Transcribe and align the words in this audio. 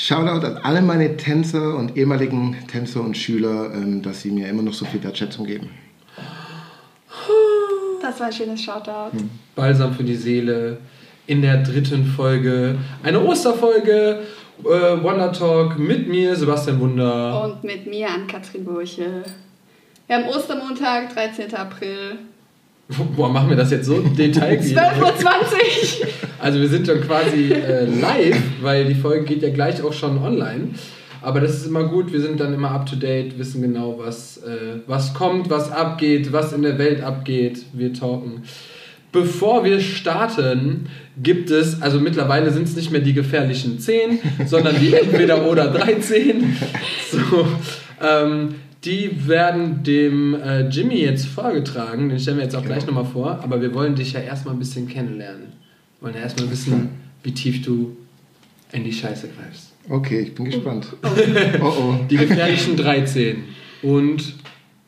Shoutout 0.00 0.46
an 0.46 0.58
alle 0.58 0.80
meine 0.80 1.16
Tänzer 1.16 1.74
und 1.74 1.96
ehemaligen 1.96 2.56
Tänzer 2.68 3.00
und 3.00 3.16
Schüler, 3.16 3.74
ähm, 3.74 4.00
dass 4.00 4.22
sie 4.22 4.30
mir 4.30 4.48
immer 4.48 4.62
noch 4.62 4.72
so 4.72 4.84
viel 4.84 5.02
Wertschätzung 5.02 5.44
geben. 5.44 5.70
Das 8.00 8.20
war 8.20 8.28
ein 8.28 8.32
schönes 8.32 8.62
Shoutout. 8.62 9.10
Hm. 9.10 9.28
Balsam 9.56 9.92
für 9.92 10.04
die 10.04 10.14
Seele. 10.14 10.78
In 11.26 11.42
der 11.42 11.64
dritten 11.64 12.06
Folge, 12.06 12.78
eine 13.02 13.20
Osterfolge, 13.20 14.22
äh, 14.60 15.02
Wonder 15.02 15.32
Talk 15.32 15.76
mit 15.80 16.08
mir, 16.08 16.36
Sebastian 16.36 16.78
Wunder. 16.78 17.42
Und 17.42 17.64
mit 17.64 17.88
mir 17.88 18.08
an 18.08 18.28
Katrin 18.28 18.64
Burche. 18.64 19.24
Wir 20.06 20.16
haben 20.16 20.28
Ostermontag, 20.28 21.12
13. 21.12 21.52
April. 21.56 22.18
Boah, 23.16 23.28
machen 23.28 23.50
wir 23.50 23.56
das 23.56 23.70
jetzt 23.70 23.86
so 23.86 24.00
detailliert? 24.00 24.78
12.20 24.78 25.00
Uhr. 25.02 26.08
Also 26.38 26.60
wir 26.60 26.68
sind 26.68 26.86
schon 26.86 27.00
quasi 27.02 27.52
äh, 27.52 27.84
live, 27.84 28.40
weil 28.62 28.86
die 28.86 28.94
Folge 28.94 29.24
geht 29.24 29.42
ja 29.42 29.50
gleich 29.50 29.82
auch 29.82 29.92
schon 29.92 30.18
online. 30.18 30.70
Aber 31.20 31.40
das 31.40 31.56
ist 31.56 31.66
immer 31.66 31.84
gut, 31.84 32.12
wir 32.12 32.20
sind 32.20 32.40
dann 32.40 32.54
immer 32.54 32.70
up 32.70 32.86
to 32.86 32.96
date, 32.96 33.38
wissen 33.38 33.60
genau, 33.60 33.98
was, 33.98 34.38
äh, 34.38 34.80
was 34.86 35.14
kommt, 35.14 35.50
was 35.50 35.70
abgeht, 35.70 36.32
was 36.32 36.52
in 36.52 36.62
der 36.62 36.78
Welt 36.78 37.02
abgeht. 37.02 37.64
Wir 37.72 37.92
talken. 37.92 38.44
Bevor 39.10 39.64
wir 39.64 39.80
starten, 39.80 40.86
gibt 41.20 41.50
es, 41.50 41.82
also 41.82 41.98
mittlerweile 41.98 42.50
sind 42.52 42.68
es 42.68 42.76
nicht 42.76 42.92
mehr 42.92 43.00
die 43.00 43.14
gefährlichen 43.14 43.80
10, 43.80 44.20
sondern 44.46 44.76
die 44.78 44.94
entweder 45.02 45.46
oder 45.46 45.68
13. 45.68 46.56
So, 47.10 47.48
ähm, 48.00 48.54
die 48.88 49.28
werden 49.28 49.82
dem 49.82 50.34
äh, 50.34 50.66
Jimmy 50.68 50.96
jetzt 51.00 51.26
vorgetragen, 51.26 52.08
den 52.08 52.18
stellen 52.18 52.38
wir 52.38 52.44
jetzt 52.44 52.56
auch 52.56 52.64
gleich 52.64 52.86
nochmal 52.86 53.04
vor, 53.04 53.40
aber 53.42 53.60
wir 53.60 53.74
wollen 53.74 53.94
dich 53.94 54.14
ja 54.14 54.20
erstmal 54.20 54.54
ein 54.54 54.58
bisschen 54.58 54.88
kennenlernen. 54.88 55.52
Wir 55.98 56.06
wollen 56.06 56.14
ja 56.14 56.22
erstmal 56.22 56.50
wissen, 56.50 56.88
wie 57.22 57.32
tief 57.32 57.60
du 57.62 57.94
in 58.72 58.84
die 58.84 58.92
Scheiße 58.92 59.28
greifst. 59.28 59.72
Okay, 59.90 60.20
ich 60.20 60.34
bin 60.34 60.46
gespannt. 60.46 60.86
Oh 61.60 61.66
oh. 61.66 61.94
Die 62.10 62.16
gefährlichen 62.16 62.76
13. 62.78 63.44
Und 63.82 64.34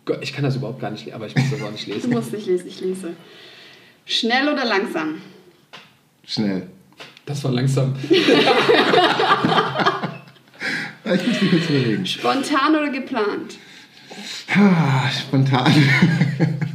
Gott, 0.06 0.18
ich 0.22 0.32
kann 0.32 0.44
das 0.44 0.56
überhaupt 0.56 0.80
gar 0.80 0.90
nicht 0.90 1.04
lesen, 1.04 1.14
aber 1.16 1.26
ich 1.26 1.36
muss 1.36 1.50
das 1.50 1.62
auch 1.62 1.70
nicht 1.70 1.86
Du 1.86 1.92
lesen. 1.92 2.10
musst 2.10 2.32
nicht 2.32 2.46
lesen, 2.46 2.68
ich 2.68 2.80
lese. 2.80 3.10
Schnell 4.06 4.48
oder 4.48 4.64
langsam? 4.64 5.16
Schnell. 6.26 6.68
Das 7.26 7.44
war 7.44 7.52
langsam. 7.52 7.94
Ich 11.12 11.26
muss 11.26 11.42
mich 11.42 11.50
kurz 11.50 11.70
überlegen. 11.70 12.06
Spontan 12.06 12.76
oder 12.76 12.90
geplant? 12.90 13.56
Ah, 14.54 15.08
Spontan. 15.10 15.72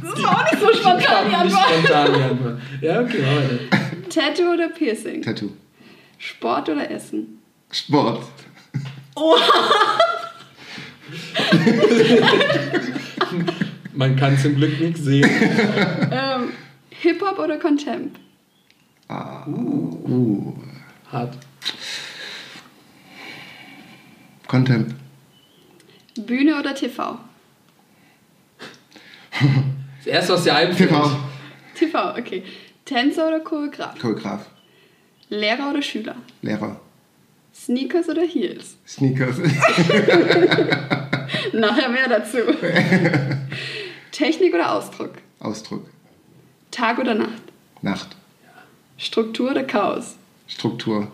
Das 0.02 0.22
war 0.22 0.38
auch 0.38 0.44
nicht 0.50 0.60
so 0.60 0.72
spontan, 0.72 1.28
die 1.28 1.34
Antwort. 1.34 1.64
spontan 1.68 2.14
die 2.14 2.22
Antwort. 2.22 2.60
Ja, 2.80 3.00
okay, 3.00 3.22
warte. 3.22 3.68
Tattoo 4.08 4.52
oder 4.54 4.68
Piercing? 4.68 5.22
Tattoo. 5.22 5.50
Sport 6.18 6.68
oder 6.70 6.90
Essen? 6.90 7.42
Sport. 7.70 8.24
Man 13.94 14.16
kann 14.16 14.38
zum 14.38 14.56
Glück 14.56 14.80
nichts 14.80 15.00
sehen. 15.02 15.28
Ähm, 16.10 16.52
Hip-Hop 16.90 17.38
oder 17.38 17.58
Contempt? 17.58 18.18
Ah, 19.08 19.46
uh. 19.46 20.54
Hart. 21.10 21.38
Contempt. 24.46 24.94
Bühne 26.16 26.58
oder 26.58 26.74
TV? 26.74 27.18
Das 29.98 30.06
erste, 30.14 30.32
was 30.34 30.44
dir 30.44 30.54
einfällt. 30.54 30.88
TV. 30.88 31.10
TV, 31.74 32.10
okay. 32.16 32.44
Tänzer 32.84 33.26
oder 33.26 33.40
Choreograf? 33.40 33.98
Choreograf. 33.98 34.46
Lehrer 35.28 35.70
oder 35.70 35.82
Schüler? 35.82 36.14
Lehrer. 36.42 36.80
Sneakers 37.52 38.08
oder 38.08 38.22
Heels? 38.22 38.76
Sneakers. 38.86 39.38
Nachher 41.52 41.88
mehr 41.88 42.08
dazu. 42.08 42.38
Technik 44.12 44.54
oder 44.54 44.72
Ausdruck? 44.72 45.14
Ausdruck. 45.40 45.86
Tag 46.70 46.98
oder 46.98 47.14
Nacht? 47.14 47.42
Nacht. 47.82 48.16
Struktur 48.98 49.50
oder 49.50 49.64
Chaos? 49.64 50.16
Struktur. 50.46 51.10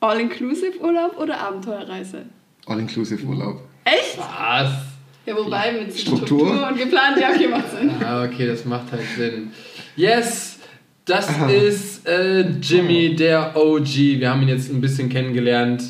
All-Inclusive 0.00 0.78
Urlaub 0.80 1.18
oder 1.18 1.40
Abenteuerreise? 1.40 2.26
All-inclusive 2.66 3.24
Urlaub. 3.24 3.60
Echt? 3.84 4.18
Was? 4.18 4.70
Ja, 5.26 5.36
wobei 5.36 5.72
mit 5.72 5.98
Struktur? 5.98 6.38
Struktur, 6.38 6.68
und 6.68 6.78
geplant, 6.78 7.18
ja, 7.20 7.30
okay, 7.30 7.48
macht 7.48 7.70
Sinn. 7.70 7.90
Ah, 8.00 8.24
okay, 8.24 8.46
das 8.46 8.64
macht 8.64 8.92
halt 8.92 9.02
Sinn. 9.16 9.50
Yes! 9.96 10.58
Das 11.04 11.28
ist 11.48 12.06
äh, 12.08 12.40
Jimmy, 12.60 13.14
der 13.14 13.56
OG. 13.56 13.94
Wir 14.18 14.30
haben 14.30 14.42
ihn 14.42 14.48
jetzt 14.48 14.72
ein 14.72 14.80
bisschen 14.80 15.08
kennengelernt. 15.08 15.82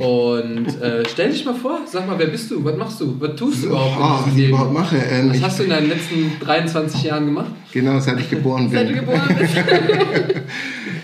Und 0.00 0.80
äh, 0.80 1.02
stell 1.08 1.30
dich 1.30 1.44
mal 1.44 1.54
vor, 1.54 1.80
sag 1.86 2.06
mal, 2.06 2.18
wer 2.18 2.28
bist 2.28 2.50
du? 2.50 2.64
Was 2.64 2.74
machst 2.76 3.00
du? 3.02 3.16
Was 3.20 3.36
tust 3.36 3.62
du 3.64 3.66
überhaupt 3.68 3.96
Ah, 4.00 4.14
was 4.20 4.22
in 4.24 4.28
ich 4.30 4.34
diesem 4.36 4.48
überhaupt 4.50 4.70
Leben? 4.72 4.80
mache. 4.82 4.96
Ähm, 4.96 5.30
Was 5.30 5.42
hast 5.42 5.58
du 5.58 5.62
in 5.64 5.70
deinen 5.70 5.88
letzten 5.90 6.32
23 6.40 7.02
Jahren 7.02 7.26
gemacht? 7.26 7.50
genau, 7.72 8.00
seit 8.00 8.18
ich 8.18 8.30
geboren 8.30 8.70
Seit 8.70 8.88
du 8.88 8.92
bin. 8.94 9.00
geboren 9.00 9.36
bist. 9.38 9.54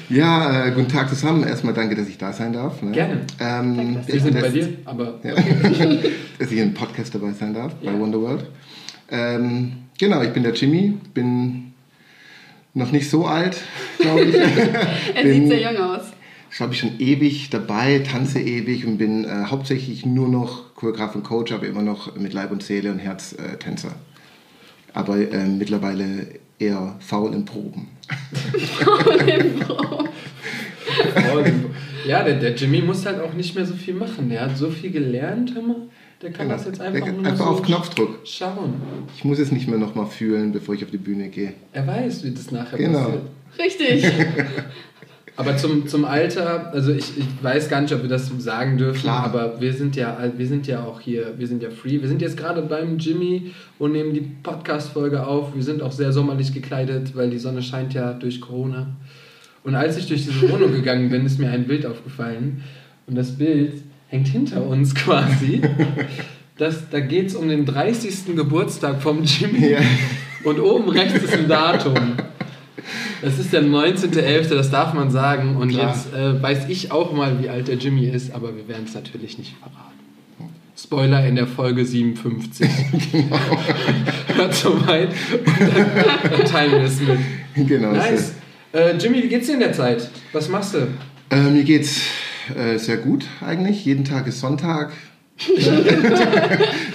Ja, 0.09 0.67
äh, 0.67 0.71
guten 0.71 0.87
Tag 0.89 1.09
zusammen. 1.09 1.43
Erstmal 1.43 1.75
danke, 1.75 1.97
dass 1.97 2.09
ich 2.09 2.17
da 2.17 2.33
sein 2.33 2.53
darf. 2.53 2.81
Ne? 2.81 2.93
Gerne. 2.93 3.21
Ähm, 3.41 3.77
Danke, 3.77 3.95
dass 3.99 4.07
Wir 4.07 4.15
ich 4.15 4.23
sind 4.23 4.33
bin 4.35 4.43
bei 4.43 4.49
dir, 4.51 4.69
aber 4.85 5.15
Ja. 5.25 5.35
dass 6.39 6.53
ich 6.53 6.59
im 6.59 6.75
Podcast 6.75 7.13
dabei 7.13 7.33
sein 7.33 7.53
darf, 7.55 7.73
Ja. 7.83 7.91
bei 7.91 7.99
Wonderworld. 7.99 8.45
Ähm, 9.11 9.73
genau, 9.99 10.23
ich 10.23 10.31
bin 10.31 10.45
der 10.45 10.53
Jimmy, 10.55 10.95
bin 11.13 11.73
noch 12.73 12.93
nicht 12.93 13.11
so 13.11 13.27
alt, 13.27 13.57
glaube 13.99 14.23
ich. 14.27 14.35
Er 14.37 15.23
Bin- 15.25 15.33
sieht 15.33 15.49
sehr 15.49 15.73
jung 15.73 15.83
aus. 15.83 16.03
Glaube 16.57 16.73
ich, 16.75 16.81
schon 16.81 16.99
ewig 16.99 17.51
dabei, 17.51 17.99
tanze 18.01 18.41
ewig 18.41 18.87
und 18.87 18.99
bin 18.99 19.25
äh, 19.25 19.45
hauptsächlich 19.47 20.07
nur 20.07 20.29
noch 20.29 20.75
Choreograf 20.75 21.15
und 21.15 21.23
Coach, 21.23 21.53
aber 21.53 21.67
immer 21.67 21.83
noch 21.83 22.17
mit 22.17 22.33
Leib 22.33 22.51
und 22.51 22.63
Seele 22.63 22.91
und 22.93 22.99
Herz 22.99 23.33
äh, 23.35 23.57
Tänzer. 23.59 23.93
Aber 24.95 25.17
äh, 25.19 25.47
mittlerweile 25.47 26.27
eher 26.59 26.97
faul 27.01 27.35
in 27.35 27.45
Proben. 27.45 27.89
ja, 32.07 32.23
der, 32.23 32.35
der 32.39 32.55
Jimmy 32.55 32.81
muss 32.81 33.05
halt 33.05 33.21
auch 33.21 33.33
nicht 33.35 33.55
mehr 33.55 33.67
so 33.67 33.75
viel 33.75 33.95
machen. 33.95 34.29
Der 34.31 34.43
hat 34.43 34.57
so 34.57 34.71
viel 34.71 34.91
gelernt, 34.91 35.53
hör 35.55 35.63
mal. 35.63 35.77
Der 36.23 36.33
kann 36.33 36.49
das 36.49 36.65
jetzt 36.65 36.81
einfach 36.81 37.05
Der- 37.05 37.13
nur 37.13 37.23
noch 37.23 37.31
einfach 37.31 37.45
so 37.47 37.51
auf 37.53 37.63
Knopfdruck. 37.63 38.21
schauen. 38.25 38.75
Ich 39.17 39.25
muss 39.25 39.39
es 39.39 39.53
nicht 39.53 39.69
mehr 39.69 39.79
nochmal 39.79 40.07
fühlen, 40.07 40.53
bevor 40.53 40.75
ich 40.75 40.83
auf 40.85 40.91
die 40.91 40.97
Bühne 40.97 41.29
gehe. 41.29 41.53
Er 41.73 41.87
weiß, 41.87 42.25
wie 42.25 42.31
das 42.31 42.51
nachher 42.51 42.79
Genau. 42.79 43.01
passiert. 43.05 43.23
Richtig. 43.59 44.05
Aber 45.39 45.57
zum, 45.59 45.87
zum 45.87 46.07
Alter, 46.07 46.73
also 46.73 46.93
ich, 46.93 47.19
ich 47.19 47.27
weiß 47.43 47.69
gar 47.69 47.83
nicht, 47.83 47.93
ob 47.93 48.01
wir 48.01 48.09
das 48.09 48.31
sagen 48.39 48.79
dürfen, 48.79 49.03
Klar. 49.03 49.25
aber 49.25 49.61
wir 49.61 49.73
sind 49.75 49.95
ja 49.95 50.19
wir 50.35 50.47
sind 50.47 50.67
ja 50.67 50.83
auch 50.85 51.01
hier, 51.01 51.35
wir 51.37 51.47
sind 51.47 51.63
ja 51.63 51.69
free. 51.69 52.01
Wir 52.01 52.09
sind 52.09 52.23
jetzt 52.23 52.39
gerade 52.39 52.63
beim 52.63 52.99
Jimmy 52.99 53.53
und 53.79 53.93
nehmen 53.93 54.15
die 54.15 54.23
Podcast-Folge 54.23 55.27
auf. 55.27 55.55
Wir 55.55 55.63
sind 55.63 55.83
auch 55.83 55.93
sehr 55.93 56.13
sommerlich 56.13 56.55
gekleidet, 56.55 57.15
weil 57.15 57.29
die 57.29 57.39
Sonne 57.39 57.61
scheint 57.63 57.93
ja 57.93 58.15
durch 58.15 58.41
Corona. 58.41 58.97
Und 59.63 59.75
als 59.75 59.99
ich 59.99 60.07
durch 60.07 60.25
diese 60.25 60.49
Wohnung 60.51 60.73
gegangen 60.73 61.11
bin, 61.11 61.27
ist 61.27 61.39
mir 61.39 61.51
ein 61.51 61.67
Bild 61.67 61.85
aufgefallen. 61.85 62.63
Und 63.07 63.17
das 63.17 63.33
Bild 63.33 63.75
hängt 64.09 64.29
hinter 64.29 64.65
uns 64.67 64.95
quasi. 64.95 65.61
Das, 66.57 66.89
da 66.89 67.01
geht 67.01 67.27
es 67.27 67.35
um 67.35 67.49
den 67.49 67.67
30. 67.67 68.35
Geburtstag 68.35 69.03
vom 69.03 69.23
Jimmy. 69.23 69.73
Ja. 69.73 69.81
Und 70.45 70.61
oben 70.61 70.89
rechts 70.89 71.23
ist 71.23 71.35
ein 71.35 71.49
Datum. 71.49 72.15
Das 73.23 73.39
ist 73.39 73.53
der 73.53 73.63
19.11., 73.63 74.49
das 74.55 74.71
darf 74.71 74.93
man 74.95 75.11
sagen. 75.11 75.57
Und 75.57 75.71
Klar. 75.71 75.89
jetzt 75.95 76.13
äh, 76.13 76.41
weiß 76.43 76.69
ich 76.69 76.93
auch 76.93 77.13
mal, 77.13 77.43
wie 77.43 77.49
alt 77.49 77.69
der 77.69 77.77
Jimmy 77.77 78.07
ist, 78.07 78.33
aber 78.33 78.57
wir 78.57 78.69
werden 78.69 78.85
es 78.87 78.95
natürlich 78.95 79.39
nicht 79.39 79.55
verraten. 79.59 79.83
Spoiler 80.79 81.27
in 81.27 81.37
der 81.37 81.47
Folge 81.47 81.85
57. 81.85 82.69
Genau. 83.13 83.39
Hört 84.35 84.55
so 84.55 84.87
weit 84.87 85.09
und 85.33 85.47
dann, 85.47 86.31
dann 86.31 86.45
teilen 86.51 86.73
wir 86.73 86.83
es 86.83 87.01
mit. 87.01 87.69
genau. 87.69 87.93
Nice. 87.93 88.35
Äh, 88.73 88.97
Jimmy, 88.99 89.23
wie 89.23 89.29
geht's 89.29 89.47
dir 89.47 89.55
in 89.55 89.61
der 89.61 89.73
Zeit? 89.73 90.11
Was 90.33 90.51
machst 90.51 90.75
du? 90.75 90.89
Äh, 91.31 91.51
mir 91.51 91.65
geht's 91.65 92.03
äh, 92.55 92.77
sehr 92.79 92.99
gut 92.99 93.25
eigentlich. 93.41 93.85
Jeden 93.87 94.05
Tag 94.05 94.27
ist 94.27 94.41
Sonntag. 94.41 94.93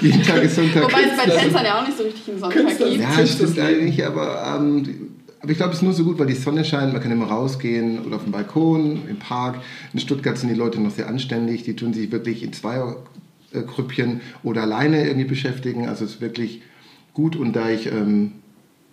Jeden 0.02 0.24
Tag 0.24 0.44
ist 0.44 0.56
Sonntag. 0.56 0.84
Wobei 0.84 1.02
es 1.02 1.18
bei 1.18 1.32
Tänzern 1.32 1.66
ja 1.66 1.80
auch 1.82 1.88
nicht 1.88 1.98
so 1.98 2.04
richtig 2.04 2.28
einen 2.30 2.40
Sonntag 2.40 2.60
Künstler. 2.60 2.90
gibt. 2.90 3.02
Ja, 3.02 3.26
stimmt 3.28 3.60
eigentlich, 3.60 4.06
aber, 4.06 4.58
ähm, 4.60 5.11
aber 5.42 5.52
ich 5.52 5.58
glaube, 5.58 5.72
es 5.72 5.80
ist 5.80 5.84
nur 5.84 5.94
so 5.94 6.04
gut, 6.04 6.20
weil 6.20 6.28
die 6.28 6.36
Sonne 6.36 6.64
scheint, 6.64 6.94
man 6.94 7.02
kann 7.02 7.12
immer 7.12 7.26
rausgehen 7.26 8.06
oder 8.06 8.18
auf 8.18 8.24
den 8.24 8.32
Balkon, 8.32 9.08
im 9.10 9.18
Park. 9.18 9.60
In 9.92 10.00
Stuttgart 10.00 10.38
sind 10.38 10.50
die 10.50 10.56
Leute 10.56 10.80
noch 10.80 10.92
sehr 10.92 11.08
anständig, 11.08 11.64
die 11.64 11.76
tun 11.76 11.94
sich 11.94 12.12
wirklich 12.12 12.44
in 12.44 12.54
Zweiergrüppchen 12.54 14.22
oder 14.44 14.62
alleine 14.62 15.08
irgendwie 15.08 15.28
beschäftigen. 15.28 15.88
Also 15.88 16.06
es 16.06 16.16
ist 16.16 16.22
wirklich 16.22 16.62
gut 17.14 17.36
und 17.36 17.54
da 17.54 17.70
ich 17.70 17.88
ähm, 17.88 18.34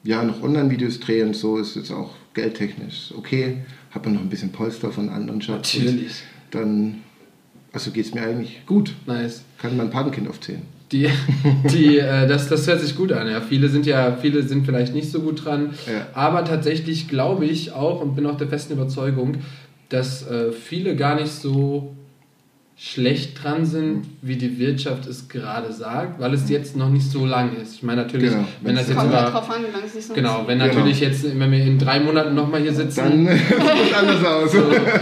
ja 0.05 0.25
noch 0.25 0.43
Online-Videos 0.43 1.01
drehe 1.01 1.27
und 1.27 1.37
so, 1.37 1.59
ist 1.59 1.77
es 1.77 1.91
auch 1.91 2.15
geldtechnisch 2.33 3.13
okay. 3.17 3.59
Hat 3.91 4.05
man 4.05 4.15
noch 4.15 4.23
ein 4.23 4.31
bisschen 4.31 4.53
Polster 4.53 4.91
von 4.91 5.11
anderen 5.11 5.41
und 5.41 5.49
Natürlich. 5.49 6.23
Dann, 6.51 7.03
also 7.73 7.91
geht 7.91 8.07
es 8.07 8.15
mir 8.15 8.23
eigentlich 8.23 8.65
gut. 8.65 8.95
Nice. 9.07 9.43
Kann 9.59 9.77
mein 9.77 9.91
Patenkind 9.91 10.29
aufzählen. 10.29 10.63
Die, 10.93 11.09
die, 11.73 11.99
äh, 11.99 12.27
das, 12.27 12.49
das 12.49 12.67
hört 12.67 12.81
sich 12.81 12.97
gut 12.97 13.13
an. 13.13 13.29
Ja. 13.29 13.41
Viele 13.41 13.69
sind 13.69 13.87
ja, 13.87 14.17
viele 14.21 14.43
sind 14.43 14.65
vielleicht 14.67 14.95
nicht 14.95 15.11
so 15.11 15.21
gut 15.21 15.45
dran. 15.45 15.71
Ja. 15.87 16.07
Aber 16.15 16.45
tatsächlich 16.45 17.09
glaube 17.09 17.45
ich 17.45 17.73
auch 17.73 18.01
und 18.01 18.15
bin 18.15 18.27
auch 18.27 18.37
der 18.37 18.49
festen 18.49 18.73
Überzeugung, 18.73 19.37
dass 19.91 20.27
äh, 20.29 20.53
viele 20.53 20.97
gar 20.97 21.15
nicht 21.17 21.31
so 21.33 21.95
schlecht 22.81 23.43
dran 23.43 23.65
sind, 23.67 24.05
wie 24.23 24.37
die 24.37 24.57
Wirtschaft 24.61 25.05
es 25.09 25.29
gerade 25.29 25.73
sagt, 25.73 26.21
weil 26.21 26.33
es 26.33 26.49
jetzt 26.49 26.77
noch 26.77 26.89
nicht 26.89 27.11
so 27.11 27.27
lang 27.27 27.57
ist. 27.61 27.75
Ich 27.75 27.83
meine 27.83 28.03
natürlich, 28.03 28.31
Genau. 28.31 28.45
wenn 28.63 28.77
das 28.77 28.87
jetzt 28.87 28.97
Kommt 28.97 29.13
halt 29.13 29.31
über... 29.31 29.41
drauf 29.41 29.51
an, 29.51 29.63
wie 29.65 29.99
es 29.99 30.07
so 30.07 30.15
Genau, 30.15 30.45
wenn 30.47 30.61
Genau. 30.61 30.73
natürlich 30.75 31.01
jetzt, 31.01 31.25
wenn 31.25 31.51
wir 31.51 31.59
in 31.59 31.77
drei 31.77 31.99
Monaten 31.99 32.37
nochmal 32.37 32.61
hier 32.61 32.73
sitzen, 32.73 33.27
Dann 33.27 33.27
sieht 33.37 33.91
es 33.91 33.95
anders 33.99 34.25
aus. 34.25 34.53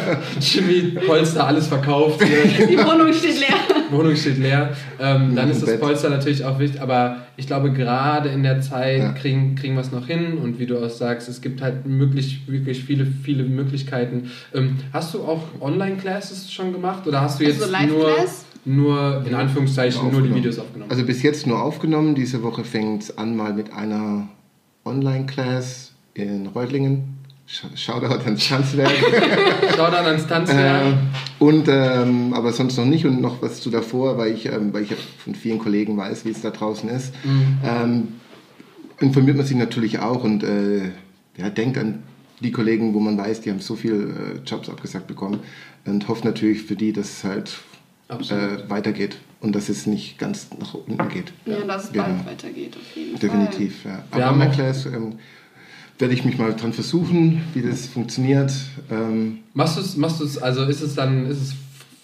Jimmy 0.41 0.93
Polster 1.07 1.47
alles 1.49 1.67
verkauft, 1.67 2.23
Die 2.23 2.79
Wohnung 2.79 3.13
steht 3.13 3.41
leer. 3.41 3.57
Wohnung 3.91 4.17
steht 4.17 4.39
leer, 4.39 4.71
ähm, 5.01 5.35
dann 5.35 5.51
ist 5.51 5.63
das 5.63 5.71
Bett. 5.71 5.81
Polster 5.81 6.11
natürlich 6.11 6.45
auch 6.45 6.59
wichtig, 6.59 6.81
aber 6.81 7.19
ich 7.37 7.47
glaube 7.47 7.73
gerade 7.73 8.29
in 8.31 8.43
der 8.43 8.61
Zeit 8.61 9.01
Ja. 9.01 9.13
kriegen, 9.13 9.55
kriegen 9.55 9.75
wir 9.75 9.81
es 9.83 9.93
noch 9.93 10.07
hin 10.07 10.39
und 10.39 10.59
wie 10.59 10.67
du 10.67 10.79
auch 10.79 10.91
sagst, 10.91 11.29
es 11.29 11.41
gibt 11.41 11.63
halt 11.63 11.87
möglich, 11.87 12.43
wirklich 12.47 12.85
viele, 12.85 13.07
viele 13.07 13.45
Möglichkeiten. 13.45 14.31
Ähm, 14.55 14.77
hast 14.93 15.15
du 15.15 15.23
auch 15.23 15.43
Online-Classes 15.61 16.53
schon 16.53 16.73
gemacht 16.73 17.07
oder 17.07 17.21
hast 17.21 17.41
du 17.41 17.45
jetzt 17.45 17.63
Also 17.63 17.87
nur, 17.87 18.17
nur, 18.65 19.25
in 19.27 19.35
Anführungszeichen, 19.35 20.11
nur 20.11 20.23
die. 20.23 20.35
Videos 20.35 20.59
aufgenommen? 20.59 20.91
Also 20.91 21.05
bis 21.05 21.23
jetzt 21.23 21.47
nur 21.47 21.63
aufgenommen. 21.63 22.15
Diese 22.15 22.43
Woche 22.43 22.65
fängt 22.65 23.03
es 23.05 23.19
an 23.19 23.37
mal 23.37 23.53
mit 23.55 23.73
einer 23.73 24.29
Online-Class 24.85 25.93
in 26.15 26.47
Reutlingen. 26.47 27.16
Shoutout 27.47 28.25
ans 28.25 28.49
Tanzwerk. 28.49 28.91
Schau 29.77 29.91
dann 29.91 30.05
ans 30.07 30.27
Tanzwerk. 30.27 30.83
äh, 30.85 31.45
und 31.45 31.69
ähm, 31.69 32.35
aber 32.35 32.53
sonst 32.53 32.77
noch 32.77 32.85
nicht 32.85 33.07
und 33.07 33.21
noch 33.21 33.41
was 33.41 33.61
zu 33.61 33.71
davor, 33.71 34.19
weil 34.19 34.33
ich, 34.33 34.47
ähm, 34.47 34.73
weil 34.73 34.83
ich 34.83 34.95
von 35.19 35.35
vielen 35.35 35.59
Kollegen 35.59 35.97
weiß, 35.97 36.25
wie 36.25 36.31
es 36.31 36.41
da 36.43 36.51
draußen 36.51 36.89
ist. 36.89 37.15
Mhm. 37.25 37.59
Ähm, 37.65 38.09
informiert 39.01 39.37
man 39.37 39.47
sich 39.47 39.57
natürlich 39.57 40.01
auch 40.01 40.25
und 40.25 40.43
äh, 40.43 40.91
ja, 41.37 41.49
denkt 41.51 41.79
an 41.79 42.03
die 42.41 42.51
Kollegen, 42.51 42.95
wo 42.95 43.01
man 43.01 43.17
weiß, 43.17 43.43
die 43.43 43.51
haben 43.51 43.61
so 43.61 43.77
viele 43.77 43.97
äh, 43.97 44.39
Jobs 44.45 44.69
abgesagt 44.69 45.07
bekommen 45.07 45.41
und 45.85 46.09
hofft 46.09 46.25
natürlich 46.25 46.63
für 46.63 46.75
die, 46.75 46.93
dass 46.93 47.19
es 47.19 47.25
halt 47.25 47.59
äh, 48.09 48.69
weitergeht 48.69 49.19
und 49.41 49.55
dass 49.55 49.69
es 49.69 49.87
nicht 49.87 50.19
ganz 50.19 50.49
nach 50.59 50.75
unten 50.75 50.97
geht. 51.11 51.33
Ja, 51.45 51.61
dass 51.61 51.85
es 51.85 51.93
Genau. 51.93 52.05
bald 52.07 52.27
weitergeht, 52.27 52.77
auf 52.77 52.97
jeden 52.97 53.19
Definitiv, 53.21 53.85
ja. 53.85 53.91
Wir 53.91 54.03
Aber 54.11 54.25
haben 54.25 54.41
auch- 54.41 54.45
Online-Class 54.47 54.87
ähm, 54.87 55.13
werde 55.99 56.15
ich 56.15 56.25
mich 56.25 56.37
mal 56.39 56.55
dran 56.55 56.73
versuchen, 56.73 57.43
wie 57.55 57.63
das 57.63 57.87
funktioniert. 57.87 58.53
Ähm, 58.91 59.39
Machst 59.55 59.77
du 59.77 59.81
es, 59.81 59.97
machst 59.97 60.21
du's, 60.21 60.37
also 60.39 60.65
ist 60.65 60.83
es 60.83 60.95
dann, 60.95 61.27
ist 61.27 61.41
es 61.41 61.55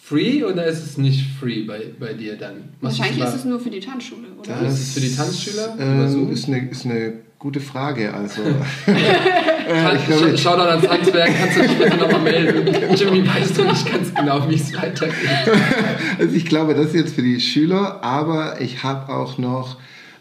free 0.03 0.43
oder 0.45 0.65
ist 0.67 0.85
es 0.85 0.99
nicht 0.99 1.27
free 1.39 1.63
bei, 1.65 1.85
bei 2.01 2.13
dir 2.15 2.37
dann? 2.37 2.55
Machst 2.81 2.99
Wahrscheinlich 2.99 3.25
ist 3.25 3.35
es 3.35 3.45
nur 3.45 3.61
für 3.61 3.71
die 3.71 3.81
Tanzschule, 3.81 4.29
oder? 4.39 4.61
Das- 4.63 4.75
ist 4.75 4.89
es 4.89 4.95
für 4.95 5.01
die 5.01 5.15
Tanzschüler? 5.15 5.77
Ähm, 5.79 6.31
ist, 6.33 6.49
eine, 6.49 6.69
ist 6.71 6.85
eine 6.87 7.13
gute 7.39 7.61
Frage. 7.61 8.13
Also, 8.15 8.41
Tan- 8.87 9.99
ich 10.35 10.41
Schau 10.43 10.57
dann 10.57 10.69
ans 10.69 10.89
Handwerk, 10.89 11.31
kannst 11.39 11.57
du 11.59 11.63
dich 11.63 11.79
bitte 11.79 11.97
nochmal 11.97 12.21
melden. 12.23 12.95
Jimmy 12.97 13.27
weiß 13.27 13.59
noch 13.59 13.67
nicht 13.73 13.91
ganz 13.93 14.15
genau, 14.15 14.49
wie 14.49 14.55
es 14.55 14.73
weitergeht. 14.75 15.15
also 16.19 16.35
ich 16.35 16.47
glaube, 16.47 16.75
das 16.75 16.87
ist 16.89 16.95
jetzt 16.95 17.15
für 17.15 17.23
die 17.23 17.41
Schüler, 17.41 18.03
aber 18.03 18.61
ich 18.61 18.83
habe 18.83 19.13
auch 19.13 19.39
noch 19.39 19.77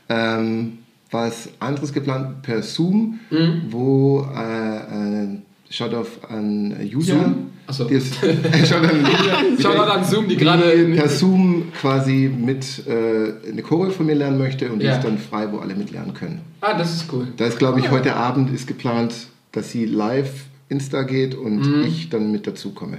ähm, 0.09 0.79
was 1.11 1.49
anderes 1.59 1.91
geplant 1.93 2.41
per 2.41 2.61
Zoom, 2.63 3.19
Mhm. 3.29 3.61
wo 3.69 4.27
äh, 4.35 5.23
äh, 5.25 5.27
schaut 5.69 5.93
auf 5.93 6.29
an 6.29 6.75
Julia. 6.85 7.15
Zoom? 7.15 7.35
Achso. 7.67 7.83
Die 7.85 7.93
ist, 7.95 8.15
schaut 8.67 8.83
an 9.89 10.03
Zoom, 10.05 10.27
die 10.27 10.35
die 10.35 10.43
gerade. 10.43 10.63
per 10.95 11.09
Zoom 11.09 11.71
quasi 11.79 12.29
mit 12.33 12.85
äh, 12.87 13.49
eine 13.49 13.61
Choreo 13.61 13.91
von 13.91 14.05
mir 14.05 14.15
lernen 14.15 14.37
möchte 14.37 14.69
und 14.71 14.79
die 14.79 14.85
Ja. 14.85 14.95
ist 14.97 15.03
dann 15.05 15.17
frei, 15.17 15.47
wo 15.51 15.57
alle 15.59 15.75
mitlernen 15.75 16.13
können. 16.13 16.41
Ah, 16.61 16.77
das 16.77 16.93
ist 16.95 17.11
cool. 17.13 17.27
Da 17.37 17.45
ist, 17.45 17.59
glaube 17.59 17.79
ich, 17.79 17.89
heute 17.91 18.15
Abend 18.15 18.53
ist 18.53 18.67
geplant, 18.67 19.13
dass 19.51 19.71
sie 19.71 19.85
live 19.85 20.45
Insta 20.69 21.03
geht 21.03 21.35
und 21.35 21.59
Mhm. 21.59 21.83
ich 21.85 22.09
dann 22.09 22.31
mit 22.31 22.47
dazukomme. 22.47 22.97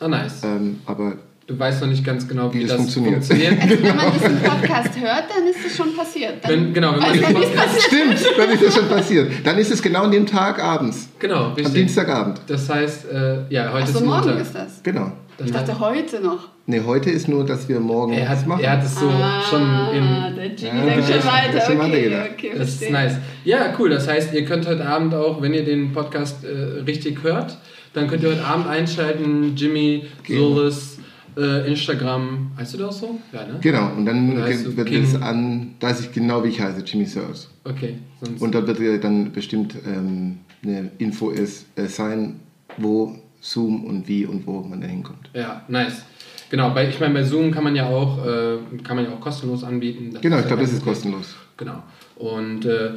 Ah, 0.00 0.08
nice. 0.08 0.42
Ähm, 0.44 0.78
aber 0.86 1.14
Du 1.48 1.58
weißt 1.58 1.80
noch 1.80 1.88
nicht 1.88 2.04
ganz 2.04 2.28
genau, 2.28 2.52
wie, 2.52 2.58
Wie 2.58 2.66
das 2.66 2.76
das 2.76 2.92
funktioniert. 2.94 3.24
funktioniert. 3.24 3.62
Also 3.62 3.82
wenn 3.82 3.96
man 3.96 4.12
diesen 4.12 4.38
Podcast 4.42 5.00
hört, 5.00 5.24
dann 5.34 5.46
ist 5.48 5.64
es 5.66 5.74
schon 5.78 5.96
passiert. 5.96 6.34
Dann 6.44 6.50
Wenn, 6.52 6.74
genau, 6.74 6.92
wenn 6.92 7.00
man 7.00 7.12
den 7.14 7.22
es 7.24 7.32
Podcast. 7.32 7.56
passiert. 7.56 7.82
stimmt, 8.18 8.26
dann 8.36 8.50
ist 8.50 8.62
das 8.66 8.74
schon 8.74 8.88
passiert. 8.88 9.32
Dann 9.44 9.58
ist 9.58 9.70
es 9.72 9.80
genau 9.82 10.02
an 10.02 10.10
dem 10.10 10.26
Tag 10.26 10.62
abends, 10.62 11.08
Genau, 11.18 11.46
am 11.46 11.52
richtig. 11.54 11.72
Dienstagabend. 11.74 12.42
Das 12.48 12.68
heißt, 12.68 13.10
äh, 13.10 13.36
ja, 13.48 13.72
heute 13.72 13.84
Achso, 13.84 13.98
ist 14.00 14.04
morgen 14.04 14.26
Montag. 14.26 14.40
ist 14.42 14.54
das. 14.54 14.82
Genau. 14.82 15.10
Dann 15.38 15.46
Ich 15.46 15.52
dachte 15.54 15.80
heute 15.80 16.20
noch. 16.20 16.48
Ne, 16.66 16.84
heute 16.84 17.08
ist 17.10 17.28
nur, 17.28 17.46
dass 17.46 17.66
wir 17.66 17.80
morgen 17.80 18.12
er, 18.12 18.28
was 18.28 18.40
hat, 18.40 18.46
machen. 18.46 18.64
er 18.64 18.72
hat 18.72 18.84
es 18.84 18.94
so 19.00 19.08
ah, 19.08 19.40
schon 19.48 19.62
in. 19.62 20.36
der 20.36 20.46
Jimmy 20.54 20.78
Ja, 20.80 20.94
denkt 20.96 21.06
schon 21.08 21.24
weiter. 21.32 21.60
schon 21.64 21.76
Okay, 21.80 21.92
weitergedacht. 21.92 22.30
okay, 22.34 22.52
Das 22.58 22.68
ist 22.68 22.90
nice. 22.90 23.14
Ja, 23.44 23.72
cool. 23.78 23.88
Das 23.88 24.06
heißt, 24.06 24.34
ihr 24.34 24.44
könnt 24.44 24.66
heute 24.66 24.86
Abend 24.86 25.14
auch, 25.14 25.40
wenn 25.40 25.54
ihr 25.54 25.64
den 25.64 25.92
Podcast 25.94 26.44
äh, 26.44 26.80
richtig 26.82 27.22
hört, 27.22 27.56
dann 27.94 28.06
könnt 28.06 28.22
ihr 28.22 28.30
heute 28.32 28.44
Abend 28.44 28.66
einschalten. 28.66 29.54
Jimmy, 29.56 30.04
Genau. 30.24 30.56
Solis, 30.56 30.97
äh, 31.38 31.68
Instagram. 31.68 32.50
Heißt 32.56 32.74
du 32.74 32.78
das 32.78 32.98
so? 32.98 33.18
Ja, 33.32 33.46
ne? 33.46 33.58
Genau, 33.60 33.92
und 33.96 34.04
dann 34.06 34.36
wird 34.36 34.88
King? 34.88 35.04
es 35.04 35.14
an, 35.20 35.74
da 35.78 35.88
weiß 35.88 36.00
ich 36.00 36.12
genau, 36.12 36.42
wie 36.44 36.48
ich 36.48 36.60
heiße, 36.60 36.82
Jimmy 36.84 37.06
Searles. 37.06 37.48
Okay. 37.64 37.98
Sonst 38.20 38.42
Und 38.42 38.54
da 38.54 38.66
wird 38.66 38.80
ja 38.80 38.98
dann 38.98 39.32
bestimmt 39.32 39.74
ähm, 39.86 40.38
eine 40.62 40.90
Info 40.98 41.30
ist, 41.30 41.66
äh, 41.76 41.86
sein, 41.86 42.40
wo 42.76 43.16
Zoom 43.40 43.84
und 43.84 44.08
wie 44.08 44.26
und 44.26 44.46
wo 44.46 44.60
man 44.60 44.80
da 44.80 44.86
hinkommt. 44.86 45.30
ja, 45.32 45.62
nice. 45.68 46.02
Genau, 46.50 46.70
bei, 46.70 46.88
ich 46.88 46.98
meine, 46.98 47.12
bei 47.12 47.22
Zoom 47.22 47.50
kann 47.50 47.62
man 47.62 47.76
ja 47.76 47.86
auch, 47.86 48.24
äh, 48.24 48.56
kann 48.82 48.96
man 48.96 49.04
ja 49.04 49.12
auch 49.12 49.20
kostenlos 49.20 49.64
anbieten. 49.64 50.10
Das 50.12 50.22
Genau, 50.22 50.38
ich 50.38 50.46
glaube, 50.46 50.62
das 50.62 50.72
ist 50.72 50.82
kostenlos. 50.82 51.36
Genau. 51.58 51.82
Und 52.16 52.64
äh, 52.64 52.92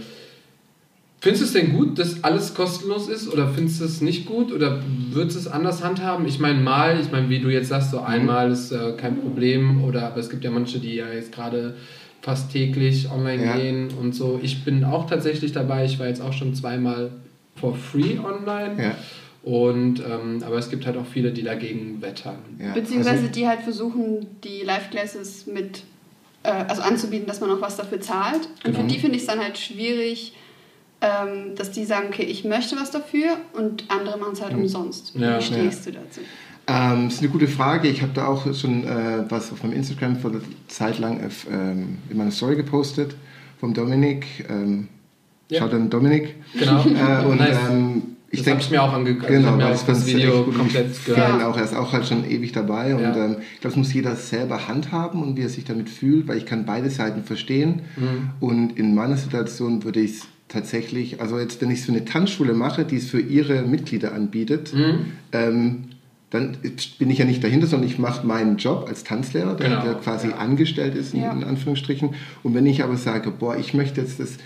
findest 1.21 1.41
du 1.43 1.45
es 1.45 1.53
denn 1.53 1.73
gut, 1.73 1.97
dass 1.99 2.23
alles 2.23 2.53
kostenlos 2.53 3.07
ist 3.07 3.31
oder 3.31 3.47
findest 3.47 3.79
du 3.79 3.85
es 3.85 4.01
nicht 4.01 4.25
gut 4.25 4.51
oder 4.51 4.81
würdest 5.11 5.35
du 5.37 5.39
es 5.41 5.47
anders 5.47 5.83
handhaben? 5.83 6.27
Ich 6.27 6.39
meine, 6.39 6.59
mal, 6.59 6.99
ich 6.99 7.11
meine, 7.11 7.29
wie 7.29 7.39
du 7.39 7.49
jetzt 7.49 7.69
sagst, 7.69 7.91
so 7.91 7.99
einmal 8.01 8.51
ist 8.51 8.71
äh, 8.71 8.93
kein 8.97 9.21
Problem 9.21 9.83
oder 9.83 10.07
aber 10.07 10.17
es 10.17 10.29
gibt 10.29 10.43
ja 10.43 10.51
manche, 10.51 10.79
die 10.79 10.95
ja 10.95 11.07
jetzt 11.13 11.31
gerade 11.31 11.75
fast 12.21 12.51
täglich 12.51 13.09
online 13.11 13.45
Ja. 13.45 13.55
gehen 13.57 13.89
und 13.99 14.13
so. 14.13 14.39
Ich 14.43 14.63
bin 14.65 14.83
auch 14.83 15.07
tatsächlich 15.09 15.51
dabei, 15.53 15.85
ich 15.85 15.99
war 15.99 16.07
jetzt 16.07 16.21
auch 16.21 16.33
schon 16.33 16.53
zweimal 16.55 17.11
for 17.55 17.75
free 17.75 18.17
online. 18.19 18.81
Ja, 18.81 18.95
Und 19.43 19.99
ähm, 19.99 20.43
aber 20.45 20.57
es 20.57 20.69
gibt 20.69 20.85
halt 20.85 20.97
auch 20.97 21.05
viele, 21.05 21.31
die 21.31 21.43
dagegen 21.43 22.01
wettern. 22.01 22.37
ja. 22.59 22.73
Beziehungsweise 22.73 23.21
Also, 23.21 23.31
die 23.31 23.47
halt 23.47 23.61
versuchen, 23.61 24.27
die 24.43 24.63
Live-Classes 24.63 25.47
mit, 25.47 25.83
äh, 26.43 26.49
also 26.49 26.81
anzubieten, 26.83 27.25
dass 27.27 27.41
man 27.41 27.49
auch 27.51 27.61
was 27.61 27.75
dafür 27.77 27.99
zahlt. 28.01 28.47
Und 28.63 28.71
Genau. 28.71 28.79
für 28.81 28.87
die 28.87 28.99
finde 28.99 29.15
ich 29.15 29.21
es 29.23 29.27
dann 29.27 29.39
halt 29.39 29.57
schwierig, 29.57 30.33
ähm, 31.01 31.55
dass 31.55 31.71
die 31.71 31.83
sagen, 31.85 32.07
okay, 32.09 32.23
ich 32.23 32.43
möchte 32.43 32.75
was 32.77 32.91
dafür 32.91 33.37
und 33.53 33.85
andere 33.89 34.17
machen 34.19 34.33
es 34.33 34.41
halt 34.41 34.53
umsonst. 34.53 35.13
Ja. 35.15 35.37
Wie 35.39 35.41
stehst 35.43 35.85
du 35.87 35.91
dazu? 35.91 36.21
ähm, 36.67 37.07
ist 37.07 37.19
eine 37.19 37.29
gute 37.29 37.47
Frage. 37.47 37.87
Ich 37.87 38.01
habe 38.01 38.11
da 38.13 38.27
auch 38.27 38.51
schon 38.53 38.83
äh, 38.85 39.23
was 39.29 39.51
auf 39.51 39.63
meinem 39.63 39.73
Instagram 39.73 40.17
vor 40.17 40.31
einer 40.31 40.41
Zeit 40.67 40.99
lang 40.99 41.25
auf, 41.25 41.47
ähm, 41.51 41.97
in 42.09 42.17
meiner 42.17 42.31
Story 42.31 42.55
gepostet 42.55 43.15
vom 43.59 43.73
Dominik. 43.73 44.25
Ähm, 44.49 44.87
Ja. 45.49 45.59
Schaut 45.59 45.73
an 45.73 45.89
Dominik. 45.89 46.35
Genau. 46.57 46.81
Äh, 46.85 47.25
und 47.25 47.39
Nice. 47.39 47.57
ähm, 47.69 48.03
ich 48.29 48.39
das 48.39 48.45
denke, 48.45 48.51
habe 48.51 48.61
ich 48.63 48.71
mir 48.71 48.83
auch 48.83 48.93
angeguckt. 48.93 49.25
Also 49.25 49.33
ich 49.33 49.39
Genau, 49.41 49.47
habe 49.51 49.57
mir 49.57 49.63
weil 49.65 49.73
auch 49.73 49.85
das 49.85 49.97
das 49.99 50.07
ich 50.07 50.15
Video 50.15 50.43
gut. 50.45 50.55
komplett 50.57 50.91
Ich 50.91 51.03
gehört. 51.05 51.43
auch, 51.43 51.57
er 51.57 51.63
ist 51.65 51.75
auch 51.75 51.91
halt 51.91 52.05
schon 52.07 52.29
ewig 52.29 52.53
dabei 52.53 52.95
und 52.95 53.01
Ja. 53.01 53.25
ähm, 53.25 53.31
ich 53.55 53.59
glaube, 53.59 53.63
das 53.63 53.75
muss 53.75 53.91
jeder 53.93 54.15
selber 54.15 54.69
handhaben 54.69 55.21
und 55.21 55.35
wie 55.35 55.41
er 55.41 55.49
sich 55.49 55.65
damit 55.65 55.89
fühlt, 55.89 56.29
weil 56.29 56.37
ich 56.37 56.45
kann 56.45 56.65
beide 56.65 56.89
Seiten 56.89 57.23
verstehen 57.25 57.81
Mhm. 57.97 58.29
und 58.39 58.77
in 58.79 58.95
meiner 58.95 59.17
Situation 59.17 59.83
würde 59.83 59.99
ich 59.99 60.11
es 60.11 60.27
tatsächlich, 60.51 61.21
also 61.21 61.39
jetzt, 61.39 61.61
wenn 61.61 61.71
ich 61.71 61.81
für 61.81 61.91
eine 61.91 62.05
Tanzschule 62.05 62.53
mache, 62.53 62.85
die 62.85 62.97
es 62.97 63.09
für 63.09 63.19
ihre 63.19 63.61
Mitglieder 63.63 64.13
anbietet, 64.13 64.73
Mhm. 64.73 64.99
ähm, 65.31 65.77
dann 66.29 66.55
bin 66.97 67.09
ich 67.09 67.17
ja 67.17 67.25
nicht 67.25 67.43
dahinter, 67.43 67.67
sondern 67.67 67.89
ich 67.89 67.99
mache 67.99 68.25
meinen 68.25 68.55
Job 68.57 68.85
als 68.87 69.03
Tanzlehrer, 69.03 69.53
der, 69.55 69.69
Genau, 69.69 69.83
der 69.83 69.93
quasi 69.95 70.29
ja. 70.29 70.37
angestellt 70.37 70.95
ist, 70.95 71.13
in, 71.13 71.21
Ja. 71.21 71.31
in 71.33 71.43
Anführungsstrichen. 71.43 72.11
Und 72.43 72.53
wenn 72.53 72.65
ich 72.65 72.83
aber 72.83 72.95
sage, 72.95 73.31
boah, 73.31 73.57
ich 73.57 73.73
möchte 73.73 73.99
jetzt 73.99 74.19
das 74.19 74.37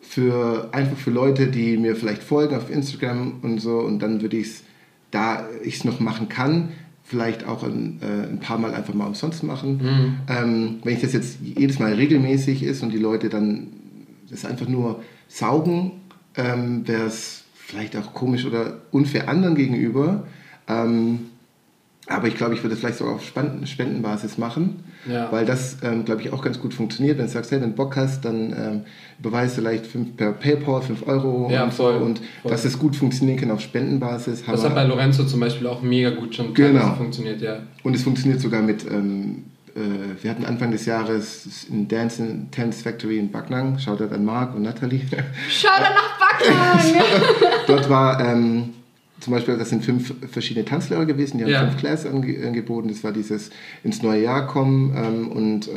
für 0.00 0.68
einfach 0.72 0.96
für 0.98 1.10
Leute, 1.10 1.46
die 1.46 1.76
mir 1.78 1.96
vielleicht 1.96 2.22
folgen 2.22 2.54
auf 2.54 2.70
Instagram 2.70 3.34
und 3.42 3.60
so, 3.60 3.78
und 3.78 4.00
dann 4.00 4.20
würde 4.20 4.36
ich 4.36 4.46
es, 4.48 4.62
da 5.10 5.46
ich 5.64 5.76
es 5.76 5.84
noch 5.84 6.00
machen 6.00 6.28
kann, 6.28 6.68
vielleicht 7.04 7.46
auch 7.46 7.62
ein, 7.62 7.98
äh, 8.02 8.28
ein 8.28 8.40
paar 8.40 8.58
Mal 8.58 8.74
einfach 8.74 8.94
mal 8.94 9.06
umsonst 9.06 9.42
machen. 9.42 9.80
Mhm. 9.82 10.14
Ähm, 10.28 10.74
wenn 10.84 10.94
ich 10.94 11.00
das 11.00 11.12
jetzt 11.14 11.38
jedes 11.42 11.78
Mal 11.78 11.94
regelmäßig 11.94 12.62
ist 12.62 12.82
und 12.82 12.90
die 12.92 12.98
Leute 12.98 13.28
dann 13.28 13.68
das 14.32 14.44
einfach 14.44 14.66
nur 14.66 15.02
saugen, 15.28 15.92
ähm, 16.36 16.86
wäre 16.88 17.04
es 17.04 17.44
vielleicht 17.54 17.96
auch 17.96 18.12
komisch 18.14 18.44
oder 18.44 18.78
unfair 18.90 19.28
anderen 19.28 19.54
gegenüber. 19.54 20.24
Ähm, 20.68 21.20
aber 22.08 22.26
ich 22.26 22.34
glaube, 22.36 22.54
ich 22.54 22.62
würde 22.64 22.74
es 22.74 22.80
vielleicht 22.80 22.98
sogar 22.98 23.14
auf 23.14 23.24
Spenden- 23.24 23.64
Spendenbasis 23.66 24.36
machen, 24.36 24.82
Ja. 25.08 25.30
weil 25.30 25.44
das, 25.46 25.76
ähm, 25.84 26.04
glaube 26.04 26.20
ich, 26.22 26.32
auch 26.32 26.42
ganz 26.42 26.58
gut 26.58 26.74
funktioniert. 26.74 27.16
Wenn 27.18 27.26
du 27.26 27.30
sagst, 27.30 27.52
hey, 27.52 27.60
wenn 27.60 27.70
du 27.70 27.76
Bock 27.76 27.94
hast, 27.96 28.24
dann 28.24 28.52
ähm, 28.52 28.80
überweist 29.20 29.56
du 29.56 29.60
vielleicht 29.62 29.86
fünf, 29.86 30.16
per 30.16 30.32
PayPal 30.32 30.82
5 30.82 31.06
Euro 31.06 31.48
Ja, 31.50 31.62
und 31.64 31.72
voll. 31.72 31.96
Und 31.96 32.20
voll. 32.42 32.50
dass 32.50 32.64
es 32.64 32.76
gut 32.78 32.96
funktionieren 32.96 33.38
kann 33.38 33.50
auf 33.52 33.60
Spendenbasis. 33.60 34.42
Das 34.44 34.64
hat 34.64 34.74
bei 34.74 34.84
Lorenzo 34.84 35.24
zum 35.24 35.38
Beispiel 35.40 35.66
auch 35.68 35.80
mega 35.82 36.10
gut 36.10 36.34
schon 36.34 36.52
Genau. 36.54 36.94
funktioniert, 36.94 37.40
ja. 37.40 37.58
Und 37.84 37.94
es 37.94 38.02
funktioniert 38.02 38.40
sogar 38.40 38.62
mit, 38.62 38.84
ähm, 38.90 39.44
äh, 39.46 39.51
wir 39.74 40.30
hatten 40.30 40.44
Anfang 40.44 40.70
des 40.70 40.84
Jahres 40.86 41.66
in 41.70 41.88
Dance 41.88 42.22
in 42.22 42.48
Dance 42.50 42.82
Factory 42.82 43.18
in 43.18 43.30
Backnang, 43.30 43.78
Shoutout 43.78 44.12
an 44.14 44.24
Marc 44.24 44.54
und 44.54 44.62
Nathalie. 44.62 45.02
Schau 45.48 45.68
da 45.78 45.90
nach 45.90 46.18
Backnang! 46.18 47.02
Dort 47.66 47.88
war 47.88 48.20
ähm, 48.20 48.70
zum 49.20 49.32
Beispiel, 49.32 49.56
das 49.56 49.70
sind 49.70 49.84
fünf 49.84 50.12
verschiedene 50.30 50.64
Tanzlehrer 50.64 51.06
gewesen, 51.06 51.38
die 51.38 51.44
haben 51.44 51.50
Ja. 51.52 51.60
fünf 51.66 51.78
Classes 51.78 52.06
ange 52.12 52.44
angeboten. 52.46 52.88
Das 52.88 53.02
war 53.04 53.12
dieses 53.12 53.50
ins 53.84 54.02
neue 54.02 54.22
Jahr 54.22 54.46
kommen 54.46 54.94
ähm, 54.96 55.28
und 55.28 55.68
äh, 55.68 55.72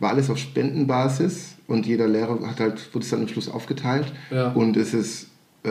war 0.00 0.10
alles 0.10 0.28
auf 0.30 0.38
Spendenbasis 0.38 1.54
und 1.68 1.86
jeder 1.86 2.08
Lehrer 2.08 2.38
hat 2.46 2.60
halt, 2.60 2.92
wurde 2.94 3.04
es 3.04 3.10
dann 3.10 3.20
am 3.22 3.28
Schluss 3.28 3.48
aufgeteilt 3.48 4.12
Ja. 4.30 4.48
und 4.52 4.76
es 4.76 4.94
ist 4.94 5.28
äh, 5.64 5.70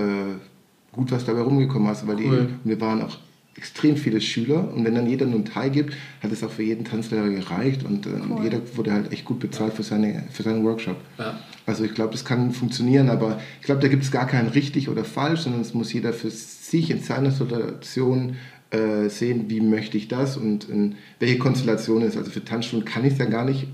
gut, 0.94 1.12
was 1.12 1.26
dabei 1.26 1.42
rumgekommen 1.42 1.92
ist, 1.92 2.08
weil 2.08 2.16
die, 2.16 2.26
Cool. 2.28 2.38
und 2.40 2.60
wir 2.64 2.80
waren 2.82 3.02
auch 3.02 3.18
extrem 3.56 3.98
viele 3.98 4.22
Schüler 4.22 4.74
und 4.74 4.86
wenn 4.86 4.96
dann 4.96 5.08
jeder 5.08 5.26
nur 5.26 5.36
einen 5.36 5.46
Teil 5.46 5.70
gibt, 5.72 5.94
hat 6.24 6.32
es 6.32 6.44
auch 6.44 6.52
für 6.52 6.64
jeden 6.64 6.86
Tanzlehrer 6.86 7.30
gereicht 7.30 7.84
und 7.84 8.06
äh, 8.06 8.10
Cool. 8.30 8.44
jeder 8.44 8.60
wurde 8.76 8.94
halt 8.94 9.12
echt 9.12 9.26
gut 9.26 9.40
bezahlt 9.40 9.74
für, 9.74 9.84
seine, 9.84 10.24
für 10.32 10.44
seinen 10.44 10.64
Workshop. 10.64 10.96
Ja. 11.20 11.38
Also 11.66 11.84
ich 11.84 11.94
glaube, 11.94 12.14
das 12.14 12.24
kann 12.26 12.52
funktionieren, 12.54 13.10
aber 13.10 13.40
ich 13.60 13.66
glaube, 13.66 13.82
da 13.82 13.88
gibt 13.90 14.04
es 14.04 14.12
gar 14.12 14.26
kein 14.26 14.48
richtig 14.48 14.88
oder 14.90 15.04
falsch, 15.04 15.42
sondern 15.42 15.62
es 15.62 15.74
muss 15.74 15.92
jeder 15.94 16.14
für 16.14 16.30
sich 16.32 16.90
in 16.92 17.02
seiner 17.02 17.32
Situation 17.32 18.38
äh, 18.72 19.10
sehen, 19.10 19.46
wie 19.50 19.60
möchte 19.60 19.98
ich 19.98 20.08
das 20.08 20.38
und 20.38 20.70
in 20.70 20.96
welche 21.20 21.38
Konstellation 21.38 22.02
es 22.04 22.10
ist. 22.14 22.18
Also 22.18 22.32
für 22.32 22.44
Tanzschulen 22.46 22.86
kann 22.86 23.04
ich 23.06 23.14
es 23.14 23.20
ja 23.20 23.26
gar 23.26 23.44
nicht, 23.44 23.68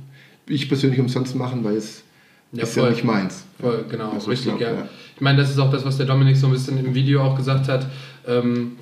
ich 0.48 0.68
persönlich 0.68 1.00
umsonst 1.00 1.36
machen, 1.36 1.64
weil 1.64 1.76
es 1.76 2.02
Ja, 2.52 2.64
ist 2.64 2.76
ja 2.76 2.82
voll. 2.82 2.92
nicht 2.92 3.04
meins. 3.04 3.44
Voll, 3.60 3.86
genau, 3.90 4.10
Also 4.12 4.32
ich 4.32 4.40
richtig, 4.40 4.58
glaub, 4.58 4.62
ja. 4.62 4.74
ja. 4.80 4.90
Ich 5.16 5.22
meine, 5.22 5.38
das 5.38 5.52
ist 5.52 5.60
auch 5.60 5.70
das, 5.72 5.86
was 5.86 5.98
der 5.98 6.08
Dominik 6.08 6.36
so 6.36 6.48
ein 6.48 6.54
bisschen 6.54 6.84
im 6.84 6.96
Video 6.96 7.22
auch 7.22 7.36
gesagt 7.36 7.68
hat, 7.68 7.88
ähm, 8.28 8.74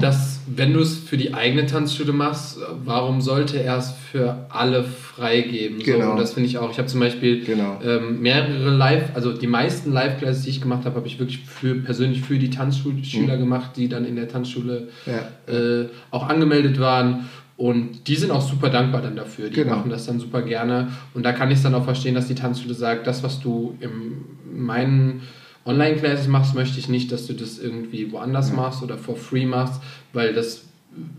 dass 0.00 0.40
wenn 0.54 0.72
du 0.74 0.80
es 0.80 0.96
für 0.98 1.16
die 1.16 1.34
eigene 1.34 1.66
Tanzschule 1.66 2.12
machst, 2.12 2.58
warum 2.84 3.20
sollte 3.20 3.60
er 3.62 3.78
es 3.78 3.90
für 3.90 4.46
alle 4.50 4.84
freigeben? 4.84 5.78
So, 5.80 5.84
Genau. 5.92 6.12
und 6.12 6.20
das 6.20 6.34
finde 6.34 6.48
ich 6.48 6.58
auch. 6.58 6.70
Ich 6.70 6.78
habe 6.78 6.86
zum 6.88 7.00
Beispiel 7.00 7.44
Genau. 7.44 7.80
ähm, 7.84 8.20
mehrere 8.20 8.70
Live, 8.70 9.10
also 9.14 9.32
die 9.32 9.46
meisten 9.46 9.92
Live-Classes, 9.92 10.44
die 10.44 10.50
ich 10.50 10.60
gemacht 10.60 10.84
habe, 10.84 10.96
habe 10.96 11.06
ich 11.06 11.18
wirklich 11.18 11.40
für, 11.40 11.74
persönlich 11.76 12.22
für 12.22 12.38
die 12.38 12.50
Tanzschüler 12.50 13.36
gemacht, 13.38 13.72
die 13.76 13.88
dann 13.88 14.04
in 14.04 14.16
der 14.16 14.28
Tanzschule 14.28 14.88
Mhm. 15.06 15.12
Ja. 15.12 15.52
äh, 15.54 15.88
auch 16.10 16.28
angemeldet 16.28 16.78
waren. 16.78 17.28
Und 17.56 18.06
die 18.06 18.16
sind 18.16 18.30
auch 18.30 18.42
super 18.46 18.68
dankbar 18.68 19.00
dann 19.00 19.16
dafür. 19.16 19.48
Die 19.48 19.54
Genau. 19.62 19.76
machen 19.76 19.88
das 19.90 20.04
dann 20.04 20.20
super 20.20 20.42
gerne. 20.42 20.88
Und 21.14 21.24
da 21.24 21.32
kann 21.32 21.50
ich 21.50 21.56
es 21.56 21.62
dann 21.62 21.74
auch 21.74 21.84
verstehen, 21.84 22.14
dass 22.14 22.28
die 22.28 22.34
Tanzschule 22.34 22.74
sagt, 22.74 23.06
das, 23.06 23.22
was 23.22 23.40
du 23.40 23.78
in 23.80 24.12
meinen 24.54 25.22
Online-Classes 25.66 26.28
machst, 26.28 26.54
möchte 26.54 26.78
ich 26.78 26.88
nicht, 26.88 27.10
dass 27.12 27.26
du 27.26 27.32
das 27.34 27.58
irgendwie 27.58 28.10
woanders 28.12 28.52
machst 28.52 28.82
oder 28.82 28.96
for 28.96 29.16
free 29.16 29.46
machst, 29.46 29.80
weil 30.12 30.32
das, 30.32 30.64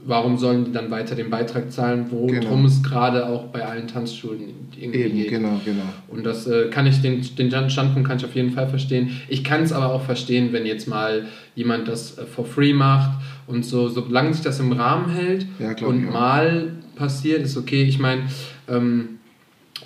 warum 0.06 0.38
sollen 0.38 0.66
die 0.66 0.72
dann 0.72 0.90
weiter 0.90 1.16
den 1.16 1.30
Beitrag 1.30 1.72
zahlen, 1.72 2.08
worum 2.10 2.28
Genau. 2.30 2.66
es 2.66 2.82
gerade 2.82 3.28
auch 3.28 3.46
bei 3.48 3.66
allen 3.66 3.88
Tanzschulen 3.88 4.42
irgendwie 4.80 5.00
Eben, 5.00 5.16
geht. 5.18 5.30
genau, 5.30 5.60
genau. 5.66 5.84
Und 6.08 6.26
das 6.26 6.48
äh, 6.48 6.70
kann 6.70 6.88
ich, 6.88 7.02
den, 7.02 7.22
den 7.38 7.70
Standpunkt 7.70 8.08
kann 8.08 8.18
ich 8.18 8.26
auf 8.26 8.36
jeden 8.36 8.52
Fall 8.52 8.68
verstehen. 8.70 9.12
Ich 9.28 9.44
kann 9.44 9.62
es 9.64 9.72
aber 9.74 9.94
auch 9.94 10.02
verstehen, 10.04 10.54
wenn 10.54 10.66
jetzt 10.66 10.88
mal 10.88 11.26
jemand 11.56 11.88
das 11.88 12.18
äh, 12.18 12.26
for 12.26 12.46
free 12.46 12.74
macht 12.74 13.12
und 13.48 13.66
so, 13.66 13.90
solange 13.90 14.34
sich 14.34 14.44
das 14.44 14.60
im 14.60 14.72
Rahmen 14.72 15.10
hält 15.14 15.46
Ja, 15.60 15.76
und 15.86 16.10
mal 16.12 16.72
passiert, 16.96 17.44
ist 17.44 17.58
okay. 17.58 17.84
Ich 17.84 18.00
meine, 18.00 18.24
ähm, 18.68 19.17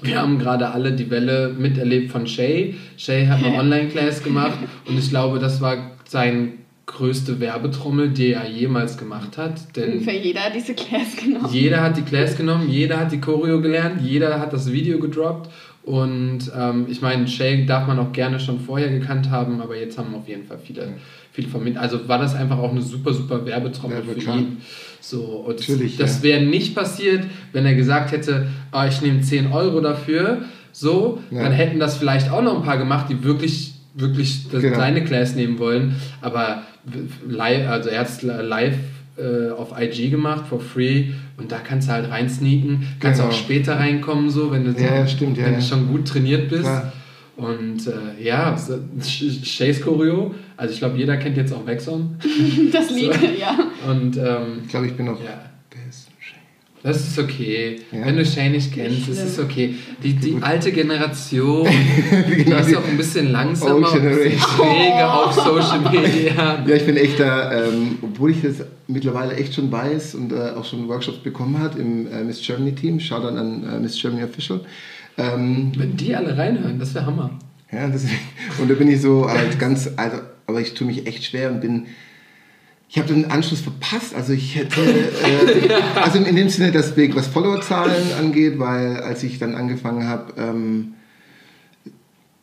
wir 0.02 0.22
haben 0.22 0.40
gerade 0.40 0.70
alle 0.70 0.94
die 0.94 1.10
Welle 1.10 1.54
miterlebt 1.58 2.12
von 2.12 2.28
Shay. 2.28 2.76
Shay 2.98 3.28
hat 3.28 3.44
eine 3.44 3.56
Online-Class 3.60 4.24
gemacht 4.24 4.58
und 4.88 4.98
ich 4.98 5.10
glaube, 5.10 5.40
das 5.40 5.62
war 5.62 5.92
sein 6.08 6.54
größte 6.86 7.40
Werbetrommel, 7.40 8.10
die 8.10 8.34
er 8.34 8.48
jemals 8.48 8.98
gemacht 8.98 9.38
hat. 9.38 9.76
Denn 9.76 9.94
Ungefähr 9.94 10.18
jeder 10.18 10.42
hat 10.42 10.56
diese 10.56 10.74
Class 10.74 11.16
genommen. 11.16 11.48
jeder 11.52 11.82
hat 11.82 11.98
die 11.98 12.02
Class 12.02 12.36
genommen, 12.36 12.70
jeder 12.70 13.00
hat 13.00 13.12
die 13.12 13.22
Choreo 13.22 13.62
gelernt, 13.62 14.02
jeder 14.02 14.40
hat 14.40 14.52
das 14.54 14.72
Video 14.72 15.00
gedroppt. 15.00 15.50
Und 15.84 16.52
ähm, 16.56 16.86
ich 16.90 17.02
meine, 17.02 17.28
Shay 17.28 17.66
darf 17.66 17.88
man 17.88 17.98
auch 17.98 18.12
gerne 18.12 18.40
schon 18.40 18.60
vorher 18.60 18.90
gekannt 18.90 19.32
haben, 19.32 19.62
aber 19.62 19.76
jetzt 19.76 19.98
haben 19.98 20.14
auf 20.14 20.28
jeden 20.28 20.46
Fall 20.46 20.60
viele, 20.60 20.94
viele 21.32 21.48
vermittelt. 21.48 21.78
Also 21.82 22.08
war 22.08 22.20
das 22.20 22.36
einfach 22.36 22.58
auch 22.60 22.72
eine 22.72 22.82
super, 22.82 23.14
super 23.14 23.46
Werbetrommel 23.46 24.00
Ja, 24.06 24.14
für 24.14 24.20
klar. 24.20 24.38
ihn. 24.38 24.58
So, 25.00 25.22
und 25.48 25.60
Natürlich, 25.60 25.98
das 25.98 26.18
ja. 26.18 26.24
wäre 26.24 26.42
nicht 26.44 26.76
passiert, 26.76 27.24
wenn 27.54 27.66
er 27.66 27.74
gesagt 27.76 28.12
hätte, 28.12 28.48
ah, 28.72 28.86
ich 28.88 29.02
nehme 29.02 29.22
10 29.22 29.52
Euro 29.52 29.82
dafür. 29.82 30.44
So, 30.74 31.20
Ja. 31.32 31.44
dann 31.44 31.52
hätten 31.54 31.80
das 31.80 31.98
vielleicht 31.98 32.30
auch 32.32 32.42
noch 32.42 32.58
ein 32.58 32.64
paar 32.64 32.78
gemacht, 32.78 33.08
die 33.10 33.24
wirklich, 33.24 33.74
wirklich 33.96 34.48
das 34.52 34.62
Genau. 34.62 34.76
kleine 34.76 35.04
Class 35.04 35.36
nehmen 35.36 35.58
wollen. 35.60 35.96
Aber 36.22 36.64
live, 37.28 37.68
also 37.70 37.90
er 37.90 38.00
hat 38.02 38.10
es 38.10 38.22
live 38.22 38.76
äh, 39.18 39.52
auf 39.52 39.74
IG 39.80 40.10
gemacht, 40.10 40.46
for 40.48 40.60
free. 40.62 41.10
Und 41.38 41.52
da 41.52 41.58
kannst 41.60 41.90
du 41.90 41.94
halt 41.94 42.10
rein 42.10 42.30
sneaken. 42.30 42.88
Kannst 43.00 43.20
Genau. 43.20 43.32
auch 43.32 43.36
später 43.38 43.78
reinkommen, 43.78 44.30
so, 44.30 44.52
wenn 44.52 44.64
du, 44.64 44.72
Ja, 44.82 44.96
ja, 44.96 45.08
stimmt, 45.08 45.38
wenn 45.38 45.56
du 45.56 45.62
schon 45.62 45.88
gut 45.88 46.08
trainiert 46.08 46.50
bist. 46.50 46.64
Klar. 46.64 46.92
Und 47.38 47.88
äh, 47.88 48.24
ja, 48.24 48.56
so- 48.58 48.80
Shays 49.44 49.82
Choreo. 49.82 50.34
Also 50.62 50.74
ich 50.76 50.80
glaube, 50.80 50.96
jeder 50.98 51.18
kennt 51.18 51.38
jetzt 51.38 51.52
auch 51.54 51.66
Vexon. 51.66 52.18
Das 52.72 52.92
Lied, 52.92 53.18
ja. 53.40 53.58
Und 53.90 54.16
ähm, 54.18 54.60
Ich 54.64 54.70
glaube, 54.70 54.86
ich 54.86 54.94
bin 54.94 55.08
noch. 55.08 55.20
ja. 55.24 55.42
Ist 55.90 56.10
Shay? 56.20 56.36
Das 56.84 56.98
ist 56.98 57.18
okay. 57.18 57.78
Ja. 57.92 58.06
Wenn 58.06 58.16
du 58.18 58.24
Shay 58.24 58.50
nicht 58.52 58.72
kennst, 58.72 59.08
ist 59.10 59.24
es 59.24 59.40
okay. 59.40 59.74
Die, 60.04 60.14
die 60.14 60.38
alte 60.42 60.72
Generation, 60.72 61.68
die 62.38 62.44
Genau, 62.44 62.58
ist 62.58 62.76
auch 62.76 62.88
ein 62.88 62.96
bisschen 62.96 63.32
langsamer 63.32 63.76
und 63.78 63.86
ein 63.86 63.92
bisschen 63.92 64.10
Generation. 64.12 64.40
schräger 64.40 65.14
auf 65.26 65.34
Social 65.34 65.80
Media. 65.92 66.64
Ja, 66.68 66.76
ich 66.76 66.86
bin 66.86 66.96
echt 66.98 67.20
da, 67.20 67.64
ähm, 67.66 67.98
obwohl 68.04 68.30
ich 68.30 68.44
das 68.44 68.64
mittlerweile 68.88 69.34
echt 69.38 69.56
schon 69.56 69.72
weiß 69.72 70.14
und 70.14 70.32
äh, 70.32 70.52
auch 70.56 70.66
schon 70.66 70.88
Workshops 70.88 71.18
bekommen 71.24 71.58
hat 71.58 71.76
im 71.76 72.06
äh, 72.06 72.24
Miss 72.24 72.40
Germany 72.46 72.76
Team. 72.76 73.00
Shoutout 73.00 73.36
an 73.36 73.64
äh, 73.68 73.80
Miss 73.80 74.00
Germany 74.00 74.24
Official. 74.26 74.60
Ähm, 75.18 75.72
Wenn 75.76 75.98
die 75.98 76.16
alle 76.16 76.38
reinhören, 76.38 76.78
das 76.78 76.94
wäre 76.94 77.08
Hammer. 77.08 77.32
ja, 77.72 77.88
das, 77.88 78.06
und 78.62 78.70
da 78.70 78.76
bin 78.76 78.90
ich 78.90 79.02
so 79.02 79.28
halt 79.28 79.58
ganz, 79.60 79.90
also, 79.98 80.18
aber 80.52 80.62
ich 80.62 80.74
tue 80.74 80.88
mich 80.88 81.08
echt 81.08 81.24
schwer 81.24 81.52
und 81.52 81.62
bin. 81.62 81.88
Ich 82.88 82.98
habe 82.98 83.14
den 83.14 83.32
Anschluss 83.32 83.62
verpasst. 83.62 84.14
Also 84.14 84.34
ich 84.34 84.56
hätte, 84.56 84.82
äh, 84.82 85.70
also 85.96 86.20
in 86.20 86.36
dem 86.36 86.50
Sinne 86.50 86.72
das 86.72 86.98
Weg, 86.98 87.16
was 87.16 87.28
Followerzahlen 87.28 88.14
angeht, 88.20 88.60
weil 88.60 88.98
als 88.98 89.24
ich 89.24 89.40
dann 89.40 89.56
angefangen 89.56 90.08
habe, 90.08 90.34
ähm, 90.38 90.94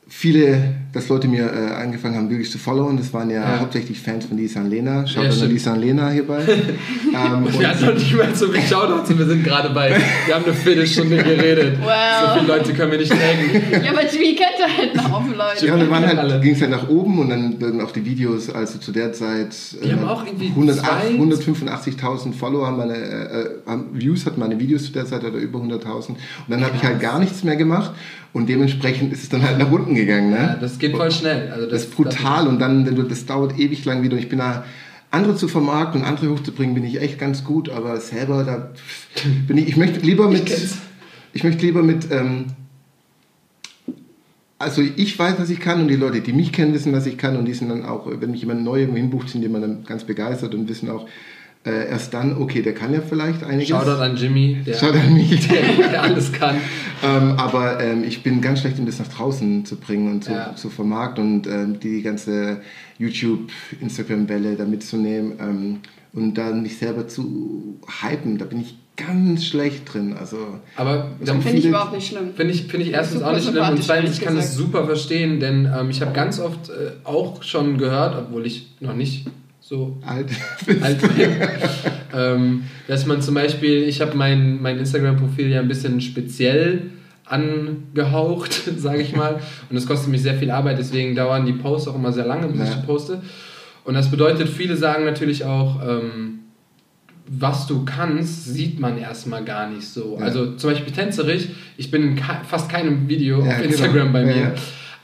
viele, 0.09 0.75
dass 0.99 1.09
Leute 1.09 1.28
mir 1.28 1.45
äh, 1.52 1.75
angefangen 1.83 2.17
haben, 2.17 2.28
wirklich 2.31 2.50
zu 2.50 2.59
followen. 2.59 2.97
Das 2.97 3.12
waren 3.12 3.31
ja, 3.31 3.40
Ja. 3.43 3.61
hauptsächlich 3.61 4.00
Fans 4.00 4.26
von 4.26 4.37
Lisa 4.37 4.61
und 4.61 4.71
Lena. 4.71 5.07
Schaut 5.07 5.25
Ja, 5.25 5.31
an. 5.31 5.49
Lisa 5.50 5.73
und 5.73 5.81
Lena 5.81 6.11
hierbei. 6.11 6.43
ähm, 6.49 7.45
und 7.47 7.59
Wir 7.61 7.69
hatten 7.69 7.87
noch 7.87 7.95
nicht 7.95 8.17
mal 8.17 8.35
so 8.35 8.49
viel 8.49 8.62
Shoutouts 8.62 9.11
und 9.11 9.19
wir 9.19 9.26
sind 9.26 9.45
gerade 9.45 9.71
bei. 9.71 9.97
Wir 10.26 10.35
haben 10.35 10.45
eine 10.45 10.55
Viertelstunde 10.55 11.17
geredet. 11.17 11.78
Wow. 11.81 11.88
So 12.35 12.40
viele 12.40 12.47
Leute 12.59 12.73
können 12.75 12.90
wir 12.93 12.99
nicht 12.99 13.11
taggen. 13.11 13.85
Ja, 13.85 13.90
aber 13.93 14.02
Jimmy 14.12 14.35
kennt 14.35 14.76
halt 14.78 14.95
noch 14.97 15.11
Haufen 15.12 15.35
Leute. 15.37 15.67
ja, 15.67 15.75
und 15.75 15.81
dann 15.81 15.90
waren 15.90 16.07
halt, 16.07 16.43
ging 16.43 16.55
es 16.55 16.61
halt 16.61 16.71
nach 16.71 16.88
oben 16.88 17.19
und 17.21 17.31
dann 17.31 17.61
wurden 17.61 17.81
auch 17.81 17.90
die 17.93 18.05
Videos, 18.05 18.50
also 18.50 18.78
zu 18.78 18.93
der 18.93 19.12
Zeit 19.12 19.55
Die 19.85 19.93
haben 19.93 20.05
auch 20.07 20.26
irgendwie 20.26 20.49
108 20.49 20.85
zwei- 20.85 21.14
185.000 21.62 22.33
Follower, 22.35 22.67
haben 22.67 22.76
meine 22.76 22.95
äh, 22.97 23.49
haben 23.67 23.87
Views 23.93 24.26
hatten 24.26 24.40
meine 24.40 24.59
Videos 24.59 24.85
zu 24.85 24.93
der 24.93 25.07
Zeit 25.07 25.25
oder 25.25 25.38
über 25.38 25.59
100.000 25.61 26.09
und 26.11 26.17
dann 26.49 26.62
habe 26.64 26.73
ich 26.76 26.83
halt 26.83 27.00
gar 27.00 27.19
nichts 27.19 27.45
mehr 27.45 27.57
gemacht 27.57 27.93
und 28.33 28.49
dementsprechend 28.49 29.12
ist 29.12 29.23
es 29.23 29.28
dann 29.28 29.43
halt 29.43 29.59
nach 29.59 29.71
unten 29.71 29.95
gegangen. 29.95 30.31
Ne? 30.31 30.37
Ja, 30.37 30.57
das 30.61 30.78
geht 30.78 30.88
voll 30.97 31.11
schnell. 31.11 31.50
Also 31.52 31.68
Das 31.68 31.85
ist 31.85 31.95
brutal 31.95 32.49
und 32.49 32.59
dann, 32.59 32.87
wenn 32.87 32.95
du, 32.95 33.02
das 33.02 33.26
dauert 33.26 33.59
ewig 33.59 33.85
lang 33.85 34.02
wieder. 34.02 34.16
Ich 34.16 34.28
bin 34.28 34.38
da, 34.38 34.64
andere 35.11 35.37
zu 35.37 35.49
vermarkten 35.49 36.02
und 36.02 36.07
andere 36.07 36.30
hochzubringen, 36.30 36.75
bin 36.75 36.85
ich 36.85 37.00
echt 37.00 37.18
ganz 37.18 37.45
gut, 37.45 37.68
aber 37.71 37.99
selber, 38.00 38.45
da 38.45 38.71
bin 39.47 39.57
ich, 39.59 39.68
ich 39.68 39.76
möchte 39.76 40.00
lieber 40.00 40.28
mit, 40.28 40.47
kenn's. 40.47 40.76
ich 41.33 41.45
möchte 41.45 41.64
lieber 41.64 41.83
mit, 41.83 42.11
ähm, 42.11 42.47
also 44.59 44.83
ich 44.83 45.18
weiß, 45.18 45.37
was 45.38 45.50
ich 45.50 45.61
kann 45.61 45.80
und 45.80 45.88
die 45.88 45.97
Leute, 45.97 46.21
die 46.21 46.33
mich 46.33 46.52
kennen, 46.52 46.75
wissen, 46.75 46.92
was 46.92 47.07
ich 47.07 47.16
kann 47.16 47.37
und 47.37 47.47
die 47.47 47.54
sind 47.54 47.68
dann 47.68 47.85
auch, 47.85 48.07
wenn 48.07 48.33
mich 48.33 48.40
jemand 48.40 48.64
neu 48.64 48.80
irgendwo 48.80 48.99
hinbucht, 48.99 49.28
sind 49.30 49.40
die 49.40 49.47
immer 49.47 49.61
dann 49.61 49.85
ganz 49.85 50.04
begeistert 50.04 50.54
und 50.54 50.68
wissen 50.68 50.90
auch 50.90 51.07
äh, 51.64 51.88
erst 51.90 52.12
dann, 52.14 52.37
okay, 52.37 52.62
der 52.62 52.75
kann 52.75 52.92
ja 52.92 53.00
vielleicht 53.00 53.45
einiges. 53.45 53.68
Shoutout 53.68 54.02
an 54.02 54.16
Jimmy, 54.16 54.59
der, 54.66 54.75
Shoutout 54.75 54.99
an 54.99 55.14
mich. 55.14 55.49
der, 55.49 55.88
der 55.90 56.02
alles 56.02 56.33
kann. 56.33 56.57
Ähm, 57.02 57.33
aber 57.38 57.81
ähm, 57.83 58.05
ich 58.05 58.23
bin 58.23 58.40
ganz 58.40 58.61
schlecht, 58.61 58.78
um 58.78 58.87
das 58.87 58.99
nach 58.99 59.09
draußen 59.09 59.64
zu 59.64 59.76
bringen 59.76 60.11
und 60.12 60.25
zu, 60.25 60.33
Ja. 60.33 60.55
zu 60.57 60.69
vermarkten 60.71 61.25
und 61.37 61.47
ähm, 61.47 61.81
die 61.81 62.02
ganze 62.02 62.61
YouTube, 62.99 63.50
Instagram-Welle 63.81 64.57
da 64.57 64.64
mitzunehmen 64.64 65.33
ähm, 65.40 65.78
und 66.12 66.35
dann 66.35 66.62
mich 66.62 66.78
selber 66.78 67.07
zu 67.09 67.78
hypen. 68.02 68.38
Da 68.38 68.45
bin 68.47 68.61
ich 68.61 68.76
ganz 68.97 69.45
schlecht 69.47 69.93
drin. 69.93 70.14
Also 70.19 70.38
Aber 70.75 71.11
Das 71.21 71.28
dann 71.28 71.43
Finde 71.43 71.59
ich 71.59 71.67
überhaupt 71.67 71.93
nicht 71.95 72.09
schlimm. 72.09 72.35
Finde 72.35 72.52
ich, 72.52 72.64
finde 72.64 72.87
ich 72.87 72.93
erstens 72.93 73.19
Super 73.21 73.31
auch 73.31 73.35
nicht 73.37 73.49
schlimm 73.49 73.69
und 73.69 73.85
zweitens, 73.85 74.19
ich 74.19 74.21
kann 74.25 74.37
es 74.37 74.50
gesagt. 74.50 74.59
super 74.59 74.87
verstehen, 74.87 75.38
denn 75.38 75.71
ähm, 75.73 75.90
ich 75.90 76.00
habe 76.00 76.12
ganz 76.12 76.40
oft 76.40 76.69
äh, 76.71 76.93
auch 77.05 77.43
schon 77.45 77.78
gehört, 77.78 78.17
obwohl 78.19 78.45
ich 78.47 78.73
noch 78.81 78.95
nicht 78.97 79.26
so 79.69 79.99
alt. 80.07 80.29
alt 80.81 81.01
bin, 81.17 81.31
ähm, 82.15 82.63
dass 82.87 83.05
man 83.05 83.21
zum 83.21 83.35
Beispiel, 83.35 83.83
ich 83.83 84.01
habe 84.01 84.17
mein, 84.17 84.63
mein 84.63 84.79
Instagram-Profil 84.79 85.49
ja 85.49 85.61
ein 85.61 85.69
bisschen 85.69 86.01
speziell 86.01 86.85
angehaucht, 87.27 88.53
sage 88.79 89.03
ich 89.03 89.15
mal, 89.15 89.41
und 89.69 89.77
es 89.77 89.87
kostet 89.87 90.09
mich 90.11 90.23
sehr 90.23 90.35
viel 90.37 90.51
Arbeit, 90.51 90.79
deswegen 90.79 91.15
dauern 91.15 91.45
die 91.45 91.53
Posts 91.53 91.89
auch 91.89 91.97
immer 91.97 92.13
sehr 92.13 92.25
lange, 92.27 92.49
bis 92.49 92.61
Ja. 92.61 92.77
ich 92.79 92.87
poste. 92.87 93.21
Und 93.85 93.95
das 93.95 94.11
bedeutet, 94.11 94.49
viele 94.49 94.77
sagen 94.77 95.05
natürlich 95.05 95.45
auch, 95.45 95.81
ähm, 95.87 96.39
was 97.27 97.67
du 97.67 97.85
kannst, 97.85 98.47
sieht 98.47 98.81
man 98.81 98.97
erstmal 98.97 99.45
gar 99.45 99.69
nicht 99.69 99.87
so. 99.87 100.17
Ja. 100.19 100.25
Also 100.25 100.57
zum 100.57 100.71
Beispiel 100.71 100.93
tänzerisch, 100.95 101.49
ich 101.77 101.91
bin 101.91 102.03
in 102.03 102.19
fast 102.49 102.71
keinem 102.71 103.07
Video 103.07 103.45
Ja, 103.45 103.51
auf 103.51 103.57
genau. 103.59 103.69
Instagram 103.69 104.13
bei 104.15 104.21
Ja, 104.21 104.27
mir. 104.35 104.55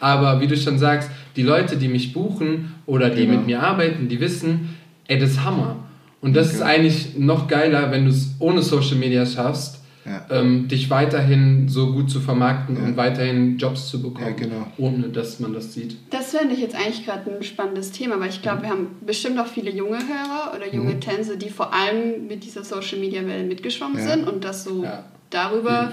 Aber 0.00 0.40
wie 0.40 0.46
du 0.46 0.56
schon 0.56 0.78
sagst, 0.78 1.10
die 1.36 1.42
Leute, 1.42 1.76
die 1.76 1.88
mich 1.88 2.12
buchen 2.12 2.74
oder 2.86 3.10
die 3.10 3.26
Genau. 3.26 3.38
mit 3.38 3.46
mir 3.46 3.62
arbeiten, 3.62 4.08
die 4.08 4.20
wissen, 4.20 4.76
ey, 5.08 5.18
das 5.18 5.30
ist 5.32 5.44
Hammer. 5.44 5.76
Und 6.20 6.34
das 6.34 6.52
ist 6.54 6.62
eigentlich 6.62 7.16
noch 7.18 7.48
geiler, 7.48 7.90
wenn 7.90 8.04
du 8.04 8.10
es 8.10 8.34
ohne 8.38 8.62
Social 8.62 8.96
Media 8.96 9.26
schaffst, 9.26 9.80
Ja. 10.06 10.26
ähm, 10.30 10.68
dich 10.68 10.90
weiterhin 10.90 11.66
so 11.68 11.92
gut 11.92 12.10
zu 12.10 12.20
vermarkten 12.20 12.76
Ja. 12.76 12.82
und 12.84 12.96
weiterhin 12.98 13.56
Jobs 13.58 13.88
zu 13.88 14.02
bekommen, 14.02 14.26
Ja, 14.26 14.32
genau. 14.44 14.66
ohne 14.76 15.08
dass 15.08 15.40
man 15.40 15.54
das 15.54 15.72
sieht. 15.72 15.96
Das 16.10 16.30
fände 16.36 16.54
ich 16.54 16.60
jetzt 16.60 16.74
eigentlich 16.76 17.06
gerade 17.06 17.34
ein 17.34 17.42
spannendes 17.42 17.90
Thema, 17.90 18.20
weil 18.20 18.28
ich 18.28 18.42
glaube, 18.42 18.62
wir 18.62 18.68
haben 18.70 18.88
bestimmt 19.04 19.38
auch 19.38 19.46
viele 19.46 19.70
junge 19.70 19.96
Hörer 19.98 20.54
oder 20.56 20.72
junge 20.74 21.00
Tänze, 21.00 21.38
die 21.38 21.48
vor 21.48 21.72
allem 21.74 22.26
mit 22.28 22.44
dieser 22.44 22.64
Social 22.64 22.98
Media 22.98 23.26
Welle 23.26 23.44
mitgeschwommen 23.44 23.98
Ja. 23.98 24.10
sind 24.12 24.28
und 24.28 24.44
das 24.44 24.64
so 24.64 24.84
darüber 25.30 25.90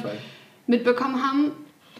mitbekommen 0.67 1.15
haben. 1.21 1.51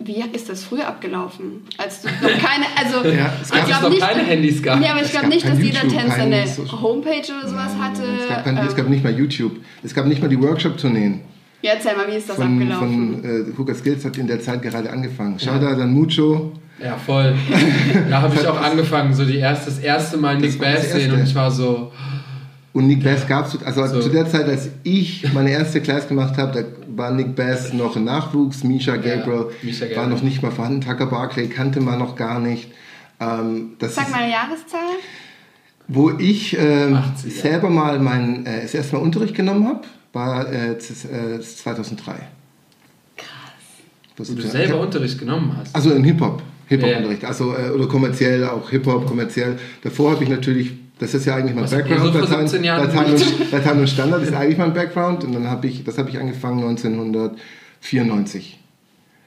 Wie 0.04 0.24
ist 0.34 0.50
das 0.50 0.64
früher 0.64 0.88
abgelaufen? 0.88 1.62
Als 1.78 2.02
du 2.02 2.08
noch 2.08 2.30
keine, 2.30 2.66
also 2.78 3.08
Ja, 3.16 3.32
es 3.42 3.50
gab- 3.50 3.60
Als 3.62 3.64
es 3.64 3.68
glaub 3.70 3.82
noch 3.84 3.90
nicht, 3.90 4.02
keine 4.02 4.24
Handys 4.24 4.64
gab. 4.64 4.80
Nee, 4.80 4.88
aber 4.88 5.00
ich 5.00 5.06
Es 5.06 5.12
glaube 5.12 5.28
nicht, 5.28 5.48
dass 5.48 5.60
jeder 5.60 5.84
YouTube, 5.84 6.00
Tänzer 6.02 6.16
kein 6.18 6.34
eine 6.34 6.46
Homepage 6.82 7.32
oder 7.40 7.48
sowas 7.50 7.72
hatte. 7.80 8.04
Es 8.22 8.28
gab, 8.30 8.44
kein, 8.44 8.58
es 8.58 8.72
Ähm, 8.72 8.78
gab 8.78 8.90
nicht 8.90 9.04
mal 9.04 9.14
YouTube. 9.18 9.54
Es 9.84 9.94
gab 9.94 10.06
nicht 10.08 10.22
mal 10.22 10.28
die 10.30 10.42
Workshop-Tourneen. 10.42 11.22
ja, 11.62 11.74
erzähl 11.74 11.96
mal, 11.96 12.08
wie 12.12 12.16
ist 12.18 12.30
das 12.30 12.36
Von, 12.38 12.54
abgelaufen? 12.62 13.22
von 13.22 13.52
äh, 13.54 13.58
Hooker 13.58 13.76
Skills 13.76 14.04
hat 14.06 14.18
in 14.18 14.28
der 14.28 14.40
Zeit 14.42 14.62
gerade 14.62 14.90
angefangen. 14.90 15.40
Shoutout 15.40 15.82
an 15.82 15.94
Mucho. 15.94 16.54
Ja, 16.84 16.98
voll. 16.98 17.36
da 18.10 18.22
habe 18.24 18.34
ich 18.36 18.48
auch 18.48 18.60
angefangen, 18.60 19.14
so 19.14 19.24
die 19.24 19.38
erste, 19.38 19.66
das 19.70 19.78
erste 19.80 20.18
Mal 20.18 20.38
Nick 20.40 20.58
Bass 20.60 20.92
sehen 20.92 21.12
und 21.14 21.22
ich 21.24 21.36
war 21.36 21.52
so, 21.52 21.92
Und 22.74 22.88
Nick 22.88 23.04
Bass 23.04 23.28
gab 23.28 23.48
es, 23.54 23.62
also 23.64 23.86
So. 23.86 24.02
zu 24.02 24.10
der 24.10 24.30
Zeit, 24.30 24.46
als 24.48 24.70
ich 24.84 25.32
meine 25.34 25.52
erste 25.52 25.82
Class 25.82 26.08
gemacht 26.08 26.38
habe, 26.38 26.62
da 26.64 26.96
war 26.96 27.12
Nick 27.12 27.36
Bass 27.36 27.74
noch 27.74 27.98
ein 27.98 28.06
Nachwuchs, 28.06 28.64
Misha 28.64 28.96
Gabriel, 28.96 29.48
Misha 29.62 29.86
war 29.88 29.90
Gabriel. 29.96 30.10
noch 30.16 30.22
nicht 30.24 30.42
mal 30.42 30.52
vorhanden, 30.52 30.80
Tucker 30.82 31.08
Barclay 31.08 31.48
kannte 31.48 31.82
man 31.82 32.00
noch 32.00 32.16
gar 32.16 32.40
nicht. 32.40 32.72
Ähm, 33.20 33.72
das 33.80 33.96
Sag 33.96 34.06
ist, 34.06 34.12
mal 34.12 34.22
eine 34.24 34.32
Jahreszahl. 34.32 34.80
wo 35.90 36.12
ich 36.12 36.58
80er. 36.58 37.30
selber 37.30 37.70
mal 37.70 38.00
mein, 38.00 38.46
äh, 38.46 38.62
das 38.62 38.74
erste 38.74 38.96
Mal 38.96 39.02
Unterricht 39.02 39.36
genommen 39.36 39.68
habe, 39.68 39.82
war 40.14 40.52
äh, 40.52 40.78
z- 40.80 41.12
äh, 41.12 41.42
2003. 41.42 42.14
Krass. 43.18 43.28
wo 44.18 44.24
du 44.24 44.42
selber 44.42 44.80
Unterricht 44.80 45.20
genommen 45.20 45.56
hast. 45.58 45.76
Also 45.76 45.92
in 45.92 46.04
Hip-Hop, 46.06 46.42
Hip-Hop-Unterricht, 46.68 47.26
also 47.26 47.54
äh, 47.54 47.70
oder 47.72 47.88
kommerziell 47.88 48.46
auch 48.48 48.70
Hip-Hop, 48.70 49.06
kommerziell. 49.06 49.60
Davor 49.84 50.12
habe 50.12 50.24
ich 50.24 50.30
natürlich, 50.30 50.74
das 51.02 51.14
ist 51.16 51.26
ja 51.26 51.36
eigentlich 51.36 51.56
mein 51.56 51.64
Was 51.66 51.74
habt 51.74 51.90
ihr 51.90 51.96
Background, 51.96 52.14
so 52.14 52.20
vor 52.20 52.30
Latein, 52.30 52.48
17 52.48 52.64
Jahren 52.64 52.88
Latein, 52.88 53.12
und, 53.14 53.52
Latein 53.52 53.80
und 53.80 53.90
Standard 53.90 54.24
ist 54.24 54.34
eigentlich 54.34 54.58
mein 54.58 54.74
Background 54.74 55.24
und 55.24 55.34
dann 55.34 55.50
habe 55.50 55.68
ich, 55.68 55.84
das 55.84 55.98
habe 55.98 56.10
ich 56.10 56.18
angefangen 56.20 56.60
1994. 56.64 58.60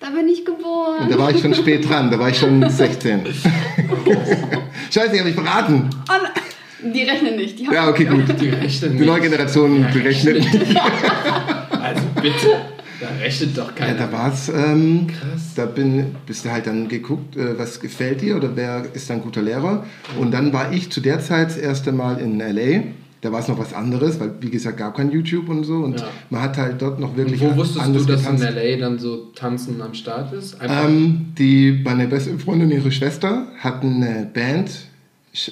Da 0.01 0.11
bin 0.11 0.29
ich 0.29 0.41
Und 0.41 0.45
geboren. 0.59 1.09
da 1.11 1.19
war 1.19 1.31
ich 1.31 1.41
schon 1.41 1.55
spät 1.55 1.89
dran, 1.89 2.11
da 2.11 2.19
war 2.19 2.29
ich 2.29 2.39
schon 2.39 2.69
16. 2.71 3.21
Scheiße, 4.91 5.11
die 5.13 5.19
habe 5.19 5.29
ich 5.31 5.35
verraten. 5.35 5.91
Oh, 6.09 6.13
die 6.87 7.03
rechnen 7.03 7.37
nicht. 7.37 7.59
Die 7.59 7.67
haben 7.67 7.75
Ja, 7.75 7.89
okay, 7.89 8.05
gut. 8.05 8.23
die 8.41 8.51
rechnen 8.51 8.97
Die 8.99 9.05
neue 9.05 9.21
nicht. 9.21 9.31
Generation 9.31 9.87
berechnet. 9.93 10.45
Also 11.85 12.03
bitte, 12.23 12.47
da 13.01 13.09
rechnet 13.21 13.57
doch 13.59 13.69
Ja, 13.69 13.87
keiner. 13.87 13.99
da 13.99 14.13
war's. 14.13 14.49
Ähm, 14.49 15.07
Krass. 15.09 15.55
Da 15.57 15.67
bin, 15.67 16.15
bist 16.27 16.45
du 16.45 16.51
halt 16.51 16.67
dann 16.67 16.89
geguckt, 16.89 17.37
äh, 17.37 17.59
was 17.59 17.81
gefällt 17.81 18.21
dir 18.21 18.37
oder 18.37 18.55
wer 18.57 18.85
ist 18.95 19.11
ein 19.11 19.21
guter 19.23 19.43
Lehrer. 19.43 19.85
Und 20.19 20.33
dann 20.33 20.53
war 20.53 20.73
ich 20.73 20.91
zu 20.91 21.01
der 21.01 21.21
Zeit 21.21 21.49
das 21.49 21.57
erste 21.57 21.93
Mal 21.93 22.19
in 22.21 22.39
LA. 22.41 22.83
Da 23.21 23.33
war 23.33 23.41
es 23.41 23.49
noch 23.49 23.59
was 23.59 23.73
anderes, 23.73 24.21
weil 24.21 24.33
wie 24.41 24.51
gesagt 24.51 24.77
gab 24.77 24.97
kein 24.99 25.11
YouTube 25.11 25.49
und 25.49 25.65
so. 25.65 25.77
Und 25.77 25.99
Ja. 26.01 26.09
man 26.29 26.43
hat 26.43 26.59
halt 26.59 26.83
dort 26.83 27.01
noch 27.01 27.11
Und 27.11 27.17
wirklich 27.17 27.41
wo 27.41 27.57
wusstest 27.57 27.87
du, 27.89 28.05
dass 28.05 28.21
getanzt. 28.23 28.45
in 28.45 28.55
LA 28.55 28.77
dann 28.79 28.99
so 28.99 29.31
Tanzen 29.35 29.81
am 29.81 29.95
Start 29.95 30.33
ist? 30.35 30.59
Ähm, 30.63 31.33
die, 31.39 31.81
meine 31.85 32.07
beste 32.07 32.39
Freundin 32.39 32.71
und 32.71 32.77
ihre 32.77 32.93
Schwester 32.93 33.47
hatten 33.59 34.03
eine 34.03 34.27
Band, 34.33 34.71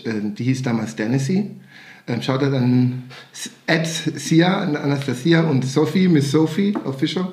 äh, 0.05 0.11
die 0.37 0.45
hieß 0.45 0.63
damals 0.63 0.97
Danessy. 0.97 1.51
Ähm, 2.13 2.23
schaut 2.23 2.43
an 2.43 3.05
Ed, 3.67 3.87
Sia, 3.87 4.61
an 4.61 4.77
Anastasia 4.77 5.43
und 5.43 5.65
Sophie, 5.65 6.09
Miss 6.09 6.31
Sophie 6.31 6.75
Official. 6.85 7.29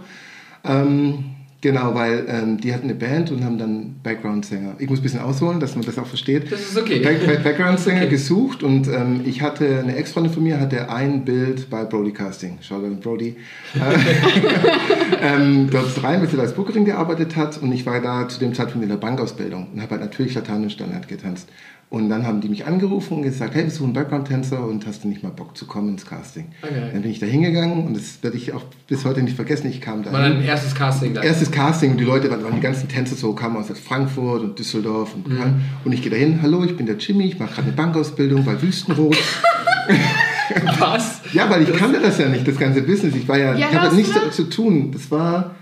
Ähm, 0.64 1.24
genau, 1.62 1.94
weil 1.96 2.26
ähm, 2.28 2.58
die 2.58 2.74
hatten 2.74 2.86
eine 2.86 2.96
Band 2.96 3.32
und 3.32 3.44
haben 3.44 3.58
dann 3.58 3.96
Background-Sänger. 4.04 4.76
Ich 4.80 4.90
muss 4.90 5.00
ein 5.00 5.04
bisschen 5.04 5.22
ausholen, 5.22 5.60
dass 5.60 5.76
man 5.76 5.86
das 5.86 5.98
auch 5.98 6.06
versteht. 6.06 6.52
Das 6.52 6.62
ist 6.62 6.78
okay. 6.78 7.00
Back, 7.00 7.26
Back, 7.26 7.44
Background-Sänger 7.44 8.06
gesucht 8.08 8.64
und 8.64 8.88
ähm, 8.88 9.22
ich 9.26 9.42
hatte, 9.42 9.80
eine 9.80 9.96
Ex-Freundin 9.96 10.34
von 10.34 10.44
mir 10.44 10.60
hatte 10.60 10.90
ein 10.90 11.26
Bild 11.26 11.70
bei 11.70 11.84
Broadcasting. 11.84 12.60
Schaut 12.62 12.84
an 12.84 13.00
Brody. 13.00 13.36
ähm, 15.22 15.70
dort 15.72 16.04
rein, 16.04 16.22
weil 16.22 16.30
sie 16.30 16.40
als 16.40 16.54
Bookerin 16.54 16.86
gearbeitet 16.86 17.36
hat 17.36 17.58
und 17.62 17.72
ich 17.72 17.86
war 17.86 18.02
da 18.02 18.28
zu 18.28 18.40
dem 18.40 18.54
Zeitpunkt 18.54 18.84
in 18.84 18.90
der 18.90 18.98
Bankausbildung 18.98 19.68
und 19.74 19.82
habe 19.82 19.92
halt 19.92 20.02
natürlich 20.02 20.36
Lateinenstandard 20.36 21.08
getanzt. 21.08 21.50
Und 21.92 22.10
dann 22.10 22.28
haben 22.28 22.40
die 22.40 22.50
mich 22.50 22.68
angerufen 22.68 23.16
und 23.18 23.24
gesagt, 23.24 23.56
hey, 23.56 23.64
wir 23.64 23.72
suchen 23.72 23.86
einen 23.86 23.94
Background-Tänzer 23.94 24.64
und 24.64 24.86
hast 24.86 25.04
du 25.04 25.08
nicht 25.08 25.24
mal 25.24 25.32
Bock 25.32 25.58
zu 25.58 25.66
kommen 25.66 25.90
ins 25.90 26.06
Casting? 26.06 26.50
Okay. 26.62 26.90
Dann 26.94 27.02
bin 27.02 27.10
ich 27.10 27.18
da 27.18 27.26
hingegangen 27.26 27.88
und 27.88 27.98
das 27.98 28.22
werde 28.22 28.38
ich 28.38 28.54
auch 28.54 28.62
bis 28.88 29.06
heute 29.06 29.24
nicht 29.24 29.36
vergessen. 29.36 29.68
Ich 29.72 29.82
kam 29.82 30.04
da 30.04 30.12
war 30.14 30.22
dein 30.22 30.40
erstes 30.44 30.76
Casting 30.76 31.16
da. 31.16 31.24
Erstes 31.24 31.50
Casting 31.50 31.90
und 31.92 31.98
die 31.98 32.04
Leute 32.04 32.30
waren, 32.30 32.44
waren 32.44 32.54
die 32.54 32.62
ganzen 32.62 32.88
Tänzer 32.90 33.16
so, 33.16 33.34
kamen 33.34 33.58
aus 33.58 33.70
Frankfurt 33.70 34.44
und 34.44 34.60
Düsseldorf 34.60 35.16
und 35.16 35.28
Mhm. 35.30 35.62
und 35.84 35.92
ich 35.92 36.04
gehe 36.04 36.12
da 36.12 36.18
hin, 36.18 36.40
hallo, 36.44 36.64
ich 36.64 36.78
bin 36.78 36.86
der 36.86 36.98
Jimmy, 36.98 37.26
ich 37.26 37.40
mache 37.40 37.54
gerade 37.56 37.68
eine 37.70 37.76
Bankausbildung 37.76 38.46
bei 38.46 38.62
Wüstenrot. 38.62 39.18
Was? 40.80 41.22
ja, 41.34 41.50
weil 41.50 41.64
ich 41.64 41.74
kannte 41.76 42.00
das 42.00 42.20
ja 42.20 42.30
nicht, 42.30 42.48
das 42.48 42.58
ganze 42.58 42.84
Business. 42.84 43.16
Ich 43.16 43.28
war 43.28 43.38
ja, 43.40 43.56
Wie 43.56 43.62
ich 43.62 43.74
habe 43.74 43.96
nichts 43.96 44.10
du 44.10 44.14
da? 44.16 44.20
damit 44.22 44.36
zu 44.36 44.44
tun. 44.50 44.92
Das 44.92 45.10
war 45.10 45.56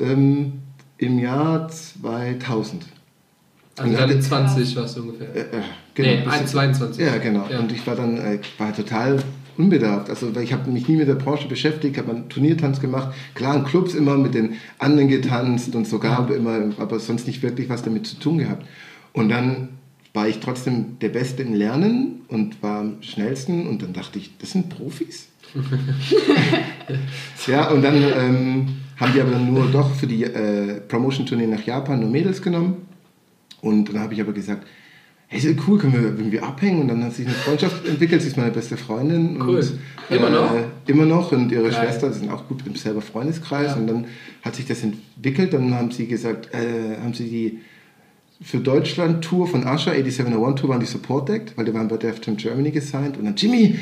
ähm, 0.00 0.54
im 0.98 1.18
Jahr 1.20 1.68
2000. 1.68 2.84
Also 3.80 3.92
dann 3.96 4.02
hatte- 4.10 4.20
20 4.20 4.76
warst 4.76 4.96
du 4.96 5.02
ungefähr. 5.02 5.34
Äh, 5.34 5.40
äh, 5.40 5.44
nee, 5.98 6.22
bis- 6.24 6.32
1, 6.32 6.50
22. 6.50 7.04
Ja, 7.04 7.16
genau. 7.18 7.46
Ja. 7.50 7.60
Und 7.60 7.72
ich 7.72 7.86
war 7.86 7.94
dann 7.96 8.16
äh, 8.18 8.38
war 8.58 8.74
total 8.74 9.18
unbedarft. 9.56 10.08
Also 10.10 10.34
weil 10.34 10.44
ich 10.44 10.52
habe 10.52 10.70
mich 10.70 10.86
nie 10.88 10.96
mit 10.96 11.08
der 11.08 11.16
Branche 11.16 11.48
beschäftigt, 11.48 11.98
habe 11.98 12.10
einen 12.12 12.28
Turniertanz 12.28 12.80
gemacht. 12.80 13.14
Klar, 13.34 13.56
in 13.56 13.64
Clubs 13.64 13.94
immer 13.94 14.16
mit 14.16 14.34
den 14.34 14.54
anderen 14.78 15.08
getanzt 15.08 15.74
und 15.74 15.86
sogar 15.86 16.30
immer, 16.30 16.60
aber 16.78 16.98
sonst 17.00 17.26
nicht 17.26 17.42
wirklich 17.42 17.68
was 17.68 17.82
damit 17.82 18.06
zu 18.06 18.16
tun 18.18 18.38
gehabt. 18.38 18.64
Und 19.12 19.28
dann 19.30 19.70
war 20.14 20.28
ich 20.28 20.38
trotzdem 20.40 20.98
der 21.00 21.08
Beste 21.10 21.42
im 21.42 21.54
Lernen 21.54 22.22
und 22.28 22.62
war 22.62 22.80
am 22.80 23.02
schnellsten 23.02 23.66
und 23.66 23.82
dann 23.82 23.92
dachte 23.92 24.18
ich, 24.18 24.30
das 24.38 24.52
sind 24.52 24.68
Profis. 24.68 25.28
ja, 27.46 27.68
und 27.70 27.82
dann 27.82 27.96
ähm, 27.96 28.68
haben 28.96 29.12
die 29.14 29.20
aber 29.20 29.30
dann 29.32 29.52
nur 29.52 29.66
doch 29.70 29.94
für 29.94 30.06
die 30.06 30.24
äh, 30.24 30.80
Promotion-Tournee 30.88 31.46
nach 31.46 31.62
Japan 31.64 32.00
nur 32.00 32.10
Mädels 32.10 32.42
genommen. 32.42 32.87
Und 33.60 33.86
dann 33.86 34.00
habe 34.00 34.14
ich 34.14 34.20
aber 34.20 34.32
gesagt, 34.32 34.66
hey, 35.28 35.38
ist 35.38 35.68
cool, 35.68 35.78
können 35.78 35.92
wir 35.92 36.02
irgendwie 36.02 36.40
abhängen? 36.40 36.82
Und 36.82 36.88
dann 36.88 37.04
hat 37.04 37.14
sich 37.14 37.26
eine 37.26 37.34
Freundschaft 37.34 37.86
entwickelt, 37.86 38.22
sie 38.22 38.28
ist 38.28 38.36
meine 38.36 38.50
beste 38.50 38.76
Freundin. 38.76 39.40
Cool. 39.40 39.60
Und, 39.60 39.78
Immer 40.10 40.30
noch? 40.30 40.54
Äh, 40.54 40.64
immer 40.86 41.04
noch 41.04 41.32
und 41.32 41.52
ihre 41.52 41.68
Geil. 41.68 41.72
Schwester, 41.72 42.08
die 42.08 42.18
sind 42.18 42.30
auch 42.30 42.48
gut 42.48 42.62
im 42.66 42.74
selber 42.76 43.02
Freundeskreis. 43.02 43.72
Ja. 43.72 43.76
Und 43.76 43.86
dann 43.86 44.06
hat 44.42 44.56
sich 44.56 44.66
das 44.66 44.82
entwickelt, 44.82 45.52
dann 45.52 45.74
haben 45.74 45.90
sie 45.90 46.06
gesagt, 46.06 46.54
äh, 46.54 46.96
haben 47.02 47.12
sie 47.12 47.28
die 47.28 47.60
für 48.40 48.58
Deutschland 48.58 49.24
Tour 49.24 49.48
von 49.48 49.66
Asha, 49.66 49.90
8701 49.90 50.60
Tour, 50.60 50.70
waren 50.70 50.80
die 50.80 50.86
Support 50.86 51.28
Act, 51.30 51.56
weil 51.56 51.64
die 51.64 51.74
waren 51.74 51.88
bei 51.88 51.96
Def 51.96 52.20
Jam 52.24 52.36
Germany 52.36 52.70
gesigned. 52.70 53.18
Und 53.18 53.24
dann, 53.24 53.34
Jimmy, 53.36 53.78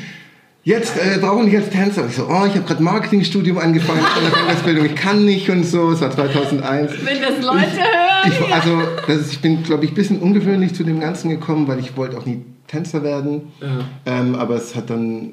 jetzt 0.63 0.97
äh, 0.97 1.19
brauchen 1.19 1.45
wir 1.45 1.51
dich 1.51 1.57
als 1.57 1.69
Tänzer. 1.69 2.07
Ich 2.07 2.15
so, 2.15 2.23
oh, 2.23 2.45
ich 2.45 2.55
habe 2.55 2.61
gerade 2.61 2.81
Marketingstudium 2.81 3.59
angefangen, 3.59 4.01
ich 4.67 4.83
ich 4.83 4.95
kann 4.95 5.23
nicht 5.25 5.49
und 5.49 5.63
so. 5.63 5.91
Es 5.91 6.01
war 6.01 6.11
2001. 6.11 6.91
Wenn 7.05 7.21
das 7.21 7.45
Leute 7.45 7.77
hören. 7.77 8.06
Ich, 8.27 8.53
also, 8.53 8.81
ist, 9.07 9.33
ich 9.33 9.39
bin, 9.39 9.63
glaube 9.63 9.85
ich, 9.85 9.91
ein 9.91 9.95
bisschen 9.95 10.19
ungewöhnlich 10.19 10.73
zu 10.73 10.83
dem 10.83 10.99
Ganzen 10.99 11.29
gekommen, 11.29 11.67
weil 11.67 11.79
ich 11.79 11.95
wollte 11.97 12.17
auch 12.17 12.25
nie 12.25 12.43
Tänzer 12.67 13.03
werden. 13.03 13.53
Ja. 13.61 13.79
Ähm, 14.05 14.35
aber 14.35 14.55
es 14.55 14.75
hat 14.75 14.89
dann, 14.89 15.31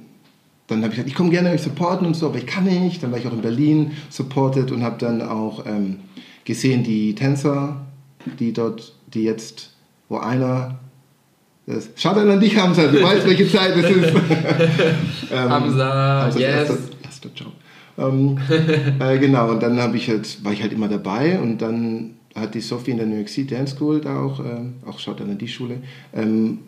dann 0.67 0.79
habe 0.79 0.89
ich 0.89 0.93
gesagt, 0.93 1.09
ich 1.09 1.15
komme 1.15 1.31
gerne 1.31 1.51
euch 1.51 1.63
supporten 1.63 2.07
und 2.07 2.15
so, 2.15 2.27
aber 2.27 2.39
ich 2.39 2.47
kann 2.47 2.65
nicht. 2.65 3.03
Dann 3.03 3.13
war 3.13 3.19
ich 3.19 3.27
auch 3.27 3.33
in 3.33 3.43
Berlin 3.43 3.93
supported 4.11 4.71
und 4.71 4.83
habe 4.83 4.97
dann 4.99 5.23
auch 5.23 5.67
ähm, 5.67 6.01
gesehen, 6.45 6.85
die 6.85 7.15
Tänzer, 7.15 7.85
die 8.39 8.53
dort, 8.53 8.95
die 9.13 9.25
jetzt, 9.25 9.71
wo 10.09 10.19
einer, 10.19 10.79
das, 11.67 11.89
schaut 11.97 12.17
an 12.17 12.41
dich, 12.41 12.57
Hamza, 12.57 12.87
du 12.87 13.03
weißt, 13.03 13.27
welche 13.27 13.51
Zeit 13.51 13.75
es 13.77 13.91
ist. 13.91 14.15
ähm, 15.33 15.51
Hamza, 15.51 16.23
Hamzas 16.23 16.41
yes. 16.41 16.55
erster, 16.55 16.79
erster 17.03 17.29
Job. 17.35 17.53
Ähm, 17.97 18.39
äh, 19.01 19.19
genau, 19.19 19.51
und 19.51 19.63
dann 19.63 19.95
ich 19.95 20.09
halt, 20.09 20.45
war 20.45 20.53
ich 20.53 20.63
halt 20.63 20.73
immer 20.73 20.89
dabei 20.89 21.39
und 21.41 21.59
dann 21.59 22.11
hat 22.35 22.55
die 22.55 22.61
Sophie 22.61 22.93
in 22.93 22.97
der 22.99 23.07
New 23.07 23.17
York 23.17 23.29
City 23.29 23.55
Dance 23.55 23.77
School 23.77 24.01
da 24.01 24.21
auch, 24.21 24.41
ähm, 24.41 24.75
auch 24.87 24.99
schaut 24.99 25.21
an 25.21 25.39
die 25.39 25.49
Schule, 25.49 25.79
ähm, 26.13 26.59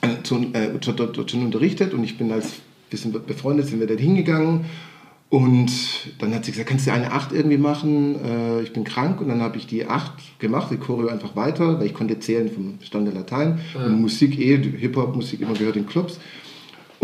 äh, 0.00 0.22
zu, 0.22 0.36
äh, 0.52 0.70
dort, 0.80 0.98
dort, 0.98 1.16
dort 1.16 1.30
schon 1.30 1.44
unterrichtet 1.44 1.94
und 1.94 2.04
ich 2.04 2.18
bin 2.18 2.32
als 2.32 2.60
bisschen 2.90 3.12
befreundet, 3.26 3.66
sind 3.66 3.80
wir 3.80 3.86
dort 3.86 4.00
hingegangen 4.00 4.66
und 5.30 5.72
dann 6.18 6.34
hat 6.34 6.44
sie 6.44 6.52
gesagt, 6.52 6.68
kannst 6.68 6.86
du 6.86 6.92
eine 6.92 7.10
Acht 7.10 7.32
irgendwie 7.32 7.58
machen? 7.58 8.16
Äh, 8.24 8.62
ich 8.62 8.72
bin 8.72 8.84
krank 8.84 9.20
und 9.20 9.28
dann 9.28 9.40
habe 9.40 9.56
ich 9.56 9.66
die 9.66 9.86
Acht 9.86 10.12
gemacht, 10.38 10.68
die 10.70 10.76
Choreo 10.76 11.08
einfach 11.08 11.34
weiter, 11.34 11.80
weil 11.80 11.86
ich 11.86 11.94
konnte 11.94 12.18
zählen 12.20 12.50
vom 12.50 12.78
Stand 12.82 13.08
der 13.08 13.14
Latein 13.14 13.58
und 13.74 14.00
Musik 14.00 14.38
eh, 14.38 14.56
Hip-Hop-Musik 14.58 15.40
immer 15.40 15.54
gehört 15.54 15.76
in 15.76 15.86
Clubs. 15.86 16.20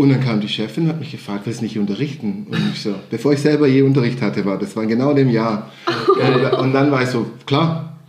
Und 0.01 0.09
dann 0.09 0.19
kam 0.19 0.41
die 0.41 0.49
Chefin 0.49 0.85
und 0.85 0.89
hat 0.89 0.99
mich 0.99 1.11
gefragt, 1.11 1.45
willst 1.45 1.61
du 1.61 1.65
nicht 1.65 1.77
unterrichten? 1.77 2.47
Und 2.49 2.71
ich 2.73 2.81
so, 2.81 2.95
bevor 3.11 3.33
ich 3.33 3.39
selber 3.39 3.67
je 3.67 3.83
Unterricht 3.83 4.19
hatte, 4.19 4.43
war 4.45 4.57
das 4.57 4.75
war 4.75 4.87
genau 4.87 5.11
in 5.11 5.15
dem 5.17 5.29
Jahr. 5.29 5.69
Und, 5.85 6.59
und 6.59 6.73
dann 6.73 6.89
war 6.89 7.03
ich 7.03 7.09
so, 7.09 7.27
klar. 7.45 7.99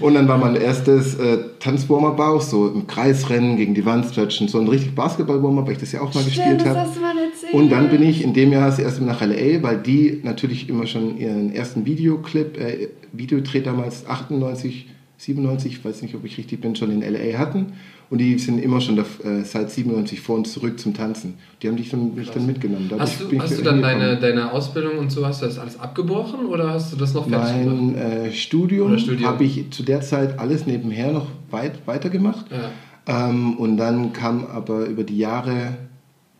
Und 0.00 0.14
dann 0.14 0.26
war 0.28 0.38
mein 0.38 0.56
erstes 0.56 1.16
äh, 1.16 1.36
Tanzwarm-up 1.60 2.18
auch 2.18 2.40
so 2.40 2.68
im 2.68 2.86
Kreisrennen 2.86 3.58
gegen 3.58 3.74
die 3.74 3.84
Wand 3.84 4.06
stretchen, 4.06 4.48
so 4.48 4.58
ein 4.58 4.66
richtig 4.66 4.94
Basketball-Warm-up, 4.94 5.66
weil 5.66 5.74
ich 5.74 5.78
das 5.78 5.92
ja 5.92 6.00
auch 6.00 6.14
mal 6.14 6.22
Stimmt, 6.22 6.36
gespielt 6.36 6.64
habe. 6.64 6.88
Und 7.52 7.68
dann 7.68 7.90
bin 7.90 8.02
ich 8.02 8.24
in 8.24 8.32
dem 8.32 8.50
Jahr 8.52 8.68
das 8.68 8.78
erste 8.78 9.02
Mal 9.02 9.12
nach 9.12 9.20
LA, 9.20 9.62
weil 9.62 9.82
die 9.82 10.20
natürlich 10.22 10.70
immer 10.70 10.86
schon 10.86 11.18
ihren 11.18 11.54
ersten 11.54 11.84
Videoclip, 11.84 12.58
äh, 12.58 12.88
Videodreh 13.12 13.60
damals 13.60 14.06
98, 14.06 14.86
97, 15.18 15.72
ich 15.72 15.84
weiß 15.84 16.00
nicht, 16.00 16.14
ob 16.14 16.24
ich 16.24 16.38
richtig 16.38 16.62
bin, 16.62 16.74
schon 16.76 16.90
in 16.90 17.02
LA 17.02 17.38
hatten. 17.38 17.74
Und 18.10 18.18
die 18.18 18.38
sind 18.38 18.58
immer 18.58 18.80
schon 18.80 18.96
da, 18.96 19.02
äh, 19.02 19.42
seit 19.44 19.70
97 19.70 20.20
vor 20.20 20.36
uns 20.36 20.52
zurück 20.52 20.78
zum 20.78 20.94
Tanzen. 20.94 21.34
Die 21.62 21.68
haben 21.68 21.76
dich 21.76 21.90
dann, 21.90 22.14
mich 22.14 22.30
dann 22.30 22.46
mitgenommen. 22.46 22.86
Dadurch 22.88 23.10
Hast 23.10 23.20
du, 23.20 23.38
hast 23.38 23.58
du 23.58 23.62
da 23.62 23.70
dann 23.70 23.82
deine, 23.82 24.18
deine 24.18 24.52
Ausbildung 24.52 24.98
und 24.98 25.10
so, 25.10 25.26
hast 25.26 25.42
du 25.42 25.46
das 25.46 25.58
alles 25.58 25.80
abgebrochen 25.80 26.46
oder 26.46 26.70
hast 26.70 26.92
du 26.92 26.96
das 26.96 27.14
noch 27.14 27.28
fertig 27.28 27.64
gemacht? 27.64 27.80
Mein 27.80 27.94
äh, 27.96 28.32
Studium, 28.32 28.98
Studium. 28.98 29.28
habe 29.28 29.44
ich 29.44 29.70
zu 29.70 29.82
der 29.82 30.00
Zeit 30.02 30.38
alles 30.38 30.66
nebenher 30.66 31.12
noch 31.12 31.26
weit 31.50 31.86
weitergemacht. 31.86 32.46
Ja. 32.50 33.28
Ähm, 33.28 33.56
und 33.56 33.76
dann 33.76 34.12
kam 34.12 34.46
aber 34.46 34.86
über 34.86 35.02
die 35.04 35.18
Jahre 35.18 35.76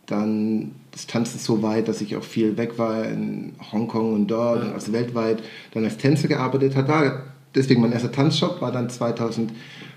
dann 0.06 0.72
das 0.90 1.06
Tanzen 1.06 1.38
so 1.38 1.62
weit, 1.62 1.88
dass 1.88 2.00
ich 2.00 2.14
auch 2.16 2.22
viel 2.22 2.56
weg 2.56 2.78
war 2.78 3.04
in 3.04 3.52
Hongkong 3.72 4.12
und 4.14 4.26
dort, 4.30 4.60
Ja. 4.62 4.68
und 4.68 4.74
also 4.74 4.92
weltweit, 4.92 5.42
dann 5.72 5.84
als 5.84 5.96
Tänzer 5.96 6.28
gearbeitet 6.28 6.76
hat. 6.76 6.88
War 6.88 7.22
deswegen 7.54 7.80
mein 7.80 7.92
erster 7.92 8.12
Tanzshop 8.12 8.60
war 8.60 8.70
dann 8.70 8.88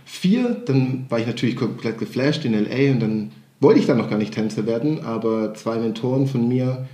2004. 0.07 0.63
Dann 0.65 1.05
war 1.09 1.19
ich 1.19 1.27
natürlich 1.27 1.55
komplett 1.55 1.97
geflasht 1.97 2.45
in 2.45 2.53
LA 2.53 2.91
und 2.91 2.99
dann 2.99 3.31
wollte 3.59 3.79
ich 3.79 3.85
dann 3.85 3.97
noch 3.97 4.09
gar 4.09 4.17
nicht 4.17 4.33
Tänzer 4.33 4.65
werden, 4.65 5.03
aber 5.03 5.53
zwei 5.53 5.77
Mentoren 5.77 6.27
von 6.27 6.47
mir, 6.47 6.87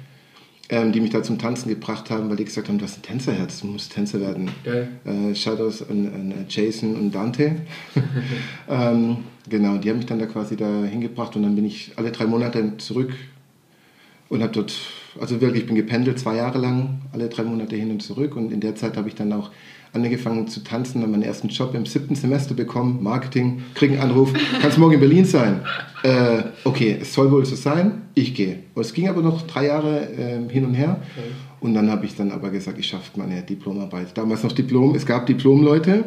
ähm, 0.69 0.91
die 0.93 1.02
mich 1.02 1.12
da 1.12 1.21
zum 1.21 1.38
Tanzen 1.38 1.69
gebracht 1.69 2.10
haben, 2.10 2.30
weil 2.30 2.38
die 2.38 2.45
gesagt 2.45 2.69
haben, 2.69 2.78
du 2.78 2.86
hast 2.86 2.97
ein 2.97 3.02
Tänzerherz, 3.02 3.60
du 3.60 3.67
musst 3.67 3.93
Tänzer 3.93 4.21
werden. 4.21 4.49
Geil. 4.63 4.88
Äh, 5.06 5.36
Shoutouts 5.36 5.88
an, 5.89 6.08
an 6.08 6.45
Jason 6.47 6.95
und 6.95 7.13
Dante. 7.13 7.58
ähm, 8.69 9.17
genau, 9.49 9.78
die 9.78 9.89
haben 9.89 9.97
mich 9.97 10.06
dann 10.06 10.19
da 10.19 10.26
quasi 10.26 10.56
da 10.56 10.84
hingebracht 10.84 11.36
und 11.36 11.43
dann 11.43 11.56
bin 11.56 11.65
ich 11.65 11.91
alle 11.97 12.12
drei 12.12 12.26
Monate 12.26 12.78
zurück 12.78 13.13
und 14.30 14.41
habe 14.41 14.54
dort, 14.54 14.73
also 15.19 15.41
wirklich, 15.41 15.63
ich 15.63 15.67
bin 15.67 15.76
gependelt 15.76 16.19
zwei 16.19 16.36
Jahre 16.36 16.60
lang, 16.60 17.02
alle 17.12 17.30
drei 17.30 17.43
Monate 17.43 17.76
hin 17.76 17.91
und 17.91 18.02
zurück 18.02 18.36
und 18.36 18.52
in 18.52 18.60
der 18.60 18.76
Zeit 18.76 18.97
habe 18.97 19.08
ich 19.08 19.15
dann 19.15 19.32
auch 19.34 19.52
angefangen 19.93 20.47
zu 20.47 20.63
tanzen, 20.63 21.02
dann 21.02 21.12
meinen 21.12 21.21
ersten 21.21 21.49
Job 21.49 21.76
im 21.76 21.86
siebten 21.86 22.15
Semester 22.15 22.56
bekommen, 22.56 23.04
Marketing, 23.04 23.62
kriege 23.76 23.93
einen 23.93 24.10
Anruf, 24.10 24.34
kannst 24.62 24.78
morgen 24.78 24.95
in 24.95 24.99
Berlin 24.99 25.26
sein? 25.26 25.62
Äh, 26.02 26.43
okay, 26.63 26.97
es 27.02 27.13
soll 27.13 27.32
wohl 27.32 27.45
so 27.45 27.56
sein, 27.56 28.02
ich 28.15 28.34
gehe. 28.34 28.60
Es 28.76 28.93
ging 28.93 29.08
aber 29.08 29.21
noch 29.21 29.43
drei 29.43 29.67
Jahre 29.67 30.10
äh, 30.10 30.49
hin 30.49 30.65
und 30.65 30.73
her 30.73 30.99
und 31.60 31.76
dann 31.76 31.91
habe 31.91 32.06
ich 32.06 32.15
dann 32.15 32.32
aber 32.32 32.49
gesagt, 32.49 32.80
ich 32.80 32.88
schaffe 32.88 33.12
meine 33.15 33.41
Diplomarbeit. 33.43 34.17
Damals 34.17 34.43
noch 34.43 34.52
Diplom, 34.52 34.95
es 34.95 35.06
gab 35.06 35.28
Diplomleute, 35.28 36.06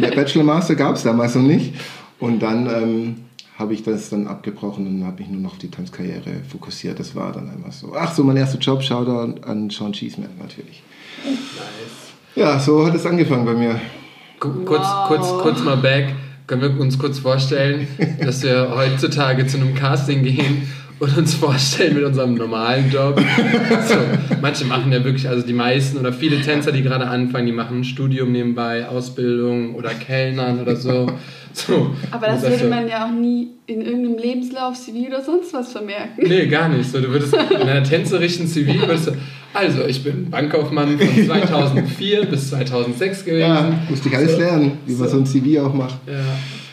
der 0.00 0.10
Bachelor 0.14 0.44
Master 0.44 0.74
gab 0.74 0.96
es 0.96 1.02
damals 1.02 1.34
noch 1.34 1.42
nicht 1.42 1.74
und 2.18 2.40
dann 2.40 2.66
ähm, 2.66 3.16
habe 3.58 3.72
ich 3.74 3.82
das 3.82 4.10
dann 4.10 4.26
abgebrochen 4.26 4.86
und 4.86 5.04
habe 5.06 5.20
mich 5.22 5.30
nur 5.30 5.40
noch 5.40 5.52
auf 5.52 5.58
die 5.58 5.70
Tanzkarriere 5.70 6.42
fokussiert. 6.50 6.98
Das 6.98 7.14
war 7.14 7.32
dann 7.32 7.48
einmal 7.50 7.72
so. 7.72 7.94
Ach 7.96 8.12
so, 8.12 8.22
mein 8.22 8.36
erster 8.36 8.58
Job, 8.58 8.82
Shoutout 8.82 9.40
an 9.46 9.70
Sean 9.70 9.92
Cheeseman 9.92 10.30
natürlich. 10.38 10.82
Nice. 11.24 11.36
Ja, 12.34 12.58
so 12.58 12.84
hat 12.86 12.94
es 12.94 13.06
angefangen 13.06 13.44
bei 13.46 13.54
mir. 13.54 13.80
Kurz, 14.38 14.58
Wow. 14.68 15.08
kurz, 15.08 15.28
kurz 15.42 15.62
mal 15.64 15.76
back. 15.78 16.14
Können 16.46 16.62
wir 16.62 16.80
uns 16.80 16.98
kurz 16.98 17.18
vorstellen, 17.18 17.88
dass 18.20 18.42
wir 18.42 18.70
heutzutage 18.76 19.46
zu 19.46 19.56
einem 19.56 19.74
Casting 19.74 20.22
gehen 20.22 20.68
und 20.98 21.16
uns 21.18 21.34
vorstellen 21.34 21.94
mit 21.94 22.04
unserem 22.04 22.34
normalen 22.34 22.90
Job. 22.90 23.20
So, 23.88 23.94
manche 24.40 24.64
machen 24.64 24.90
ja 24.92 25.04
wirklich, 25.04 25.28
also 25.28 25.46
die 25.46 25.52
meisten 25.52 25.98
oder 25.98 26.12
viele 26.12 26.40
Tänzer, 26.40 26.72
die 26.72 26.82
gerade 26.82 27.06
anfangen, 27.06 27.46
die 27.46 27.52
machen 27.52 27.80
ein 27.80 27.84
Studium 27.84 28.32
nebenbei, 28.32 28.88
Ausbildung 28.88 29.74
oder 29.74 29.90
Kellnern 29.90 30.60
oder 30.60 30.74
so. 30.76 31.06
so. 31.52 31.90
Aber 32.10 32.26
das 32.28 32.42
würde 32.42 32.58
so- 32.64 32.68
man 32.68 32.88
ja 32.88 33.06
auch 33.06 33.10
nie 33.12 33.48
in 33.66 33.82
irgendeinem 33.82 34.18
Lebenslauf, 34.18 34.74
CV 34.76 35.06
oder 35.08 35.22
sonst 35.22 35.52
was 35.52 35.72
vermerken. 35.72 36.24
Nee, 36.26 36.46
gar 36.46 36.68
nicht. 36.68 36.90
So, 36.90 37.00
du 37.00 37.08
würdest 37.08 37.34
in 37.34 37.56
einer 37.68 37.82
tänzerischen 37.84 38.46
Zivil, 38.48 38.80
würdest 38.80 39.08
du, 39.08 39.12
also 39.54 39.84
ich 39.86 40.02
bin 40.02 40.30
Bankkaufmann 40.30 40.98
von 40.98 41.24
2004 41.26 42.26
bis 42.26 42.50
2006 42.50 43.24
gewesen. 43.24 43.40
Ja, 43.40 43.72
musste 43.88 44.08
ich 44.08 44.16
alles 44.16 44.32
So. 44.32 44.38
lernen, 44.38 44.78
wie 44.86 44.94
man 44.94 45.08
so 45.08 45.16
ein 45.18 45.26
CV 45.26 45.60
auch 45.64 45.74
macht. 45.74 45.98
Ja, 46.06 46.14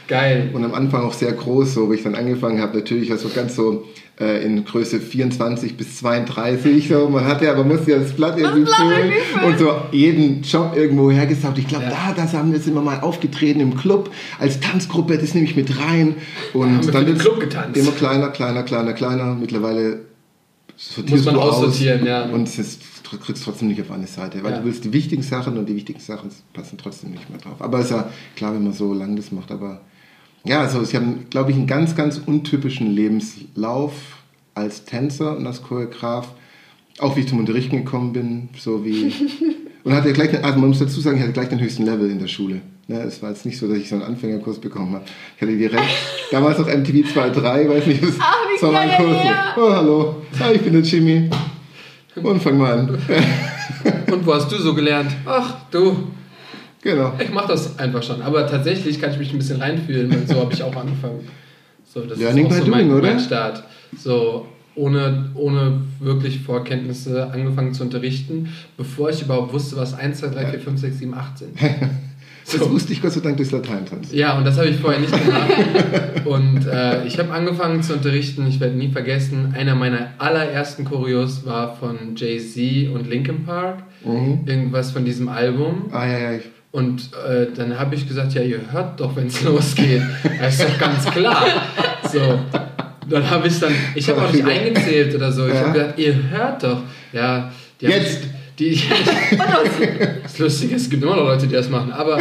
geil. 0.08 0.50
Und 0.54 0.64
am 0.64 0.74
Anfang 0.74 1.04
auch 1.04 1.14
sehr 1.14 1.32
groß, 1.34 1.74
so 1.76 1.88
wo 1.88 1.94
ich 1.94 2.04
dann 2.04 2.16
angefangen 2.16 2.60
habe, 2.62 2.78
natürlich 2.78 3.12
also 3.12 3.30
ganz 3.30 3.56
so 3.56 3.86
äh, 4.20 4.46
in 4.46 4.64
Größe 4.64 5.00
24 5.00 5.76
bis 5.76 5.98
32. 5.98 6.88
So. 6.88 7.10
Man 7.10 7.26
hatte 7.26 7.46
ja, 7.46 7.56
man 7.56 7.68
musste 7.68 7.92
ja 7.92 8.00
das 8.00 8.14
Blatt 8.14 8.38
irgendwie 8.38 8.66
füllen 8.72 9.12
und 9.46 9.58
so 9.60 9.74
jeden 9.92 10.42
Job 10.44 10.74
irgendwo 10.76 11.10
hergesaugt. 11.12 11.58
Ich 11.58 11.68
glaube, 11.68 11.86
Ja. 11.86 12.14
da, 12.16 12.24
da 12.26 12.32
haben 12.38 12.52
wir 12.52 12.60
sind 12.60 12.76
wir 12.76 12.82
mal 12.82 13.00
aufgetreten 13.00 13.60
im 13.60 13.76
Club 13.76 14.12
als 14.40 14.60
Tanzgruppe, 14.60 15.18
das 15.18 15.34
nehme 15.34 15.48
ich 15.48 15.56
mit 15.56 15.80
rein. 15.80 16.16
Und 16.54 16.86
wir 16.86 16.92
dann 16.92 17.08
wird's 17.08 17.22
Club 17.22 17.40
getanzt. 17.40 17.78
Immer 17.78 17.92
kleiner, 17.92 18.30
kleiner, 18.30 18.64
kleiner, 18.64 18.94
kleiner. 18.94 19.34
Mittlerweile 19.36 20.02
sortierst 20.76 21.26
Muss 21.26 21.26
man 21.26 21.36
du 21.36 21.42
aus 21.42 21.56
aussortieren, 21.58 22.06
ja. 22.06 22.24
Und 22.26 22.48
es 22.48 22.60
ist, 22.60 22.82
du 23.12 23.18
kriegst 23.18 23.44
trotzdem 23.44 23.68
nicht 23.70 23.82
auf 23.82 23.92
eine 23.92 24.08
Seite, 24.08 24.44
weil 24.44 24.52
Ja. 24.52 24.60
du 24.60 24.66
willst 24.66 24.84
die 24.86 24.94
wichtigen 24.94 25.22
Sachen 25.24 25.58
und 25.58 25.68
die 25.68 25.76
wichtigen 25.76 26.00
Sachen 26.00 26.30
passen 26.54 26.78
trotzdem 26.78 27.12
nicht 27.12 27.30
mehr 27.30 27.40
drauf. 27.40 27.56
Aber 27.60 27.80
ist 27.80 27.92
ja 27.92 28.10
klar, 28.36 28.54
wenn 28.54 28.64
man 28.64 28.74
so 28.74 28.94
lange 28.94 29.16
das 29.16 29.32
macht, 29.32 29.52
aber 29.52 29.82
ja, 30.46 30.62
also 30.62 30.84
sie 30.84 30.96
haben, 30.98 31.26
glaube 31.30 31.52
ich, 31.52 31.58
einen 31.58 31.68
ganz, 31.68 31.96
ganz 31.96 32.20
untypischen 32.26 32.88
Lebenslauf 32.96 33.94
als 34.56 34.86
Tänzer 34.86 35.38
und 35.38 35.48
als 35.48 35.62
Choreograf. 35.64 36.28
Auch 37.00 37.16
wie 37.16 37.22
ich 37.22 37.28
zum 37.28 37.40
Unterrichten 37.40 37.78
gekommen 37.78 38.14
bin, 38.14 38.50
so 38.58 38.86
wie. 38.86 39.12
Und 39.84 39.94
hatte 39.94 40.14
gleich, 40.14 40.30
den- 40.32 40.46
also 40.46 40.58
man 40.60 40.70
muss 40.70 40.80
dazu 40.80 41.02
sagen, 41.02 41.18
ich 41.18 41.24
hatte 41.24 41.34
gleich 41.34 41.50
den 41.50 41.60
höchsten 41.60 41.84
Level 41.84 42.10
in 42.10 42.18
der 42.20 42.28
Schule. 42.28 42.62
Ne, 42.88 43.02
es 43.02 43.22
war 43.22 43.32
jetzt 43.32 43.46
nicht 43.46 43.58
so, 43.58 43.68
dass 43.68 43.78
ich 43.80 43.90
so 43.90 43.96
einen 43.96 44.04
Anfängerkurs 44.06 44.60
bekommen 44.60 44.94
habe. 44.94 45.04
Ich 45.36 45.42
hatte 45.42 45.58
direkt, 45.58 45.84
damals 46.32 46.58
noch 46.60 46.68
MTV 46.68 47.06
2.3, 47.14 47.68
weiß 47.70 47.88
nicht, 47.88 48.02
was 48.02 48.14
Ach, 48.20 48.34
wie 48.54 48.60
so 48.60 48.72
mein 48.72 48.90
Kurs. 48.96 49.18
ja. 49.26 49.54
Oh, 49.58 49.70
hallo, 49.74 50.16
ah, 50.40 50.52
ich 50.54 50.62
bin 50.62 50.72
der 50.72 50.84
Jimmy. 50.84 51.30
Und 52.16 52.42
fang 52.42 52.58
mal 52.58 52.80
an. 52.80 52.98
Und 54.10 54.26
wo 54.26 54.34
hast 54.36 54.50
du 54.52 54.58
so 54.58 54.74
gelernt? 54.74 55.12
Ach, 55.26 55.56
du, 55.72 55.98
genau. 56.84 57.14
ich 57.20 57.32
mach 57.32 57.48
das 57.48 57.80
einfach 57.80 58.04
schon. 58.04 58.22
Aber 58.22 58.48
tatsächlich 58.48 59.00
kann 59.02 59.12
ich 59.12 59.18
mich 59.20 59.32
ein 59.32 59.38
bisschen 59.38 59.62
reinfühlen, 59.62 60.12
weil 60.12 60.28
so 60.28 60.42
habe 60.42 60.54
ich 60.54 60.62
auch 60.64 60.76
angefangen. 60.76 61.22
So, 61.86 62.02
das 62.02 62.18
Learning 62.18 62.48
ist 62.48 62.60
auch 62.60 62.66
so 62.66 62.72
mein, 62.72 62.90
doing, 62.90 63.00
oder? 63.00 63.10
mein 63.10 63.20
Start. 63.20 63.64
So, 63.98 64.48
ohne, 64.76 65.30
ohne 65.36 65.82
wirklich 66.00 66.42
Vorkenntnisse 66.42 67.30
angefangen 67.32 67.74
zu 67.74 67.84
unterrichten, 67.84 68.50
bevor 68.78 69.10
ich 69.10 69.22
überhaupt 69.22 69.54
wusste, 69.54 69.78
was 69.78 69.94
1, 69.94 70.20
2, 70.20 70.28
3, 70.30 70.46
4, 70.52 70.60
5, 70.60 70.80
6, 70.80 70.98
7, 71.00 71.14
8 71.14 71.38
sind. 71.38 71.58
Das 72.52 72.70
wusste 72.70 72.92
ich 72.92 73.02
Gott 73.02 73.12
sei 73.14 73.22
Dank 73.22 73.38
durchs 73.38 73.52
Lateintanzen. 73.52 74.18
Ja, 74.18 74.38
und 74.38 74.44
das 74.44 74.58
habe 74.58 74.68
ich 74.68 74.76
vorher 74.76 75.00
nicht 75.00 75.14
gemacht. 75.14 75.50
und 76.26 76.68
äh, 76.68 77.06
ich 77.06 77.18
habe 77.18 77.32
angefangen 77.32 77.82
zu 77.82 77.94
unterrichten. 77.94 78.46
Ich 78.48 78.60
werde 78.60 78.76
nie 78.76 78.90
vergessen, 78.90 79.54
einer 79.58 79.76
meiner 79.76 80.10
allerersten 80.18 80.84
Choreos 80.84 81.46
war 81.46 81.76
von 81.78 82.16
Jay-Z 82.16 82.94
und 82.94 83.08
Linkin 83.10 83.46
Park. 83.46 83.84
Mhm. 84.04 84.42
Irgendwas 84.46 84.92
von 84.92 85.06
diesem 85.06 85.30
Album. 85.30 85.90
Ah, 85.92 86.06
ja, 86.06 86.20
ja. 86.20 86.34
ich- 86.34 86.53
Und 86.74 87.12
äh, 87.30 87.46
dann 87.56 87.78
habe 87.80 87.94
ich 87.94 88.08
gesagt, 88.08 88.34
ja, 88.34 88.42
ihr 88.42 88.60
hört 88.72 89.00
doch, 89.00 89.16
wenn 89.16 89.28
es 89.28 89.42
losgeht. 89.44 90.02
Das 90.40 90.56
ist 90.60 90.64
doch 90.68 90.78
ganz 90.80 91.06
klar. 91.06 91.46
So. 92.12 92.40
Dann 93.08 93.30
habe 93.30 93.48
ich 93.48 93.60
dann, 93.60 93.74
ich 93.94 94.10
habe 94.10 94.22
auch 94.24 94.32
nicht 94.34 94.44
eingezählt 94.44 95.14
oder 95.14 95.32
so. 95.32 95.46
Ich 95.48 95.54
Ja. 95.54 95.60
habe 95.62 95.72
gesagt, 95.74 96.00
ihr 96.00 96.16
hört 96.32 96.64
doch. 96.64 96.82
Ja, 97.14 97.52
die 97.80 97.86
Jetzt. 97.86 98.24
Die, 98.60 98.80
das 100.24 100.38
Lustige 100.38 100.76
ist, 100.76 100.84
es 100.84 100.90
gibt 100.90 101.02
immer 101.04 101.16
noch 101.16 101.24
Leute, 101.26 101.48
die 101.48 101.54
das 101.56 101.70
machen. 101.70 101.92
Aber 101.92 102.20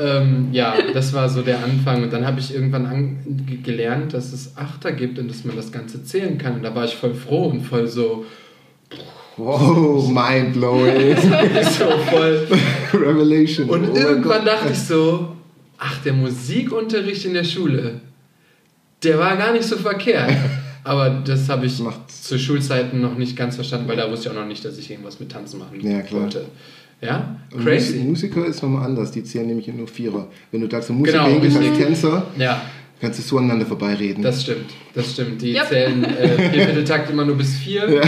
ähm, 0.00 0.48
ja, 0.52 0.74
das 0.94 1.12
war 1.12 1.28
so 1.28 1.42
der 1.42 1.62
Anfang. 1.62 2.02
Und 2.02 2.12
dann 2.12 2.26
habe 2.26 2.40
ich 2.40 2.54
irgendwann 2.54 2.86
an, 2.86 3.18
ge- 3.46 3.58
gelernt, 3.58 4.14
dass 4.14 4.32
es 4.32 4.56
Achter 4.56 4.92
gibt 4.92 5.18
und 5.18 5.28
dass 5.30 5.44
man 5.44 5.56
das 5.56 5.72
Ganze 5.72 6.02
zählen 6.02 6.38
kann. 6.38 6.54
Und 6.54 6.62
da 6.62 6.74
war 6.74 6.84
ich 6.86 6.94
voll 6.94 7.14
froh 7.14 7.44
und 7.48 7.62
voll 7.62 7.86
so, 7.86 8.24
Wow, 9.36 10.08
mind 10.08 10.52
blowing. 10.52 11.16
so 11.78 11.90
voll. 12.10 12.46
Revelation. 12.92 13.68
Und 13.68 13.90
Oh 13.90 13.96
irgendwann 13.96 14.44
dachte 14.44 14.72
ich 14.72 14.78
so, 14.78 15.34
ach, 15.78 15.98
der 16.04 16.12
Musikunterricht 16.12 17.24
in 17.24 17.34
der 17.34 17.44
Schule, 17.44 18.00
der 19.02 19.18
war 19.18 19.36
gar 19.36 19.52
nicht 19.52 19.64
so 19.64 19.76
verkehrt. 19.76 20.32
Aber 20.84 21.08
das 21.10 21.48
habe 21.48 21.64
ich 21.66 21.78
Macht- 21.80 22.10
zu 22.12 22.38
Schulzeiten 22.38 23.00
noch 23.00 23.16
nicht 23.16 23.36
ganz 23.36 23.54
verstanden, 23.56 23.88
weil 23.88 23.96
da 23.96 24.10
wusste 24.10 24.28
ich 24.28 24.34
auch 24.36 24.40
noch 24.40 24.46
nicht, 24.46 24.64
dass 24.64 24.76
ich 24.78 24.90
irgendwas 24.90 25.18
mit 25.18 25.32
Tanzen 25.32 25.58
machen 25.58 25.80
Ja, 25.80 26.02
klar. 26.02 26.22
wollte. 26.22 26.44
Ja, 27.00 27.36
Und 27.52 27.64
crazy. 27.64 27.96
Mus- 27.98 28.04
Musiker 28.22 28.44
ist 28.46 28.62
nochmal 28.62 28.84
anders, 28.84 29.10
die 29.10 29.24
zählen 29.24 29.46
nämlich 29.46 29.66
nur 29.68 29.88
Vierer. 29.88 30.28
Wenn 30.52 30.60
du 30.60 30.68
da 30.68 30.80
zum 30.82 30.98
Musiker 30.98 31.24
Genau, 31.24 31.30
hingehst 31.40 31.56
als. 31.56 31.76
Tänzer, 31.78 32.26
Ja, 32.38 32.62
kannst 33.00 33.18
du 33.18 33.22
so 33.22 33.38
aneinander 33.38 33.66
vorbeireden. 33.66 34.22
das 34.22 34.42
stimmt. 34.42 34.70
Das 34.94 35.10
stimmt. 35.12 35.40
Die 35.42 35.54
Yep. 35.54 35.66
zählen 35.68 36.04
äh, 36.04 36.50
Viervierteltakt 36.50 37.10
immer 37.10 37.24
nur 37.24 37.36
bis 37.36 37.56
vier. 37.56 38.02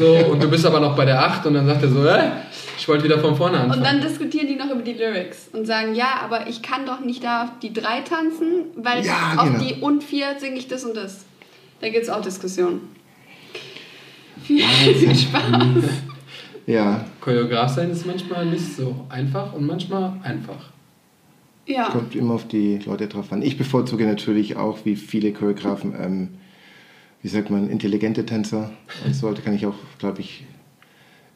So, 0.00 0.14
und 0.32 0.42
du 0.42 0.48
bist 0.48 0.64
aber 0.64 0.80
noch 0.80 0.96
bei 0.96 1.04
der 1.04 1.22
acht 1.22 1.44
und 1.44 1.52
dann 1.52 1.66
sagt 1.66 1.82
er 1.82 1.90
so, 1.90 2.06
äh, 2.06 2.30
ich 2.78 2.88
wollte 2.88 3.04
wieder 3.04 3.18
von 3.18 3.36
vorne 3.36 3.58
anfangen. 3.60 3.80
Und 3.80 3.84
dann 3.86 4.00
diskutieren 4.00 4.46
die 4.46 4.56
noch 4.56 4.70
über 4.70 4.80
die 4.80 4.94
Lyrics 4.94 5.50
und 5.52 5.66
sagen, 5.66 5.94
ja, 5.94 6.22
aber 6.24 6.46
ich 6.48 6.62
kann 6.62 6.86
doch 6.86 7.00
nicht 7.00 7.22
da 7.22 7.42
auf 7.44 7.50
die 7.62 7.70
drei 7.74 8.00
tanzen, 8.00 8.64
weil 8.76 9.04
Ja, 9.04 9.34
auf 9.36 9.44
genau. 9.52 9.58
die 9.58 9.74
und 9.82 10.02
vier 10.02 10.38
singe 10.38 10.56
ich 10.56 10.68
das 10.68 10.86
und 10.86 10.96
das. 10.96 11.26
Da 11.82 11.90
gibt 11.90 12.02
es 12.04 12.08
auch 12.08 12.22
Diskussionen. 12.22 12.80
Viel, 14.44 14.64
viel 14.94 15.14
Spaß. 15.14 15.42
ja, 16.66 17.04
Choreograf 17.20 17.70
sein 17.74 17.90
ist 17.90 18.06
manchmal 18.06 18.46
nicht 18.46 18.74
so 18.74 19.04
einfach 19.10 19.52
und 19.52 19.66
manchmal 19.66 20.14
einfach. 20.22 20.70
Ja. 21.66 21.90
Kommt 21.90 22.14
immer 22.14 22.34
auf 22.34 22.48
die 22.48 22.78
Leute 22.78 23.06
drauf 23.06 23.30
an. 23.32 23.42
Ich 23.42 23.58
bevorzuge 23.58 24.06
natürlich 24.06 24.56
auch, 24.56 24.78
wie 24.84 24.96
viele 24.96 25.32
Choreografen, 25.34 25.94
ähm, 26.02 26.28
wie 27.22 27.28
sagt 27.28 27.50
man, 27.50 27.68
intelligente 27.68 28.24
Tänzer. 28.24 28.70
Und 29.04 29.14
so 29.14 29.32
kann 29.44 29.54
ich 29.54 29.66
auch, 29.66 29.74
glaube 29.98 30.20
ich, 30.20 30.44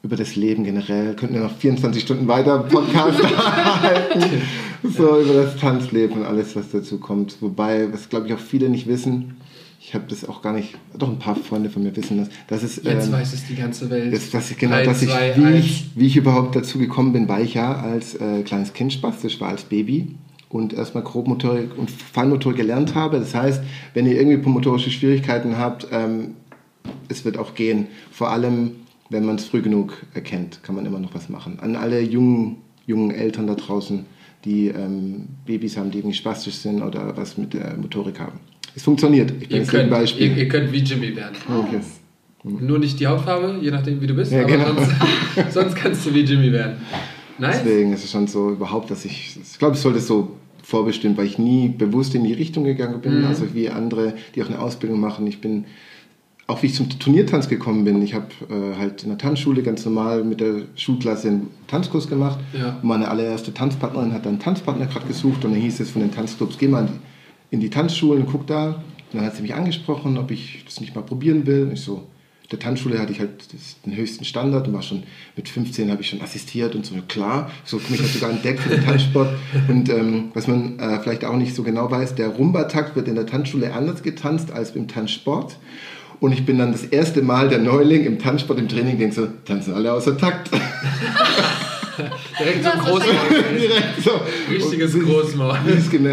über 0.02 0.16
das 0.16 0.36
Leben 0.36 0.64
generell, 0.64 1.14
könnten 1.14 1.34
wir 1.34 1.42
noch 1.42 1.56
24 1.56 2.02
Stunden 2.02 2.28
weiter 2.28 2.58
Podcast 2.58 3.22
halten. 3.82 4.42
So, 4.82 5.20
über 5.20 5.32
das 5.32 5.56
Tanzleben 5.56 6.18
und 6.18 6.26
alles, 6.26 6.54
was 6.56 6.70
dazu 6.70 6.98
kommt. 6.98 7.40
Wobei, 7.40 7.90
was 7.90 8.10
glaube 8.10 8.26
ich 8.26 8.34
auch 8.34 8.38
viele 8.38 8.68
nicht 8.68 8.86
wissen, 8.86 9.36
ich 9.80 9.94
habe 9.94 10.04
das 10.08 10.26
auch 10.26 10.40
gar 10.40 10.54
nicht, 10.54 10.76
doch 10.96 11.08
ein 11.08 11.18
paar 11.18 11.36
Freunde 11.36 11.68
von 11.68 11.82
mir 11.82 11.94
wissen 11.94 12.18
das, 12.18 12.28
dass 12.48 12.62
es... 12.62 12.82
Jetzt 12.82 13.06
ähm, 13.06 13.12
weiß 13.12 13.34
es 13.34 13.46
die 13.46 13.54
ganze 13.54 13.90
Welt. 13.90 14.14
das, 14.14 14.30
dass 14.30 14.50
ich, 14.50 14.56
genau, 14.56 14.82
dass 14.82 15.02
ich 15.02 15.10
zwei, 15.10 15.36
wie, 15.36 15.44
eins. 15.44 15.64
ich, 15.64 15.90
wie 15.94 16.06
ich 16.06 16.16
überhaupt 16.16 16.56
dazu 16.56 16.78
gekommen 16.78 17.12
bin, 17.12 17.28
weil 17.28 17.44
ich 17.44 17.54
ja 17.54 17.74
als 17.74 18.14
äh, 18.14 18.42
kleines 18.42 18.72
Kind 18.72 18.94
spastisch 18.94 19.40
war, 19.40 19.50
als 19.50 19.64
Baby 19.64 20.14
und 20.54 20.72
erstmal 20.72 21.02
Grobmotorik 21.02 21.76
und 21.76 21.90
Feinmotorik 21.90 22.56
gelernt 22.58 22.94
habe. 22.94 23.18
Das 23.18 23.34
heißt, 23.34 23.60
wenn 23.92 24.06
ihr 24.06 24.16
irgendwie 24.16 24.48
motorische 24.48 24.90
Schwierigkeiten 24.90 25.58
habt, 25.58 25.88
ähm, 25.90 26.34
es 27.08 27.24
wird 27.24 27.38
auch 27.38 27.56
gehen. 27.56 27.88
Vor 28.12 28.30
allem, 28.30 28.70
wenn 29.10 29.24
man 29.24 29.34
es 29.34 29.46
früh 29.46 29.62
genug 29.62 29.94
erkennt, 30.14 30.62
kann 30.62 30.76
man 30.76 30.86
immer 30.86 31.00
noch 31.00 31.12
was 31.12 31.28
machen. 31.28 31.58
An 31.60 31.74
alle 31.74 32.00
jungen, 32.00 32.58
jungen 32.86 33.10
Eltern 33.10 33.48
da 33.48 33.56
draußen, 33.56 34.06
die 34.44 34.68
ähm, 34.68 35.24
Babys 35.44 35.76
haben, 35.76 35.90
die 35.90 35.98
irgendwie 35.98 36.16
spastisch 36.16 36.54
sind 36.54 36.82
oder 36.82 37.16
was 37.16 37.36
mit 37.36 37.52
der 37.52 37.76
Motorik 37.76 38.20
haben. 38.20 38.38
Es 38.76 38.84
funktioniert. 38.84 39.32
Ich 39.40 39.48
bin 39.48 39.50
Ihr 39.50 39.56
jetzt 39.58 39.74
ein 39.74 39.80
könnt, 39.80 39.90
Beispiel. 39.90 40.28
ihr, 40.28 40.36
ihr 40.36 40.48
könnt 40.48 40.72
wie 40.72 40.78
Jimmy 40.78 41.16
werden. 41.16 41.34
okay. 41.48 41.80
Nur 42.44 42.78
nicht 42.78 43.00
die 43.00 43.06
Hautfarbe, 43.08 43.58
je 43.60 43.70
nachdem 43.72 44.00
wie 44.00 44.06
du 44.06 44.14
bist, 44.14 44.30
Ja, 44.30 44.42
aber 44.42 44.50
genau. 44.52 44.66
sonst, 44.74 44.92
sonst 45.52 45.74
kannst 45.74 46.06
du 46.06 46.14
wie 46.14 46.20
Jimmy 46.20 46.52
werden. 46.52 46.76
Nice. 47.38 47.62
Deswegen 47.64 47.92
ist 47.92 48.04
es 48.04 48.12
schon 48.12 48.28
so 48.28 48.50
überhaupt, 48.50 48.90
dass 48.90 49.04
ich, 49.04 49.36
ich 49.42 49.58
glaube, 49.58 49.74
ich 49.74 49.80
sollte 49.80 49.98
es 49.98 50.06
so 50.06 50.30
vorbestimmt, 50.64 51.16
weil 51.18 51.26
ich 51.26 51.38
nie 51.38 51.68
bewusst 51.68 52.14
in 52.14 52.24
die 52.24 52.32
Richtung 52.32 52.64
gegangen 52.64 53.00
bin, 53.00 53.20
Mhm. 53.20 53.26
also 53.26 53.54
wie 53.54 53.68
andere, 53.68 54.14
die 54.34 54.42
auch 54.42 54.48
eine 54.48 54.58
Ausbildung 54.58 54.98
machen. 54.98 55.26
Ich 55.26 55.40
bin, 55.40 55.66
auch 56.46 56.62
wie 56.62 56.66
ich 56.66 56.74
zum 56.74 56.88
Turniertanz 56.88 57.48
gekommen 57.48 57.84
bin, 57.84 58.00
ich 58.02 58.14
habe 58.14 58.26
äh, 58.50 58.78
halt 58.78 59.02
in 59.02 59.10
der 59.10 59.18
Tanzschule 59.18 59.62
ganz 59.62 59.84
normal 59.84 60.24
mit 60.24 60.40
der 60.40 60.62
Schulklasse 60.74 61.28
einen 61.28 61.50
Tanzkurs 61.66 62.08
gemacht. 62.08 62.38
Ja. 62.58 62.78
Und 62.82 62.84
meine 62.88 63.08
allererste 63.08 63.52
Tanzpartnerin 63.52 64.12
hat 64.12 64.24
dann 64.24 64.34
einen 64.34 64.40
Tanzpartner 64.40 64.86
gerade 64.86 65.06
gesucht 65.06 65.44
und 65.44 65.52
dann 65.52 65.60
hieß 65.60 65.80
es 65.80 65.90
von 65.90 66.00
den 66.02 66.10
Tanzclubs, 66.12 66.56
geh 66.58 66.68
mal 66.68 66.88
in 67.50 67.60
die, 67.60 67.70
Tanzschulen 67.70 68.22
und 68.24 68.30
guck 68.32 68.46
da. 68.46 68.68
Und 69.12 69.20
dann 69.20 69.26
hat 69.26 69.36
sie 69.36 69.42
mich 69.42 69.54
angesprochen, 69.54 70.18
ob 70.18 70.30
ich 70.30 70.62
das 70.64 70.80
nicht 70.80 70.94
mal 70.94 71.02
probieren 71.02 71.46
will. 71.46 71.64
Und 71.64 71.72
ich 71.72 71.82
so, 71.82 72.02
der 72.50 72.58
Tanzschule 72.58 72.98
hatte 72.98 73.12
ich 73.12 73.20
halt 73.20 73.30
den 73.86 73.96
höchsten 73.96 74.24
Standard 74.24 74.68
und 74.68 74.74
war 74.74 74.82
schon 74.82 75.04
mit 75.36 75.48
15 75.48 75.90
habe 75.90 76.02
ich 76.02 76.10
schon 76.10 76.20
assistiert 76.20 76.74
und 76.74 76.84
so, 76.84 76.94
klar, 77.08 77.50
so 77.64 77.80
mich 77.88 78.00
hat 78.02 78.08
sogar 78.08 78.30
entdeckt 78.30 78.60
für 78.60 78.68
den 78.68 78.84
Tanzsport. 78.84 79.34
Und 79.68 79.88
ähm, 79.88 80.30
was 80.34 80.46
man 80.46 80.78
äh, 80.78 81.00
vielleicht 81.00 81.24
auch 81.24 81.36
nicht 81.36 81.54
so 81.54 81.62
genau 81.62 81.90
weiß, 81.90 82.14
der 82.16 82.28
Rumba-Takt 82.28 82.96
wird 82.96 83.08
in 83.08 83.14
der 83.14 83.26
Tanzschule 83.26 83.72
anders 83.72 84.02
getanzt 84.02 84.52
als 84.52 84.72
im 84.72 84.88
Tanzsport. 84.88 85.56
Und 86.20 86.32
ich 86.32 86.46
bin 86.46 86.58
dann 86.58 86.72
das 86.72 86.84
erste 86.84 87.22
Mal 87.22 87.48
der 87.48 87.58
Neuling 87.58 88.04
im 88.04 88.18
Tanzsport, 88.18 88.58
im 88.58 88.68
Training, 88.68 88.98
denke 88.98 89.14
so, 89.14 89.28
tanzen 89.44 89.74
alle 89.74 89.92
außer 89.92 90.16
Takt. 90.16 90.50
Direkt 92.38 92.64
so 92.64 92.70
ein 92.70 92.78
Großmaul. 92.78 93.06
Direkt 93.58 94.02
so. 94.02 94.10
Richtiges 94.50 94.98
Großmaul. 94.98 95.56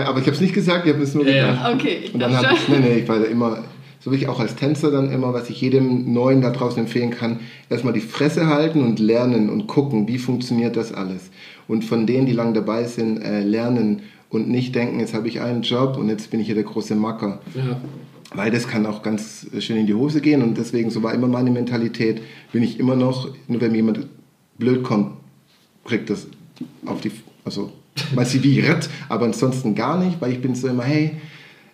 Aber 0.05 0.19
ich 0.19 0.25
habe 0.25 0.31
es 0.31 0.41
nicht 0.41 0.53
gesagt, 0.53 0.85
ich 0.85 0.93
habe 0.93 1.03
es 1.03 1.13
nur 1.13 1.25
Ja, 1.25 1.33
ja. 1.33 1.51
gedacht. 1.51 1.73
Okay, 1.75 1.99
ich 2.03 2.13
Und 2.13 2.19
dann 2.19 2.35
habe 2.35 2.53
ich, 2.53 2.67
nee, 2.67 2.79
nee, 2.79 2.99
ich 2.99 3.07
war 3.07 3.19
da 3.19 3.25
immer, 3.25 3.63
so 4.01 4.11
wie 4.11 4.15
ich 4.15 4.27
auch 4.27 4.39
als 4.39 4.55
Tänzer 4.55 4.91
dann 4.91 5.11
immer, 5.11 5.33
was 5.33 5.49
ich 5.49 5.61
jedem 5.61 6.11
Neuen 6.11 6.41
da 6.41 6.49
draußen 6.49 6.79
empfehlen 6.79 7.11
kann, 7.11 7.39
erstmal 7.69 7.93
die 7.93 8.01
Fresse 8.01 8.47
halten 8.47 8.81
und 8.81 8.99
lernen 8.99 9.49
und 9.49 9.67
gucken, 9.67 10.07
wie 10.07 10.17
funktioniert 10.17 10.75
das 10.75 10.91
alles. 10.91 11.29
Und 11.67 11.85
von 11.85 12.07
denen, 12.07 12.25
die 12.25 12.33
lange 12.33 12.53
dabei 12.53 12.85
sind, 12.85 13.19
äh, 13.21 13.43
lernen 13.43 14.01
und 14.29 14.49
nicht 14.49 14.73
denken, 14.73 14.99
jetzt 14.99 15.13
habe 15.13 15.27
ich 15.27 15.39
einen 15.39 15.61
Job 15.61 15.97
und 15.97 16.09
jetzt 16.09 16.31
bin 16.31 16.39
ich 16.39 16.47
hier 16.47 16.55
der 16.55 16.63
große 16.63 16.95
Macker. 16.95 17.41
Ja. 17.53 17.79
Weil 18.33 18.49
das 18.49 18.67
kann 18.67 18.85
auch 18.85 19.03
ganz 19.03 19.45
schön 19.59 19.77
in 19.77 19.87
die 19.87 19.93
Hose 19.93 20.19
gehen 20.19 20.41
und 20.41 20.57
deswegen, 20.57 20.89
so 20.89 21.03
war 21.03 21.13
immer 21.13 21.27
meine 21.27 21.51
Mentalität, 21.51 22.21
bin 22.51 22.63
ich 22.63 22.79
immer 22.79 22.95
noch, 22.95 23.29
nur 23.47 23.61
wenn 23.61 23.71
mir 23.71 23.77
jemand 23.77 24.07
blöd 24.57 24.83
kommt, 24.83 25.17
kriegt 25.85 26.09
das 26.09 26.27
auf 26.85 27.01
die, 27.01 27.11
also 27.43 27.71
rett, 28.61 28.89
aber 29.09 29.25
ansonsten 29.25 29.75
gar 29.75 29.99
nicht, 30.03 30.21
weil 30.21 30.31
ich 30.31 30.41
bin 30.41 30.55
so 30.55 30.67
immer, 30.69 30.83
hey, 30.83 31.17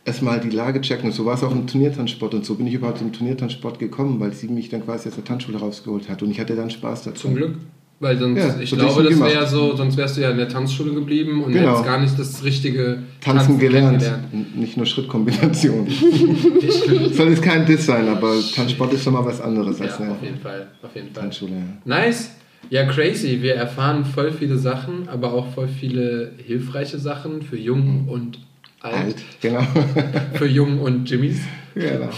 erstmal 0.07 0.39
die 0.39 0.49
Lage 0.49 0.81
checken 0.81 1.05
und 1.07 1.11
so 1.13 1.25
war 1.25 1.35
es 1.35 1.43
auch 1.43 1.51
im 1.51 1.67
Turniertanzsport 1.67 2.33
und 2.33 2.45
so 2.45 2.55
bin 2.55 2.65
ich 2.67 2.73
überhaupt 2.73 3.01
im 3.01 3.11
Turniertanzsport 3.13 3.77
gekommen, 3.77 4.19
weil 4.19 4.33
sie 4.33 4.47
mich 4.47 4.69
dann 4.69 4.83
quasi 4.83 5.09
aus 5.09 5.15
der 5.15 5.23
Tanzschule 5.25 5.59
rausgeholt 5.59 6.09
hat 6.09 6.23
und 6.23 6.31
ich 6.31 6.39
hatte 6.39 6.55
dann 6.55 6.69
Spaß 6.69 7.03
dazu. 7.03 7.27
Zum 7.27 7.35
Glück. 7.35 7.55
Weil 7.99 8.15
sonst, 8.19 8.37
Ja, 8.37 8.59
ich 8.61 8.69
so 8.69 8.75
glaube, 8.75 9.03
das 9.03 9.19
wäre 9.19 9.47
so, 9.47 9.75
sonst 9.75 9.97
wärst 9.97 10.17
du 10.17 10.21
ja 10.21 10.29
in 10.29 10.37
der 10.37 10.47
Tanzschule 10.47 10.93
geblieben 10.93 11.43
und 11.43 11.51
Genau. 11.51 11.69
hättest 11.71 11.85
gar 11.85 11.99
nicht 11.99 12.19
das 12.19 12.43
richtige 12.43 12.99
Tanzen 13.21 13.57
gelernt, 13.57 14.03
kennengelernt. 14.03 14.33
n- 14.55 14.59
nicht 14.61 14.77
nur 14.77 14.85
Schrittkombination. 14.85 15.87
Soll 17.13 17.29
jetzt 17.29 17.41
kein 17.41 17.65
Diss 17.65 17.85
sein, 17.87 18.07
aber 18.07 18.33
Tanzsport 18.55 18.93
ist 18.93 19.03
schon 19.03 19.13
mal 19.13 19.25
was 19.25 19.41
anderes 19.41 19.81
als 19.81 19.97
ja, 19.97 20.05
eine 20.05 20.11
auf 20.13 20.21
jeden 20.23 20.37
Fall. 20.39 20.67
Auf 20.83 20.95
jeden 20.95 21.11
Fall. 21.11 21.23
Tanzschule. 21.23 21.53
ja. 21.53 21.61
Nice. 21.85 22.31
Ja, 22.69 22.85
crazy. 22.85 23.39
Wir 23.41 23.55
erfahren 23.55 24.05
voll 24.05 24.31
viele 24.31 24.57
Sachen, 24.57 25.07
aber 25.09 25.33
auch 25.33 25.47
voll 25.53 25.67
viele 25.67 26.33
hilfreiche 26.45 26.99
Sachen 26.99 27.41
für 27.41 27.57
jung 27.57 28.07
und 28.07 28.39
alt. 28.87 29.05
Alt, 29.05 29.15
genau. 29.41 29.61
Für 30.33 30.47
jung 30.47 30.79
und 30.79 31.09
Jimmys. 31.09 31.39
genau. 31.75 32.09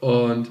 Und 0.00 0.48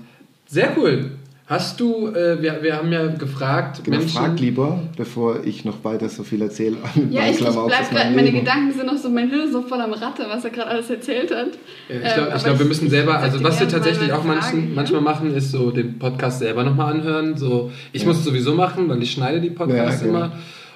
sehr 0.47 0.69
cool. 0.77 1.11
Hast 1.49 1.79
du, 1.79 2.07
äh, 2.09 2.41
wir, 2.41 2.61
wir 2.61 2.75
haben 2.75 2.91
ja 2.91 3.07
gefragt, 3.07 3.81
Genau, 3.85 3.99
Menschen. 3.99 4.17
frag 4.17 4.37
lieber, 4.37 4.81
bevor 4.97 5.45
ich 5.45 5.63
noch 5.63 5.81
weiter 5.85 6.09
so 6.09 6.23
viel 6.23 6.41
erzähle. 6.41 6.75
Ja, 7.09 7.21
ich, 7.23 7.31
ich 7.31 7.37
Klamauk 7.37 7.67
bleib 7.67 7.83
aus 7.83 7.89
gerade, 7.89 8.13
meine. 8.13 8.33
Gedanken 8.33 8.73
sind 8.73 8.85
noch 8.85 8.97
so, 8.97 9.09
mein 9.09 9.29
Hirn 9.29 9.45
ist 9.45 9.53
so 9.53 9.61
voll 9.61 9.79
am 9.79 9.93
Ratte, 9.93 10.25
was 10.27 10.43
er 10.43 10.49
gerade 10.49 10.71
alles 10.71 10.89
erzählt 10.89 11.33
hat. 11.33 11.51
Ja, 11.87 11.95
Ähm, 11.95 12.01
Ich 12.05 12.13
glaube, 12.15 12.31
aber 12.33 12.43
glaub, 12.43 12.59
wir 12.59 12.65
müssen 12.65 12.89
selber, 12.89 13.17
also 13.19 13.41
was 13.41 13.61
wir 13.61 13.69
tatsächlich 13.69 14.11
auch 14.11 14.25
manchen, 14.25 14.75
manchmal 14.75 14.99
machen, 14.99 15.33
ist 15.33 15.51
so 15.51 15.71
den 15.71 15.97
Podcast 15.97 16.39
selber 16.39 16.65
nochmal 16.65 16.91
anhören. 16.93 17.37
So, 17.37 17.71
ich 17.93 18.05
muss 18.05 18.17
es 18.17 18.25
sowieso 18.25 18.53
machen, 18.53 18.89
weil 18.89 19.01
ich 19.01 19.11
schneide 19.11 19.39
die 19.39 19.49
Podcasts 19.49 20.01
Ja, 20.01 20.07
genau. 20.07 20.19
immer. 20.25 20.31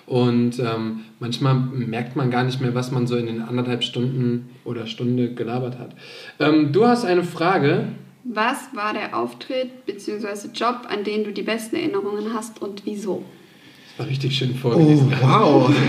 Und 0.07 0.59
ähm, 0.59 1.01
manchmal 1.19 1.55
merkt 1.55 2.15
man 2.15 2.31
gar 2.31 2.43
nicht 2.43 2.59
mehr, 2.59 2.75
was 2.75 2.91
man 2.91 3.07
so 3.07 3.15
in 3.15 3.27
den 3.27 3.41
anderthalb 3.41 3.83
Stunden 3.83 4.49
oder 4.65 4.87
Stunde 4.87 5.33
gelabert 5.33 5.79
hat. 5.79 5.95
Ähm, 6.39 6.71
du 6.73 6.85
hast 6.87 7.05
eine 7.05 7.23
Frage. 7.23 7.87
Was 8.23 8.57
war 8.75 8.93
der 8.93 9.17
Auftritt 9.17 9.85
bzw. 9.85 10.49
Job, 10.53 10.87
an 10.89 11.03
den 11.03 11.23
du 11.23 11.31
die 11.31 11.41
besten 11.43 11.75
Erinnerungen 11.75 12.33
hast 12.33 12.61
und 12.61 12.83
wieso? 12.85 13.23
Das 13.91 13.99
war 14.05 14.07
richtig 14.11 14.35
schön 14.37 14.51
Oh, 14.55 14.57
vorgelesen. 14.69 15.11
wow. 15.21 15.71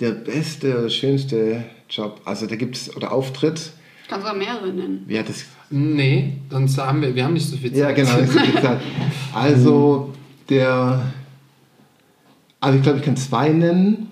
Der 0.00 0.10
beste, 0.10 0.90
schönste 0.90 1.62
Job. 1.88 2.20
Also 2.24 2.46
da 2.46 2.56
gibt 2.56 2.74
es, 2.76 2.96
oder 2.96 3.12
Auftritt. 3.12 3.70
Kannst 4.08 4.26
du 4.26 4.30
auch 4.30 4.36
mehrere 4.36 4.68
nennen. 4.68 5.04
Wie 5.06 5.16
hat 5.18 5.28
das 5.28 5.44
Nee, 5.70 6.34
sonst 6.50 6.76
haben 6.78 7.00
wir, 7.00 7.14
wir 7.14 7.24
haben 7.24 7.34
nicht 7.34 7.48
so 7.48 7.56
viel 7.56 7.70
Zeit. 7.72 7.78
Ja, 7.78 7.90
genau, 7.92 8.18
ist 8.18 8.32
so 8.32 8.38
viel 8.38 8.60
Zeit. 8.60 8.80
Also, 9.32 10.12
der. 10.48 11.00
Also, 12.64 12.76
ich 12.78 12.82
glaube, 12.82 12.98
ich 12.98 13.04
kann 13.04 13.16
zwei 13.16 13.48
nennen. 13.50 14.08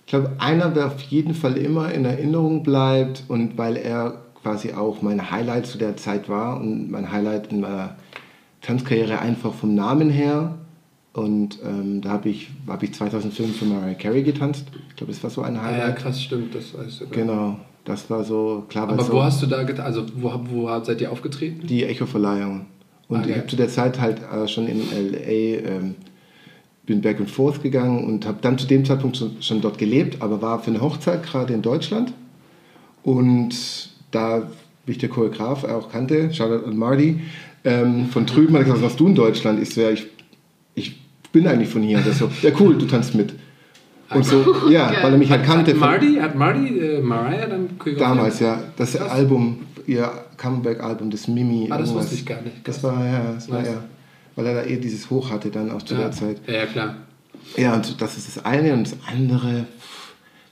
Ich 0.00 0.06
glaube, 0.10 0.30
einer, 0.38 0.70
der 0.70 0.86
auf 0.86 1.00
jeden 1.02 1.34
Fall 1.34 1.56
immer 1.56 1.92
in 1.92 2.04
Erinnerung 2.04 2.62
bleibt 2.62 3.24
und 3.28 3.58
weil 3.58 3.76
er 3.76 4.22
quasi 4.42 4.72
auch 4.72 5.02
mein 5.02 5.30
Highlight 5.30 5.66
zu 5.66 5.78
der 5.78 5.96
Zeit 5.96 6.28
war 6.28 6.60
und 6.60 6.90
mein 6.90 7.10
Highlight 7.10 7.50
in 7.52 7.60
meiner 7.60 7.96
Tanzkarriere 8.62 9.18
einfach 9.18 9.52
vom 9.52 9.74
Namen 9.74 10.10
her. 10.10 10.54
Und 11.12 11.58
ähm, 11.64 12.02
da 12.02 12.10
habe 12.10 12.28
ich, 12.28 12.50
hab 12.68 12.82
ich 12.82 12.92
2005 12.94 13.56
für 13.58 13.64
Mariah 13.64 13.94
Carey 13.94 14.22
getanzt. 14.22 14.66
Ich 14.90 14.96
glaube, 14.96 15.12
das 15.12 15.22
war 15.22 15.30
so 15.30 15.42
ein 15.42 15.54
Ja, 15.54 15.62
ja, 15.62 15.66
Highlight. 15.68 15.96
krass, 15.96 16.22
stimmt, 16.22 16.54
das 16.54 16.76
weißt 16.76 17.00
du. 17.00 17.06
Genau, 17.08 17.56
das 17.84 18.08
war 18.10 18.22
so 18.22 18.64
klar. 18.68 18.88
Aber 18.88 19.02
so 19.02 19.12
wo 19.14 19.22
hast 19.22 19.42
du 19.42 19.46
da, 19.46 19.62
get- 19.64 19.80
also 19.80 20.04
wo, 20.16 20.32
wo 20.50 20.84
seid 20.84 21.00
ihr 21.00 21.10
aufgetreten? 21.10 21.66
die 21.66 21.84
Echo-Verleihung. 21.84 22.66
Und 23.08 23.16
Ah, 23.18 23.20
ich 23.22 23.28
geil. 23.28 23.36
habe 23.38 23.46
zu 23.48 23.56
der 23.56 23.68
Zeit 23.68 24.00
halt 24.00 24.20
äh, 24.32 24.46
schon 24.46 24.66
in 24.68 24.80
L.A. 24.92 25.68
Ähm, 25.70 25.94
bin 26.86 27.02
back 27.02 27.18
and 27.18 27.30
forth 27.30 27.62
gegangen 27.62 28.04
und 28.04 28.26
habe 28.26 28.38
dann 28.40 28.58
zu 28.58 28.66
dem 28.66 28.84
Zeitpunkt 28.84 29.20
schon, 29.40 29.60
dort 29.60 29.76
gelebt, 29.76 30.22
aber 30.22 30.40
war 30.40 30.62
für 30.62 30.70
eine 30.70 30.80
Hochzeit 30.80 31.24
gerade 31.24 31.52
in 31.52 31.62
Deutschland. 31.62 32.12
Und 33.02 33.90
da, 34.12 34.48
wie 34.86 34.92
ich 34.92 34.98
der 34.98 35.08
Choreograf 35.08 35.64
auch 35.64 35.90
kannte, 35.90 36.32
Charlotte 36.32 36.64
und 36.64 36.78
Marty, 36.78 37.20
ähm, 37.64 38.06
von 38.06 38.24
drüben 38.26 38.54
hat 38.54 38.60
er 38.60 38.64
gesagt, 38.64 38.82
was 38.82 38.90
machst 38.90 39.00
du 39.00 39.08
in 39.08 39.14
Deutschland? 39.16 39.60
Ich 39.60 39.74
so, 39.74 39.80
ja, 39.80 39.90
ich, 39.90 40.06
ich 40.74 41.00
bin 41.32 41.46
eigentlich 41.48 41.68
von 41.68 41.82
hier. 41.82 41.98
Das 41.98 42.18
so, 42.18 42.30
ja 42.42 42.50
cool, 42.60 42.78
du 42.78 42.86
tanzt 42.86 43.14
mit. 43.14 43.34
Und 44.08 44.24
so, 44.24 44.68
ja, 44.70 44.90
Geil. 44.90 44.98
weil 45.02 45.12
er 45.12 45.18
mich 45.18 45.30
halt 45.30 45.44
kannte. 45.44 45.72
Hat 45.72 45.80
Marty, 45.80 46.14
hat 46.14 46.36
Marty 46.36 46.78
äh, 46.78 47.00
Mariah 47.00 47.46
dann 47.46 47.76
choreografiert? 47.76 48.00
Damals, 48.00 48.38
ja. 48.38 48.62
Das. 48.76 48.96
Album, 48.96 49.58
ihr 49.86 50.08
Comeback-Album, 50.36 51.10
das 51.10 51.26
Mimi. 51.26 51.66
Ah, 51.68 51.78
das 51.78 51.88
irgendwas. 51.88 52.04
wusste 52.04 52.14
ich 52.14 52.26
gar 52.26 52.40
nicht. 52.42 52.56
Das 52.62 52.82
war, 52.84 53.04
ja, 53.04 53.32
das 53.34 53.50
war 53.50 53.64
ja. 53.64 53.82
Weil 54.36 54.46
er 54.46 54.54
da 54.54 54.64
eh 54.64 54.76
dieses 54.76 55.10
Hoch 55.10 55.30
hatte 55.30 55.50
dann 55.50 55.70
auch 55.72 55.82
zu 55.82 55.94
Ja. 55.94 56.00
der 56.02 56.12
Zeit. 56.12 56.40
Ja, 56.46 56.52
ja, 56.54 56.66
klar. 56.66 56.96
Ja, 57.56 57.74
und 57.74 58.00
das 58.00 58.16
ist 58.16 58.36
das 58.36 58.44
eine. 58.44 58.72
Und 58.74 58.84
das 58.92 58.96
andere, 59.10 59.66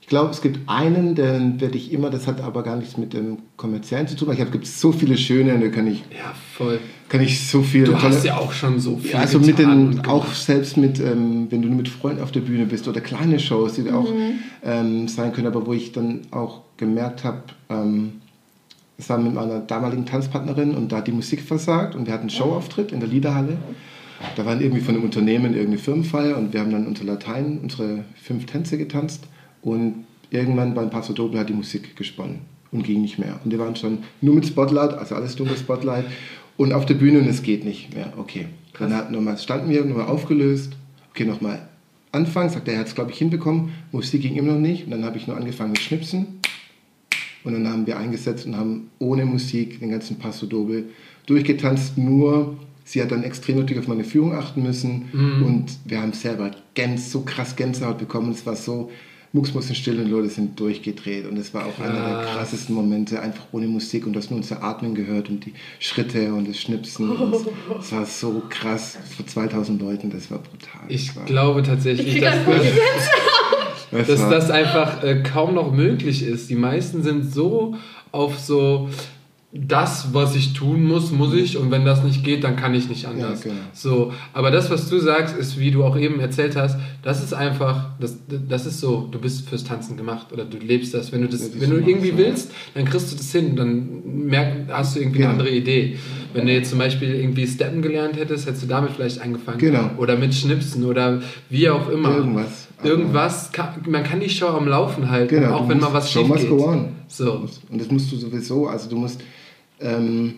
Ich 0.01 0.09
glaube, 0.09 0.31
es 0.33 0.43
gibt 0.43 0.61
einen, 0.69 1.15
den 1.15 1.63
werde 1.63 1.79
ich 1.79 1.91
immer, 1.91 2.11
das 2.11 2.27
hat 2.27 2.39
aber 2.43 2.63
gar 2.63 2.77
nichts 2.77 2.99
mit 2.99 3.15
dem 3.15 3.39
Kommerziellen 3.57 4.07
zu 4.07 4.15
tun. 4.17 4.29
weil 4.29 4.35
Ich 4.35 4.41
habe, 4.43 4.51
gibt 4.51 4.67
so 4.67 4.93
viele 4.93 5.17
schöne, 5.17 5.59
da 5.59 5.69
kann 5.69 5.87
ich, 5.87 6.01
Ja, 6.11 6.35
voll. 6.57 6.79
kann 7.09 7.23
ich 7.23 7.49
so 7.49 7.63
viel. 7.63 7.85
Du 7.85 7.93
tolle- 7.93 8.03
hast 8.03 8.23
ja 8.23 8.37
auch 8.37 8.53
schon 8.53 8.79
so 8.81 8.99
viel. 8.99 9.13
Ja, 9.13 9.21
also 9.21 9.39
mit 9.41 9.59
den, 9.59 9.71
und 9.71 10.07
auch 10.07 10.27
selbst 10.35 10.77
mit, 10.77 11.01
ähm, 11.01 11.47
wenn 11.51 11.63
du 11.63 11.69
nur 11.69 11.79
mit 11.79 11.89
Freunden 11.89 12.23
auf 12.23 12.33
der 12.33 12.41
Bühne 12.41 12.67
bist 12.67 12.87
oder 12.87 13.01
kleine 13.01 13.41
Shows, 13.41 13.75
die 13.77 13.91
auch 13.91 14.07
ähm, 14.63 15.09
sein 15.09 15.33
können, 15.33 15.47
aber 15.47 15.67
wo 15.67 15.73
ich 15.73 15.93
dann 15.93 16.21
auch 16.33 16.61
gemerkt 16.77 17.25
habe, 17.25 17.41
ähm, 17.71 18.21
war 18.99 19.19
mit 19.19 19.35
meiner 19.35 19.61
damaligen 19.61 20.07
Tanzpartnerin 20.07 20.75
und 20.75 20.93
da 20.93 20.99
hat 20.99 21.07
die 21.07 21.13
Musik 21.13 21.41
versagt 21.41 21.95
und 21.95 22.07
wir 22.07 22.13
hatten 22.13 22.23
einen 22.23 22.31
Showauftritt 22.31 22.93
in 22.93 23.01
der 23.01 23.09
Liederhalle. 23.09 23.57
Da 24.37 24.47
waren 24.47 24.61
irgendwie 24.61 24.81
von 24.81 24.95
einem 24.95 25.05
Unternehmen 25.05 25.53
irgendeine 25.55 25.79
Firmenfeier 25.79 26.37
und 26.39 26.53
wir 26.53 26.61
haben 26.61 26.71
dann 26.71 26.87
unter 26.87 27.05
Latein 27.05 27.59
unsere 27.63 28.05
fünf 28.23 28.47
Tänze 28.47 28.79
getanzt 28.79 29.25
und 29.63 30.05
irgendwann 30.31 30.75
beim 30.75 30.91
Paso 30.91 31.13
Doble 31.13 31.41
hat 31.41 31.49
die 31.49 31.55
Musik 31.55 31.97
gesponnen 31.97 32.41
und 32.71 32.85
ging 32.85 33.03
nicht 33.03 33.19
mehr. 33.19 33.41
Und 33.45 33.51
wir 33.51 33.59
waren 33.59 33.77
schon 33.77 33.99
nur 34.21 34.35
mit 34.37 34.47
Spotlight, 34.47 34.95
also 34.95 35.17
alles 35.17 35.37
dunkel 35.37 35.57
Spotlight 35.57 36.07
und 36.57 36.73
auf 36.73 36.87
der 36.87 36.95
Bühne 36.95 37.19
und 37.19 37.29
es 37.29 37.43
geht 37.43 37.65
nicht 37.65 37.95
mehr. 37.95 38.13
Okay, 38.17 38.47
dann 38.79 38.95
hat 38.95 39.11
nochmal, 39.11 39.37
standen 39.39 39.71
wir 39.71 39.85
nochmal 39.85 40.07
aufgelöst, 40.07 40.77
okay, 41.11 41.25
nochmal 41.25 41.69
anfangen, 42.13 42.49
sagt 42.49 42.69
er, 42.69 42.75
er 42.75 42.81
hat 42.81 42.87
es 42.87 42.95
glaube 42.95 43.11
ich 43.11 43.19
hinbekommen, 43.19 43.73
Musik 43.91 44.23
ging 44.23 44.37
immer 44.37 44.53
noch 44.53 44.61
nicht 44.61 44.85
und 44.85 44.93
dann 44.93 45.05
habe 45.05 45.17
ich 45.19 45.27
nur 45.27 45.37
angefangen 45.37 45.73
mit 45.73 45.81
Schnipsen 45.81 46.41
und 47.45 47.53
dann 47.53 47.69
haben 47.69 47.87
wir 47.87 47.99
eingesetzt 47.99 48.47
und 48.47 48.57
haben 48.57 48.91
ohne 48.99 49.25
Musik 49.27 49.79
den 49.81 49.91
ganzen 49.91 50.19
Paso 50.19 50.47
Doble 50.47 50.85
durchgetanzt. 51.27 51.97
Nur 51.99 52.57
sie 52.85 53.03
hat 53.03 53.13
dann 53.13 53.23
extrem 53.23 53.59
natürlich 53.59 53.83
auf 53.83 53.89
meine 53.89 54.05
Führung 54.05 54.35
achten 54.35 54.63
müssen. 54.63 55.03
Und 55.45 55.67
wir 55.85 56.01
haben 56.01 56.13
selber 56.13 56.51
Gänse, 56.75 57.11
so 57.11 57.21
krass 57.21 57.55
Gänsehaut 57.55 57.99
bekommen. 57.99 58.33
Es 58.33 58.45
war 58.47 58.57
so 58.57 58.91
mucksmussenstill 59.33 59.99
und 60.01 60.11
Leute 60.11 60.29
sind 60.29 60.59
durchgedreht. 60.61 61.27
Und 61.27 61.37
es 61.37 61.53
war 61.53 61.67
auch 61.67 61.79
einer 61.81 61.93
der 61.95 62.23
Krass. 62.23 62.37
krassesten 62.37 62.75
Momente, 62.75 63.21
einfach 63.21 63.45
ohne 63.53 63.67
Musik. 63.67 64.07
Und 64.07 64.13
du 64.15 64.21
hast 64.21 64.31
nur 64.31 64.39
unser 64.39 64.63
Atmen 64.63 64.95
gehört 64.95 65.29
und 65.29 65.45
die 65.45 65.53
Schritte 65.81 66.33
und 66.33 66.49
das 66.49 66.59
Schnipsen. 66.59 67.11
Und 67.17 67.35
es 67.81 67.93
war 67.93 68.07
so 68.07 68.43
krass. 68.49 68.97
Vor 69.17 69.27
2000 69.27 69.83
Leuten, 69.83 70.09
das 70.11 70.31
war 70.31 70.39
brutal. 70.39 70.85
Ich 70.89 71.09
das 71.09 71.17
war, 71.17 71.25
glaube 71.25 71.63
tatsächlich, 71.63 72.17
Ich 72.17 72.21
dass, 72.23 72.37
das 72.47 72.47
dass 74.03 74.29
das 74.29 74.51
einfach 74.51 75.03
äh, 75.03 75.23
kaum 75.23 75.55
noch 75.55 75.73
möglich 75.73 76.23
ist. 76.23 76.51
Die 76.51 76.57
meisten 76.57 77.03
sind 77.03 77.33
so 77.33 77.77
auf 78.13 78.39
so 78.39 78.89
das, 79.57 80.09
was 80.13 80.35
ich 80.35 80.53
tun 80.53 80.85
muss, 80.85 81.13
muss 81.13 81.33
ich 81.33 81.57
und 81.57 81.71
wenn 81.71 81.85
das 81.85 82.03
nicht 82.03 82.25
geht, 82.25 82.43
dann 82.43 82.57
kann 82.57 82.75
ich 82.75 82.89
nicht 82.89 83.07
anders. 83.07 83.45
Ja, 83.45 83.51
genau. 83.51 83.63
So, 83.73 84.13
aber 84.33 84.51
das, 84.51 84.69
was 84.69 84.91
du 84.91 84.99
sagst, 84.99 85.37
ist, 85.37 85.61
wie 85.61 85.71
du 85.71 85.85
auch 85.85 85.97
eben 85.97 86.19
erzählt 86.19 86.57
hast, 86.57 86.77
das 87.03 87.23
ist 87.23 87.33
einfach, 87.35 87.91
das, 88.01 88.19
das 88.49 88.67
ist 88.67 88.81
so, 88.81 89.09
du 89.13 89.21
bist 89.21 89.49
fürs 89.49 89.63
Tanzen 89.63 89.97
gemacht 89.97 90.33
oder 90.33 90.45
du 90.45 90.59
lebst 90.59 90.93
das. 90.93 91.13
Wenn 91.13 91.21
du 91.23 91.29
das, 91.29 91.53
das 91.53 91.61
wenn 91.61 91.71
du 91.71 91.77
irgendwie 91.77 92.17
willst, 92.17 92.51
dann 92.75 92.85
kriegst 92.85 93.13
du 93.13 93.17
das 93.17 93.31
hin, 93.31 93.55
dann 93.55 94.27
merk, 94.27 94.69
hast 94.71 94.97
du 94.97 95.01
irgendwie 95.01 95.19
eine 95.25 95.35
Genau. 95.35 95.41
andere 95.45 95.57
Idee. 95.57 95.99
Wenn 96.35 96.47
du 96.47 96.53
jetzt 96.53 96.71
zum 96.71 96.79
Beispiel 96.79 97.15
irgendwie 97.15 97.47
Steppen 97.47 97.81
gelernt 97.81 98.17
hättest, 98.17 98.47
hättest 98.47 98.65
du 98.65 98.67
damit 98.67 98.91
vielleicht 98.91 99.21
angefangen. 99.21 99.59
Genau. 99.59 99.91
Oder 99.99 100.17
mit 100.17 100.35
Schnipsen 100.35 100.85
oder 100.85 101.23
wie 101.49 101.69
auch 101.69 101.89
immer. 101.89 102.17
Irgendwas. 102.17 102.69
Irgendwas, 102.83 103.53
kann, 103.53 103.69
man 103.87 104.03
kann 104.05 104.21
die 104.21 104.29
Show 104.29 104.49
am 104.49 104.69
Laufen 104.69 105.09
halten, 105.09 105.37
Genau, 105.37 105.55
auch 105.55 105.69
wenn 105.69 105.79
mal 105.79 105.93
was 105.93 106.11
schief 106.11 106.31
geht. 106.35 106.49
go 106.49 106.67
on. 106.67 106.89
So. 107.09 107.49
Und 107.71 107.81
das 107.81 107.91
musst 107.91 108.13
du 108.13 108.17
sowieso, 108.17 108.67
also 108.67 108.91
du 108.91 108.97
musst 108.97 109.23
ähm, 109.81 110.35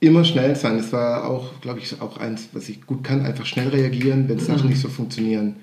immer 0.00 0.24
schnell 0.24 0.54
sein. 0.56 0.76
Das 0.76 0.92
war 0.92 1.24
auch, 1.30 1.60
glaube 1.60 1.78
ich, 1.78 2.00
auch 2.00 2.18
eins, 2.18 2.48
was 2.52 2.68
ich 2.68 2.84
gut 2.84 3.04
kann, 3.04 3.24
einfach 3.24 3.46
schnell 3.46 3.68
reagieren, 3.68 4.28
wenn 4.28 4.38
Sachen 4.38 4.68
nicht 4.68 4.80
so 4.80 4.88
funktionieren. 4.88 5.56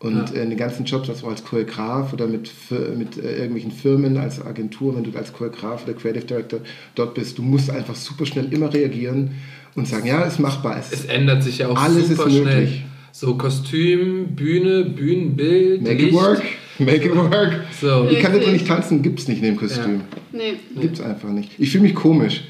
Und 0.00 0.14
Ja. 0.30 0.36
äh, 0.36 0.42
in 0.44 0.50
den 0.50 0.58
ganzen 0.58 0.84
Jobs, 0.84 1.08
also 1.08 1.26
als 1.26 1.44
Choreograf 1.44 2.12
oder 2.12 2.26
mit, 2.28 2.50
mit 2.96 3.16
äh, 3.18 3.36
irgendwelchen 3.38 3.72
Firmen, 3.72 4.16
als 4.16 4.40
Agentur, 4.44 4.94
wenn 4.96 5.02
du 5.02 5.16
als 5.18 5.32
Choreograf 5.32 5.84
oder 5.84 5.94
Creative 5.94 6.24
Director 6.24 6.60
dort 6.94 7.14
bist, 7.14 7.36
du 7.38 7.42
musst 7.42 7.68
einfach 7.70 7.96
super 7.96 8.24
schnell 8.24 8.52
immer 8.52 8.72
reagieren 8.72 9.32
und 9.74 9.88
sagen, 9.88 10.06
ja, 10.06 10.22
ist 10.22 10.38
machbar. 10.38 10.78
Es 10.78 10.92
Es 10.92 11.04
ändert 11.06 11.42
sich 11.42 11.58
ja 11.58 11.68
auch 11.68 11.76
Alles 11.82 12.08
super 12.10 12.26
ist 12.28 12.32
schnell. 12.36 12.44
möglich. 12.60 12.84
So 13.10 13.34
Kostüm, 13.36 14.36
Bühne, 14.36 14.84
Bühnenbild, 14.84 15.82
Make 15.82 15.94
Licht. 15.94 16.08
it 16.08 16.12
work, 16.14 16.42
make 16.78 17.04
it 17.04 17.16
work. 17.16 17.60
So. 17.80 18.06
Ich 18.08 18.20
kann 18.20 18.32
Wirklich. 18.34 18.52
nicht 18.52 18.68
tanzen, 18.68 19.02
gibt 19.02 19.18
es 19.18 19.26
nicht 19.26 19.42
neben 19.42 19.56
Kostüm. 19.56 20.02
Nee. 20.30 20.54
Gibt's 20.80 21.00
einfach 21.00 21.30
nicht. 21.30 21.50
Ich 21.58 21.70
fühle 21.70 21.82
mich 21.84 21.96
komisch. 21.96 22.44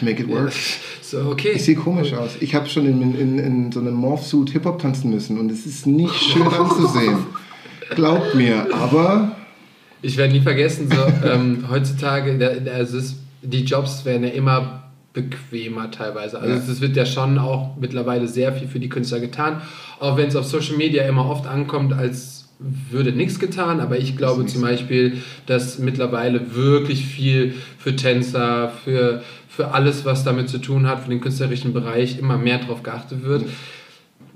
Make 0.00 0.22
it 0.22 0.28
work. 0.28 0.52
So, 1.02 1.20
okay. 1.30 1.52
Ich 1.54 1.64
sehe 1.64 1.74
komisch 1.76 2.12
aus. 2.12 2.32
Ich 2.40 2.54
habe 2.54 2.68
schon 2.68 2.86
in, 2.86 3.14
in, 3.18 3.38
in 3.38 3.72
so 3.72 3.80
einem 3.80 3.94
Morphsuit 3.94 4.50
Hip-Hop 4.50 4.80
tanzen 4.80 5.10
müssen 5.10 5.38
und 5.38 5.50
es 5.50 5.66
ist 5.66 5.86
nicht 5.86 6.14
schön 6.14 6.46
anzusehen. 6.46 7.18
Glaubt 7.94 8.34
mir, 8.34 8.66
aber 8.74 9.32
Ich 10.02 10.16
werde 10.16 10.32
nie 10.32 10.40
vergessen, 10.40 10.88
so 10.90 11.28
ähm, 11.28 11.64
heutzutage, 11.70 12.38
also 12.74 12.98
es, 12.98 13.16
die 13.42 13.64
Jobs 13.64 14.04
werden 14.04 14.24
ja 14.24 14.30
immer 14.30 14.82
bequemer 15.12 15.90
teilweise. 15.90 16.38
Also 16.38 16.54
Ja. 16.54 16.72
es 16.72 16.80
wird 16.80 16.96
ja 16.96 17.06
schon 17.06 17.38
auch 17.38 17.76
mittlerweile 17.80 18.28
sehr 18.28 18.52
viel 18.52 18.68
für 18.68 18.80
die 18.80 18.88
Künstler 18.88 19.20
getan, 19.20 19.62
auch 20.00 20.16
wenn 20.16 20.28
es 20.28 20.36
auf 20.36 20.44
Social 20.44 20.76
Media 20.76 21.04
immer 21.04 21.28
oft 21.30 21.46
ankommt, 21.46 21.92
als 21.92 22.48
würde 22.90 23.12
nichts 23.12 23.38
getan, 23.38 23.80
aber 23.80 23.98
ich 23.98 24.16
glaube 24.16 24.46
zum 24.46 24.62
Beispiel, 24.62 25.18
dass 25.44 25.78
mittlerweile 25.78 26.54
wirklich 26.54 27.04
viel 27.06 27.54
für 27.78 27.94
Tänzer, 27.96 28.72
für, 28.82 29.22
für 29.56 29.72
alles, 29.72 30.04
was 30.04 30.22
damit 30.22 30.48
zu 30.50 30.58
tun 30.58 30.86
hat, 30.86 31.02
für 31.04 31.08
den 31.10 31.20
künstlerischen 31.20 31.72
Bereich 31.72 32.18
immer 32.18 32.36
mehr 32.36 32.58
drauf 32.58 32.82
geachtet 32.82 33.22
wird. 33.24 33.44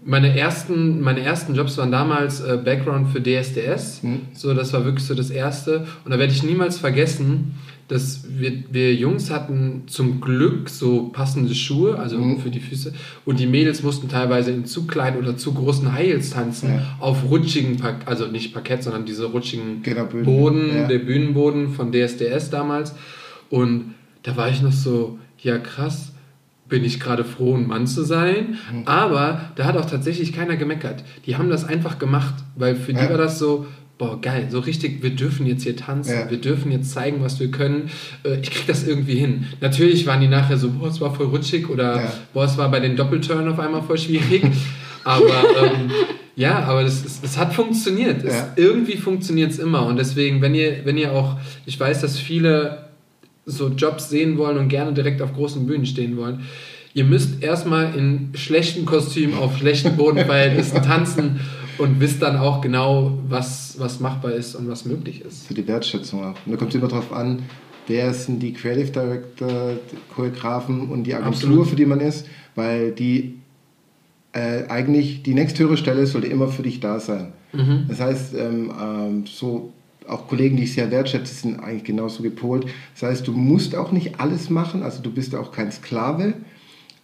Meine 0.03 0.35
ersten, 0.39 1.03
meine 1.03 1.21
ersten 1.21 1.55
Jobs 1.55 1.77
waren 1.77 1.93
damals 1.93 2.41
äh, 2.41 2.59
Background 2.65 3.09
für 3.11 3.21
DSDS. 3.21 4.03
Mhm. 4.03 4.21
So, 4.33 4.55
das 4.55 4.73
war 4.73 4.87
wirklich 4.87 5.05
so 5.05 5.15
das 5.15 5.29
erste. 5.29 5.87
Und 6.07 6.11
da 6.13 6.19
werde 6.19 6.33
ich 6.33 6.43
niemals 6.43 6.79
vergessen, 6.79 7.53
dass 7.89 8.25
wir, 8.31 8.53
wir 8.71 8.95
Jungs 8.95 9.31
hatten 9.31 9.83
zum 9.89 10.23
Glück 10.23 10.71
so 10.71 11.09
passende 11.13 11.55
Schuhe, 11.55 11.99
also 11.99 12.17
Mhm. 12.17 12.39
für 12.39 12.49
die 12.49 12.61
Füße. 12.61 12.95
Und 13.27 13.41
die 13.41 13.47
Mädels 13.47 13.83
mussten 13.83 14.09
teilweise 14.09 14.53
in 14.53 14.65
zu 14.65 14.87
kleinen 14.87 15.19
oder 15.19 15.37
zu 15.37 15.53
großen 15.53 15.93
High 15.93 16.07
Heels 16.07 16.31
tanzen, 16.31 16.71
Ja. 16.71 16.97
auf 17.01 17.29
rutschigen, 17.29 17.77
Park 17.77 17.97
also 18.07 18.27
nicht 18.27 18.55
Parkett, 18.55 18.83
sondern 18.83 19.05
diese 19.05 19.27
rutschigen. 19.27 19.83
Boden, 20.25 20.71
Ja. 20.75 20.87
der 20.87 21.01
Bühnenboden 21.01 21.75
von 21.75 21.93
DSDS 21.93 22.49
damals. 22.49 22.95
Und 23.51 23.97
da 24.23 24.37
war 24.37 24.49
ich 24.51 24.63
noch 24.63 24.73
so, 24.73 25.19
ja 25.39 25.59
krass, 25.59 26.13
bin 26.69 26.85
ich 26.85 27.01
gerade 27.01 27.25
froh, 27.25 27.57
ein 27.57 27.67
Mann 27.67 27.87
zu 27.87 28.05
sein. 28.05 28.59
Mhm. 28.73 28.83
Aber 28.87 29.51
da 29.57 29.65
hat 29.65 29.77
auch 29.77 29.87
tatsächlich 29.87 30.33
keiner 30.33 30.57
gemeckert. 30.57 31.03
Die 31.27 31.37
haben 31.37 31.51
das 31.51 31.65
einfach 31.65 31.99
gemacht, 31.99 32.35
weil 32.57 32.77
für 32.77 32.93
die 32.93 33.01
Ja. 33.01 33.11
war 33.11 33.19
das 33.19 33.39
so, 33.41 33.67
boah, 33.99 34.21
geil, 34.21 34.47
so 34.51 34.61
richtig, 34.61 35.03
wir 35.03 35.11
dürfen 35.11 35.47
jetzt 35.47 35.65
hier 35.65 35.77
tanzen, 35.77 36.13
Ja. 36.15 36.31
wir 36.31 36.39
dürfen 36.41 36.71
jetzt 36.71 36.93
zeigen, 36.93 37.23
was 37.23 37.41
wir 37.41 37.51
können. 37.51 37.91
Äh, 38.25 38.41
Ich 38.41 38.51
krieg 38.51 38.67
das 38.67 38.87
irgendwie 38.87 39.17
hin. 39.17 39.47
Natürlich 39.61 40.07
waren 40.07 40.21
die 40.21 40.29
nachher 40.29 40.59
so, 40.59 40.71
boah, 40.71 40.89
es 40.89 41.01
war 41.01 41.13
voll 41.15 41.27
rutschig 41.27 41.69
oder 41.69 41.97
Ja. 41.97 42.13
boah, 42.33 42.45
es 42.45 42.57
war 42.57 42.71
bei 42.71 42.81
den 42.81 42.97
Doppelturn 42.97 43.49
auf 43.49 43.59
einmal 43.59 43.83
voll 43.83 43.99
schwierig. 43.99 44.45
aber 45.05 45.25
ähm, 45.65 45.91
ja, 46.37 46.61
aber 46.61 46.83
es, 46.83 47.05
es, 47.05 47.21
es 47.23 47.37
hat 47.37 47.53
funktioniert. 47.53 48.23
Es. 48.25 48.45
Irgendwie 48.57 48.97
funktioniert 48.97 49.51
es 49.51 49.59
immer. 49.59 49.85
Und 49.87 49.97
deswegen, 49.99 50.41
wenn 50.41 50.55
ihr, 50.55 50.85
wenn 50.85 50.97
ihr 50.97 51.13
auch, 51.13 51.37
ich 51.67 51.79
weiß, 51.81 52.01
dass 52.01 52.17
viele 52.19 52.90
so 53.47 53.69
Jobs 53.69 54.11
sehen 54.11 54.39
wollen 54.39 54.59
und 54.59 54.69
gerne 54.69 54.93
direkt 54.93 55.23
auf 55.23 55.35
großen 55.35 55.67
Bühnen 55.67 55.87
stehen 55.87 56.17
wollen. 56.17 56.45
Ihr 56.93 57.05
müsst 57.05 57.43
erstmal 57.43 57.95
in 57.97 58.31
schlechten 58.35 58.85
Kostümen 58.85 59.37
auf 59.39 59.59
schlechten 59.59 59.97
Bodenverhältnissen 59.97 60.83
tanzen 60.83 61.41
und 61.79 62.01
wisst 62.01 62.21
dann 62.21 62.37
auch 62.37 62.61
genau, 62.61 63.19
was, 63.29 63.77
was 63.79 64.01
machbar 64.01 64.33
ist 64.33 64.55
und 64.55 64.69
was 64.69 64.85
möglich 64.85 65.23
ist. 65.23 65.47
für 65.47 65.55
die 65.55 65.67
Wertschätzung 65.67 66.25
auch. 66.25 66.35
Und 66.45 66.53
da 66.53 66.57
kommt 66.57 66.71
es 66.71 66.75
immer 66.77 66.89
darauf 66.89 67.13
an, 67.13 67.45
wer 67.87 68.13
sind 68.13 68.41
die 68.41 68.53
Creative 68.53 68.91
Director, 68.91 69.75
die 69.91 70.15
Choreografen 70.15 70.91
und 70.91 71.05
die 71.05 71.15
Agentur, 71.15 71.35
Absolut. 71.35 71.69
für 71.69 71.77
die 71.77 71.87
man 71.87 72.01
ist, 72.01 72.27
weil 72.55 72.93
die 72.93 73.37
äh, 74.33 74.65
eigentlich 74.69 75.23
die 75.23 75.35
nächsthöhere 75.35 75.77
Stelle 75.77 76.07
sollte 76.07 76.27
immer 76.27 76.49
für 76.49 76.63
dich 76.63 76.81
da 76.81 77.01
sein. 77.01 77.33
Mhm. 77.53 77.87
Das 77.89 78.01
heißt, 78.01 78.35
ähm, 78.35 78.71
ähm, 78.81 79.25
so 79.27 79.73
auch 80.09 80.29
Kollegen, 80.29 80.57
die 80.57 80.65
ich 80.65 80.75
sehr 80.75 80.91
wertschätze, 80.91 81.35
sind 81.35 81.61
eigentlich 81.61 81.85
genauso 81.85 82.23
gepolt. 82.23 82.67
Das 82.95 83.09
heißt, 83.11 83.27
du 83.27 83.33
musst 83.33 83.75
auch 83.75 83.93
nicht 83.93 84.21
alles 84.21 84.51
machen, 84.51 84.83
also 84.83 85.03
du 85.03 85.11
bist 85.11 85.35
auch 85.35 85.53
kein 85.53 85.71
Sklave, 85.73 86.35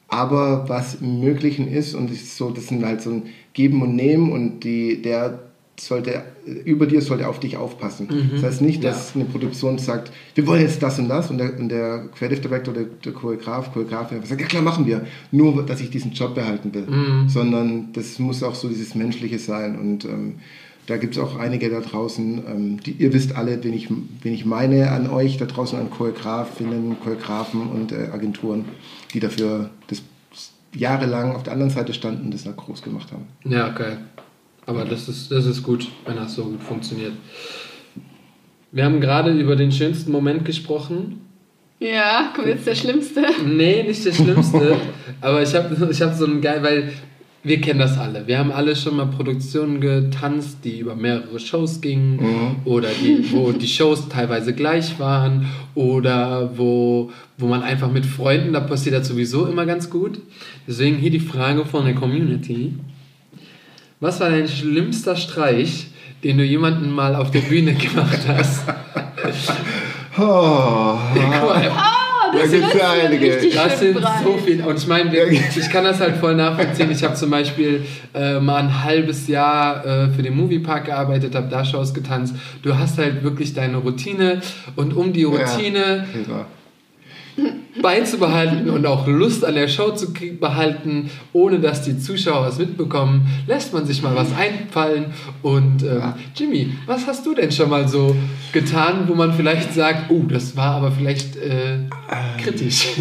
aber 0.08 0.68
was 0.68 0.96
im 0.96 1.20
Möglichen 1.20 1.68
ist 1.68 1.94
und 1.94 2.10
ist 2.10 2.36
so, 2.36 2.50
das 2.50 2.68
sind 2.68 2.84
halt 2.84 3.02
so 3.02 3.10
ein 3.10 3.22
Geben 3.52 3.82
und 3.82 3.96
Nehmen 3.96 4.32
und 4.32 4.60
die, 4.60 5.02
der 5.02 5.40
sollte 5.78 6.22
über 6.64 6.86
dir 6.86 7.02
sollte 7.02 7.28
auf 7.28 7.40
dich 7.40 7.56
aufpassen. 7.56 8.08
Das 8.32 8.42
heißt 8.42 8.62
nicht, 8.62 8.82
dass 8.82 9.14
eine 9.14 9.24
Produktion 9.24 9.78
sagt, 9.78 10.10
wir 10.34 10.46
wollen 10.46 10.62
jetzt 10.62 10.82
das 10.82 10.98
und 10.98 11.08
das 11.08 11.30
und 11.30 11.38
der, 11.38 11.58
und 11.58 11.68
der 11.68 12.08
Creative 12.16 12.40
Director, 12.40 12.72
der, 12.72 12.84
der 12.84 13.12
Choreograf, 13.12 13.72
Choreografin 13.72 14.22
sagt, 14.24 14.40
ja 14.40 14.46
klar, 14.46 14.62
machen 14.62 14.86
wir, 14.86 15.06
nur 15.32 15.66
dass 15.66 15.80
ich 15.80 15.90
diesen 15.90 16.12
Job 16.12 16.34
behalten 16.34 16.72
will, 16.72 16.86
sondern 17.28 17.92
das 17.92 18.18
muss 18.18 18.42
auch 18.42 18.54
so 18.54 18.68
dieses 18.68 18.94
Menschliche 18.94 19.38
sein 19.38 19.78
und 19.78 20.04
ähm, 20.04 20.36
da 20.86 20.96
gibt 20.96 21.16
es 21.16 21.22
auch 21.22 21.36
einige 21.36 21.68
da 21.68 21.80
draußen, 21.80 22.42
ähm, 22.46 22.80
die, 22.80 22.92
ihr 22.92 23.12
wisst 23.12 23.34
alle, 23.34 23.62
wen 23.64 23.74
ich, 23.74 23.88
wen 23.90 24.32
ich 24.32 24.44
meine 24.44 24.90
an 24.92 25.10
euch 25.10 25.36
da 25.36 25.46
draußen, 25.46 25.78
an 25.78 25.90
Choreografinnen, 25.90 26.96
Choreografen 27.00 27.68
und 27.68 27.92
äh, 27.92 28.08
Agenturen, 28.12 28.64
die 29.12 29.20
dafür 29.20 29.70
das 29.88 30.02
jahrelang 30.74 31.34
auf 31.34 31.42
der 31.42 31.54
anderen 31.54 31.70
Seite 31.70 31.92
standen 31.92 32.26
und 32.26 32.34
das 32.34 32.44
da 32.44 32.52
groß 32.52 32.82
gemacht 32.82 33.10
haben. 33.12 33.26
Ja, 33.44 33.70
geil. 33.70 33.98
Aber 34.66 34.84
das 34.84 35.08
ist, 35.08 35.30
das 35.30 35.46
ist 35.46 35.62
gut, 35.62 35.88
wenn 36.06 36.16
das 36.16 36.34
so 36.34 36.44
gut 36.44 36.62
funktioniert. 36.62 37.12
Wir 38.72 38.84
haben 38.84 39.00
gerade 39.00 39.32
über 39.32 39.56
den 39.56 39.72
schönsten 39.72 40.12
Moment 40.12 40.44
gesprochen. 40.44 41.20
Ja, 41.78 42.32
kommt 42.34 42.48
jetzt 42.48 42.66
der 42.66 42.74
Schlimmste. 42.74 43.24
Nee, 43.44 43.84
nicht 43.84 44.04
der 44.04 44.12
Schlimmste. 44.12 44.76
aber 45.20 45.42
ich 45.42 45.54
habe 45.54 45.88
ich 45.90 46.02
hab 46.02 46.14
so 46.14 46.26
einen 46.26 46.40
geil, 46.40 46.62
weil 46.62 46.92
wir 47.46 47.60
kennen 47.60 47.78
das 47.78 47.96
alle. 47.96 48.26
Wir 48.26 48.38
haben 48.38 48.50
alle 48.50 48.74
schon 48.74 48.96
mal 48.96 49.06
Produktionen 49.06 49.80
getanzt, 49.80 50.58
die 50.64 50.80
über 50.80 50.94
mehrere 50.96 51.38
Shows 51.38 51.80
gingen 51.80 52.16
Mhm. 52.16 52.56
oder 52.64 52.88
die, 52.88 53.24
wo 53.32 53.52
die 53.52 53.68
Shows 53.68 54.08
teilweise 54.08 54.52
gleich 54.54 54.98
waren 54.98 55.46
oder 55.74 56.50
wo, 56.58 57.10
wo 57.38 57.46
man 57.46 57.62
einfach 57.62 57.90
mit 57.90 58.04
Freunden, 58.04 58.52
da 58.52 58.60
passiert 58.60 58.94
das 58.96 59.08
sowieso 59.08 59.46
immer 59.46 59.64
ganz 59.66 59.88
gut. 59.90 60.18
Deswegen 60.66 60.96
hier 60.96 61.10
die 61.10 61.20
Frage 61.20 61.64
von 61.64 61.84
der 61.84 61.94
Community. 61.94 62.74
Was 64.00 64.20
war 64.20 64.28
dein 64.30 64.48
schlimmster 64.48 65.16
Streich, 65.16 65.86
den 66.24 66.38
du 66.38 66.44
jemanden 66.44 66.90
mal 66.90 67.14
auf 67.14 67.30
der 67.30 67.40
Bühne 67.40 67.74
gemacht 67.74 68.20
hast? 68.28 68.64
Oh, 70.18 70.98
Guck 71.14 71.56
mal, 72.32 72.40
da 72.40 72.46
gibt's 72.46 72.74
ja 72.74 72.92
einige. 72.92 73.50
Das 73.54 73.78
sind 73.78 73.94
breit. 73.94 74.24
so 74.24 74.38
viele. 74.44 74.66
Und 74.66 74.78
ich 74.78 74.86
meine, 74.86 75.16
ich 75.16 75.70
kann 75.70 75.84
das 75.84 76.00
halt 76.00 76.16
voll 76.16 76.34
nachvollziehen. 76.34 76.90
Ich 76.90 77.02
habe 77.04 77.14
zum 77.14 77.30
Beispiel 77.30 77.84
äh, 78.14 78.40
mal 78.40 78.56
ein 78.56 78.84
halbes 78.84 79.28
Jahr 79.28 79.84
äh, 79.84 80.08
für 80.10 80.22
den 80.22 80.36
Moviepark 80.36 80.86
gearbeitet, 80.86 81.34
habe 81.34 81.48
da 81.48 81.64
Shows 81.64 81.94
getanzt. 81.94 82.34
Du 82.62 82.76
hast 82.76 82.98
halt 82.98 83.22
wirklich 83.22 83.54
deine 83.54 83.78
Routine 83.78 84.40
und 84.76 84.94
um 84.94 85.12
die 85.12 85.24
Routine 85.24 86.06
Ja. 86.28 86.46
Beizubehalten 87.80 88.70
und 88.70 88.86
auch 88.86 89.06
Lust 89.06 89.44
an 89.44 89.54
der 89.54 89.68
Show 89.68 89.90
zu 89.92 90.12
behalten, 90.40 91.10
ohne 91.32 91.60
dass 91.60 91.82
die 91.82 91.98
Zuschauer 91.98 92.46
es 92.48 92.58
mitbekommen, 92.58 93.26
lässt 93.46 93.72
man 93.72 93.86
sich 93.86 94.02
mal 94.02 94.14
was 94.14 94.28
einfallen. 94.34 95.06
Und 95.42 95.82
ähm, 95.82 96.14
Jimmy, 96.34 96.72
was 96.86 97.06
hast 97.06 97.26
du 97.26 97.34
denn 97.34 97.52
schon 97.52 97.70
mal 97.70 97.86
so 97.86 98.16
getan, 98.52 99.04
wo 99.06 99.14
man 99.14 99.32
vielleicht 99.34 99.74
sagt, 99.74 100.10
oh, 100.10 100.22
das 100.28 100.56
war 100.56 100.76
aber 100.76 100.90
vielleicht 100.90 101.36
äh, 101.36 101.80
kritisch? 102.42 102.88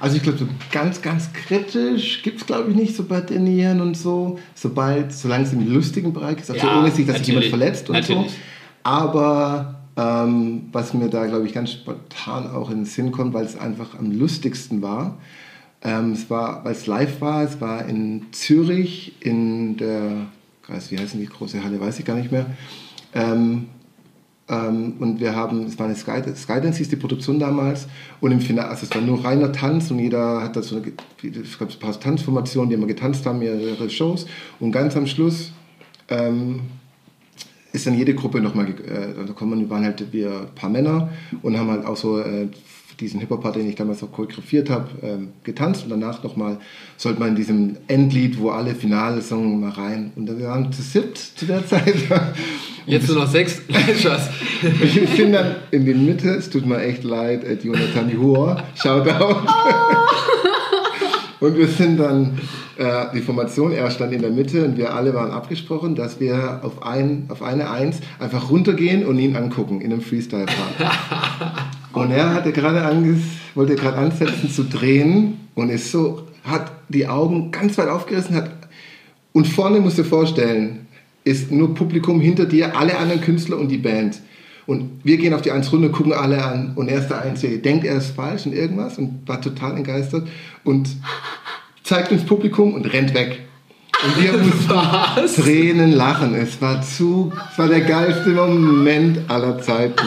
Also 0.00 0.16
ich 0.16 0.22
glaube, 0.22 0.38
so 0.38 0.46
ganz, 0.70 1.02
ganz 1.02 1.32
kritisch 1.32 2.22
gibt 2.22 2.40
es, 2.40 2.46
glaube 2.46 2.70
ich, 2.70 2.76
nicht 2.76 2.94
so 2.94 3.02
bei 3.02 3.20
Denieren 3.20 3.80
und 3.80 3.96
so. 3.96 4.38
Sobald, 4.54 5.12
solange 5.12 5.42
es 5.42 5.52
im 5.52 5.74
lustigen 5.74 6.12
Bereich 6.12 6.38
ist, 6.38 6.52
also 6.52 6.64
Ja, 6.64 6.78
ohne 6.78 6.92
sich, 6.92 7.04
dass 7.04 7.18
sich 7.18 7.26
jemand 7.26 7.46
verletzt 7.46 7.88
und 7.88 7.96
Natürlich. 7.96 8.30
so. 8.30 8.36
Aber 8.84 9.77
ähm, 9.98 10.68
was 10.70 10.94
mir 10.94 11.08
da, 11.08 11.26
glaube 11.26 11.46
ich, 11.46 11.52
ganz 11.52 11.72
spontan 11.72 12.48
auch 12.50 12.70
in 12.70 12.78
den 12.78 12.84
Sinn 12.84 13.10
kommt, 13.10 13.34
weil 13.34 13.44
es 13.44 13.58
einfach 13.58 13.98
am 13.98 14.12
lustigsten 14.12 14.80
war, 14.80 15.18
ähm, 15.82 16.12
es 16.12 16.30
war, 16.30 16.64
weil 16.64 16.72
es 16.72 16.86
live 16.86 17.20
war, 17.20 17.42
es 17.42 17.60
war 17.60 17.84
in 17.86 18.26
Zürich, 18.30 19.14
in 19.20 19.76
der, 19.76 20.28
weiß, 20.68 20.92
wie 20.92 20.98
heißt 20.98 21.14
denn 21.14 21.20
die? 21.20 21.26
Große 21.26 21.64
Halle, 21.64 21.80
weiß 21.80 21.98
ich 21.98 22.04
gar 22.04 22.16
nicht 22.16 22.30
mehr. 22.30 22.46
Ähm, 23.12 23.66
ähm, 24.48 24.94
und 25.00 25.18
wir 25.18 25.34
haben, 25.34 25.66
es 25.66 25.78
war 25.80 25.86
eine 25.86 25.96
Sky, 25.96 26.22
Skydance 26.34 26.78
hieß 26.78 26.90
die 26.90 26.96
Produktion 26.96 27.40
damals. 27.40 27.88
Und 28.20 28.30
im 28.30 28.40
Finale, 28.40 28.68
also 28.68 28.86
es 28.86 28.94
war 28.94 29.02
nur 29.02 29.24
reiner 29.24 29.50
Tanz 29.50 29.90
und 29.90 29.98
jeder 29.98 30.42
hat 30.42 30.54
da 30.54 30.62
so 30.62 30.76
eine, 30.76 30.92
es 31.22 31.58
gab 31.58 31.70
ein 31.70 31.78
paar 31.80 31.98
Tanzformationen, 31.98 32.70
die 32.70 32.76
immer 32.76 32.86
getanzt 32.86 33.26
haben, 33.26 33.40
mehrere 33.40 33.90
Shows. 33.90 34.26
Und 34.60 34.70
ganz 34.70 34.96
am 34.96 35.06
Schluss 35.06 35.52
ähm, 36.08 36.60
ist 37.72 37.86
dann 37.86 37.94
jede 37.94 38.14
Gruppe 38.14 38.40
nochmal, 38.40 38.68
äh, 38.68 39.26
da 39.26 39.32
kommen, 39.32 39.60
wir 39.60 39.70
waren 39.70 39.84
halt 39.84 40.12
wir 40.12 40.30
ein 40.30 40.54
paar 40.54 40.70
Männer 40.70 41.10
und 41.42 41.58
haben 41.58 41.70
halt 41.70 41.84
auch 41.84 41.96
so 41.96 42.18
äh, 42.18 42.48
diesen 43.00 43.20
Hip-Hop-Part, 43.20 43.56
den 43.56 43.68
ich 43.68 43.76
damals 43.76 44.02
auch 44.02 44.10
choreografiert 44.10 44.70
habe, 44.70 44.88
ähm, 45.02 45.28
getanzt 45.44 45.84
und 45.84 45.90
danach 45.90 46.22
nochmal 46.22 46.58
sollte 46.96 47.20
man 47.20 47.30
in 47.30 47.36
diesem 47.36 47.76
Endlied, 47.86 48.38
wo 48.38 48.50
alle 48.50 48.74
Finale 48.74 49.22
Song 49.22 49.60
mal 49.60 49.70
rein 49.70 50.12
und 50.16 50.26
wir 50.26 50.48
waren 50.48 50.72
zu 50.72 50.82
siebt 50.82 51.16
zu 51.18 51.46
der 51.46 51.66
Zeit. 51.66 51.94
Jetzt 52.86 53.08
nur 53.08 53.18
noch 53.18 53.30
sechs. 53.30 53.60
Wir 53.68 55.06
sind 55.06 55.32
dann 55.32 55.56
in 55.70 55.84
die 55.84 55.92
Mitte, 55.92 56.30
es 56.30 56.48
tut 56.48 56.64
mir 56.64 56.80
echt 56.80 57.04
leid, 57.04 57.44
äh, 57.44 57.58
Jonathan 57.62 58.18
Hur, 58.18 58.62
Shoutout. 58.74 59.46
Und 61.40 61.56
wir 61.56 61.68
sind 61.68 61.98
dann, 61.98 62.38
äh, 62.76 63.06
die 63.14 63.20
Formation, 63.20 63.72
er 63.72 63.90
stand 63.90 64.12
in 64.12 64.22
der 64.22 64.30
Mitte 64.30 64.64
und 64.64 64.76
wir 64.76 64.94
alle 64.94 65.14
waren 65.14 65.30
abgesprochen, 65.30 65.94
dass 65.94 66.18
wir 66.18 66.60
auf, 66.62 66.82
ein, 66.82 67.26
auf 67.28 67.42
eine 67.42 67.70
Eins 67.70 68.00
einfach 68.18 68.50
runtergehen 68.50 69.06
und 69.06 69.18
ihn 69.18 69.36
angucken 69.36 69.80
in 69.80 69.92
einem 69.92 70.02
Freestyle-Part. 70.02 70.90
Und 71.94 72.10
er 72.12 72.34
hatte 72.34 72.52
gerade 72.52 72.84
wollte 73.54 73.74
gerade 73.74 73.96
ansetzen 73.96 74.50
zu 74.50 74.64
drehen 74.64 75.48
und 75.56 75.70
ist 75.70 75.90
so, 75.90 76.22
hat 76.44 76.70
die 76.88 77.08
Augen 77.08 77.50
ganz 77.50 77.76
weit 77.76 77.88
aufgerissen, 77.88 78.36
hat 78.36 78.50
und 79.32 79.46
vorne 79.46 79.80
musst 79.80 79.98
du 79.98 80.02
dir 80.02 80.08
vorstellen, 80.08 80.86
ist 81.24 81.50
nur 81.50 81.74
Publikum 81.74 82.20
hinter 82.20 82.46
dir, 82.46 82.76
alle 82.76 82.96
anderen 82.96 83.20
Künstler 83.20 83.58
und 83.58 83.68
die 83.68 83.78
Band. 83.78 84.20
Und 84.68 85.00
wir 85.02 85.16
gehen 85.16 85.32
auf 85.32 85.40
die 85.40 85.50
Eins 85.50 85.72
runter, 85.72 85.88
gucken 85.88 86.12
alle 86.12 86.44
an 86.44 86.72
und 86.74 86.88
er 86.88 86.98
ist 86.98 87.08
der 87.08 87.22
Einzige, 87.22 87.56
denkt 87.58 87.86
er 87.86 87.96
ist 87.96 88.14
falsch 88.14 88.44
und 88.44 88.52
irgendwas 88.52 88.98
und 88.98 89.26
war 89.26 89.40
total 89.40 89.78
entgeistert 89.78 90.28
und 90.62 90.90
zeigt 91.82 92.12
ins 92.12 92.26
Publikum 92.26 92.74
und 92.74 92.84
rennt 92.92 93.14
weg. 93.14 93.40
Und 94.04 94.22
wir 94.22 94.32
mussten? 95.24 95.42
Tränen 95.42 95.92
lachen. 95.92 96.34
Es 96.34 96.60
war 96.60 96.82
zu, 96.82 97.32
es 97.50 97.58
war 97.58 97.68
der 97.68 97.80
geilste 97.80 98.28
Moment 98.28 99.20
aller 99.30 99.58
Zeiten. 99.62 100.04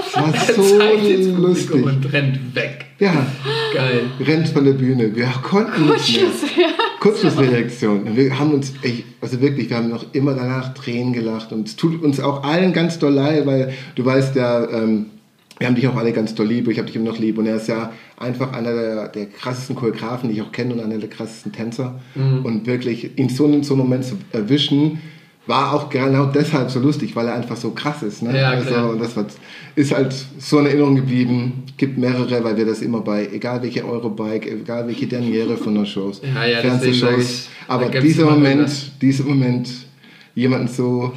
Es 0.00 0.16
war 0.16 0.32
so 0.56 0.78
Zeigt 0.78 1.04
ins 1.04 1.34
Publikum 1.34 1.42
lustig. 1.42 1.84
Und 1.84 2.10
rennt 2.10 2.54
weg. 2.54 2.86
Ja, 2.98 3.26
Geil. 3.74 4.02
rennt 4.20 4.48
von 4.48 4.64
der 4.64 4.72
Bühne. 4.72 5.14
Wir 5.14 5.26
konnten 5.42 5.90
nicht 5.90 6.20
mehr. 6.56 6.68
Kurzschlussreaktion. 7.00 8.16
Wir 8.16 8.38
haben 8.38 8.52
uns, 8.52 8.72
echt, 8.82 9.04
also 9.20 9.40
wirklich, 9.40 9.70
wir 9.70 9.76
haben 9.76 9.88
noch 9.88 10.06
immer 10.14 10.34
danach 10.34 10.74
Tränen 10.74 11.12
gelacht 11.12 11.52
und 11.52 11.68
es 11.68 11.76
tut 11.76 12.02
uns 12.02 12.20
auch 12.20 12.42
allen 12.42 12.72
ganz 12.72 12.98
doll 12.98 13.12
leid, 13.12 13.46
weil 13.46 13.72
du 13.94 14.04
weißt 14.04 14.34
ja, 14.36 14.68
ähm, 14.70 15.06
wir 15.58 15.66
haben 15.66 15.74
dich 15.74 15.88
auch 15.88 15.96
alle 15.96 16.12
ganz 16.12 16.34
doll 16.34 16.46
lieb, 16.46 16.68
ich 16.68 16.78
habe 16.78 16.86
dich 16.86 16.96
immer 16.96 17.10
noch 17.10 17.18
lieb 17.18 17.38
und 17.38 17.46
er 17.46 17.56
ist 17.56 17.68
ja 17.68 17.92
einfach 18.16 18.52
einer 18.52 18.72
der, 18.72 19.08
der 19.08 19.26
krassesten 19.26 19.74
Choreografen, 19.74 20.28
die 20.28 20.36
ich 20.36 20.42
auch 20.42 20.52
kenne 20.52 20.74
und 20.74 20.80
einer 20.80 20.98
der 20.98 21.08
krassesten 21.08 21.52
Tänzer 21.52 22.00
und 22.44 22.66
wirklich 22.66 23.18
in 23.18 23.28
so 23.28 23.44
einem 23.44 23.64
so 23.64 23.74
einem 23.74 23.82
Moment 23.84 24.04
zu 24.04 24.16
erwischen, 24.32 25.00
war 25.48 25.72
auch 25.72 25.88
genau 25.88 26.26
deshalb 26.26 26.70
so 26.70 26.78
lustig, 26.78 27.16
weil 27.16 27.26
er 27.26 27.34
einfach 27.34 27.56
so 27.56 27.70
krass 27.70 28.02
ist. 28.02 28.22
Ne? 28.22 28.38
Ja, 28.38 28.50
also, 28.50 28.74
und 28.90 29.00
das 29.00 29.14
ist 29.74 29.94
halt 29.94 30.14
so 30.38 30.58
in 30.58 30.66
Erinnerung 30.66 30.94
geblieben. 30.94 31.64
Gibt 31.78 31.96
mehrere, 31.96 32.44
weil 32.44 32.56
wir 32.56 32.66
das 32.66 32.82
immer 32.82 33.00
bei, 33.00 33.26
egal 33.32 33.62
welche 33.62 33.82
Eurobike, 33.84 34.50
egal 34.50 34.86
welche 34.86 35.06
Derniere 35.06 35.56
von 35.56 35.74
der 35.74 35.86
Shows, 35.86 36.20
Ja, 36.34 36.44
ja, 36.44 36.62
da 36.62 36.78
Aber 37.66 37.88
dieser 37.88 38.26
Moment, 38.26 38.70
dieser 39.00 39.24
Moment, 39.24 39.70
jemanden 40.34 40.68
so 40.68 41.12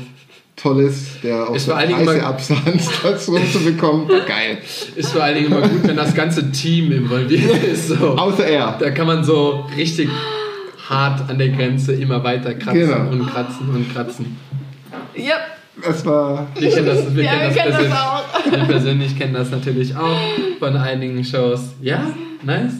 Tolles, 0.55 1.19
der 1.23 1.49
auch 1.49 1.57
so 1.57 1.71
mal- 1.71 2.21
Absatz 2.21 2.89
dazu 3.03 3.35
zu 3.51 3.59
bekommen, 3.65 4.07
geil. 4.07 4.59
Ist 4.95 5.11
vor 5.11 5.23
allen 5.23 5.35
Dingen 5.35 5.47
immer 5.47 5.67
gut, 5.67 5.85
wenn 5.87 5.97
das 5.97 6.13
ganze 6.13 6.51
Team 6.51 6.91
involviert 6.91 7.63
ist. 7.63 7.89
So. 7.89 7.95
Außer 7.95 8.45
er. 8.45 8.77
Da 8.79 8.91
kann 8.91 9.07
man 9.07 9.23
so 9.23 9.65
richtig 9.75 10.07
hart 10.89 11.29
an 11.29 11.37
der 11.37 11.49
Grenze 11.49 11.93
immer 11.93 12.23
weiter 12.23 12.53
kratzen 12.53 12.79
Genau. 12.87 13.09
und 13.11 13.27
kratzen 13.29 13.69
und 13.69 13.93
kratzen. 13.93 14.37
Ja, 15.15 15.35
Das 15.85 16.05
war 16.05 16.47
Wir 16.55 16.69
kennen 16.69 16.85
das, 16.85 17.15
wir 17.15 17.23
ja 17.23 17.31
kennen 17.31 17.55
wir 17.55 17.63
das, 17.63 17.77
kennen 17.77 17.89
das 17.91 17.99
auch. 18.01 18.51
Wir 18.51 18.63
persönlich 18.65 19.17
kennen 19.17 19.33
das 19.33 19.51
natürlich 19.51 19.95
auch 19.95 20.17
von 20.59 20.75
einigen 20.77 21.23
Shows. 21.23 21.73
Ja, 21.81 22.05
nice. 22.43 22.73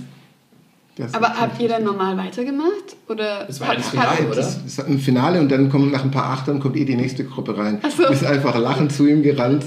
Das 0.98 1.14
Aber 1.14 1.30
habt 1.40 1.62
ihr 1.62 1.70
dann 1.70 1.84
normal 1.86 2.18
weitergemacht? 2.18 2.96
Oder 3.08 3.46
Das 3.48 3.60
war 3.62 3.70
habt- 3.70 3.80
das 3.80 3.90
Finale, 3.90 4.28
oder? 4.28 4.36
Das 4.36 4.58
ist 4.66 4.80
im 4.80 5.00
Finale 5.00 5.40
und 5.40 5.50
dann 5.52 5.70
kommt 5.70 5.92
nach 5.92 6.04
ein 6.04 6.12
paar 6.12 6.26
Achtern 6.34 6.60
kommt 6.60 6.76
eh 6.76 6.84
die 6.86 6.96
nächste 6.96 7.24
Gruppe 7.24 7.58
rein. 7.58 7.80
Ach 7.82 7.90
so. 7.90 8.10
Wir 8.10 8.16
sind 8.16 8.28
einfach 8.28 8.58
lachend 8.60 8.92
zu 8.92 9.08
ihm 9.08 9.24
gerannt 9.24 9.64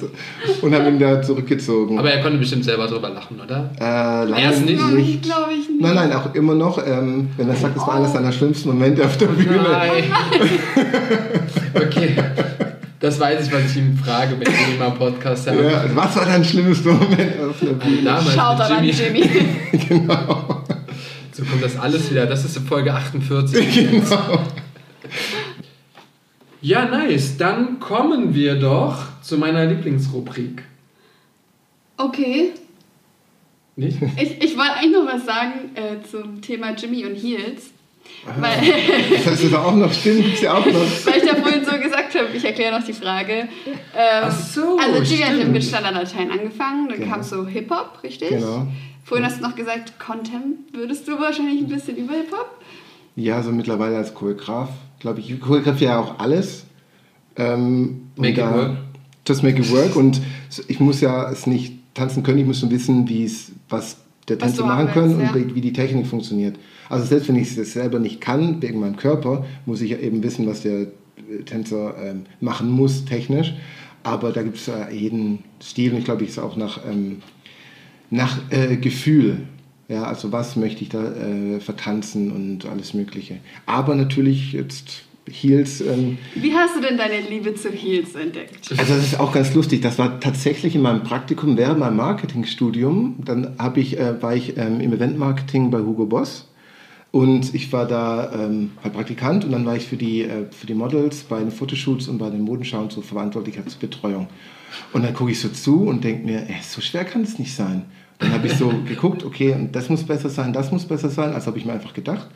und 0.63 0.75
haben 0.75 0.87
ihn 0.87 0.99
da 0.99 1.23
zurückgezogen. 1.23 1.99
Aber 1.99 2.11
er 2.11 2.23
konnte 2.23 2.39
bestimmt 2.39 2.65
selber 2.65 2.87
drüber 2.87 3.09
lachen, 3.09 3.41
oder? 3.41 3.71
äh, 3.81 4.25
leider 4.29 4.39
Erst 4.39 4.65
nicht. 4.67 4.79
Nein, 4.81 5.19
glaube 5.23 5.53
ich 5.53 5.69
nicht. 5.71 5.81
Nein, 5.81 5.95
nein, 5.95 6.13
auch 6.13 6.35
immer 6.35 6.55
noch, 6.55 6.79
ähm, 6.87 7.31
wenn 7.37 7.49
er 7.49 7.57
sagt, 7.57 7.77
das 7.77 7.87
war 7.87 7.95
eines 7.95 8.13
seiner 8.13 8.31
schlimmsten 8.33 8.69
Momente 8.69 9.05
auf 9.05 9.17
der 9.17 9.27
Bühne. 9.27 9.61
Nein. 9.63 10.05
okay. 11.75 12.17
Das 13.01 13.21
weiß 13.21 13.47
ich, 13.47 13.53
was 13.53 13.71
ich 13.71 13.77
ihm 13.77 13.99
frage, 13.99 14.31
wenn 14.39 14.51
ich 14.51 14.73
ihn 14.73 14.79
mal 14.79 14.89
im 14.89 14.95
Podcast 14.95 15.47
habe. 15.51 15.63
Ja, 15.63 15.85
was 15.95 16.17
war 16.17 16.25
dein 16.25 16.43
schlimmster 16.43 16.93
Moment 16.93 17.33
auf 17.51 17.59
der 17.61 17.73
Bühne? 17.73 18.03
Damals 18.03 18.33
Schaut 18.35 18.59
mit 18.59 18.71
an 18.71 18.85
Jimmy. 18.85 19.21
Jimmy. 19.21 19.31
genau. 19.89 20.54
So 21.35 21.43
kommt 21.45 21.63
das 21.65 21.77
alles 21.77 22.11
wieder. 22.11 22.27
Das 22.27 22.45
ist 22.45 22.57
Folge 22.67 22.95
48. 22.95 23.75
genau. 23.91 24.39
Ja, 26.63 26.85
nice. 26.87 27.37
Dann 27.37 27.81
kommen 27.81 28.35
wir 28.35 28.55
doch 28.59 28.97
zu 29.21 29.37
meiner 29.37 29.67
Lieblingsrubrik. 29.67 30.63
Okay. 31.97 32.53
Nicht? 33.77 33.99
Ich, 34.17 34.43
ich 34.43 34.57
wollte 34.57 34.75
eigentlich 34.75 34.93
noch 34.93 35.07
was 35.13 35.27
sagen 35.27 35.53
äh, 35.75 35.97
zum 36.09 36.41
Thema 36.41 36.71
Jimmy 36.75 37.05
und 37.05 37.17
Heels. 37.17 37.71
Weil, 38.39 38.61
Das 39.25 39.43
ist 39.43 39.55
auch 39.55 39.75
noch, 39.75 39.93
stimmt, 39.93 40.25
gibt's 40.25 40.41
ja 40.43 40.55
auch 40.55 40.65
noch. 40.65 40.73
weil 41.07 41.17
ich 41.23 41.29
da 41.29 41.35
vorhin 41.35 41.65
so 41.65 41.73
gesagt 41.79 42.15
habe, 42.15 42.29
ich 42.35 42.45
erkläre 42.45 42.79
noch 42.79 42.87
die 42.87 42.93
Frage. 42.93 43.33
Ähm, 43.33 44.23
Ach 44.23 44.31
so, 44.31 44.79
Also 44.79 45.03
Jimmy 45.03 45.23
hat 45.23 45.35
stimmt. 45.35 45.53
mit 45.53 45.65
Standardlatein 45.65 46.31
angefangen, 46.31 46.89
dann 46.89 46.99
Genau. 47.01 47.13
kam 47.13 47.23
so 47.23 47.47
Hip-Hop, 47.47 47.99
richtig? 48.03 48.29
Genau. 48.29 48.69
Vorhin 49.05 49.27
hast 49.27 49.39
du 49.39 49.43
noch 49.43 49.55
gesagt, 49.55 49.99
Content 49.99 50.73
würdest 50.73 51.07
du 51.07 51.13
wahrscheinlich 51.19 51.61
ein 51.61 51.69
bisschen 51.69 51.97
über 51.97 52.15
Hip-Hop? 52.15 52.59
Ja, 53.17 53.43
so 53.43 53.53
mittlerweile 53.53 53.97
als 53.99 54.15
Choreograf, 54.15 54.71
glaube 54.99 55.21
ich, 55.21 55.31
ich 55.31 55.41
choreografiere 55.41 55.93
ja 55.93 56.01
auch 56.01 56.19
alles. 56.19 56.65
Ähm, 57.37 58.09
Make 58.17 58.19
und 58.19 58.25
it 58.27 58.39
da- 58.39 58.55
work. 58.57 58.77
Just 59.27 59.43
make 59.43 59.59
it 59.61 59.71
work. 59.71 59.97
Und 59.97 60.21
ich 60.69 60.81
muss 60.81 61.01
ja 61.01 61.31
es 61.31 61.47
nicht 61.47 61.75
tanzen 61.95 62.23
können, 62.23 62.39
ich 62.39 62.47
muss 62.47 62.61
nur 62.63 62.71
wissen, 62.71 63.09
wie 63.09 63.25
es, 63.25 63.53
was 63.69 63.99
der 64.29 64.39
Tänzer 64.39 64.63
du 64.63 64.67
machen 64.67 64.89
können 64.89 65.19
willst, 65.19 65.35
und 65.35 65.41
ja. 65.41 65.49
wie, 65.49 65.55
wie 65.55 65.61
die 65.61 65.73
Technik 65.73 66.07
funktioniert. 66.07 66.57
Also 66.89 67.07
selbst 67.07 67.29
wenn 67.29 67.37
ich 67.37 67.57
es 67.57 67.73
selber 67.73 67.99
nicht 67.99 68.21
kann, 68.21 68.61
wegen 68.61 68.81
meinem 68.81 68.97
Körper, 68.97 69.45
muss 69.65 69.81
ich 69.81 69.91
ja 69.91 69.99
eben 69.99 70.23
wissen, 70.23 70.47
was 70.47 70.63
der 70.63 70.81
äh, 70.83 70.87
Tänzer 71.47 71.95
ähm, 72.03 72.25
machen 72.41 72.71
muss, 72.71 73.05
technisch. 73.05 73.55
Aber 74.03 74.33
da 74.33 74.43
gibt 74.43 74.57
es 74.59 74.69
äh, 74.69 74.91
jeden 74.93 75.45
Stil 75.63 75.93
und 75.93 75.99
ich 75.99 76.05
glaube, 76.05 76.25
ich 76.25 76.31
ist 76.31 76.39
auch 76.39 76.57
nach, 76.57 76.81
ähm, 76.87 77.23
nach 78.15 78.39
äh, 78.51 78.77
Gefühl. 78.77 79.39
Ja, 79.89 80.05
also 80.05 80.33
was 80.33 80.57
möchte 80.57 80.83
ich 80.83 80.89
da 80.89 81.03
äh, 81.03 81.61
vertanzen 81.61 82.33
und 82.33 82.65
alles 82.67 82.95
Mögliche. 82.95 83.39
Aber 83.67 83.95
natürlich 83.95 84.53
jetzt 84.53 85.03
Heels. 85.31 85.81
Ähm, 85.81 86.19
Wie 86.35 86.55
hast 86.55 86.77
du 86.77 86.81
denn 86.81 86.97
deine 86.97 87.21
Liebe 87.21 87.55
zu 87.55 87.71
Heels 87.71 88.15
entdeckt? 88.15 88.71
also 88.77 88.95
das 88.95 89.05
ist 89.05 89.21
auch 89.21 89.33
ganz 89.33 89.55
lustig. 89.55 89.81
Das 89.83 89.99
war 89.99 90.21
tatsächlich 90.21 90.75
in 90.75 90.83
meinem 90.83 91.03
Praktikum 91.03 91.57
während 91.57 91.79
meinem 91.79 91.97
Marketingstudium. 91.97 93.17
Dann 93.25 93.57
habe 93.59 93.81
ich, 93.81 93.99
äh, 93.99 94.23
war 94.23 94.35
ich 94.35 94.57
ähm, 94.57 94.81
im 94.81 94.93
Eventmarketing 94.93 95.71
bei 95.71 95.79
Hugo 95.79 96.07
Boss 96.07 96.49
und 97.11 97.55
ich 97.55 97.73
war 97.73 97.87
da 97.87 98.33
ähm, 98.33 98.73
Praktikant 98.83 99.45
und 99.45 99.53
dann 99.53 99.65
war 99.65 99.77
ich 99.77 99.87
für 99.87 99.97
die, 99.97 100.23
äh, 100.23 100.47
für 100.51 100.67
die 100.67 100.75
Models 100.75 101.23
bei 101.23 101.39
den 101.41 101.51
Fotoshoots 101.51 102.09
und 102.09 102.19
bei 102.19 102.29
den 102.29 102.43
Modenschauen 102.43 102.91
so 102.91 103.01
verantwortlich 103.03 103.59
als 103.59 103.77
Betreuung. 103.77 104.29
Und 104.93 105.05
dann 105.05 105.15
gucke 105.15 105.31
ich 105.31 105.41
so 105.41 105.49
zu 105.49 105.87
und 105.87 106.05
denke 106.05 106.27
mir, 106.27 106.41
ey, 106.41 106.57
so 106.63 106.81
schwer 106.81 107.05
kann 107.05 107.23
es 107.23 107.39
nicht 107.39 107.55
sein. 107.55 107.85
Dann 108.19 108.33
habe 108.33 108.47
ich 108.47 108.55
so 108.55 108.73
geguckt, 108.87 109.25
okay, 109.25 109.57
das 109.73 109.89
muss 109.89 110.05
besser 110.05 110.29
sein, 110.29 110.53
das 110.53 110.71
muss 110.71 110.85
besser 110.85 111.11
sein, 111.11 111.33
als 111.33 111.47
habe 111.47 111.59
ich 111.59 111.65
mir 111.65 111.73
einfach 111.73 111.95
gedacht 111.95 112.29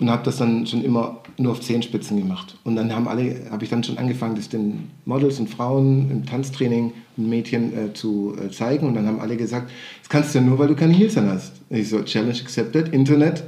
und 0.00 0.10
habe 0.10 0.24
das 0.24 0.38
dann 0.38 0.66
schon 0.66 0.82
immer 0.82 1.20
nur 1.36 1.52
auf 1.52 1.60
Zehenspitzen 1.60 2.16
gemacht. 2.16 2.56
Und 2.64 2.74
dann 2.74 2.94
haben 2.94 3.06
alle, 3.06 3.50
habe 3.50 3.64
ich 3.64 3.70
dann 3.70 3.84
schon 3.84 3.98
angefangen, 3.98 4.34
das 4.34 4.48
den 4.48 4.90
Models 5.04 5.38
und 5.38 5.50
Frauen 5.50 6.10
im 6.10 6.24
Tanztraining 6.24 6.92
und 7.18 7.28
Mädchen 7.28 7.76
äh, 7.76 7.92
zu 7.92 8.34
äh, 8.42 8.50
zeigen. 8.50 8.86
Und 8.86 8.94
dann 8.94 9.06
haben 9.06 9.20
alle 9.20 9.36
gesagt, 9.36 9.70
das 10.00 10.08
kannst 10.08 10.34
du 10.34 10.38
ja 10.38 10.44
nur, 10.44 10.58
weil 10.58 10.68
du 10.68 10.74
keine 10.74 10.94
Heels 10.94 11.18
an 11.18 11.28
hast. 11.28 11.60
Und 11.68 11.76
ich 11.76 11.90
so, 11.90 12.02
Challenge 12.02 12.32
accepted, 12.32 12.88
Internet, 12.88 13.44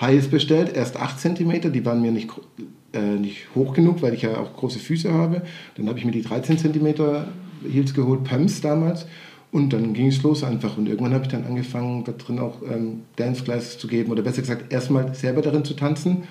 High 0.00 0.14
Heels 0.14 0.28
bestellt, 0.28 0.74
erst 0.74 0.96
8 0.96 1.20
cm, 1.20 1.70
die 1.70 1.84
waren 1.84 2.00
mir 2.00 2.12
nicht, 2.12 2.30
äh, 2.94 3.00
nicht 3.00 3.54
hoch 3.54 3.74
genug, 3.74 4.00
weil 4.00 4.14
ich 4.14 4.22
ja 4.22 4.38
auch 4.38 4.56
große 4.56 4.78
Füße 4.78 5.12
habe. 5.12 5.42
Dann 5.76 5.86
habe 5.86 5.98
ich 5.98 6.06
mir 6.06 6.12
die 6.12 6.22
13 6.22 6.56
cm 6.56 6.94
Heels 7.70 7.92
geholt, 7.92 8.24
Pumps 8.24 8.62
damals. 8.62 9.06
Und 9.52 9.72
dann 9.72 9.94
ging 9.94 10.06
es 10.06 10.22
los 10.22 10.44
einfach. 10.44 10.76
Und 10.76 10.86
irgendwann 10.86 11.12
habe 11.12 11.24
ich 11.24 11.30
dann 11.30 11.44
angefangen, 11.44 12.04
da 12.04 12.12
drin 12.12 12.38
auch 12.38 12.62
ähm, 12.62 13.02
Dance 13.16 13.42
Classes 13.42 13.78
zu 13.78 13.88
geben. 13.88 14.12
Oder 14.12 14.22
besser 14.22 14.42
gesagt, 14.42 14.72
erstmal 14.72 15.14
selber 15.14 15.42
darin 15.42 15.64
zu 15.64 15.74
tanzen. 15.74 16.24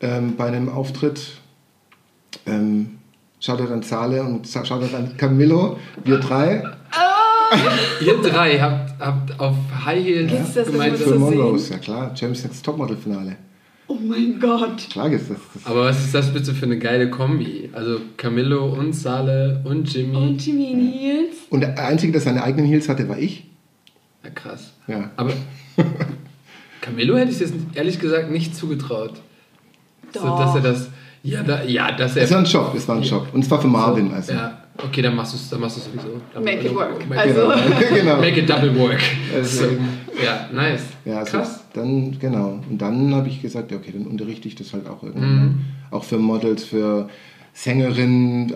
Ähm, 0.00 0.36
bei 0.36 0.46
einem 0.46 0.68
Auftritt. 0.68 1.38
Ähm, 2.46 2.98
Shoutout 3.40 3.72
an 3.72 3.82
Zale 3.82 4.22
und 4.22 4.46
Shoutout 4.46 4.96
an 4.96 5.16
Camillo. 5.16 5.78
Wir 6.04 6.18
drei. 6.18 6.62
Ihr 8.00 8.22
drei 8.22 8.58
habt, 8.58 8.98
habt 9.00 9.38
auf 9.38 9.56
High 9.84 10.04
Heels 10.04 10.54
gemeint. 10.54 10.98
irgendwo 10.98 11.04
Für 11.04 11.12
zu 11.12 11.18
Monrose, 11.18 11.72
ja 11.72 11.78
klar. 11.78 12.16
Champions 12.16 12.44
Next 12.44 12.64
Topmodel-Finale. 12.64 13.36
Oh 13.86 13.98
mein 14.02 14.40
Gott. 14.40 14.88
Klar 14.90 15.10
ist 15.10 15.30
das. 15.30 15.36
das 15.52 15.66
Aber 15.66 15.84
was 15.84 16.04
ist 16.04 16.14
das 16.14 16.32
bitte 16.32 16.54
für 16.54 16.64
eine 16.64 16.78
geile 16.78 17.10
Kombi? 17.10 17.68
Also 17.72 18.00
Camillo 18.16 18.66
und 18.72 18.94
Sale 18.94 19.60
und 19.64 19.92
Jimmy. 19.92 20.16
Und 20.16 20.44
Jimmy 20.44 20.72
in 20.72 20.92
Heels. 20.92 21.36
und 21.50 21.60
der 21.60 21.78
Einzige, 21.78 22.12
der 22.12 22.20
seine 22.20 22.42
eigenen 22.42 22.66
Heels 22.66 22.88
hatte, 22.88 23.08
war 23.08 23.18
ich. 23.18 23.44
Ja, 24.22 24.30
krass. 24.30 24.72
Ja. 24.86 25.10
Aber 25.16 25.32
Camillo 26.80 27.16
hätte 27.16 27.30
ich 27.30 27.40
es 27.40 27.50
jetzt 27.50 27.54
ehrlich 27.74 28.00
gesagt 28.00 28.30
nicht 28.30 28.56
zugetraut. 28.56 29.20
So, 30.14 30.20
Doch. 30.20 30.38
dass 30.38 30.54
er 30.54 30.60
das. 30.62 30.88
Ja, 31.22 31.42
da, 31.42 31.62
ja 31.64 31.92
dass 31.92 32.16
er. 32.16 32.24
Es 32.24 32.30
war 32.30 32.38
ein 32.38 32.44
Job, 32.44 32.74
es 32.74 32.88
war 32.88 32.96
ein 32.96 33.02
Job. 33.02 33.28
Und 33.32 33.44
es 33.44 33.50
war 33.50 33.60
für 33.60 33.68
Marvin. 33.68 34.12
Also. 34.12 34.32
Ja, 34.32 34.63
okay, 34.78 35.02
dann 35.02 35.14
machst 35.16 35.32
du 35.32 35.36
es 35.36 35.48
dann 35.50 35.60
machst 35.60 35.76
du's 35.76 35.84
sowieso. 35.86 36.20
Dann- 36.32 36.44
Make 36.44 36.66
it 36.66 36.74
work. 36.74 37.08
Make, 37.08 37.20
Also- 37.20 37.52
genau. 37.94 38.16
make 38.20 38.40
it 38.40 38.48
double 38.48 38.76
work. 38.78 39.00
Also- 39.34 39.64
So, 39.66 39.70
ja, 40.24 40.48
nice. 40.52 40.82
Ja, 41.04 41.18
also 41.18 41.38
Krass. 41.38 41.60
Dann, 41.74 42.18
genau. 42.18 42.60
Und 42.70 42.78
dann 42.80 43.14
habe 43.14 43.28
ich 43.28 43.42
gesagt, 43.42 43.70
ja, 43.72 43.76
okay, 43.78 43.92
dann 43.92 44.06
unterrichte 44.06 44.46
ich 44.48 44.54
das 44.54 44.72
halt 44.72 44.88
auch 44.88 45.02
irgendwann. 45.02 45.42
Mhm. 45.44 45.60
Auch 45.90 46.04
für 46.04 46.18
Models, 46.18 46.64
für 46.64 47.08
Sängerinnen. 47.52 48.54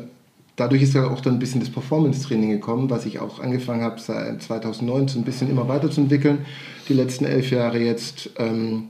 Dadurch 0.57 0.83
ist 0.83 0.95
ja 0.95 1.07
auch 1.09 1.21
dann 1.21 1.35
ein 1.35 1.39
bisschen 1.39 1.61
das 1.61 1.71
Performance-Training 1.71 2.51
gekommen, 2.51 2.91
was 2.91 3.07
ich 3.07 3.21
auch 3.21 3.39
angefangen 3.41 3.83
habe, 3.83 4.01
seit 4.01 4.43
2019 4.43 5.21
ein 5.23 5.25
bisschen 5.25 5.51
immer 5.51 5.69
weiterzuentwickeln. 5.69 6.39
Die 6.89 6.95
letzten 6.95 7.25
elf 7.25 7.51
Jahre 7.51 7.79
jetzt, 7.79 8.31
ähm, 8.39 8.89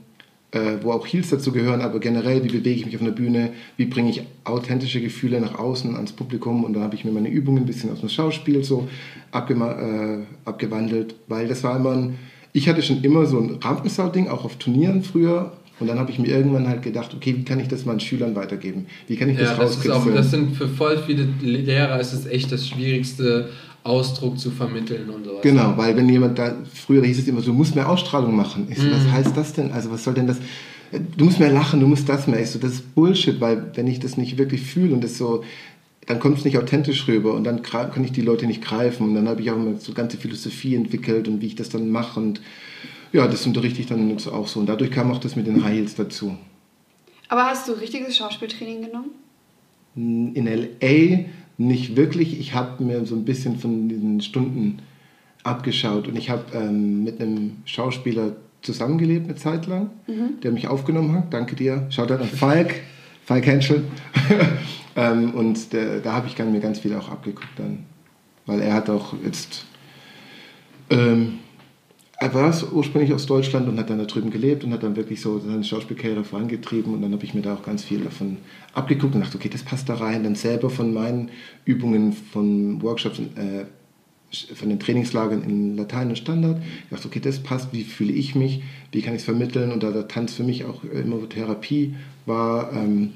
äh, 0.51 0.77
wo 0.81 0.91
auch 0.91 1.05
Heels 1.05 1.29
dazu 1.29 1.51
gehören, 1.51 1.81
aber 1.81 1.99
generell, 1.99 2.43
wie 2.43 2.47
bewege 2.47 2.79
ich 2.79 2.85
mich 2.85 2.95
auf 2.95 3.01
einer 3.01 3.11
Bühne, 3.11 3.51
wie 3.77 3.85
bringe 3.85 4.09
ich 4.09 4.23
authentische 4.43 4.99
Gefühle 4.99 5.39
nach 5.39 5.59
außen 5.59 5.95
ans 5.95 6.11
Publikum? 6.11 6.63
Und 6.63 6.73
dann 6.73 6.83
habe 6.83 6.95
ich 6.95 7.05
mir 7.05 7.11
meine 7.11 7.29
Übungen 7.29 7.63
ein 7.63 7.65
bisschen 7.65 7.91
aus 7.91 7.99
dem 7.99 8.09
Schauspiel 8.09 8.63
so 8.63 8.87
abgema 9.31 9.71
äh, 9.73 10.19
abgewandelt, 10.45 11.15
weil 11.27 11.47
das 11.47 11.63
war 11.63 11.75
immer 11.75 11.91
ein, 11.91 12.15
ich 12.51 12.67
hatte 12.67 12.81
schon 12.81 13.03
immer 13.03 13.25
so 13.27 13.39
ein 13.39 13.57
Rampensau-Ding, 13.61 14.27
auch 14.27 14.43
auf 14.43 14.55
Turnieren 14.55 15.03
früher. 15.03 15.53
Und 15.79 15.87
dann 15.87 15.97
habe 15.97 16.11
ich 16.11 16.19
mir 16.19 16.27
irgendwann 16.27 16.67
halt 16.67 16.81
gedacht, 16.81 17.13
okay, 17.15 17.33
wie 17.37 17.45
kann 17.45 17.59
ich 17.61 17.69
das 17.69 17.85
meinen 17.85 18.01
Schülern 18.01 18.35
weitergeben? 18.35 18.87
Wie 19.07 19.15
kann 19.15 19.29
ich 19.29 19.37
das 19.37 19.51
Ja, 19.51 19.55
das 19.55 19.77
ist 19.77 19.89
auch, 19.89 20.05
das 20.13 20.31
sind 20.31 20.57
für 20.57 20.67
voll 20.67 20.97
viele 21.05 21.29
Lehrer 21.41 22.01
ist 22.01 22.11
es 22.11 22.25
echt 22.25 22.51
das 22.51 22.67
schwierigste, 22.67 23.49
Ausdruck 23.83 24.37
zu 24.39 24.51
vermitteln 24.51 25.09
und 25.09 25.23
sowas. 25.25 25.41
Genau, 25.41 25.73
weil 25.77 25.95
wenn 25.95 26.07
jemand 26.09 26.37
da, 26.37 26.55
früher 26.73 27.03
hieß 27.03 27.19
es 27.19 27.27
immer 27.27 27.41
so, 27.41 27.47
du 27.51 27.57
musst 27.57 27.75
mehr 27.75 27.89
Ausstrahlung 27.89 28.35
machen. 28.35 28.67
Ich 28.69 28.77
so, 28.77 28.85
Mhm. 28.87 28.91
was 28.91 29.11
heißt 29.11 29.37
das 29.37 29.53
denn? 29.53 29.71
Also 29.71 29.89
was 29.91 30.03
soll 30.03 30.13
denn 30.13 30.27
das? 30.27 30.37
Du 31.17 31.25
musst 31.25 31.39
mehr 31.39 31.51
lachen, 31.51 31.79
du 31.79 31.87
musst 31.87 32.09
das 32.09 32.27
mehr. 32.27 32.41
Ich 32.41 32.49
so, 32.49 32.59
das 32.59 32.73
ist 32.73 32.95
Bullshit, 32.95 33.39
weil 33.39 33.71
wenn 33.75 33.87
ich 33.87 33.99
das 33.99 34.17
nicht 34.17 34.37
wirklich 34.37 34.61
fühle 34.61 34.93
und 34.93 35.03
das 35.03 35.17
so, 35.17 35.43
dann 36.07 36.19
kommt 36.19 36.39
es 36.39 36.45
nicht 36.45 36.57
authentisch 36.57 37.07
rüber 37.07 37.33
und 37.35 37.43
dann 37.43 37.61
kann 37.61 38.03
ich 38.03 38.11
die 38.11 38.21
Leute 38.21 38.47
nicht 38.47 38.63
greifen. 38.63 39.03
Und 39.09 39.15
dann 39.15 39.27
habe 39.29 39.41
ich 39.41 39.51
auch 39.51 39.55
immer 39.55 39.75
so 39.77 39.93
ganze 39.93 40.17
Philosophie 40.17 40.75
entwickelt 40.75 41.27
und 41.27 41.41
wie 41.41 41.45
ich 41.47 41.55
das 41.55 41.69
dann 41.69 41.89
mache 41.91 42.19
und 42.19 42.41
ja, 43.13 43.27
das 43.27 43.45
unterrichte 43.45 43.79
ich 43.81 43.87
dann 43.87 44.15
auch 44.31 44.47
so. 44.47 44.59
Und 44.59 44.67
dadurch 44.67 44.91
kam 44.91 45.11
auch 45.11 45.19
das 45.19 45.35
mit 45.35 45.47
den 45.47 45.63
High 45.63 45.73
Heels 45.77 45.95
dazu. 45.95 46.35
Aber 47.27 47.45
hast 47.45 47.67
du 47.67 47.73
richtiges 47.73 48.17
Schauspieltraining 48.17 48.81
genommen? 48.81 49.11
In 49.95 50.45
LA 50.47 51.25
nicht 51.59 51.95
wirklich. 51.95 52.39
Ich 52.39 52.53
habe 52.55 52.83
mir 52.83 53.05
so 53.05 53.15
ein 53.15 53.25
bisschen 53.25 53.59
von 53.59 53.89
diesen 53.89 54.21
Stunden 54.21 54.79
abgeschaut 55.43 56.07
und 56.07 56.17
ich 56.17 56.29
habe 56.29 56.45
ähm, 56.53 57.03
mit 57.03 57.21
einem 57.21 57.57
Schauspieler 57.65 58.35
zusammengelebt 58.61 59.25
eine 59.25 59.35
Zeit 59.35 59.67
lang, 59.67 59.89
der 60.43 60.51
mich 60.51 60.67
aufgenommen 60.67 61.13
hat. 61.15 61.33
Danke 61.33 61.55
dir. 61.55 61.85
Schaut 61.89 62.11
an 62.11 62.23
Falk, 62.23 62.75
Falk 63.25 63.45
Henschel. 63.45 63.83
ähm, 64.95 65.33
und 65.33 65.71
der, 65.73 65.99
da 65.99 66.13
habe 66.13 66.27
ich 66.27 66.37
mir 66.37 66.59
ganz 66.59 66.79
viel 66.79 66.95
auch 66.95 67.09
abgeguckt 67.09 67.47
dann, 67.57 67.79
weil 68.45 68.61
er 68.61 68.73
hat 68.73 68.89
auch 68.89 69.13
jetzt 69.23 69.65
ähm, 70.89 71.39
er 72.19 72.33
war 72.33 72.53
ursprünglich 72.73 73.13
aus 73.13 73.25
Deutschland 73.25 73.69
und 73.69 73.79
hat 73.79 73.89
dann 73.89 73.97
da 73.97 74.03
drüben 74.03 74.29
gelebt 74.29 74.65
und 74.65 74.73
hat 74.73 74.83
dann 74.83 74.97
wirklich 74.97 75.21
so 75.21 75.39
seine 75.39 75.63
Schauspielkarriere 75.63 76.25
vorangetrieben 76.25 76.93
und 76.93 77.01
dann 77.01 77.13
habe 77.13 77.23
ich 77.23 77.33
mir 77.33 77.41
da 77.41 77.53
auch 77.53 77.63
ganz 77.63 77.83
viel 77.83 78.01
davon 78.01 78.37
abgeguckt 78.73 79.15
und 79.15 79.21
dachte, 79.21 79.37
okay, 79.37 79.47
das 79.47 79.63
passt 79.63 79.87
da 79.87 79.95
rein. 79.95 80.23
Dann 80.23 80.35
selber 80.35 80.69
von 80.69 80.93
meinen 80.93 81.29
Übungen, 81.63 82.11
von 82.11 82.81
Workshops, 82.81 83.19
äh, 83.19 83.65
von 84.53 84.67
den 84.67 84.79
Trainingslagern 84.79 85.43
in 85.43 85.77
Latein 85.77 86.09
und 86.09 86.17
Standard. 86.17 86.61
Ich 86.83 86.89
dachte, 86.89 87.07
okay, 87.07 87.21
das 87.21 87.39
passt, 87.39 87.71
wie 87.71 87.83
fühle 87.83 88.11
ich 88.11 88.35
mich, 88.35 88.63
wie 88.91 89.01
kann 89.01 89.13
ich 89.13 89.19
es 89.19 89.25
vermitteln 89.25 89.71
und 89.71 89.81
da 89.81 89.91
der 89.91 90.09
Tanz 90.09 90.33
für 90.33 90.43
mich 90.43 90.65
auch 90.65 90.83
immer 90.83 91.27
Therapie 91.29 91.95
war, 92.25 92.73
ähm, 92.73 93.13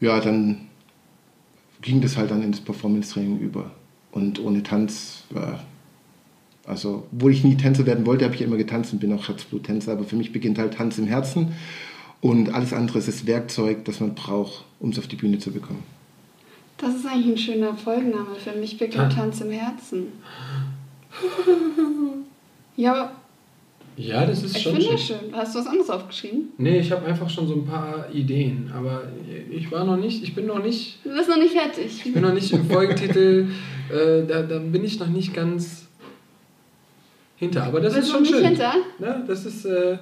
ja, 0.00 0.20
dann 0.20 0.62
ging 1.82 2.00
das 2.00 2.16
halt 2.16 2.30
dann 2.30 2.42
ins 2.42 2.60
Performance-Training 2.60 3.40
über. 3.40 3.70
Und 4.10 4.40
ohne 4.40 4.62
Tanz 4.62 5.24
war 5.30 5.62
also, 6.66 7.04
obwohl 7.12 7.32
ich 7.32 7.44
nie 7.44 7.56
Tänzer 7.56 7.86
werden 7.86 8.06
wollte, 8.06 8.24
habe 8.24 8.34
ich 8.34 8.42
immer 8.42 8.56
getanzt 8.56 8.92
und 8.92 8.98
bin 8.98 9.12
auch 9.12 9.28
Herzblut-Tänzer. 9.28 9.92
Aber 9.92 10.04
für 10.04 10.16
mich 10.16 10.32
beginnt 10.32 10.58
halt 10.58 10.74
Tanz 10.74 10.98
im 10.98 11.06
Herzen. 11.06 11.52
Und 12.20 12.52
alles 12.54 12.72
andere 12.72 12.98
ist 12.98 13.08
das 13.08 13.26
Werkzeug, 13.26 13.84
das 13.84 14.00
man 14.00 14.14
braucht, 14.14 14.64
um 14.80 14.90
es 14.90 14.98
auf 14.98 15.06
die 15.06 15.16
Bühne 15.16 15.38
zu 15.38 15.52
bekommen. 15.52 15.82
Das 16.78 16.94
ist 16.94 17.06
eigentlich 17.06 17.26
ein 17.26 17.38
schöner 17.38 17.74
Folgenname 17.74 18.34
für 18.42 18.52
mich, 18.58 18.78
beginnt. 18.78 19.12
Tanz 19.12 19.40
im 19.40 19.50
Herzen. 19.50 20.06
Ja, 22.76 23.12
Ja, 23.96 24.26
das 24.26 24.42
ist 24.42 24.54
ich 24.56 24.62
schon 24.62 24.72
finde 24.74 24.86
schön. 24.88 24.96
das 24.96 25.06
schön. 25.06 25.16
Hast 25.32 25.54
du 25.54 25.58
was 25.60 25.66
anderes 25.66 25.88
aufgeschrieben? 25.88 26.48
Nee, 26.58 26.80
ich 26.80 26.92
habe 26.92 27.06
einfach 27.06 27.30
schon 27.30 27.48
so 27.48 27.54
ein 27.54 27.64
paar 27.64 28.12
Ideen, 28.12 28.70
aber 28.74 29.04
ich 29.50 29.72
war 29.72 29.84
noch 29.84 29.96
nicht, 29.96 30.22
ich 30.22 30.34
bin 30.34 30.44
noch 30.46 30.62
nicht, 30.62 30.98
Du 31.02 31.14
bist 31.14 31.30
noch 31.30 31.38
nicht 31.38 31.54
fertig. 31.54 32.02
ich 32.04 32.12
bin 32.12 32.22
noch 32.22 32.34
nicht 32.34 32.52
im 32.52 32.68
Folgentitel, 32.68 33.46
äh, 33.90 34.26
da, 34.26 34.42
da 34.42 34.58
bin 34.58 34.84
ich 34.84 34.98
noch 35.00 35.06
nicht 35.08 35.32
ganz 35.32 35.85
hinter, 37.36 37.64
aber 37.64 37.80
das 37.80 37.94
bist 37.94 38.06
ist 38.06 38.12
schon 38.12 38.22
nicht 38.22 38.34
schön. 38.34 38.44
hinter? 38.44 38.74
Ja, 38.98 39.18
das 39.26 39.44
ist 39.46 39.64
äh, 39.64 39.98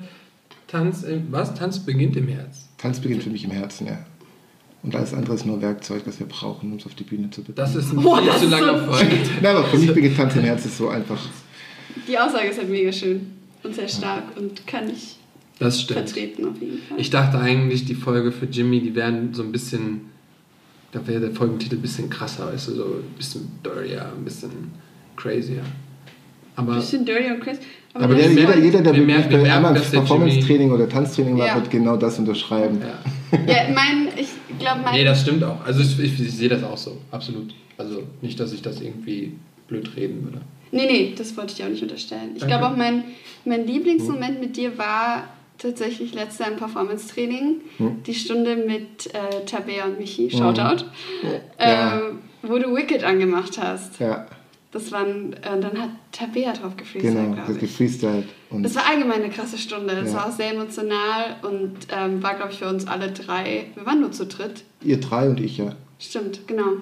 Tanz, 0.69 1.03
im, 1.03 1.31
was? 1.31 1.55
Tanz 1.55 1.79
beginnt 1.79 2.17
im 2.17 2.29
Herz. 2.29 2.69
Tanz 2.79 3.01
beginnt 3.01 3.23
für 3.23 3.31
mich 3.31 3.45
im 3.45 3.51
Herzen, 3.51 3.87
ja. 3.87 3.99
Und 4.83 4.95
alles 4.95 5.15
andere 5.15 5.35
ist 5.35 5.47
nur 5.47 5.61
Werkzeug, 5.63 6.05
das 6.05 6.19
wir 6.21 6.27
brauchen, 6.27 6.71
um 6.73 6.79
es 6.79 6.85
auf 6.87 6.95
die 6.95 7.05
Bühne 7.05 7.31
zu 7.31 7.41
bekommen. 7.43 7.57
Das 7.57 7.75
ist 7.75 7.93
ein 7.93 7.97
Boah, 8.03 8.19
viel 8.19 8.27
das 8.27 8.39
zu 8.41 8.45
ist 8.45 8.51
langer 8.51 8.79
so- 8.87 8.93
Folgentitel. 8.93 9.31
Nein, 9.43 9.57
aber 9.57 9.67
für 9.69 9.79
mich 9.79 9.95
beginnt 9.95 10.17
Tanz 10.17 10.37
im 10.37 10.43
Herzen 10.43 10.71
so 10.71 10.89
einfach. 10.89 11.21
Die 12.09 12.19
Aussage 12.19 12.49
ist 12.49 12.59
halt 12.59 12.69
mega 12.71 12.93
schön 12.93 13.33
und 13.63 13.75
sehr 13.75 13.89
stark 13.89 14.37
und 14.37 14.67
kann 14.67 14.91
ich 14.91 15.17
Das 15.59 15.81
stimmt. 15.81 16.01
vertreten 16.11 16.45
auf 16.47 16.61
jeden 16.61 16.79
Fall. 16.79 16.99
Ich 17.01 17.09
dachte 17.11 17.39
eigentlich, 17.39 17.85
die 17.87 17.95
Folge 17.95 18.31
für 18.33 18.47
Jimmy, 18.47 18.81
die 18.81 18.95
wären 18.95 19.33
so 19.33 19.43
ein 19.43 19.53
bisschen 19.53 20.13
da 20.93 21.05
wäre 21.09 21.21
der 21.21 21.31
Folgentitel 21.33 21.75
ein 21.75 21.83
bisschen 21.83 22.09
krasser, 22.09 22.47
weißt 22.53 22.69
du, 22.69 22.75
so 22.77 22.85
ein 22.85 23.17
bisschen 23.17 23.51
dirtier, 23.65 24.13
ein 24.17 24.25
bisschen 24.25 24.51
crazier. 25.17 25.63
Aber 26.57 26.75
Bisschen 26.77 27.05
dirty 27.05 27.31
und 27.33 27.41
crazy. 27.41 27.61
Aber 27.95 28.17
ist 28.17 28.37
jeder, 28.37 28.57
jeder, 28.59 28.81
der 28.83 28.95
wir 28.95 29.07
bei 29.07 29.73
der 29.73 29.81
Performance-Training 29.81 30.73
oder 30.73 30.89
Tanztraining 30.89 31.39
war, 31.39 31.47
Ja. 31.47 31.55
wird 31.57 31.71
genau 31.71 31.97
das 31.97 32.19
unterschreiben. 32.19 32.81
ja. 32.81 32.99
Ja, 33.49 33.65
mein, 33.75 34.09
ich 34.17 34.29
glaube, 34.61 34.81
mein. 34.85 34.95
Nee, 34.95 35.05
das 35.05 35.23
stimmt 35.23 35.43
auch. 35.43 35.65
Also 35.65 35.81
ich, 35.81 35.99
ich, 35.99 36.21
ich 36.21 36.33
sehe 36.33 36.49
das 36.49 36.63
auch 36.63 36.77
so, 36.77 36.99
absolut. 37.11 37.53
Also 37.77 38.05
nicht, 38.23 38.39
dass 38.39 38.53
ich 38.53 38.63
das 38.63 38.81
irgendwie 38.81 39.33
blöd 39.67 39.91
reden 39.97 40.23
würde. 40.23 40.41
Nee, 40.71 40.87
nee, 40.87 41.15
das 41.17 41.37
wollte 41.37 41.51
ich 41.53 41.57
dir 41.57 41.67
auch 41.67 41.71
nicht 41.71 41.83
unterstellen. 41.83 42.31
Ich 42.37 42.47
glaube 42.47 42.67
auch, 42.67 42.77
mein, 42.77 43.05
mein 43.45 43.67
Lieblingsmoment 43.67 44.41
mit 44.41 44.57
dir 44.57 44.79
war 44.79 45.25
tatsächlich 45.59 46.15
letztes 46.15 46.41
Jahr 46.41 46.51
im 46.53 46.57
Performance-Training. 46.59 47.61
Hm. 47.79 48.03
Die 48.07 48.15
Stunde 48.15 48.57
mit 48.57 49.13
äh, 49.15 49.45
Tabea 49.47 49.85
und 49.87 49.99
Michi, 49.99 50.31
Shoutout. 50.31 50.85
Ja. 51.59 51.99
Ähm, 51.99 52.19
wo 52.43 52.59
du 52.59 52.75
Wicked 52.75 53.05
angemacht 53.05 53.59
hast. 53.61 53.99
Ja, 54.01 54.27
Das 54.75 54.91
waren, 54.91 55.33
äh, 55.35 55.61
dann 55.61 55.81
hat 55.81 55.91
Tabea 56.11 56.53
drauf 56.53 56.77
gefreestylt, 56.77 57.15
genau, 57.15 57.37
das 57.47 57.55
ich. 57.55 57.61
gefreestylt. 57.61 58.25
Und 58.51 58.65
Das 58.65 58.75
war 58.75 58.87
allgemein 58.91 59.23
eine 59.23 59.31
krasse 59.31 59.57
Stunde. 59.57 59.95
Es 60.05 60.11
Ja. 60.11 60.17
war 60.19 60.27
auch 60.27 60.33
sehr 60.33 60.53
emotional 60.53 61.37
und 61.43 61.75
ähm, 61.97 62.21
war, 62.23 62.35
glaube 62.35 62.51
ich, 62.51 62.59
für 62.59 62.69
uns 62.69 62.85
alle 62.89 63.13
drei. 63.13 63.67
Wir 63.77 63.87
waren 63.87 64.01
nur 64.01 64.11
zu 64.11 64.27
dritt. 64.27 64.65
ihr 64.83 64.99
drei 64.99 65.29
und 65.29 65.41
ich 65.41 65.59
ja. 65.59 65.77
Stimmt, 66.01 66.41
genau. 66.49 66.73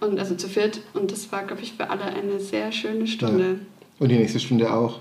Und 0.00 0.20
also 0.20 0.36
zu 0.36 0.48
viert. 0.48 0.80
Und 0.94 1.10
das 1.10 1.32
war, 1.32 1.42
glaube 1.42 1.62
ich, 1.62 1.72
für 1.72 1.90
alle 1.90 2.04
eine 2.04 2.38
sehr 2.38 2.70
schöne 2.70 3.08
Stunde. 3.08 3.58
Und 3.98 4.08
die 4.08 4.16
nächste 4.18 4.38
Stunde 4.38 4.72
auch. 4.72 5.00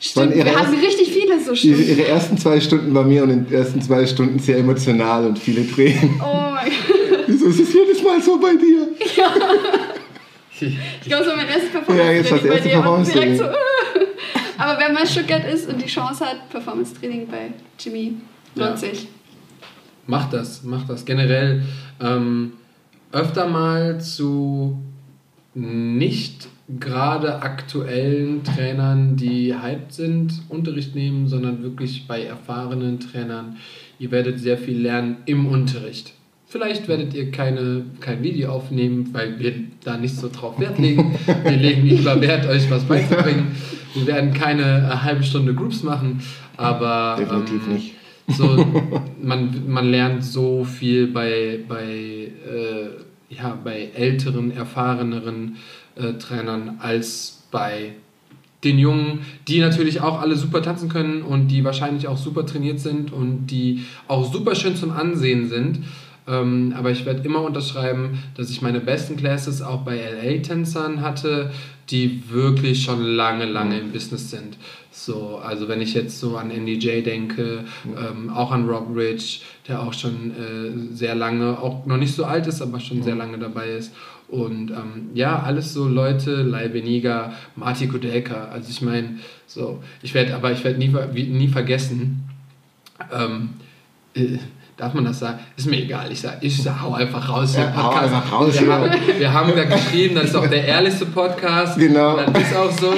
Stimmt, 0.00 0.34
ihre 0.34 0.46
wir 0.46 0.56
hatten 0.58 0.72
ersten- 0.74 0.80
richtig 0.86 1.12
viele 1.12 1.38
so 1.40 1.52
Ihre, 1.52 1.56
Stunden. 1.56 1.88
ihre 1.90 2.06
ersten 2.08 2.38
zwei 2.38 2.58
Stunden 2.60 2.92
bei 2.94 3.02
mir 3.04 3.22
und 3.22 3.30
in 3.30 3.44
den 3.44 3.52
ersten 3.54 3.82
zwei 3.82 4.06
Stunden 4.06 4.38
sehr 4.38 4.56
emotional 4.58 5.26
und 5.26 5.38
viele 5.38 5.70
Tränen. 5.70 6.20
Oh 6.22 6.50
mein 6.54 6.70
Gott. 6.70 7.18
Wieso 7.26 7.46
ist 7.46 7.60
es 7.60 7.72
jedes 7.74 8.02
Mal 8.02 8.20
so 8.22 8.38
bei 8.38 8.54
dir? 8.56 8.88
Ich 11.02 11.06
glaube, 11.08 11.24
es 11.24 11.28
war 11.28 11.36
mein 11.36 11.48
erstes 11.48 11.70
Performance. 11.70 12.06
Ja, 12.06 12.12
jetzt 12.12 12.32
das 12.32 12.42
bei 12.42 12.48
erste 12.48 12.68
Performance-Training. 12.68 13.36
so. 13.36 13.44
äh. 13.44 13.48
Aber 14.58 14.78
wer 14.80 14.92
mal 14.92 15.06
Stuttgart 15.06 15.44
ist 15.44 15.68
und 15.68 15.82
die 15.82 15.86
Chance 15.86 16.24
hat, 16.24 16.48
Performance-Training 16.50 17.28
bei 17.28 17.50
Jimmy, 17.78 18.14
lohnt 18.54 18.70
Ja. 18.70 18.76
sich. 18.76 19.08
Mach 20.06 20.30
das, 20.30 20.62
mach 20.62 20.86
das. 20.86 21.04
Generell 21.04 21.62
ähm, 22.00 22.52
öfter 23.12 23.48
mal 23.48 24.00
zu 24.00 24.78
nicht 25.54 26.48
gerade 26.68 27.42
aktuellen 27.42 28.42
Trainern, 28.44 29.16
die 29.16 29.54
hyped 29.54 29.92
sind, 29.92 30.42
Unterricht 30.48 30.94
nehmen, 30.94 31.28
sondern 31.28 31.62
wirklich 31.62 32.06
bei 32.06 32.22
erfahrenen 32.24 32.98
Trainern. 33.00 33.56
Ihr 33.98 34.10
werdet 34.10 34.40
sehr 34.40 34.58
viel 34.58 34.80
lernen 34.80 35.18
im 35.26 35.46
Unterricht. 35.46 36.12
Vielleicht 36.48 36.86
werdet 36.86 37.12
ihr 37.12 37.32
keine, 37.32 37.84
kein 38.00 38.22
Video 38.22 38.50
aufnehmen, 38.50 39.08
weil 39.12 39.38
wir 39.40 39.52
da 39.82 39.96
nicht 39.96 40.14
so 40.14 40.30
drauf 40.32 40.60
Wert 40.60 40.78
legen. 40.78 41.18
Wir 41.42 41.56
legen 41.56 41.84
lieber 41.84 42.20
Wert, 42.20 42.46
euch 42.46 42.70
was 42.70 42.84
beizubringen. 42.84 43.56
Wir 43.94 44.06
werden 44.06 44.32
keine 44.32 44.62
äh, 44.62 45.02
halbe 45.02 45.24
Stunde 45.24 45.54
Groups 45.54 45.82
machen, 45.82 46.22
aber 46.56 47.16
Definitiv 47.18 47.66
ähm, 47.66 47.72
nicht. 47.74 47.94
so, 48.28 48.64
man, 49.22 49.62
man 49.66 49.90
lernt 49.90 50.24
so 50.24 50.64
viel 50.64 51.08
bei, 51.08 51.60
bei, 51.66 51.84
äh, 51.84 53.34
ja, 53.34 53.58
bei 53.62 53.90
älteren, 53.94 54.52
erfahreneren 54.52 55.56
äh, 55.96 56.12
Trainern 56.12 56.76
als 56.78 57.42
bei 57.50 57.94
den 58.62 58.78
Jungen, 58.78 59.20
die 59.48 59.60
natürlich 59.60 60.00
auch 60.00 60.20
alle 60.20 60.36
super 60.36 60.62
tanzen 60.62 60.88
können 60.88 61.22
und 61.22 61.48
die 61.48 61.64
wahrscheinlich 61.64 62.06
auch 62.08 62.18
super 62.18 62.46
trainiert 62.46 62.80
sind 62.80 63.12
und 63.12 63.46
die 63.48 63.84
auch 64.08 64.32
super 64.32 64.54
schön 64.54 64.76
zum 64.76 64.92
Ansehen 64.92 65.48
sind. 65.48 65.80
Ähm, 66.28 66.74
aber 66.76 66.90
ich 66.90 67.06
werde 67.06 67.22
immer 67.22 67.42
unterschreiben, 67.42 68.22
dass 68.36 68.50
ich 68.50 68.62
meine 68.62 68.80
besten 68.80 69.16
Classes 69.16 69.62
auch 69.62 69.82
bei 69.82 69.96
LA-Tänzern 69.96 71.00
hatte, 71.00 71.52
die 71.90 72.30
wirklich 72.30 72.82
schon 72.82 73.02
lange, 73.02 73.44
lange 73.44 73.78
im 73.78 73.92
Business 73.92 74.30
sind. 74.30 74.56
So, 74.90 75.36
also 75.36 75.68
wenn 75.68 75.80
ich 75.80 75.94
jetzt 75.94 76.18
so 76.18 76.36
an 76.36 76.50
NDJ 76.50 77.02
denke, 77.02 77.64
ähm, 77.84 78.30
auch 78.30 78.50
an 78.50 78.68
Rob 78.68 78.88
Rich, 78.96 79.44
der 79.68 79.82
auch 79.82 79.92
schon 79.92 80.32
äh, 80.32 80.94
sehr 80.94 81.14
lange, 81.14 81.60
auch 81.60 81.86
noch 81.86 81.96
nicht 81.96 82.14
so 82.14 82.24
alt 82.24 82.46
ist, 82.46 82.60
aber 82.60 82.80
schon 82.80 83.02
sehr 83.02 83.14
lange 83.14 83.38
dabei 83.38 83.68
ist. 83.68 83.92
Und 84.28 84.70
ähm, 84.70 85.10
ja, 85.14 85.40
alles 85.40 85.72
so 85.72 85.86
Leute, 85.86 86.42
Lai 86.42 86.68
Beniga, 86.68 87.34
Marty 87.54 87.86
Kudelka. 87.86 88.46
Also 88.46 88.70
ich 88.70 88.82
meine, 88.82 89.20
so, 89.46 89.82
ich 90.02 90.14
werde, 90.14 90.34
aber 90.34 90.50
ich 90.50 90.64
werde 90.64 90.78
nie, 90.78 90.88
nie 90.88 91.48
vergessen, 91.48 92.28
ähm, 93.12 93.50
äh, 94.14 94.38
darf 94.76 94.94
man 94.94 95.04
das 95.04 95.18
sagen? 95.18 95.38
Ist 95.56 95.66
mir 95.66 95.82
egal, 95.82 96.10
ich 96.12 96.22
ich 96.40 96.62
sag, 96.62 96.82
hau 96.82 96.92
einfach 96.94 97.28
raus. 97.28 97.56
Ja, 97.56 97.72
hau 97.76 97.90
einfach 97.90 98.30
raus, 98.32 98.60
wir, 98.60 98.66
ja. 98.66 98.72
haben, 98.74 98.90
wir 99.18 99.32
haben 99.32 99.52
da 99.56 99.64
geschrieben, 99.64 100.14
das 100.14 100.24
ist 100.26 100.36
auch 100.36 100.46
der 100.46 100.64
ehrlichste 100.64 101.06
Podcast. 101.06 101.78
Genau. 101.78 102.18
Und 102.18 102.36
das 102.36 102.42
ist 102.50 102.56
auch 102.56 102.70
so. 102.72 102.92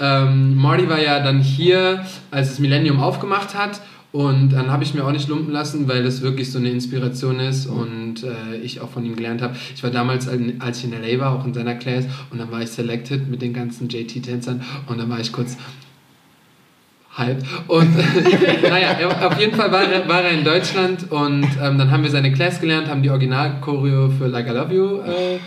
Ähm, 0.00 0.56
Marty 0.56 0.88
war 0.88 1.00
ja 1.00 1.20
dann 1.20 1.40
hier, 1.40 2.04
als 2.30 2.50
es 2.52 2.58
Millennium 2.58 3.00
aufgemacht 3.00 3.54
hat. 3.54 3.80
Und 4.12 4.50
dann 4.54 4.72
habe 4.72 4.82
ich 4.82 4.92
mir 4.92 5.04
auch 5.04 5.12
nicht 5.12 5.28
lumpen 5.28 5.52
lassen, 5.52 5.86
weil 5.86 6.02
das 6.02 6.20
wirklich 6.20 6.50
so 6.50 6.58
eine 6.58 6.68
Inspiration 6.70 7.38
ist 7.38 7.66
und 7.66 8.24
äh, 8.24 8.56
ich 8.60 8.80
auch 8.80 8.88
von 8.88 9.04
ihm 9.04 9.14
gelernt 9.14 9.40
habe. 9.40 9.54
Ich 9.76 9.84
war 9.84 9.90
damals, 9.90 10.26
al- 10.26 10.54
als 10.58 10.78
ich 10.78 10.84
in 10.84 11.00
LA 11.00 11.20
war, 11.20 11.32
auch 11.38 11.44
in 11.44 11.54
seiner 11.54 11.76
Class 11.76 12.06
und 12.30 12.38
dann 12.40 12.50
war 12.50 12.60
ich 12.60 12.70
selected 12.70 13.28
mit 13.28 13.40
den 13.40 13.52
ganzen 13.52 13.88
JT-Tänzern 13.88 14.62
und 14.88 14.98
dann 14.98 15.08
war 15.10 15.20
ich 15.20 15.30
kurz 15.32 15.56
halb. 17.20 17.38
Und 17.68 17.88
naja, 18.68 18.96
auf 19.28 19.38
jeden 19.38 19.54
Fall 19.54 19.70
war 19.70 19.82
er, 19.84 20.08
war 20.08 20.22
er 20.22 20.32
in 20.32 20.44
Deutschland 20.44 21.10
und 21.12 21.44
ähm, 21.62 21.78
dann 21.78 21.90
haben 21.92 22.02
wir 22.02 22.10
seine 22.10 22.32
Class 22.32 22.60
gelernt, 22.60 22.88
haben 22.88 23.02
die 23.02 23.10
Original-Choreo 23.10 24.10
für 24.18 24.26
Like 24.26 24.48
I 24.48 24.50
Love 24.50 24.74
You 24.74 24.96
äh, 25.02 25.38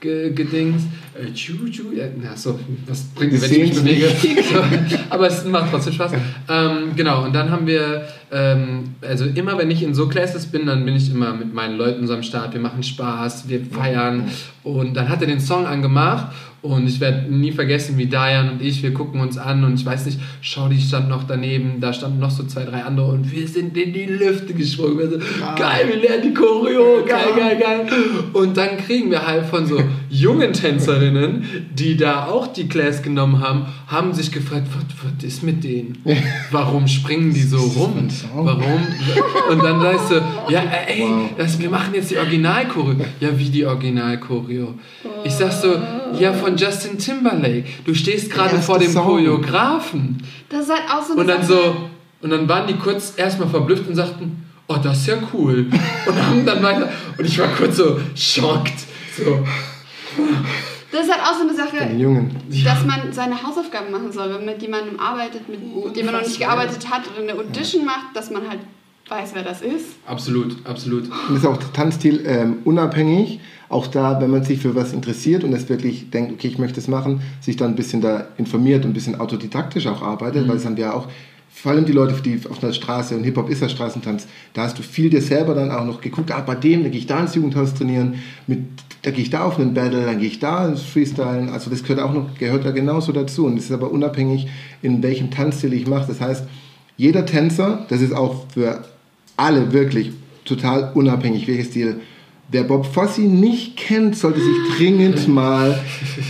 ge- 0.00 0.30
gedings. 0.32 0.82
Äh, 1.14 1.32
tschu, 1.32 1.52
tschu, 1.70 1.92
ja, 1.94 2.04
na, 2.22 2.36
so, 2.36 2.58
was 2.86 3.02
bringt 3.14 3.32
Wir 3.32 3.42
wenn 3.42 3.50
ich 3.52 3.58
mich 3.58 3.74
bewege? 3.74 4.08
So, 4.08 4.62
aber 5.10 5.26
es 5.26 5.44
macht 5.44 5.70
trotzdem 5.70 5.92
Spaß. 5.94 6.12
Ähm, 6.48 6.96
genau, 6.96 7.24
und 7.24 7.34
dann 7.34 7.50
haben 7.50 7.66
wir, 7.66 8.06
ähm, 8.32 8.94
also 9.02 9.26
immer 9.26 9.58
wenn 9.58 9.70
ich 9.70 9.82
in 9.82 9.94
so 9.94 10.08
Classes 10.08 10.46
bin, 10.46 10.66
dann 10.66 10.84
bin 10.86 10.96
ich 10.96 11.10
immer 11.10 11.34
mit 11.34 11.52
meinen 11.52 11.76
Leuten 11.76 12.06
so 12.06 12.14
am 12.14 12.22
Start. 12.22 12.54
Wir 12.54 12.60
machen 12.60 12.82
Spaß, 12.82 13.48
wir 13.48 13.64
feiern. 13.64 14.24
Und 14.64 14.94
dann 14.94 15.10
hat 15.10 15.20
er 15.20 15.26
den 15.26 15.40
Song 15.40 15.66
angemacht 15.66 16.28
und 16.62 16.88
ich 16.88 17.00
werde 17.00 17.30
nie 17.34 17.50
vergessen, 17.50 17.98
wie 17.98 18.06
Diane 18.06 18.52
und 18.52 18.62
ich, 18.62 18.82
wir 18.84 18.94
gucken 18.94 19.20
uns 19.20 19.36
an 19.36 19.64
und 19.64 19.74
ich 19.74 19.84
weiß 19.84 20.06
nicht, 20.06 20.20
schau, 20.40 20.68
die 20.68 20.80
stand 20.80 21.08
noch 21.08 21.24
daneben, 21.24 21.80
da 21.80 21.92
standen 21.92 22.20
noch 22.20 22.30
so 22.30 22.44
zwei, 22.44 22.64
drei 22.64 22.84
andere 22.84 23.08
und 23.08 23.32
wir 23.32 23.48
sind 23.48 23.76
in 23.76 23.92
die 23.92 24.06
Lüfte 24.06 24.54
gesprungen. 24.54 24.98
Wir 24.98 25.10
so, 25.10 25.18
geil, 25.56 25.88
wir 25.88 25.96
lernen 25.96 26.22
die 26.22 26.34
Choreo, 26.34 27.04
geil, 27.04 27.34
geil, 27.36 27.58
geil. 27.58 27.86
Und 28.32 28.56
dann 28.56 28.76
kriegen 28.78 29.10
wir 29.10 29.26
halt 29.26 29.44
von 29.46 29.66
so 29.66 29.80
jungen 30.12 30.52
Tänzerinnen, 30.52 31.68
die 31.74 31.96
da 31.96 32.26
auch 32.26 32.46
die 32.52 32.68
Class 32.68 33.02
genommen 33.02 33.40
haben, 33.40 33.64
haben 33.86 34.12
sich 34.12 34.30
gefragt, 34.30 34.66
was, 34.74 34.84
was 35.02 35.24
ist 35.24 35.42
mit 35.42 35.64
denen? 35.64 36.04
Warum 36.50 36.86
springen 36.86 37.32
die 37.32 37.40
so 37.42 37.56
rum? 37.56 38.08
Warum? 38.34 38.86
Und 39.50 39.64
dann 39.64 39.80
sagst 39.80 40.10
du, 40.10 40.22
ja, 40.52 40.62
ey, 40.86 41.08
das, 41.38 41.58
wir 41.58 41.70
machen 41.70 41.94
jetzt 41.94 42.10
die 42.10 42.18
Original-Choreo. 42.18 42.96
Ja, 43.20 43.38
wie 43.38 43.48
die 43.48 43.64
Original-Choreo? 43.64 44.74
Ich 45.24 45.32
sag 45.32 45.50
so, 45.50 45.76
ja, 46.20 46.34
von 46.34 46.56
Justin 46.58 46.98
Timberlake. 46.98 47.64
Du 47.86 47.94
stehst 47.94 48.30
gerade 48.30 48.58
vor 48.58 48.78
dem 48.78 48.92
Song. 48.92 49.04
Choreografen. 49.06 50.18
Das 50.50 50.64
ist 50.64 50.70
halt 50.70 50.82
auch 50.90 51.02
so 51.02 51.12
eine 51.12 51.22
Und 51.22 51.26
dann 51.26 51.42
Sache. 51.42 51.52
so, 51.54 51.76
und 52.20 52.30
dann 52.30 52.46
waren 52.48 52.66
die 52.66 52.74
kurz 52.74 53.14
erstmal 53.16 53.48
verblüfft 53.48 53.88
und 53.88 53.94
sagten, 53.94 54.44
oh, 54.68 54.76
das 54.82 54.98
ist 54.98 55.06
ja 55.06 55.14
cool. 55.32 55.66
Und 56.06 56.22
haben 56.26 56.44
dann 56.44 56.62
weiter, 56.62 56.90
und 57.16 57.24
ich 57.24 57.38
war 57.38 57.48
kurz 57.48 57.78
so 57.78 57.98
schockt. 58.14 58.74
So, 59.16 59.44
Das 60.92 61.06
ist 61.06 61.10
halt 61.10 61.22
auch 61.22 61.34
so 61.34 61.48
eine 61.48 61.54
Sache, 61.54 61.90
Jungen. 61.96 62.30
dass 62.64 62.84
man 62.84 63.12
seine 63.12 63.42
Hausaufgaben 63.42 63.90
machen 63.90 64.12
soll, 64.12 64.28
wenn 64.28 64.44
man 64.44 64.54
mit 64.54 64.60
jemandem 64.60 65.00
arbeitet, 65.00 65.48
mit 65.48 65.96
dem 65.96 66.04
man 66.04 66.14
noch 66.14 66.22
nicht 66.22 66.38
gearbeitet 66.38 66.90
hat 66.90 67.02
oder 67.10 67.22
eine 67.22 67.40
Audition 67.40 67.86
macht, 67.86 68.14
dass 68.14 68.30
man 68.30 68.46
halt 68.46 68.60
weiß, 69.08 69.30
wer 69.34 69.42
das 69.42 69.62
ist. 69.62 69.86
absolut, 70.06 70.56
absolut. 70.64 71.04
Und 71.28 71.36
ist 71.36 71.46
auch 71.46 71.58
Tanzstil 71.72 72.24
ähm, 72.26 72.58
unabhängig. 72.64 73.40
Auch 73.68 73.86
da, 73.86 74.20
wenn 74.20 74.30
man 74.30 74.44
sich 74.44 74.60
für 74.60 74.74
was 74.74 74.92
interessiert 74.92 75.44
und 75.44 75.52
es 75.54 75.68
wirklich 75.70 76.10
denkt, 76.10 76.32
okay, 76.32 76.48
ich 76.48 76.58
möchte 76.58 76.78
es 76.78 76.88
machen, 76.88 77.22
sich 77.40 77.56
dann 77.56 77.70
ein 77.70 77.76
bisschen 77.76 78.02
da 78.02 78.28
informiert 78.36 78.84
und 78.84 78.90
ein 78.90 78.94
bisschen 78.94 79.18
autodidaktisch 79.18 79.86
auch 79.86 80.02
arbeitet, 80.02 80.46
weil 80.46 80.56
es 80.56 80.66
haben 80.66 80.76
wir 80.76 80.94
auch, 80.94 81.08
vor 81.48 81.72
allem 81.72 81.86
die 81.86 81.92
Leute, 81.92 82.20
die 82.20 82.38
auf 82.50 82.58
der 82.58 82.72
Straße, 82.72 83.16
und 83.16 83.24
Hip-Hop 83.24 83.48
ist 83.48 83.62
ja 83.62 83.70
Straßentanz, 83.70 84.26
da 84.52 84.64
hast 84.64 84.78
du 84.78 84.82
viel 84.82 85.08
dir 85.08 85.22
selber 85.22 85.54
dann 85.54 85.70
auch 85.70 85.84
noch 85.84 86.02
geguckt, 86.02 86.30
ah, 86.32 86.40
bei 86.40 86.54
dem, 86.54 86.82
da 86.82 86.90
gehe 86.90 86.98
ich 86.98 87.06
da 87.06 87.20
ins 87.20 87.34
Jugendhaus 87.34 87.72
trainieren, 87.72 88.16
mit, 88.46 88.60
da 89.02 89.10
gehe 89.10 89.22
ich 89.22 89.30
da 89.30 89.44
auf 89.44 89.58
einen 89.58 89.74
Battle, 89.74 90.04
dann 90.04 90.18
gehe 90.18 90.28
ich 90.28 90.38
da 90.38 90.66
ins 90.66 90.82
Freestylen, 90.82 91.48
also 91.48 91.70
das 91.70 91.82
gehört 91.82 92.00
auch 92.00 92.12
noch, 92.12 92.34
gehört 92.38 92.64
da 92.64 92.70
genauso 92.70 93.12
dazu 93.12 93.46
und 93.46 93.58
es 93.58 93.64
ist 93.64 93.72
aber 93.72 93.90
unabhängig, 93.90 94.46
in 94.80 95.02
welchem 95.02 95.30
Tanzstil 95.30 95.72
ich 95.72 95.86
mache. 95.88 96.06
Das 96.06 96.20
heißt, 96.20 96.44
jeder 96.96 97.26
Tänzer, 97.26 97.84
das 97.88 98.00
ist 98.00 98.14
auch 98.14 98.46
für 98.52 98.84
alle 99.36 99.72
wirklich 99.72 100.12
total 100.44 100.92
unabhängig, 100.94 101.48
welches 101.48 101.68
Stil. 101.68 102.00
Wer 102.50 102.64
Bob 102.64 102.84
Fosse 102.84 103.22
nicht 103.22 103.76
kennt, 103.76 104.14
sollte 104.14 104.40
sich 104.40 104.76
dringend 104.76 105.26
mal 105.34 105.80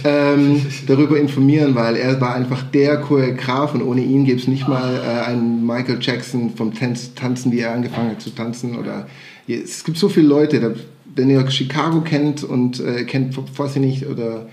ähm, 0.05 0.65
darüber 0.87 1.19
informieren, 1.19 1.75
weil 1.75 1.97
er 1.97 2.21
war 2.21 2.37
einfach 2.37 2.63
der 2.63 2.99
Choreograf 2.99 3.75
und 3.75 3.83
ohne 3.83 4.03
ihn 4.03 4.25
gäbe 4.25 4.41
es 4.41 4.47
nicht 4.47 4.69
mal 4.69 4.95
äh, 4.95 5.29
einen 5.29 5.67
Michael 5.67 5.99
Jackson 6.01 6.55
vom 6.55 6.73
Tanz, 6.73 7.13
Tanzen, 7.15 7.51
wie 7.51 7.61
er 7.61 7.73
angefangen 7.73 8.11
hat 8.11 8.23
zu 8.23 8.31
tanzen. 8.31 8.79
Oder 8.79 9.09
es 9.49 9.83
gibt 9.83 9.99
so 9.99 10.09
viele 10.09 10.29
Leute, 10.29 10.61
da 10.61 10.71
wenn 11.15 11.31
ihr 11.31 11.51
Chicago 11.51 12.01
kennt 12.01 12.45
und 12.45 12.81
äh, 12.81 13.05
kennt 13.05 13.35
Fossi 13.35 13.81
nicht 13.81 14.07
oder 14.07 14.47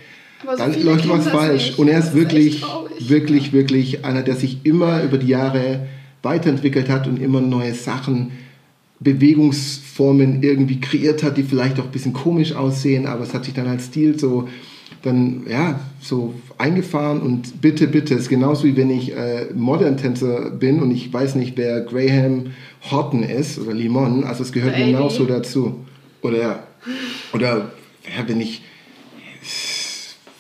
so 0.43 0.55
dann 0.57 0.82
läuft 0.84 1.10
was 1.10 1.28
falsch. 1.28 1.68
nicht. 1.68 1.80
Und 1.80 1.88
er 1.89 1.99
ist 1.99 2.07
ist 2.07 2.16
wirklich, 2.16 2.62
traurig. 2.62 3.10
wirklich, 3.10 3.53
wirklich 3.53 4.05
einer, 4.05 4.22
der 4.22 4.36
sich 4.36 4.60
immer 4.64 5.03
über 5.03 5.18
die 5.18 5.28
Jahre 5.28 5.88
weiterentwickelt 6.22 6.89
hat 6.89 7.07
und 7.07 7.22
immer 7.22 7.41
neue 7.41 7.74
Sachen, 7.74 8.32
Bewegungsformen 8.99 10.43
irgendwie 10.43 10.80
kreiert 10.82 11.24
hat, 11.24 11.38
die 11.38 11.43
vielleicht 11.43 11.80
auch 11.80 11.86
ein 11.86 11.91
bisschen 11.91 12.14
komisch 12.14 12.53
aussehen, 12.53 13.05
aber 13.05 13.24
es 13.24 13.34
hat 13.34 13.45
sich 13.45 13.53
dann 13.53 13.68
als 13.68 13.86
Stil 13.86 14.20
so 14.20 14.49
dann 15.01 15.43
ja 15.49 15.80
so 16.01 16.34
eingefahren 16.57 17.22
und 17.22 17.62
bitte 17.62 17.88
bitte 17.88 18.16
ist 18.16 18.28
genauso 18.28 18.66
wie 18.66 18.76
wenn 18.76 18.89
ich 18.89 19.16
äh, 19.16 19.45
Modern 19.55 19.95
Tänzer 19.95 20.51
bin 20.51 20.82
und 20.82 20.91
ich 20.91 21.14
weiß 21.14 21.36
nicht 21.36 21.55
wer 21.55 21.82
Graham 21.82 22.47
Horton 22.91 23.24
ist 23.24 23.60
oder 23.60 23.74
Limon 23.74 24.26
also 24.26 24.43
es 24.43 24.51
gehört 24.51 24.76
Amy. 24.76 24.91
genauso 24.91 25.24
dazu 25.26 25.76
oder 26.22 26.63
oder 27.34 27.72
ja, 28.05 28.28
wenn 28.28 28.41
ich 28.41 28.61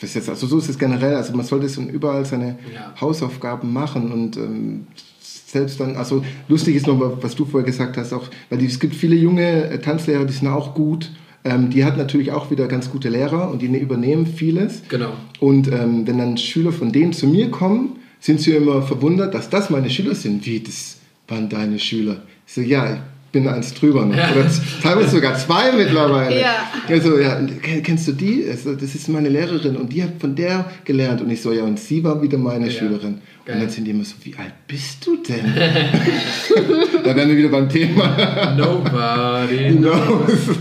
was 0.01 0.13
jetzt, 0.13 0.29
also 0.29 0.47
so 0.47 0.57
ist 0.59 0.69
es 0.69 0.79
generell, 0.79 1.15
also 1.15 1.35
man 1.35 1.45
sollte 1.45 1.67
schon 1.69 1.89
überall 1.89 2.25
seine 2.25 2.57
Ja. 2.73 2.93
Hausaufgaben 2.99 3.73
machen 3.73 4.11
und 4.11 4.37
ähm, 4.37 4.87
selbst 5.21 5.79
dann, 5.79 5.95
also 5.97 6.23
lustig 6.47 6.75
ist 6.75 6.87
nochmal, 6.87 7.17
was 7.21 7.35
du 7.35 7.43
vorher 7.45 7.65
gesagt 7.65 7.97
hast, 7.97 8.13
auch, 8.13 8.27
weil 8.49 8.59
die, 8.59 8.65
es 8.67 8.79
gibt 8.79 8.95
viele 8.95 9.15
junge 9.15 9.65
äh, 9.69 9.79
Tanzlehrer, 9.79 10.25
die 10.25 10.33
sind 10.33 10.47
auch 10.47 10.73
gut, 10.73 11.11
ähm, 11.43 11.69
die 11.69 11.83
hat 11.83 11.97
natürlich 11.97 12.31
auch 12.31 12.49
wieder 12.51 12.67
ganz 12.67 12.89
gute 12.91 13.09
Lehrer 13.09 13.49
und 13.51 13.61
die 13.61 13.67
ne- 13.69 13.79
übernehmen 13.79 14.25
vieles. 14.25 14.83
Genau. 14.89 15.11
Und 15.39 15.67
ähm, 15.69 16.05
wenn 16.07 16.17
dann 16.19 16.37
Schüler 16.37 16.71
von 16.71 16.91
denen 16.91 17.11
zu 17.13 17.27
mir 17.27 17.49
kommen, 17.51 17.97
sind 18.21 18.39
sie 18.41 18.51
immer 18.51 18.81
verwundert, 18.83 19.33
dass 19.33 19.49
das 19.49 19.69
meine 19.69 19.89
Schüler 19.89 20.15
sind. 20.15 20.45
Wie, 20.45 20.59
das 20.61 20.97
waren 21.27 21.49
deine 21.49 21.79
Schüler? 21.79 22.21
Ich 22.47 22.53
so, 22.53 22.61
ja, 22.61 23.01
bin 23.31 23.47
eins 23.47 23.73
drüber 23.73 24.05
noch. 24.05 24.15
Ja. 24.15 24.31
Oder 24.31 24.49
teilweise 24.81 25.09
sogar 25.09 25.35
zwei 25.35 25.71
mittlerweile. 25.71 26.39
Ja. 26.39 26.71
Also, 26.87 27.19
ja, 27.19 27.39
kennst 27.83 28.07
du 28.07 28.13
die? 28.13 28.45
Also, 28.49 28.75
das 28.75 28.95
ist 28.95 29.07
meine 29.09 29.29
Lehrerin 29.29 29.75
und 29.75 29.91
die 29.93 30.03
hat 30.03 30.13
von 30.19 30.35
der 30.35 30.65
gelernt. 30.83 31.21
Und 31.21 31.29
ich 31.29 31.41
so, 31.41 31.51
ja, 31.51 31.63
und 31.63 31.79
sie 31.79 32.03
war 32.03 32.21
wieder 32.21 32.37
meine 32.37 32.65
Ja. 32.65 32.71
Schülerin. 32.71 33.21
Geil. 33.45 33.55
Und 33.55 33.61
dann 33.61 33.69
sind 33.69 33.85
die 33.85 33.91
immer 33.91 34.03
so, 34.03 34.15
wie 34.23 34.35
alt 34.35 34.53
bist 34.67 35.05
du 35.05 35.17
denn? 35.17 35.45
da 37.03 37.15
wären 37.15 37.29
wir 37.29 37.37
wieder 37.37 37.49
beim 37.49 37.69
Thema. 37.69 38.55
Nobody 38.57 39.75
knows? 39.77 40.57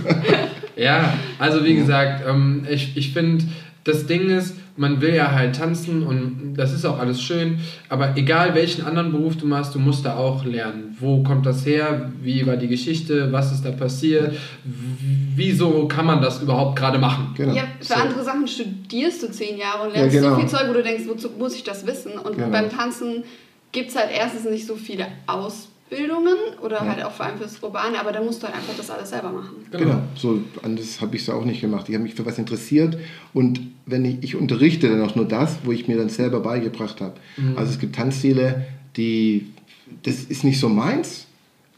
Ja, 0.77 1.15
also 1.39 1.65
wie 1.65 1.75
gesagt, 1.75 2.23
ähm, 2.29 2.67
ich, 2.71 2.97
ich 2.97 3.13
finde, 3.13 3.45
das 3.85 4.07
Ding 4.07 4.31
ist, 4.31 4.55
man 4.79 5.01
will 5.01 5.15
ja 5.15 5.33
halt 5.33 5.57
tanzen 5.57 6.03
und 6.05 6.55
das 6.57 6.73
ist 6.73 6.85
auch 6.85 6.99
alles 6.99 7.21
schön, 7.21 7.59
aber 7.89 8.17
egal 8.17 8.55
welchen 8.55 8.85
anderen 8.87 9.13
Beruf 9.13 9.37
du 9.37 9.47
machst, 9.47 9.75
du 9.75 9.79
musst 9.79 10.05
da 10.07 10.17
auch 10.17 10.45
lernen. 10.45 10.97
Wo 11.01 11.23
kommt 11.23 11.45
das 11.47 11.67
her? 11.67 12.11
Wie 12.23 12.47
war 12.47 12.57
die 12.57 12.69
Geschichte? 12.69 13.31
Was 13.33 13.53
ist 13.53 13.65
da 13.65 13.71
passiert? 13.73 14.35
Wieso 15.35 15.87
kann 15.89 16.07
man 16.07 16.21
das 16.23 16.43
überhaupt 16.43 16.79
gerade 16.79 16.99
machen? 16.99 17.35
Genau. 17.37 17.55
Ja, 17.55 17.65
für 17.81 17.85
So. 17.87 17.95
andere 17.95 18.25
Sachen 18.25 18.47
studierst 18.49 19.23
du 19.23 19.31
zehn 19.31 19.59
Jahre 19.59 19.87
und 19.89 19.95
lernst 19.95 20.15
Ja, 20.15 20.21
genau. 20.23 20.35
so 20.35 20.41
viel 20.41 20.49
Zeug, 20.49 20.69
wo 20.69 20.73
du 20.73 20.83
denkst, 20.83 21.05
wozu 21.07 21.31
muss 21.39 21.55
ich 21.55 21.65
das 21.65 21.87
wissen? 21.87 22.13
Und 22.13 22.37
Genau. 22.37 22.49
beim 22.51 22.71
Tanzen 22.71 23.23
gibt 23.73 23.91
es 23.91 23.97
halt 23.97 24.09
erstens 24.17 24.45
nicht 24.51 24.67
so 24.67 24.77
viele 24.77 25.07
Ausbildungen 25.27 25.78
oder 26.63 26.77
Ja. 26.77 26.87
halt 26.87 27.05
auch 27.05 27.13
vor 27.13 27.27
allem 27.27 27.39
fürs 27.39 27.63
Urbane, 27.63 27.99
aber 27.99 28.13
dann 28.13 28.25
musst 28.25 28.43
du 28.43 28.47
halt 28.47 28.57
einfach 28.57 28.75
das 28.77 28.91
alles 28.91 29.11
selber 29.11 29.31
machen. 29.31 29.57
Genau. 29.71 30.03
So, 30.15 30.41
anders 30.63 31.01
habe 31.01 31.17
ich 31.17 31.23
es 31.23 31.31
auch 31.31 31.45
nicht 31.45 31.61
gemacht. 31.61 31.89
Ich 31.89 31.95
habe 31.95 32.03
mich 32.05 32.15
für 32.15 32.27
was 32.27 32.39
interessiert 32.39 32.99
und 33.33 33.61
wenn 33.87 34.05
ich, 34.05 34.17
ich 34.23 34.37
unterrichte 34.37 34.89
dann 34.89 35.03
auch 35.03 35.15
nur 35.17 35.25
das, 35.27 35.59
wo 35.65 35.73
ich 35.73 35.89
mir 35.89 35.97
dann 35.97 36.09
selber 36.11 36.41
beigebracht 36.41 37.01
habe. 37.01 37.15
Also 37.57 37.73
es 37.73 37.79
gibt 37.79 37.97
Tanzstile, 37.97 38.67
die, 38.97 39.47
das 40.03 40.25
ist 40.25 40.45
nicht 40.45 40.61
so 40.61 40.69
meins 40.69 41.27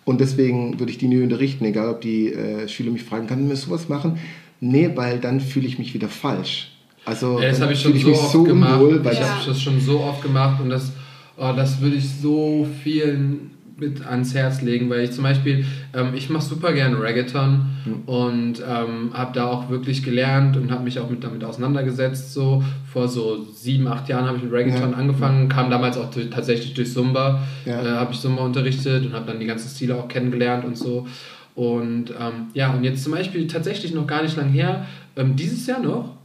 und 0.05 0.21
deswegen 0.21 0.79
würde 0.81 0.91
ich 0.91 0.99
die 0.99 1.07
nie 1.09 1.23
unterrichten, 1.23 1.65
egal 1.65 1.89
ob 1.91 2.01
die 2.01 2.33
äh, 2.33 2.67
Schüler 2.69 2.91
mich 2.91 3.05
fragen, 3.05 3.27
kann 3.27 3.47
man 3.47 3.57
sowas 3.57 3.89
machen? 3.89 4.19
Nee, 4.61 4.91
weil 4.95 5.21
dann 5.21 5.41
fühle 5.41 5.67
ich 5.67 5.79
mich 5.79 5.95
wieder 5.95 6.09
falsch. 6.09 6.73
Also 7.05 7.41
Ja, 7.41 7.49
das 7.51 7.61
habe 7.61 7.73
ich 7.73 7.81
schon 7.81 7.93
fühle 7.93 8.03
so 8.05 8.11
mich 8.11 8.19
oft 8.19 8.33
so 8.33 8.43
gemacht. 8.43 8.81
unwohl, 8.81 9.05
weil 9.05 9.13
ich 9.15 9.21
Ja. 9.21 9.29
habe 9.37 9.47
das 9.47 9.63
schon 9.63 9.81
so 9.81 10.01
oft 10.01 10.23
gemacht 10.23 10.61
und 10.61 10.69
das, 10.71 10.91
oh, 11.39 11.53
das 11.57 11.81
würde 11.81 11.97
ich 11.97 12.05
so 12.21 12.67
vielen 12.83 13.53
mit 13.81 14.07
ans 14.07 14.35
Herz 14.35 14.63
legen, 14.63 14.89
weil 14.91 15.01
ich 15.01 15.13
zum 15.13 15.25
Beispiel, 15.25 15.65
ähm, 15.95 16.09
ich 16.15 16.31
mache 16.31 16.45
super 16.45 16.73
gerne 16.73 17.01
Reggaeton 17.01 17.65
und 18.07 18.61
ähm, 18.61 19.11
habe 19.15 19.33
da 19.35 19.47
auch 19.47 19.71
wirklich 19.71 20.03
gelernt 20.03 20.57
und 20.57 20.71
habe 20.71 20.85
mich 20.85 20.99
auch 21.01 21.09
mit, 21.11 21.25
damit 21.25 21.43
auseinandergesetzt. 21.43 22.33
So 22.35 22.63
vor 22.93 23.09
so 23.09 23.45
sieben, 23.53 23.89
acht 23.89 24.09
Jahren 24.09 24.27
habe 24.27 24.37
ich 24.37 24.45
mit 24.45 24.53
Reggaeton 24.53 24.91
Ja. 24.93 24.97
angefangen, 24.97 25.49
kam 25.49 25.71
damals 25.71 25.97
auch 25.97 26.11
durch, 26.11 26.29
tatsächlich 26.31 26.75
durch 26.75 26.93
Zumba, 26.93 27.43
Ja. 27.65 27.83
äh, 27.83 27.89
habe 27.97 28.13
ich 28.13 28.21
Zumba 28.21 28.43
unterrichtet 28.45 29.07
und 29.07 29.13
habe 29.15 29.27
dann 29.27 29.41
die 29.41 29.47
ganzen 29.47 29.69
Stile 29.75 29.97
auch 29.97 30.09
kennengelernt 30.09 30.65
und 30.65 30.77
so. 30.77 31.07
Und 31.55 32.11
ähm, 32.11 32.47
ja, 32.55 32.73
und 32.73 32.85
jetzt 32.85 33.03
zum 33.03 33.13
Beispiel 33.13 33.47
tatsächlich 33.47 33.93
noch 33.93 34.07
gar 34.07 34.23
nicht 34.23 34.37
lang 34.37 34.49
her, 34.51 34.87
ähm, 35.17 35.37
dieses 35.37 35.67
Jahr 35.67 35.81
noch, 35.81 36.17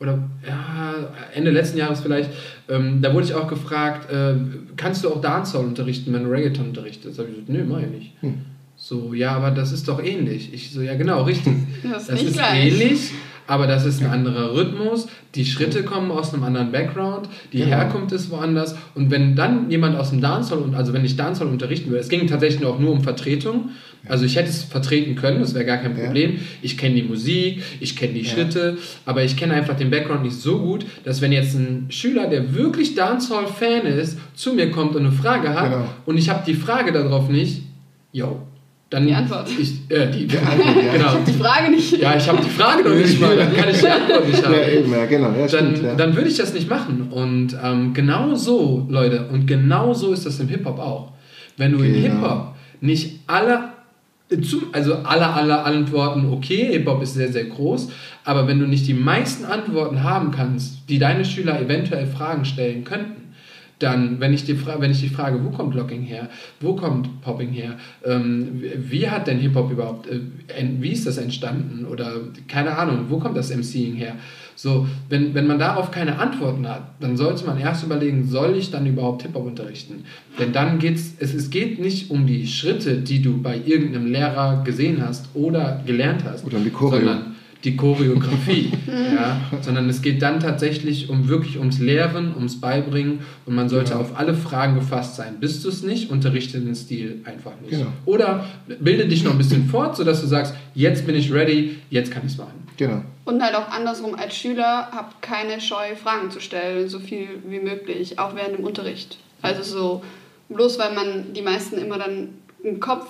oder 0.00 0.18
ja, 0.46 0.94
Ende 1.34 1.50
letzten 1.50 1.78
Jahres 1.78 2.00
vielleicht, 2.00 2.30
ähm, 2.68 3.00
da 3.00 3.14
wurde 3.14 3.26
ich 3.26 3.34
auch 3.34 3.48
gefragt, 3.48 4.10
äh, 4.12 4.34
kannst 4.76 5.04
du 5.04 5.08
auch 5.10 5.20
Dancehall 5.20 5.64
unterrichten, 5.64 6.12
wenn 6.12 6.24
du 6.24 6.30
Reggaeton 6.30 6.66
unterrichtest? 6.68 7.18
Da 7.18 7.22
habe 7.22 7.30
ich 7.32 7.46
gesagt, 7.46 7.48
nö, 7.50 7.64
mach 7.72 7.80
ich 7.80 7.88
nicht. 7.88 8.12
Hm. 8.20 8.34
So, 8.76 9.14
ja, 9.14 9.32
aber 9.36 9.50
das 9.52 9.72
ist 9.72 9.86
doch 9.88 10.02
ähnlich. 10.02 10.52
Ich 10.52 10.72
so, 10.72 10.82
ja 10.82 10.94
genau, 10.96 11.22
richtig. 11.22 11.54
Das 11.90 12.02
ist 12.02 12.10
Das 12.12 12.22
ist 12.22 12.32
gleich. 12.34 12.72
ähnlich, 12.72 13.10
aber 13.46 13.66
das 13.66 13.84
ist 13.86 14.02
ein 14.02 14.10
anderer 14.10 14.54
Rhythmus. 14.54 15.06
Die 15.34 15.44
Schritte 15.44 15.84
kommen 15.84 16.10
aus 16.10 16.34
einem 16.34 16.42
anderen 16.44 16.72
Background, 16.72 17.28
die 17.52 17.58
Genau. 17.58 17.70
Herkunft 17.70 18.12
ist 18.12 18.30
woanders. 18.30 18.74
Und 18.94 19.10
wenn 19.10 19.36
dann 19.36 19.70
jemand 19.70 19.96
aus 19.96 20.10
dem 20.10 20.20
Dancehall, 20.20 20.58
und 20.60 20.74
also 20.74 20.92
wenn 20.92 21.04
ich 21.04 21.16
Dancehall 21.16 21.48
unterrichten 21.48 21.90
würde, 21.90 22.00
es 22.00 22.08
ging 22.08 22.26
tatsächlich 22.26 22.64
auch 22.66 22.78
nur 22.78 22.90
um 22.92 23.02
Vertretung. 23.02 23.70
Also 24.06 24.24
ich 24.24 24.36
hätte 24.36 24.48
es 24.50 24.62
vertreten 24.62 25.14
können, 25.14 25.40
das 25.40 25.54
wäre 25.54 25.64
gar 25.64 25.78
kein 25.78 25.96
Ja. 25.96 26.04
Problem. 26.04 26.38
Ich 26.62 26.76
kenne 26.76 26.94
die 26.96 27.02
Musik, 27.02 27.62
ich 27.80 27.96
kenne 27.96 28.12
die 28.14 28.20
Ja. 28.22 28.30
Schritte, 28.30 28.76
aber 29.06 29.24
ich 29.24 29.36
kenne 29.36 29.54
einfach 29.54 29.76
den 29.76 29.90
Background 29.90 30.22
nicht 30.24 30.36
so 30.36 30.58
gut, 30.58 30.84
dass 31.04 31.20
wenn 31.20 31.32
jetzt 31.32 31.54
ein 31.54 31.86
Schüler, 31.88 32.26
der 32.28 32.54
wirklich 32.54 32.94
Dancehall-Fan 32.94 33.82
ist, 33.86 34.18
zu 34.34 34.52
mir 34.54 34.70
kommt 34.70 34.94
und 34.96 35.02
eine 35.06 35.12
Frage 35.12 35.48
hat 35.54 35.70
Genau. 35.70 35.84
und 36.06 36.18
ich 36.18 36.28
habe 36.28 36.42
die 36.46 36.54
Frage 36.54 36.92
darauf 36.92 37.28
nicht, 37.28 37.62
yo, 38.12 38.42
dann 38.90 39.06
Die 39.06 39.14
Antwort. 39.14 39.48
Ich, 39.58 39.72
äh, 39.90 40.08
die, 40.10 40.26
Die 40.26 40.38
Antwort, 40.38 40.76
ja. 40.84 40.92
genau. 40.92 41.16
Die 41.26 41.32
Frage 41.32 41.70
nicht. 41.70 41.98
Ja, 41.98 42.16
ich 42.16 42.28
habe 42.28 42.38
die 42.44 42.50
Frage 42.50 42.88
noch 42.88 42.94
nicht 42.94 43.20
mal, 43.20 43.36
dann 43.36 43.52
kann 43.56 43.68
ich 43.70 43.78
die 43.80 43.88
Antwort 43.88 44.28
nicht 44.28 44.44
haben. 44.44 44.54
Ja, 44.54 44.68
eben, 44.68 44.92
ja, 44.92 45.06
genau. 45.06 45.28
Ja, 45.30 45.46
Dann, 45.46 45.48
stimmt, 45.48 45.82
ja. 45.82 45.94
dann 45.96 46.14
würde 46.14 46.28
ich 46.28 46.36
das 46.36 46.52
nicht 46.54 46.68
machen. 46.70 47.08
Und 47.10 47.56
ähm, 47.60 47.92
genau 47.94 48.34
so, 48.36 48.86
Leute, 48.88 49.26
und 49.32 49.46
genau 49.46 49.94
so 49.94 50.12
ist 50.12 50.26
das 50.26 50.38
im 50.38 50.48
Hip-Hop 50.48 50.78
auch. 50.78 51.12
Wenn 51.56 51.72
du 51.72 51.78
in 51.78 51.94
Genau. 51.94 52.02
Hip-Hop 52.04 52.54
nicht 52.82 53.20
alle, 53.26 53.70
also 54.72 54.96
alle, 54.96 55.28
alle 55.28 55.62
Antworten, 55.62 56.32
okay, 56.32 56.72
Hip-Hop 56.72 57.02
ist 57.02 57.14
sehr, 57.14 57.32
sehr 57.32 57.44
groß, 57.44 57.90
aber 58.24 58.48
wenn 58.48 58.58
du 58.58 58.66
nicht 58.66 58.86
die 58.86 58.94
meisten 58.94 59.44
Antworten 59.44 60.02
haben 60.02 60.30
kannst, 60.30 60.88
die 60.88 60.98
deine 60.98 61.24
Schüler 61.24 61.60
eventuell 61.60 62.06
Fragen 62.06 62.44
stellen 62.44 62.84
könnten, 62.84 63.24
dann, 63.78 64.20
wenn 64.20 64.32
ich, 64.32 64.44
die 64.44 64.56
wenn 64.66 64.90
ich 64.92 65.00
die 65.00 65.08
frage, 65.08 65.44
wo 65.44 65.50
kommt 65.50 65.74
Locking 65.74 66.02
her, 66.02 66.30
wo 66.60 66.74
kommt 66.74 67.20
Popping 67.20 67.50
her, 67.50 67.76
ähm, 68.04 68.62
wie 68.76 69.08
hat 69.08 69.26
denn 69.26 69.38
Hip-Hop 69.38 69.70
überhaupt, 69.70 70.06
äh, 70.08 70.20
wie 70.80 70.92
ist 70.92 71.06
das 71.06 71.18
entstanden? 71.18 71.84
Oder 71.84 72.12
keine 72.48 72.78
Ahnung, 72.78 73.06
wo 73.08 73.18
kommt 73.18 73.36
das 73.36 73.54
MCing 73.54 73.94
her? 73.94 74.16
So, 74.56 74.86
wenn, 75.08 75.34
wenn 75.34 75.46
man 75.46 75.58
darauf 75.58 75.90
keine 75.90 76.18
Antworten 76.18 76.66
hat, 76.68 76.82
dann 77.00 77.16
sollte 77.16 77.44
man 77.46 77.58
erst 77.58 77.84
überlegen, 77.84 78.26
soll 78.28 78.56
ich 78.56 78.70
dann 78.70 78.86
überhaupt 78.86 79.22
Hip-Hop 79.22 79.44
unterrichten? 79.46 80.04
Denn 80.38 80.52
dann 80.52 80.78
geht's, 80.78 81.14
es, 81.18 81.34
es 81.34 81.50
geht 81.50 81.80
nicht 81.80 82.10
um 82.10 82.26
die 82.26 82.46
Schritte, 82.46 82.96
die 82.98 83.20
du 83.20 83.42
bei 83.42 83.60
irgendeinem 83.64 84.06
Lehrer 84.12 84.62
gesehen 84.64 85.02
hast 85.04 85.28
oder 85.34 85.82
gelernt 85.84 86.22
hast, 86.24 86.44
Oder 86.44 86.58
um 86.58 86.64
die 86.64 86.70
Choreo. 86.70 86.98
sondern 87.00 87.34
die 87.64 87.76
Choreografie, 87.76 88.72
ja, 88.86 89.40
sondern 89.62 89.88
es 89.88 90.02
geht 90.02 90.20
dann 90.20 90.38
tatsächlich 90.38 91.08
um 91.08 91.28
wirklich 91.28 91.58
ums 91.58 91.78
Lehren, 91.78 92.34
ums 92.36 92.60
Beibringen 92.60 93.20
und 93.46 93.54
man 93.54 93.70
sollte 93.70 93.92
Genau. 93.92 94.02
auf 94.02 94.18
alle 94.18 94.34
Fragen 94.34 94.74
gefasst 94.74 95.16
sein. 95.16 95.36
Bist 95.40 95.64
du 95.64 95.70
es 95.70 95.82
nicht, 95.82 96.10
unterrichte 96.10 96.60
den 96.60 96.74
Stil 96.74 97.22
einfach 97.24 97.52
nicht. 97.62 97.70
Genau. 97.70 97.86
Oder 98.04 98.44
bilde 98.80 99.06
dich 99.08 99.24
noch 99.24 99.32
ein 99.32 99.38
bisschen 99.38 99.64
fort, 99.66 99.96
sodass 99.96 100.20
du 100.20 100.26
sagst, 100.26 100.54
jetzt 100.74 101.06
bin 101.06 101.14
ich 101.16 101.32
ready, 101.32 101.76
jetzt 101.88 102.10
kann 102.12 102.22
ich 102.26 102.32
es 102.32 102.38
machen. 102.38 102.52
Genau. 102.76 103.02
Und 103.24 103.42
halt 103.42 103.54
auch 103.54 103.68
andersrum, 103.68 104.14
als 104.14 104.36
Schüler 104.36 104.88
habt 104.92 105.22
keine 105.22 105.60
Scheu, 105.60 105.96
Fragen 105.96 106.30
zu 106.30 106.40
stellen, 106.40 106.88
so 106.88 106.98
viel 106.98 107.28
wie 107.46 107.60
möglich, 107.60 108.18
auch 108.18 108.34
während 108.34 108.58
dem 108.58 108.64
Unterricht. 108.64 109.18
Also 109.40 109.62
so, 109.62 110.02
bloß 110.50 110.78
weil 110.78 110.94
man 110.94 111.32
die 111.32 111.42
meisten 111.42 111.78
immer 111.78 111.98
dann 111.98 112.38
im 112.62 112.80
Kopf 112.80 113.06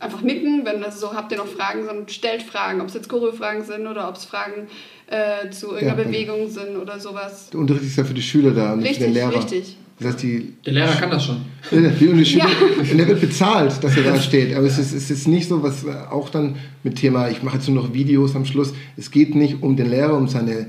einfach 0.00 0.20
nicken, 0.20 0.66
wenn 0.66 0.82
das 0.82 1.00
so, 1.00 1.14
habt 1.14 1.32
ihr 1.32 1.38
noch 1.38 1.46
Fragen, 1.46 1.84
sondern 1.86 2.08
stellt 2.08 2.42
Fragen, 2.42 2.80
ob 2.82 2.88
es 2.88 2.94
jetzt 2.94 3.08
Choreo-Fragen 3.08 3.64
sind 3.64 3.86
oder 3.86 4.08
ob 4.08 4.16
es 4.16 4.24
Fragen 4.26 4.68
äh, 5.06 5.48
zu 5.50 5.68
irgendeiner 5.72 6.02
Ja, 6.02 6.04
Bewegung 6.08 6.48
sind 6.50 6.76
oder 6.76 6.98
sowas. 6.98 7.48
Der 7.50 7.60
Unterricht 7.60 7.84
ist 7.84 7.96
ja 7.96 8.04
für 8.04 8.14
die 8.14 8.22
Schüler 8.22 8.50
da 8.52 8.76
nicht 8.76 8.98
für 8.98 9.04
den 9.04 9.12
Richtig, 9.12 9.14
Lehrer. 9.14 9.34
richtig. 9.36 9.76
Das 10.04 10.12
heißt, 10.14 10.22
die, 10.22 10.52
Der 10.66 10.74
Lehrer 10.74 10.92
kann 10.96 11.10
das 11.10 11.24
schon. 11.24 11.36
die, 11.70 12.24
Schüler, 12.26 12.46
Ja. 12.84 12.94
der 12.94 13.08
wird 13.08 13.22
bezahlt, 13.22 13.82
dass 13.82 13.96
er 13.96 14.02
da 14.02 14.20
steht. 14.20 14.54
Aber 14.54 14.66
es 14.66 14.76
ist, 14.78 14.92
es 14.92 15.10
ist 15.10 15.26
nicht 15.26 15.48
so, 15.48 15.62
was 15.62 15.86
auch 15.86 16.28
dann 16.28 16.56
mit 16.82 16.96
Thema, 16.96 17.30
ich 17.30 17.42
mache 17.42 17.56
jetzt 17.56 17.68
nur 17.68 17.82
noch 17.82 17.94
Videos 17.94 18.36
am 18.36 18.44
Schluss. 18.44 18.74
Es 18.98 19.10
geht 19.10 19.34
nicht 19.34 19.62
um 19.62 19.76
den 19.76 19.88
Lehrer, 19.88 20.14
um 20.16 20.28
seine. 20.28 20.68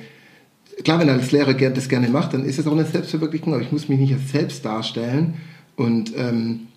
Klar, 0.85 0.99
wenn 0.99 1.09
er 1.09 1.15
als 1.15 1.31
Lehrer 1.33 1.53
das 1.53 1.89
gerne 1.89 2.07
macht, 2.09 2.33
dann 2.33 2.45
ist 2.45 2.59
es 2.59 2.65
auch 2.67 2.71
eine 2.71 2.85
Selbstverwirklichung, 2.85 3.53
aber 3.53 3.61
ich 3.61 3.71
muss 3.73 3.89
mich 3.89 3.99
nicht 3.99 4.13
als 4.13 4.31
selbst 4.31 4.63
darstellen. 4.63 5.33
Und 5.75 6.13
ähm, 6.17 6.67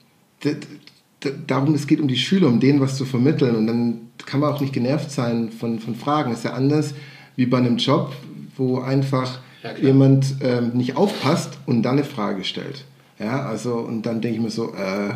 darum, 1.47 1.75
es 1.75 1.87
geht 1.87 2.01
um 2.01 2.09
die 2.09 2.17
Schüler, 2.17 2.49
um 2.49 2.59
denen 2.59 2.81
was 2.81 2.97
zu 2.97 3.05
vermitteln. 3.05 3.55
Und 3.55 3.67
dann 3.69 3.99
kann 4.27 4.41
man 4.41 4.53
auch 4.53 4.61
nicht 4.61 4.73
genervt 4.73 5.11
sein 5.13 5.51
von, 5.51 5.79
von 5.79 5.95
Fragen. 5.95 6.33
ist 6.33 6.45
ja 6.45 6.55
anders 6.55 6.95
wie 7.37 7.47
bei 7.47 7.59
einem 7.59 7.77
Job, 7.77 8.13
wo 8.57 8.81
einfach 8.81 9.41
Ja, 9.63 9.71
jemand 9.81 10.37
ähm, 10.41 10.71
nicht 10.75 10.97
aufpasst 10.97 11.59
und 11.67 11.83
dann 11.83 11.95
eine 11.95 12.05
Frage 12.05 12.45
stellt. 12.45 12.85
Ja, 13.19 13.45
also, 13.47 13.75
und 13.75 14.03
dann 14.03 14.21
denke 14.21 14.37
ich 14.39 14.43
mir 14.45 14.51
so, 14.51 14.73
äh, 14.75 15.15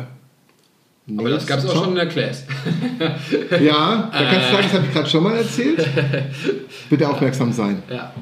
nee, 1.05 1.19
Aber 1.19 1.29
das 1.29 1.47
gab 1.47 1.59
es 1.59 1.65
auch 1.67 1.75
schon 1.83 1.89
in 1.91 1.95
der 1.95 2.07
Class. 2.07 2.43
Ja, 3.61 4.09
da 4.11 4.23
kannst 4.31 4.47
Äh. 4.47 4.51
du 4.51 4.51
sagen, 4.51 4.63
das 4.63 4.73
habe 4.73 4.85
ich 4.87 4.93
gerade 4.93 5.09
schon 5.09 5.23
mal 5.23 5.35
erzählt. 5.37 5.87
Bitte 6.89 7.07
aufmerksam 7.09 7.51
sein. 7.53 7.81
ja. 7.89 8.13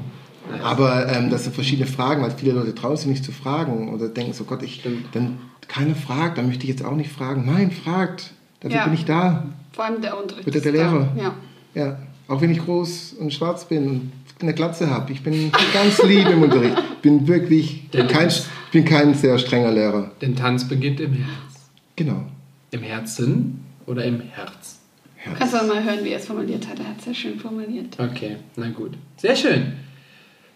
Aber 0.63 1.07
ähm, 1.07 1.29
das 1.29 1.45
sind 1.45 1.55
verschiedene 1.55 1.87
Fragen, 1.87 2.21
weil 2.21 2.31
viele 2.31 2.51
Leute 2.51 2.75
trauen 2.75 2.97
sich 2.97 3.07
nicht 3.07 3.23
zu 3.23 3.31
fragen 3.31 3.93
oder 3.93 4.09
denken 4.09 4.33
so, 4.33 4.43
Gott, 4.43 4.61
ich, 4.63 4.75
Stimmt. 4.81 5.05
dann 5.13 5.37
keiner 5.69 5.95
fragt, 5.95 6.37
dann 6.37 6.47
möchte 6.47 6.63
ich 6.65 6.69
jetzt 6.69 6.83
auch 6.83 6.95
nicht 6.95 7.09
fragen. 7.11 7.45
Nein, 7.45 7.71
fragt. 7.71 8.31
Dafür 8.59 8.77
Ja. 8.79 8.83
bin 8.83 8.93
ich 8.93 9.05
da. 9.05 9.45
Vor 9.71 9.85
allem 9.85 10.01
der 10.01 10.21
Unterricht. 10.21 10.43
Bitte 10.45 10.59
der. 10.61 10.71
Lehrer. 10.73 11.07
Ja. 11.15 11.33
Ja, 11.73 11.97
auch 12.27 12.41
wenn 12.41 12.51
ich 12.51 12.59
groß 12.59 13.13
und 13.19 13.33
schwarz 13.33 13.63
bin 13.65 13.87
und 13.87 14.11
eine 14.43 14.53
Glatze 14.53 14.89
habe. 14.89 15.11
Ich 15.11 15.21
bin 15.23 15.51
ganz 15.73 16.01
lieb 16.03 16.27
im 16.29 16.43
Unterricht. 16.43 16.75
Bin 17.01 17.27
wirklich 17.27 17.89
kein, 17.91 18.27
ich 18.27 18.43
bin 18.71 18.85
kein 18.85 19.13
sehr 19.13 19.37
strenger 19.39 19.71
Lehrer. 19.71 20.11
Den 20.21 20.35
Tanz 20.35 20.67
beginnt 20.67 20.99
im 20.99 21.13
Herz. 21.13 21.69
Genau. 21.95 22.23
Im 22.71 22.81
Herzen 22.81 23.59
oder 23.85 24.05
im 24.05 24.21
Herz? 24.21 24.79
Herz. 25.15 25.37
Kannst 25.39 25.53
du 25.53 25.67
mal 25.67 25.83
hören, 25.83 25.99
wie 26.03 26.09
er 26.09 26.17
es 26.19 26.25
formuliert 26.25 26.67
hat. 26.67 26.79
Er 26.79 26.87
hat 26.87 26.97
es 26.99 27.05
sehr 27.05 27.13
schön 27.13 27.39
formuliert. 27.39 27.95
Okay, 27.99 28.37
na 28.55 28.69
gut. 28.69 28.93
Sehr 29.17 29.35
schön. 29.35 29.73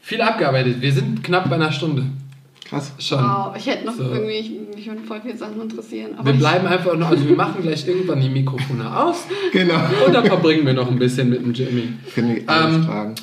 Viel 0.01 0.21
abgearbeitet. 0.21 0.81
Wir 0.81 0.91
sind 0.93 1.23
knapp 1.23 1.49
bei 1.49 1.55
einer 1.55 1.71
Stunde. 1.71 2.03
Krass. 2.63 2.93
Schon. 2.97 3.19
Wow, 3.19 3.55
ich 3.55 3.67
hätte 3.67 3.85
noch 3.85 3.93
So. 3.93 4.03
irgendwie, 4.05 4.33
ich, 4.33 4.51
mich 4.75 4.87
würden 4.87 5.03
voll 5.05 5.21
viele 5.21 5.37
Sachen 5.37 5.61
interessieren. 5.61 6.11
Aber 6.17 6.25
Wir 6.25 6.33
ich- 6.33 6.39
bleiben 6.39 6.65
einfach 6.65 6.95
noch, 6.97 7.09
also 7.11 7.27
wir 7.29 7.35
machen 7.35 7.61
gleich 7.61 7.87
irgendwann 7.87 8.19
die 8.21 8.29
Mikrofone 8.29 8.97
aus 9.03 9.17
Genau. 9.51 9.79
und 10.07 10.13
dann 10.13 10.25
verbringen 10.25 10.65
wir 10.65 10.73
noch 10.73 10.89
ein 10.89 10.97
bisschen 10.97 11.29
mit 11.29 11.41
dem 11.43 11.53
Jimmy. 11.53 11.89
Können 12.15 12.35
wir 12.35 12.49
alles 12.49 12.75
Ähm, 12.77 12.83
fragen. 12.85 13.15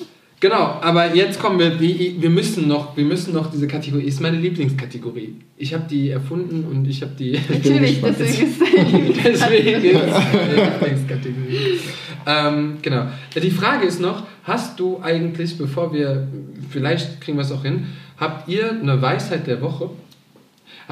Genau, 0.43 0.80
aber 0.80 1.14
jetzt 1.14 1.38
kommen 1.38 1.61
wir, 1.61 1.78
wir 1.78 2.28
müssen 2.28 2.66
noch, 2.66 2.97
wir 2.97 3.05
müssen 3.05 3.32
noch 3.32 3.49
diese 3.53 3.68
Kategorie, 3.68 4.03
ist 4.03 4.20
meine 4.20 4.38
Lieblingskategorie. 4.38 5.36
Ich 5.57 5.72
habe 5.72 5.84
die 5.88 6.11
erfunden 6.11 6.64
und 6.68 6.84
ich 6.88 7.01
habe 7.01 7.12
die, 7.16 7.38
Natürlich, 7.49 8.03
deswegen 8.03 8.49
ist 8.49 8.61
er 8.61 9.24
deswegen 9.30 9.84
ist 9.84 10.03
es 10.03 10.11
meine 10.11 10.72
Lieblingskategorie. 10.80 11.78
Ähm, 12.26 12.78
genau. 12.82 13.07
Die 13.40 13.51
Frage 13.53 13.86
ist 13.86 14.01
noch, 14.01 14.24
hast 14.43 14.80
du 14.80 15.01
eigentlich, 15.01 15.57
bevor 15.57 15.95
wir, 15.95 16.26
vielleicht 16.70 17.20
kriegen 17.20 17.38
wir 17.38 17.43
es 17.43 17.53
auch 17.53 17.62
hin, 17.62 17.86
habt 18.16 18.49
ihr 18.49 18.72
eine 18.72 19.01
Weisheit 19.01 19.47
der 19.47 19.61
Woche? 19.61 19.90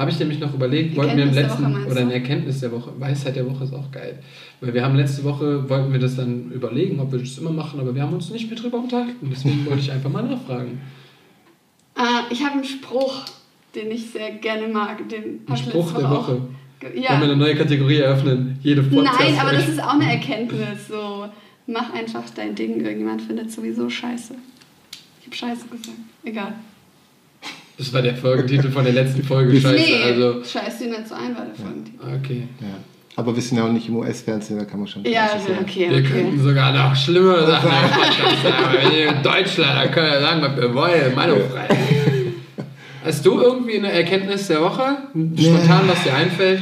Habe 0.01 0.09
ich 0.11 0.19
nämlich 0.19 0.39
noch 0.39 0.53
überlegt, 0.53 0.95
wollten 0.97 1.15
wir 1.15 1.23
im 1.25 1.33
letzten, 1.33 1.85
oder 1.85 2.01
eine 2.01 2.13
Erkenntnis 2.15 2.59
der 2.59 2.71
Woche, 2.71 2.91
Weisheit 2.99 3.35
der 3.35 3.47
Woche 3.49 3.63
ist 3.65 3.73
auch 3.73 3.91
geil. 3.91 4.17
Weil 4.59 4.73
wir 4.73 4.83
haben 4.83 4.95
letzte 4.95 5.23
Woche, 5.23 5.69
wollten 5.69 5.91
wir 5.91 5.99
das 5.99 6.15
dann 6.15 6.51
überlegen, 6.51 6.99
ob 6.99 7.11
wir 7.11 7.19
das 7.19 7.37
immer 7.37 7.51
machen, 7.51 7.79
aber 7.79 7.93
wir 7.93 8.01
haben 8.01 8.13
uns 8.13 8.29
nicht 8.31 8.49
mehr 8.49 8.59
drüber 8.59 8.79
unterhalten. 8.79 9.29
Deswegen 9.31 9.63
wollte 9.67 9.79
ich 9.81 9.91
einfach 9.91 10.09
mal 10.09 10.23
nachfragen. 10.23 10.81
Äh, 11.95 12.01
ich 12.33 12.41
habe 12.43 12.53
einen 12.55 12.63
Spruch, 12.63 13.25
den 13.75 13.91
ich 13.91 14.09
sehr 14.09 14.31
gerne 14.31 14.67
mag. 14.67 15.07
Den 15.09 15.41
Ein 15.47 15.57
Spruch 15.57 15.91
der 15.93 16.09
Woche. 16.09 16.41
ge- 16.79 16.89
Wollen 16.93 17.03
wir 17.03 17.09
eine 17.11 17.27
Ja. 17.27 17.35
neue 17.35 17.55
Kategorie 17.55 17.97
eröffnen? 17.97 18.57
Jede 18.63 18.81
Podcast 18.83 19.19
Nein, 19.19 19.39
aber 19.39 19.51
das 19.51 19.69
ist 19.69 19.81
auch 19.83 19.93
eine 19.93 20.11
Erkenntnis. 20.13 20.87
So, 20.89 21.25
mach 21.67 21.93
einfach 21.93 22.23
dein 22.35 22.55
Ding. 22.55 22.79
Irgendjemand 22.83 23.21
findet 23.21 23.51
sowieso 23.51 23.89
scheiße. 23.89 24.33
Ich 25.19 25.27
habe 25.27 25.35
scheiße 25.35 25.67
gesagt. 25.67 25.97
Egal. 26.23 26.53
Das 27.81 27.91
war 27.93 28.03
der 28.03 28.15
Folgentitel 28.15 28.69
von 28.69 28.83
der 28.83 28.93
letzten 28.93 29.23
Folge. 29.23 29.59
Scheiße, 29.59 29.73
nee, 29.75 30.03
also. 30.03 30.43
scheiß 30.43 30.77
dir 30.77 30.89
nicht 30.89 31.07
so 31.07 31.15
ein, 31.15 31.35
war 31.35 31.45
der 31.45 31.55
Folgentitel. 31.55 31.97
Okay. 32.23 32.43
Ja. 32.59 32.67
Aber 33.15 33.35
wir 33.35 33.41
sind 33.41 33.57
ja 33.57 33.65
auch 33.65 33.71
nicht 33.71 33.87
im 33.87 33.95
US-Fernsehen, 33.97 34.59
da 34.59 34.65
kann 34.65 34.79
man 34.81 34.87
schon. 34.87 35.03
Ja, 35.03 35.29
sagen. 35.29 35.57
okay, 35.61 35.89
Wir 35.89 35.97
okay. 35.97 36.03
könnten 36.11 36.43
sogar 36.43 36.71
noch 36.73 36.95
schlimmere 36.95 37.47
Sachen 37.47 37.69
sagen. 37.71 38.91
In 39.17 39.23
Deutschland, 39.23 39.77
dann 39.79 39.91
können 39.91 40.11
wir 40.11 40.21
sagen, 40.21 40.41
was 40.43 40.55
wir 40.57 40.73
wollen. 40.75 41.15
Meinung 41.15 41.39
frei. 41.49 41.67
Hast 43.03 43.25
du 43.25 43.41
irgendwie 43.41 43.77
eine 43.79 43.91
Erkenntnis 43.91 44.47
der 44.47 44.61
Woche? 44.61 44.97
Spontan, 45.39 45.87
was 45.87 46.03
dir 46.03 46.13
einfällt? 46.13 46.61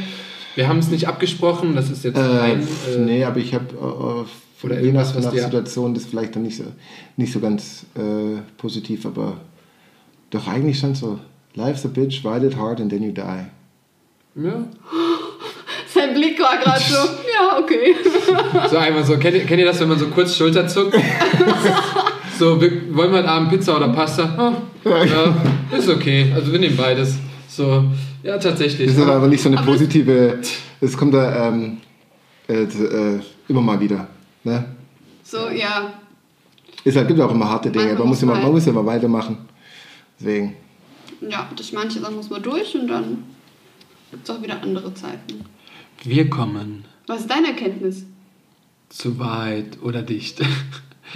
Wir 0.54 0.68
haben 0.68 0.78
es 0.78 0.88
nicht 0.88 1.06
abgesprochen, 1.06 1.76
das 1.76 1.90
ist 1.90 2.02
jetzt 2.02 2.16
Äh, 2.16 2.20
rein. 2.22 2.62
Äh, 2.94 2.98
nee, 2.98 3.24
aber 3.24 3.36
ich 3.40 3.52
habe 3.54 3.66
äh, 3.74 4.64
Oder 4.66 4.76
je 4.80 4.86
irgendwas, 4.86 5.10
nach, 5.10 5.16
was 5.16 5.24
nach 5.26 5.32
dir- 5.32 5.42
Situation 5.44 5.92
das 5.92 6.06
vielleicht 6.06 6.34
dann 6.34 6.44
nicht 6.44 6.56
so, 6.56 6.64
nicht 7.18 7.32
so 7.32 7.40
ganz 7.40 7.84
äh, 7.94 8.40
positiv, 8.56 9.04
aber 9.04 9.36
doch 10.30 10.46
eigentlich 10.48 10.78
schon 10.78 10.94
so. 10.94 11.18
Life's 11.54 11.84
a 11.84 11.88
bitch, 11.88 12.24
ride 12.24 12.46
it 12.46 12.56
hard 12.56 12.80
and 12.80 12.90
then 12.90 13.02
you 13.02 13.12
die. 13.12 13.46
ja. 14.36 14.64
Sein 15.92 16.14
Blick 16.14 16.38
war 16.40 16.56
gerade 16.56 16.80
so, 16.80 16.94
ja, 17.34 17.58
okay. 17.58 17.96
So 18.70 18.76
einmal 18.76 19.02
so, 19.04 19.16
kennt 19.18 19.34
ihr, 19.36 19.44
kennt 19.44 19.58
ihr 19.58 19.66
das, 19.66 19.80
wenn 19.80 19.88
man 19.88 19.98
so 19.98 20.06
kurz 20.06 20.36
Schulter 20.36 20.68
zuckt? 20.68 20.94
so, 22.38 22.60
wir, 22.60 22.94
wollen 22.96 23.10
wir 23.10 23.18
heute 23.18 23.28
Abend 23.28 23.50
Pizza 23.50 23.76
oder 23.76 23.88
Pasta? 23.88 24.22
Ah, 24.84 25.04
ja, 25.04 25.76
ist 25.76 25.88
okay. 25.88 26.32
Also 26.32 26.52
wir 26.52 26.60
nehmen 26.60 26.76
beides. 26.76 27.16
So, 27.48 27.84
ja, 28.22 28.38
tatsächlich. 28.38 28.86
Das 28.88 28.98
ist 28.98 29.02
aber 29.02 29.26
nicht 29.26 29.42
so 29.42 29.48
eine 29.48 29.60
positive. 29.62 30.38
Es 30.80 30.96
kommt 30.96 31.12
da 31.14 31.48
ähm, 31.48 31.78
äh, 32.48 32.62
äh, 32.62 33.20
immer 33.48 33.60
mal 33.60 33.80
wieder. 33.80 34.06
Ne? 34.44 34.64
So, 35.24 35.48
ja. 35.48 35.92
Es 36.84 36.94
halt, 36.94 37.08
gibt 37.08 37.20
auch 37.20 37.32
immer 37.32 37.48
harte 37.50 37.70
Dinge, 37.70 37.94
man 37.94 37.98
muss, 37.98 38.06
muss 38.08 38.22
immer, 38.22 38.32
man- 38.34 38.42
man 38.42 38.52
muss 38.52 38.66
immer 38.66 38.86
weitermachen. 38.86 39.38
Deswegen. 40.20 40.54
Ja, 41.28 41.50
durch 41.56 41.72
manche 41.72 42.00
Sachen 42.00 42.16
muss 42.16 42.30
man 42.30 42.42
durch 42.42 42.74
und 42.74 42.88
dann 42.88 43.24
gibt 44.10 44.28
es 44.28 44.30
auch 44.34 44.42
wieder 44.42 44.62
andere 44.62 44.92
Zeiten. 44.94 45.44
Wir 46.04 46.28
kommen 46.30 46.84
Was 47.06 47.22
ist 47.22 47.30
deine 47.30 47.48
Erkenntnis? 47.48 48.04
zu 48.90 49.18
weit 49.18 49.78
oder 49.82 50.02
dicht. 50.02 50.40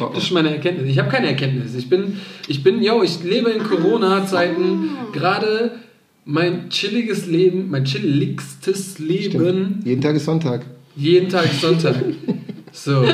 Oh, 0.01 0.07
oh. 0.07 0.11
Das 0.13 0.25
ist 0.25 0.33
meine 0.33 0.51
Erkenntnis. 0.51 0.91
Ich 0.91 0.99
habe 0.99 1.09
keine 1.09 1.29
Erkenntnis. 1.29 1.73
Ich 1.77 1.89
bin, 1.89 2.19
ich 2.49 2.65
bin, 2.65 2.83
yo, 2.83 3.05
ich 3.05 3.23
lebe 3.23 3.51
in 3.51 3.63
Corona-Zeiten 3.63 4.91
gerade 5.13 5.79
mein 6.25 6.69
chilliges 6.69 7.27
Leben, 7.27 7.71
mein 7.71 7.85
chilligstes 7.85 8.99
Leben. 8.99 9.39
Stimmt. 9.39 9.87
Jeden 9.87 10.01
Tag 10.01 10.17
ist 10.17 10.25
Sonntag. 10.25 10.67
Jeden 10.97 11.29
Tag 11.29 11.47
Sonntag. 11.47 11.95
So. 12.73 13.07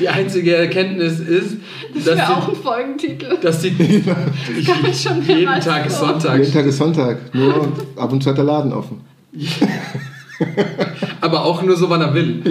Die 0.00 0.08
einzige 0.08 0.56
Erkenntnis 0.56 1.20
ist, 1.20 1.56
Das 1.94 2.04
dass 2.04 2.16
wäre 2.16 2.36
auch 2.36 2.46
die, 2.46 2.56
ein 2.56 2.62
Folgentitel. 2.62 3.36
dass 3.40 3.60
die 3.60 3.68
ich, 4.58 4.66
kann 4.66 4.76
ich 4.90 5.00
schon 5.00 5.22
jeden 5.26 5.60
Tag 5.60 5.86
ist 5.86 5.98
so. 5.98 6.06
Sonntag. 6.06 6.38
Jeden 6.40 6.52
Tag 6.52 6.66
ist 6.66 6.78
Sonntag. 6.78 7.34
Nur 7.34 7.72
ab 7.96 8.12
und 8.12 8.22
zu 8.22 8.30
hat 8.30 8.38
der 8.38 8.44
Laden 8.44 8.72
offen. 8.72 9.00
Aber 11.20 11.44
auch 11.44 11.62
nur 11.62 11.76
so, 11.76 11.88
wann 11.90 12.00
er 12.00 12.14
will. 12.14 12.42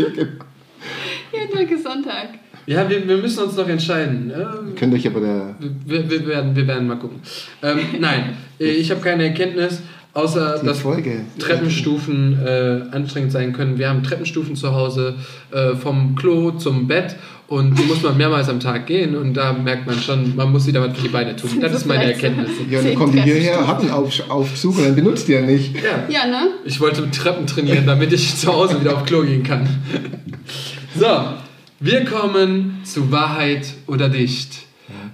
Jeden 1.34 1.52
Tag 1.54 1.72
ist 1.72 1.84
Sonntag. 1.84 2.30
Ja, 2.66 2.88
wir, 2.88 3.08
wir 3.08 3.18
müssen 3.18 3.44
uns 3.44 3.56
noch 3.56 3.68
entscheiden. 3.68 4.30
Äh, 4.32 4.76
Könnt 4.78 4.94
euch 4.94 5.08
aber 5.08 5.22
der. 5.22 5.56
Wir, 5.88 6.08
wir, 6.08 6.28
werden, 6.28 6.56
wir 6.56 6.68
werden 6.68 6.88
mal 6.88 6.98
gucken. 7.00 7.20
Ähm, 7.64 7.80
nein, 8.00 8.38
äh, 8.60 8.66
ich 8.66 8.92
habe 8.92 9.02
keine 9.02 9.24
Erkenntnis, 9.24 9.82
außer 10.14 10.60
Die 10.62 10.68
dass 10.68 10.80
Folge. 10.80 11.22
Treppenstufen 11.40 12.38
äh, 12.46 12.82
anstrengend 12.92 13.32
sein 13.32 13.54
können. 13.54 13.80
Wir 13.80 13.90
haben 13.90 14.04
Treppenstufen 14.04 14.56
zu 14.56 14.72
Hause, 14.76 15.16
äh, 15.52 15.76
vom 15.76 16.14
Klo 16.16 16.52
zum 16.52 16.88
Bett 16.88 17.16
und 17.50 17.78
die 17.78 17.84
muss 17.84 18.04
man 18.04 18.16
mehrmals 18.16 18.48
am 18.48 18.60
Tag 18.60 18.86
gehen 18.86 19.16
und 19.16 19.34
da 19.34 19.54
merkt 19.54 19.88
man 19.88 20.00
schon, 20.00 20.36
man 20.36 20.52
muss 20.52 20.68
wieder 20.68 20.82
was 20.82 20.96
für 20.96 21.04
die 21.04 21.10
Beine 21.10 21.36
tun. 21.36 21.50
Das 21.60 21.74
ist 21.74 21.86
meine 21.86 22.14
Erkenntnis. 22.14 22.52
Ja, 22.70 22.82
dann 22.82 22.96
kommen 22.96 23.12
die 23.12 23.22
hierher, 23.22 23.68
hat 23.68 23.82
einen 23.82 23.90
Auf 23.90 24.30
Aufzug 24.30 24.78
und 24.78 24.86
dann 24.86 24.96
benutzt 24.96 25.28
die 25.28 25.34
ja 25.34 25.42
nicht. 25.42 25.76
Ja. 25.76 26.06
Ja, 26.08 26.28
ne? 26.28 26.50
Ich 26.64 26.80
wollte 26.80 27.10
Treppen 27.10 27.48
trainieren, 27.48 27.88
damit 27.88 28.14
ich 28.14 28.36
zu 28.36 28.54
Hause 28.54 28.80
wieder 28.80 28.96
auf 28.96 29.06
Klo 29.06 29.24
gehen 29.24 29.44
kann. 29.44 29.68
So, 30.98 31.06
wir 31.80 32.06
kommen 32.06 32.82
zu 32.84 33.12
Wahrheit 33.12 33.74
oder 33.88 34.10
Dicht. 34.10 34.52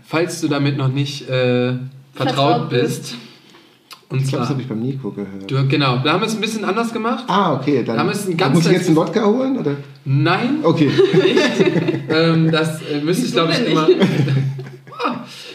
Falls 0.04 0.42
du 0.42 0.48
damit 0.48 0.78
noch 0.78 0.90
nicht 0.90 1.30
äh, 1.30 1.74
vertraut 2.14 2.70
Vertraut 2.70 2.70
bist. 2.70 3.16
Und 4.10 4.22
Ich 4.22 4.28
glaube, 4.30 4.42
das 4.44 4.50
habe 4.50 4.62
ich 4.62 4.68
beim 4.68 4.82
Nico 4.82 5.10
gehört. 5.12 5.50
du, 5.50 5.68
genau, 5.68 6.04
wir 6.04 6.14
haben 6.14 6.24
es 6.24 6.36
ein 6.36 6.42
bisschen 6.42 6.64
anders 6.64 6.94
gemacht. 6.94 7.24
Ah, 7.28 7.54
okay. 7.56 7.84
Dann, 7.84 7.96
Da 7.96 8.02
haben 8.02 8.10
wir 8.10 8.14
es 8.16 8.28
ein 8.28 8.38
ganz 8.38 8.56
muss 8.56 8.66
ich 8.68 8.72
jetzt 8.74 8.88
einen 8.88 8.96
Wodka 8.96 9.26
holen? 9.26 9.58
Oder? 9.58 9.72
Nein, 10.06 10.60
Okay. 10.64 10.92
ähm, 12.10 12.52
das 12.52 12.82
äh, 12.84 13.02
müsste 13.04 13.26
ich 13.26 13.32
glaube 13.34 13.54
ich 13.54 13.68
immer. 13.72 13.88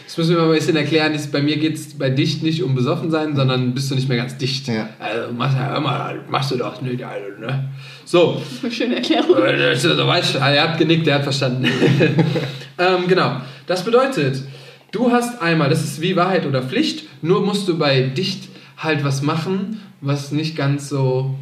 Das 0.05 0.17
müssen 0.17 0.35
wir 0.35 0.41
mal 0.41 0.49
ein 0.51 0.55
bisschen 0.59 0.75
erklären. 0.75 1.13
Das, 1.13 1.27
bei 1.27 1.41
mir 1.41 1.55
geht 1.55 1.75
es 1.75 1.97
bei 1.97 2.09
dicht 2.09 2.43
nicht 2.43 2.63
um 2.63 2.75
besoffen 2.75 3.09
sein, 3.11 3.33
sondern 3.33 3.73
bist 3.73 3.89
du 3.89 3.95
nicht 3.95 4.09
mehr 4.09 4.17
ganz 4.17 4.35
dicht. 4.35 4.67
Ja. 4.67 4.89
Also 4.99 5.31
machst, 5.31 5.55
ja 5.57 5.77
immer, 5.77 6.13
machst 6.29 6.51
du 6.51 6.57
doch 6.57 6.81
nicht. 6.81 7.01
Also, 7.01 7.39
ne? 7.39 7.69
So, 8.03 8.33
Das 8.41 8.51
ist 8.51 8.63
eine 8.63 8.73
schöne 8.73 8.95
Erklärung. 8.97 9.37
Äh, 9.41 9.77
du 9.77 10.07
weißt, 10.07 10.35
er 10.35 10.63
hat 10.63 10.77
genickt, 10.77 11.07
er 11.07 11.15
hat 11.15 11.23
verstanden. 11.23 11.65
ähm, 12.77 13.07
genau. 13.07 13.37
Das 13.67 13.85
bedeutet, 13.85 14.43
du 14.91 15.11
hast 15.11 15.41
einmal, 15.41 15.69
das 15.69 15.83
ist 15.83 16.01
wie 16.01 16.15
Wahrheit 16.15 16.45
oder 16.45 16.63
Pflicht, 16.63 17.07
nur 17.21 17.45
musst 17.45 17.67
du 17.67 17.77
bei 17.77 18.01
dicht 18.01 18.49
halt 18.77 19.03
was 19.03 19.21
machen, 19.21 19.81
was 20.01 20.31
nicht 20.31 20.55
ganz 20.55 20.89
so 20.89 21.35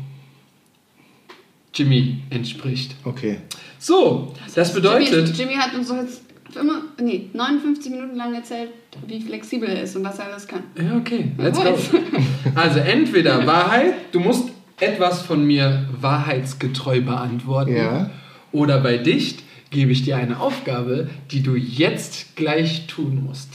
Jimmy 1.73 2.19
entspricht. 2.29 2.95
Okay. 3.03 3.39
So, 3.77 4.33
das 4.55 4.73
bedeutet, 4.73 5.29
Jimmy, 5.37 5.51
Jimmy 5.51 5.53
hat 5.55 5.73
uns 5.73 5.87
doch 5.87 5.95
jetzt 5.95 6.21
immer, 6.59 6.81
nee, 7.01 7.29
59 7.33 7.91
Minuten 7.91 8.15
lang 8.15 8.33
erzählt, 8.33 8.69
wie 9.07 9.21
flexibel 9.21 9.69
er 9.69 9.83
ist 9.83 9.95
und 9.95 10.03
was 10.03 10.19
er 10.19 10.25
alles 10.25 10.47
kann. 10.47 10.63
Ja, 10.75 10.97
okay, 10.97 11.31
let's 11.37 11.59
go. 11.59 11.77
Also 12.55 12.79
entweder 12.79 13.45
Wahrheit, 13.47 13.93
du 14.11 14.19
musst 14.19 14.49
etwas 14.79 15.21
von 15.21 15.45
mir 15.45 15.87
wahrheitsgetreu 15.99 17.01
beantworten. 17.01 17.75
Ja. 17.75 18.09
Oder 18.51 18.79
bei 18.79 18.97
dicht 18.97 19.43
gebe 19.71 19.91
ich 19.91 20.03
dir 20.03 20.17
eine 20.17 20.39
Aufgabe, 20.39 21.09
die 21.31 21.43
du 21.43 21.55
jetzt 21.55 22.35
gleich 22.35 22.87
tun 22.87 23.23
musst. 23.27 23.49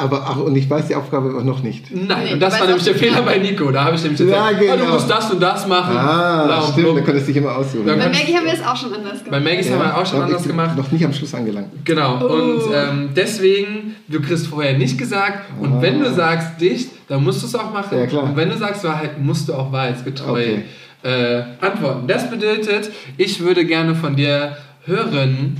Aber 0.00 0.22
ach, 0.28 0.36
und 0.36 0.54
ich 0.54 0.70
weiß 0.70 0.86
die 0.86 0.94
Aufgabe 0.94 1.36
auch 1.36 1.42
noch 1.42 1.60
nicht. 1.64 1.92
Nein, 1.92 2.24
Nee, 2.26 2.32
und 2.34 2.40
das 2.40 2.60
war 2.60 2.68
nämlich 2.68 2.84
der 2.84 2.94
Fehler 2.94 3.16
nicht. 3.16 3.24
bei 3.26 3.38
Nico. 3.38 3.72
Da 3.72 3.82
habe 3.84 3.96
ich 3.96 4.02
nämlich 4.04 4.20
Ja, 4.20 4.26
gesagt, 4.52 4.54
ah, 4.70 4.76
du 4.76 4.82
genau. 4.82 4.92
musst 4.92 5.10
das 5.10 5.30
und 5.32 5.40
das 5.40 5.66
machen. 5.66 5.90
Bla 5.90 6.00
Ah, 6.44 6.56
und 6.60 6.62
stimmt, 6.72 6.76
blub. 6.86 6.96
da 6.98 7.02
konntest 7.02 7.26
du 7.26 7.32
dich 7.32 7.42
immer 7.42 7.56
aussuchen. 7.56 7.84
Bei 7.84 7.96
Maggie 7.96 8.32
haben 8.36 8.44
wir 8.46 8.52
es 8.52 8.62
auch 8.64 8.76
schon 8.76 8.92
anders 8.94 9.24
gemacht. 9.24 9.30
Bei 9.32 9.40
Maggies 9.40 9.68
haben 9.72 9.80
wir 9.80 9.98
auch 9.98 10.06
schon 10.06 10.22
anders 10.22 10.46
gemacht. 10.46 10.76
Noch 10.76 10.92
nicht 10.92 11.04
am 11.04 11.12
Schluss 11.12 11.34
angelangt. 11.34 11.68
Genau, 11.84 12.20
Oh. 12.22 12.32
und 12.32 12.62
ähm, 12.72 13.08
deswegen, 13.16 13.96
du 14.06 14.20
kriegst 14.20 14.46
vorher 14.46 14.78
nicht 14.78 14.96
gesagt, 14.98 15.50
und 15.60 15.72
Ah. 15.78 15.82
wenn 15.82 15.98
du 15.98 16.14
sagst 16.14 16.60
dicht, 16.60 16.90
dann 17.08 17.24
musst 17.24 17.42
du 17.42 17.46
es 17.46 17.54
auch 17.56 17.72
machen. 17.72 17.98
Ja, 17.98 18.06
klar. 18.06 18.22
Und 18.22 18.36
wenn 18.36 18.50
du 18.50 18.56
sagst 18.56 18.84
Wahrheit, 18.84 19.20
musst 19.20 19.48
du 19.48 19.54
auch 19.54 19.72
wahrheitsgetreu 19.72 20.30
Okay. 20.30 20.62
Äh, 21.08 21.44
antworten. 21.60 22.06
Das 22.06 22.28
bedeutet, 22.28 22.90
ich 23.16 23.40
würde 23.40 23.64
gerne 23.64 23.94
von 23.94 24.14
dir 24.16 24.56
hören, 24.84 25.56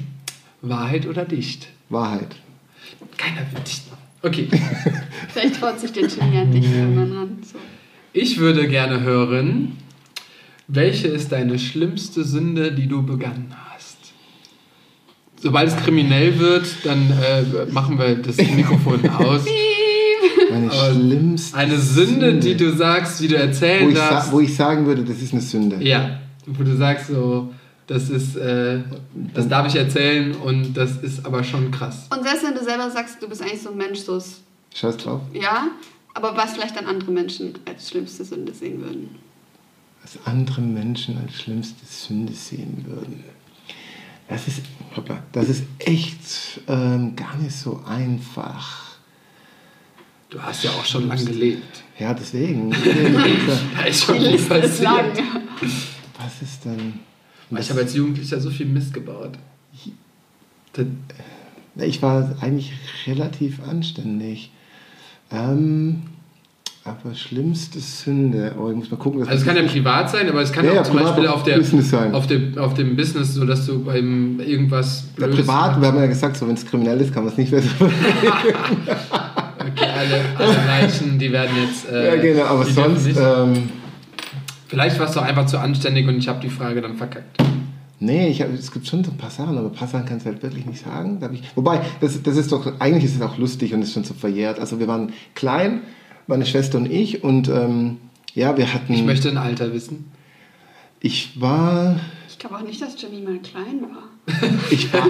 Wahrheit 0.61 1.07
oder 1.07 1.25
dicht. 1.25 1.69
Wahrheit. 1.89 2.37
Keiner 3.17 3.41
will 3.53 3.63
dicht 3.67 3.91
machen. 3.91 4.03
Okay, 4.23 4.49
Vielleicht 5.29 5.61
traut 5.61 5.81
sich 5.81 5.93
der 5.93 6.07
Jimmy 6.07 6.39
an 6.39 6.51
dich 6.53 6.65
irgendwann 6.65 7.13
ran. 7.17 7.39
So. 7.43 7.59
ich 8.13 8.39
würde 8.39 8.69
gerne 8.69 9.01
hören, 9.01 9.79
welche 10.67 11.09
ist 11.09 11.33
deine 11.33 11.59
schlimmste 11.59 12.25
Sünde, 12.25 12.73
die 12.73 12.87
du 12.87 13.03
begangen 13.03 13.55
hast? 13.73 13.97
Sobald 15.41 15.69
es 15.69 15.77
kriminell 15.77 16.39
wird, 16.39 16.67
dann 16.85 17.11
äh, 17.11 17.73
machen 17.73 17.99
wir 17.99 18.17
das 18.17 18.37
Mikrofon 18.37 19.09
aus. 19.19 19.47
Meine 20.51 20.71
schlimmste 20.71 21.57
Eine 21.57 21.79
Sünde, 21.79 22.39
die 22.39 22.57
du 22.57 22.75
sagst, 22.77 23.21
die 23.21 23.29
du 23.29 23.37
wo 23.37 23.41
erzählen 23.41 23.91
ich, 23.91 23.97
sa 23.97 24.11
darfst. 24.11 24.33
wo 24.33 24.41
ich 24.41 24.55
sagen 24.55 24.87
würde, 24.87 25.05
das 25.05 25.21
ist 25.21 25.33
eine 25.33 25.43
Sünde. 25.43 25.77
ja, 25.85 26.19
wo 26.47 26.63
du 26.63 26.77
sagst 26.77 27.09
so, 27.09 27.53
das 27.87 28.11
ist, 28.11 28.37
äh, 28.37 28.81
das 29.35 29.49
darf 29.49 29.67
ich 29.67 29.75
erzählen 29.77 30.35
und 30.35 30.75
das 30.75 30.97
ist 30.99 31.25
aber 31.25 31.43
schon 31.45 31.71
krass. 31.71 32.07
Und 32.15 32.23
selbst 32.23 32.45
wenn 32.45 32.55
du 32.55 32.63
selber 32.63 32.91
sagst, 32.91 33.23
du 33.23 33.29
bist 33.29 33.43
eigentlich 33.43 33.63
so 33.63 33.71
ein 33.71 33.77
Mensch, 33.77 34.01
so 34.01 34.17
ist, 34.17 34.41
Scheiß 34.75 34.97
drauf. 34.99 35.21
ja, 35.33 35.69
aber 36.15 36.37
was 36.37 36.53
vielleicht 36.53 36.77
dann 36.77 36.87
andere 36.87 37.11
Menschen 37.11 37.55
als 37.67 37.89
schlimmste 37.89 38.25
Sünde 38.25 38.53
sehen 38.53 38.81
würden. 38.83 39.09
Was 40.03 40.19
andere 40.27 40.61
Menschen 40.61 41.19
als 41.19 41.35
schlimmste 41.35 41.85
Sünde 41.87 42.33
sehen 42.33 42.85
würden. 42.87 43.25
Das 44.29 44.47
ist, 44.47 44.61
hoppla, 44.95 45.23
das 45.33 45.49
ist 45.49 45.63
echt 45.79 46.61
ähm, 46.67 47.17
gar 47.17 47.37
nicht 47.39 47.57
so 47.57 47.81
einfach. 47.87 48.98
Du 50.31 50.41
hast 50.43 50.63
ja 50.63 50.71
auch 50.71 50.85
schon 50.85 51.09
lange 51.09 51.25
gelebt. 51.25 51.83
Ja, 51.99 52.13
deswegen. 52.13 52.71
Da 53.77 53.85
ist 53.85 54.05
schon 54.05 54.17
viel 54.17 54.31
lang. 54.37 54.49
passiert. 54.49 55.23
Was 56.19 56.43
ist 56.43 56.65
denn? 56.65 56.95
Ich 57.59 57.71
habe 57.71 57.81
als 57.81 57.95
Jugendlicher 57.95 58.39
so 58.41 58.51
viel 58.51 58.67
Mist 58.67 58.93
gebaut. 58.93 59.33
Ich 61.77 62.03
war 62.03 62.37
eigentlich 62.41 62.73
relativ 63.07 63.61
anständig. 63.67 64.51
Ähm, 65.31 66.03
aber 66.85 67.15
schlimmste 67.15 67.81
Sünde. 67.81 68.55
Oh, 68.59 68.71
ich 68.71 68.77
muss 68.77 68.91
mal 68.91 68.97
gucken. 68.99 69.23
also 69.23 69.35
es 69.35 69.45
kann 69.45 69.57
ja 69.57 69.63
privat 69.63 70.11
sein, 70.11 70.29
aber 70.29 70.43
es 70.43 70.53
kann 70.53 70.65
Ja, 70.65 70.73
auch 70.73 70.77
ja, 70.77 70.85
zum 70.85 70.97
Beispiel 70.97 71.27
auch 71.27 71.37
auf, 71.37 71.43
der, 71.43 71.57
Business 71.59 71.91
sein. 71.91 72.15
auf, 72.15 72.27
dem, 72.27 72.57
auf 72.59 72.75
dem 72.75 72.97
Business, 72.97 73.35
so 73.35 73.45
dass 73.45 73.67
du 73.67 73.83
beim 73.83 74.41
irgendwas 74.41 75.05
Ja, 75.19 75.27
privat, 75.27 75.81
wir 75.81 75.89
haben 75.89 75.99
ja 75.99 76.07
gesagt, 76.07 76.37
so, 76.37 76.47
wenn 76.47 76.55
es 76.55 76.65
kriminell 76.67 77.01
ist, 77.01 77.13
kann 77.13 77.25
man 77.25 77.33
es 77.33 77.39
nicht 77.39 77.51
mehr 77.53 77.63
so. 77.63 77.69
Alle, 79.99 80.21
alle 80.37 80.67
Leichen, 80.67 81.19
die 81.19 81.33
werden 81.33 81.57
jetzt. 81.63 81.89
Äh, 81.91 82.17
ja, 82.17 82.23
genau, 82.23 82.45
aber 82.45 82.65
sonst. 82.65 83.05
nicht- 83.07 83.19
Ähm, 83.19 83.71
Vielleicht 84.69 84.99
warst 85.01 85.17
du 85.17 85.21
einfach 85.21 85.47
zu 85.47 85.59
anständig 85.59 86.07
und 86.07 86.19
ich 86.19 86.29
habe 86.29 86.41
die 86.41 86.51
Frage 86.51 86.83
dann 86.83 86.97
verkackt. 86.97 87.41
nee, 88.01 88.29
ich 88.29 88.43
hab, 88.43 88.53
es 88.53 88.71
gibt 88.71 88.87
schon 88.87 89.03
so 89.03 89.11
ein 89.11 89.17
paar 89.17 89.31
Sachen, 89.31 89.57
aber 89.57 89.69
ein 89.69 89.73
paar 89.73 89.89
Sachen 89.89 90.05
kannst 90.05 90.27
du 90.27 90.31
halt 90.31 90.43
wirklich 90.43 90.67
nicht 90.67 90.85
sagen. 90.85 91.19
Ich, 91.33 91.43
wobei, 91.57 91.81
das, 92.03 92.23
das 92.23 92.37
ist 92.37 92.53
doch, 92.53 92.79
eigentlich 92.79 93.05
ist 93.05 93.17
es 93.17 93.23
auch 93.23 93.39
lustig 93.39 93.73
und 93.75 93.81
ist 93.83 93.95
schon 93.95 94.05
so 94.05 94.13
verjährt. 94.15 94.59
Also, 94.61 94.79
wir 94.79 94.87
waren 94.87 95.13
klein, 95.35 95.81
meine 96.27 96.45
Schwester 96.47 96.77
und 96.79 96.91
ich, 96.91 97.25
und 97.25 97.49
ähm, 97.49 97.97
ja, 98.35 98.57
wir 98.59 98.73
hatten. 98.75 98.93
Ich 98.93 99.03
möchte 99.05 99.31
ein 99.31 99.39
Alter 99.39 99.73
wissen. 99.73 100.13
Ich 101.01 101.41
war. 101.41 101.97
Ich 102.29 102.39
glaube 102.39 102.57
auch 102.57 102.63
nicht, 102.63 102.81
dass 102.83 103.01
Jimmy 103.01 103.23
mal 103.23 103.39
klein 103.39 103.81
war. 103.83 104.03
Ich 104.71 104.93
war 104.93 105.09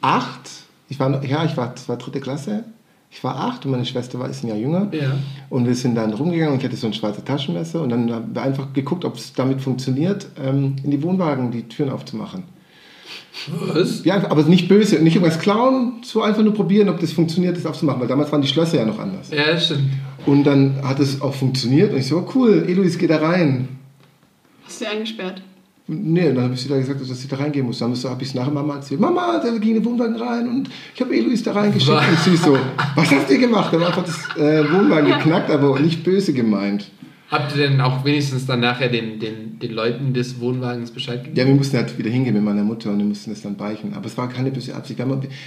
acht. 0.00 0.50
Ich 0.88 0.98
war, 0.98 1.08
noch- 1.10 1.22
ja, 1.22 1.44
ich 1.44 1.56
war, 1.56 1.68
das 1.74 1.88
war 1.88 1.98
dritte 1.98 2.20
Klasse. 2.20 2.64
Ich 3.12 3.24
war 3.24 3.36
acht 3.36 3.64
und 3.64 3.72
meine 3.72 3.84
Schwester 3.84 4.20
war 4.20 4.28
ist 4.28 4.44
ein 4.44 4.48
Jahr 4.48 4.56
jünger. 4.56 4.88
Ja. 4.92 5.18
Und 5.48 5.66
wir 5.66 5.74
sind 5.74 5.96
dann 5.96 6.12
rumgegangen 6.12 6.54
und 6.54 6.60
ich 6.60 6.64
hatte 6.64 6.76
so 6.76 6.86
ein 6.86 6.92
schwarzes 6.92 7.24
Taschenmesser 7.24 7.82
und 7.82 7.90
dann 7.90 8.12
haben 8.12 8.34
wir 8.34 8.42
einfach 8.42 8.72
geguckt, 8.72 9.04
ob 9.04 9.16
es 9.16 9.32
damit 9.32 9.60
funktioniert, 9.60 10.28
ähm, 10.40 10.76
in 10.84 10.90
die 10.92 11.02
Wohnwagen 11.02 11.50
die 11.50 11.64
Türen 11.64 11.90
aufzumachen. 11.90 12.44
Was? 13.48 14.04
Ja, 14.04 14.30
aber 14.30 14.42
nicht 14.44 14.68
böse, 14.68 14.96
nicht 15.02 15.16
irgendwas 15.16 15.40
klauen, 15.40 16.02
so 16.02 16.22
einfach 16.22 16.42
nur 16.42 16.54
probieren, 16.54 16.88
ob 16.88 17.00
das 17.00 17.12
funktioniert, 17.12 17.56
das 17.56 17.66
aufzumachen, 17.66 18.00
weil 18.00 18.08
damals 18.08 18.30
waren 18.30 18.42
die 18.42 18.48
Schlösser 18.48 18.78
ja 18.78 18.84
noch 18.84 18.98
anders. 18.98 19.30
Ja, 19.30 19.58
stimmt. 19.58 19.90
Und 20.26 20.44
dann 20.44 20.80
hat 20.82 21.00
es 21.00 21.20
auch 21.20 21.34
funktioniert 21.34 21.92
und 21.92 21.98
ich 21.98 22.06
so, 22.06 22.18
oh, 22.18 22.28
cool, 22.34 22.64
Eloise, 22.68 22.98
geh 22.98 23.08
da 23.08 23.16
rein. 23.16 23.68
Hast 24.64 24.80
du 24.80 24.84
sie 24.84 24.90
eingesperrt? 24.90 25.42
Nee, 25.92 26.32
dann 26.32 26.44
habe 26.44 26.54
ich 26.54 26.60
sie 26.60 26.68
da 26.68 26.76
gesagt, 26.76 27.00
dass 27.00 27.20
sie 27.20 27.26
da 27.26 27.34
reingehen 27.34 27.66
muss. 27.66 27.80
Dann 27.80 27.92
habe 27.92 28.22
ich 28.22 28.28
es 28.28 28.34
nachher 28.34 28.52
Mama 28.52 28.76
erzählt. 28.76 29.00
Mama, 29.00 29.40
da 29.42 29.50
ging 29.58 29.74
eine 29.74 29.84
Wohnwagen 29.84 30.14
rein 30.14 30.46
und 30.46 30.70
ich 30.94 31.00
habe 31.00 31.16
Eloise 31.16 31.42
da 31.42 31.52
reingeschickt. 31.52 31.90
Und 31.90 32.18
sie 32.20 32.36
so, 32.36 32.56
was 32.94 33.10
hast 33.10 33.28
du 33.28 33.36
gemacht? 33.36 33.72
Dann 33.72 33.82
einfach 33.82 34.04
das 34.04 34.36
äh, 34.36 34.62
Wohnwagen 34.72 35.10
geknackt, 35.10 35.50
aber 35.50 35.80
nicht 35.80 36.04
böse 36.04 36.32
gemeint. 36.32 36.88
Habt 37.28 37.56
ihr 37.56 37.68
denn 37.68 37.80
auch 37.80 38.04
wenigstens 38.04 38.46
dann 38.46 38.60
nachher 38.60 38.88
den, 38.88 39.18
den, 39.18 39.58
den 39.58 39.72
Leuten 39.72 40.14
des 40.14 40.38
Wohnwagens 40.38 40.92
Bescheid 40.92 41.24
gegeben? 41.24 41.36
Ja, 41.36 41.46
wir 41.46 41.54
mussten 41.56 41.76
halt 41.76 41.98
wieder 41.98 42.10
hingehen 42.10 42.34
mit 42.34 42.44
meiner 42.44 42.62
Mutter 42.62 42.90
und 42.90 42.98
wir 42.98 43.04
mussten 43.04 43.30
das 43.30 43.42
dann 43.42 43.56
beichen. 43.56 43.92
Aber 43.94 44.06
es 44.06 44.16
war 44.16 44.28
keine 44.28 44.52
böse 44.52 44.76
Absicht. 44.76 45.00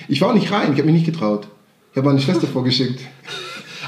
Ich 0.10 0.20
war 0.20 0.30
auch 0.30 0.34
nicht 0.34 0.52
rein, 0.52 0.74
ich 0.74 0.80
habe 0.80 0.84
mich 0.84 0.96
nicht 0.96 1.06
getraut. 1.06 1.48
Ich 1.92 1.98
habe 1.98 2.08
meine 2.08 2.20
Schwester 2.20 2.48
vorgeschickt. 2.48 3.00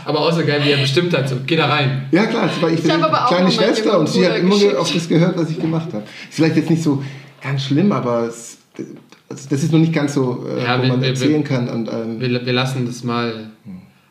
Aber 0.05 0.19
auch 0.19 0.31
so 0.31 0.45
geil, 0.45 0.61
wie 0.63 0.71
er 0.71 0.77
bestimmt 0.77 1.15
hat, 1.17 1.27
so, 1.27 1.35
geh 1.45 1.55
da 1.55 1.65
rein. 1.67 2.05
Ja 2.11 2.25
klar, 2.27 2.49
war 2.61 2.69
ich, 2.69 2.75
Ich 2.77 2.83
bin 2.83 2.91
habe 2.93 3.05
aber 3.07 3.25
auch 3.25 3.29
kleine 3.29 3.51
Schwester 3.51 3.99
und 3.99 4.07
sie 4.09 4.25
hat 4.27 4.37
immer 4.37 4.51
geschickt. 4.55 4.75
auf 4.75 4.91
das 4.93 5.07
gehört, 5.09 5.37
was 5.37 5.49
ich 5.49 5.59
gemacht 5.59 5.87
habe. 5.93 6.03
Ist 6.29 6.35
vielleicht 6.35 6.55
jetzt 6.57 6.69
nicht 6.69 6.83
so 6.83 7.03
ganz 7.41 7.63
schlimm, 7.63 7.91
aber 7.91 8.23
es, 8.27 8.57
also 9.29 9.47
das 9.49 9.63
ist 9.63 9.71
noch 9.71 9.79
nicht 9.79 9.93
ganz 9.93 10.13
so, 10.13 10.45
äh, 10.47 10.63
Ja, 10.63 10.77
wo 10.77 10.83
wir- 10.83 10.89
man 10.89 11.01
wir- 11.01 11.09
erzählen 11.09 11.43
kann. 11.43 11.67
Und, 11.67 11.87
ähm, 11.91 12.19
Wir, 12.21 12.45
wir 12.45 12.53
lassen 12.53 12.85
das 12.85 13.03
mal 13.03 13.51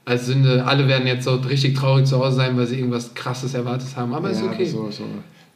als 0.04 0.26
Sünde. 0.26 0.64
Alle 0.66 0.86
werden 0.88 1.06
jetzt 1.06 1.24
so 1.24 1.34
richtig 1.36 1.74
traurig 1.74 2.06
zu 2.06 2.18
Hause 2.18 2.36
sein, 2.36 2.56
weil 2.56 2.66
sie 2.66 2.76
irgendwas 2.78 3.14
krasses 3.14 3.54
erwartet 3.54 3.88
haben. 3.96 4.12
Aber 4.14 4.30
ist 4.30 4.40
ja, 4.42 4.48
okay. 4.50 4.64
So, 4.66 4.90
so. 4.90 5.04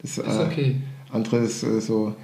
Das, 0.01 0.17
Ist 0.17 0.39
okay. 0.39 0.77
Andere 1.11 1.37
ist 1.39 1.63
äh, 1.63 1.81
so, 1.81 2.15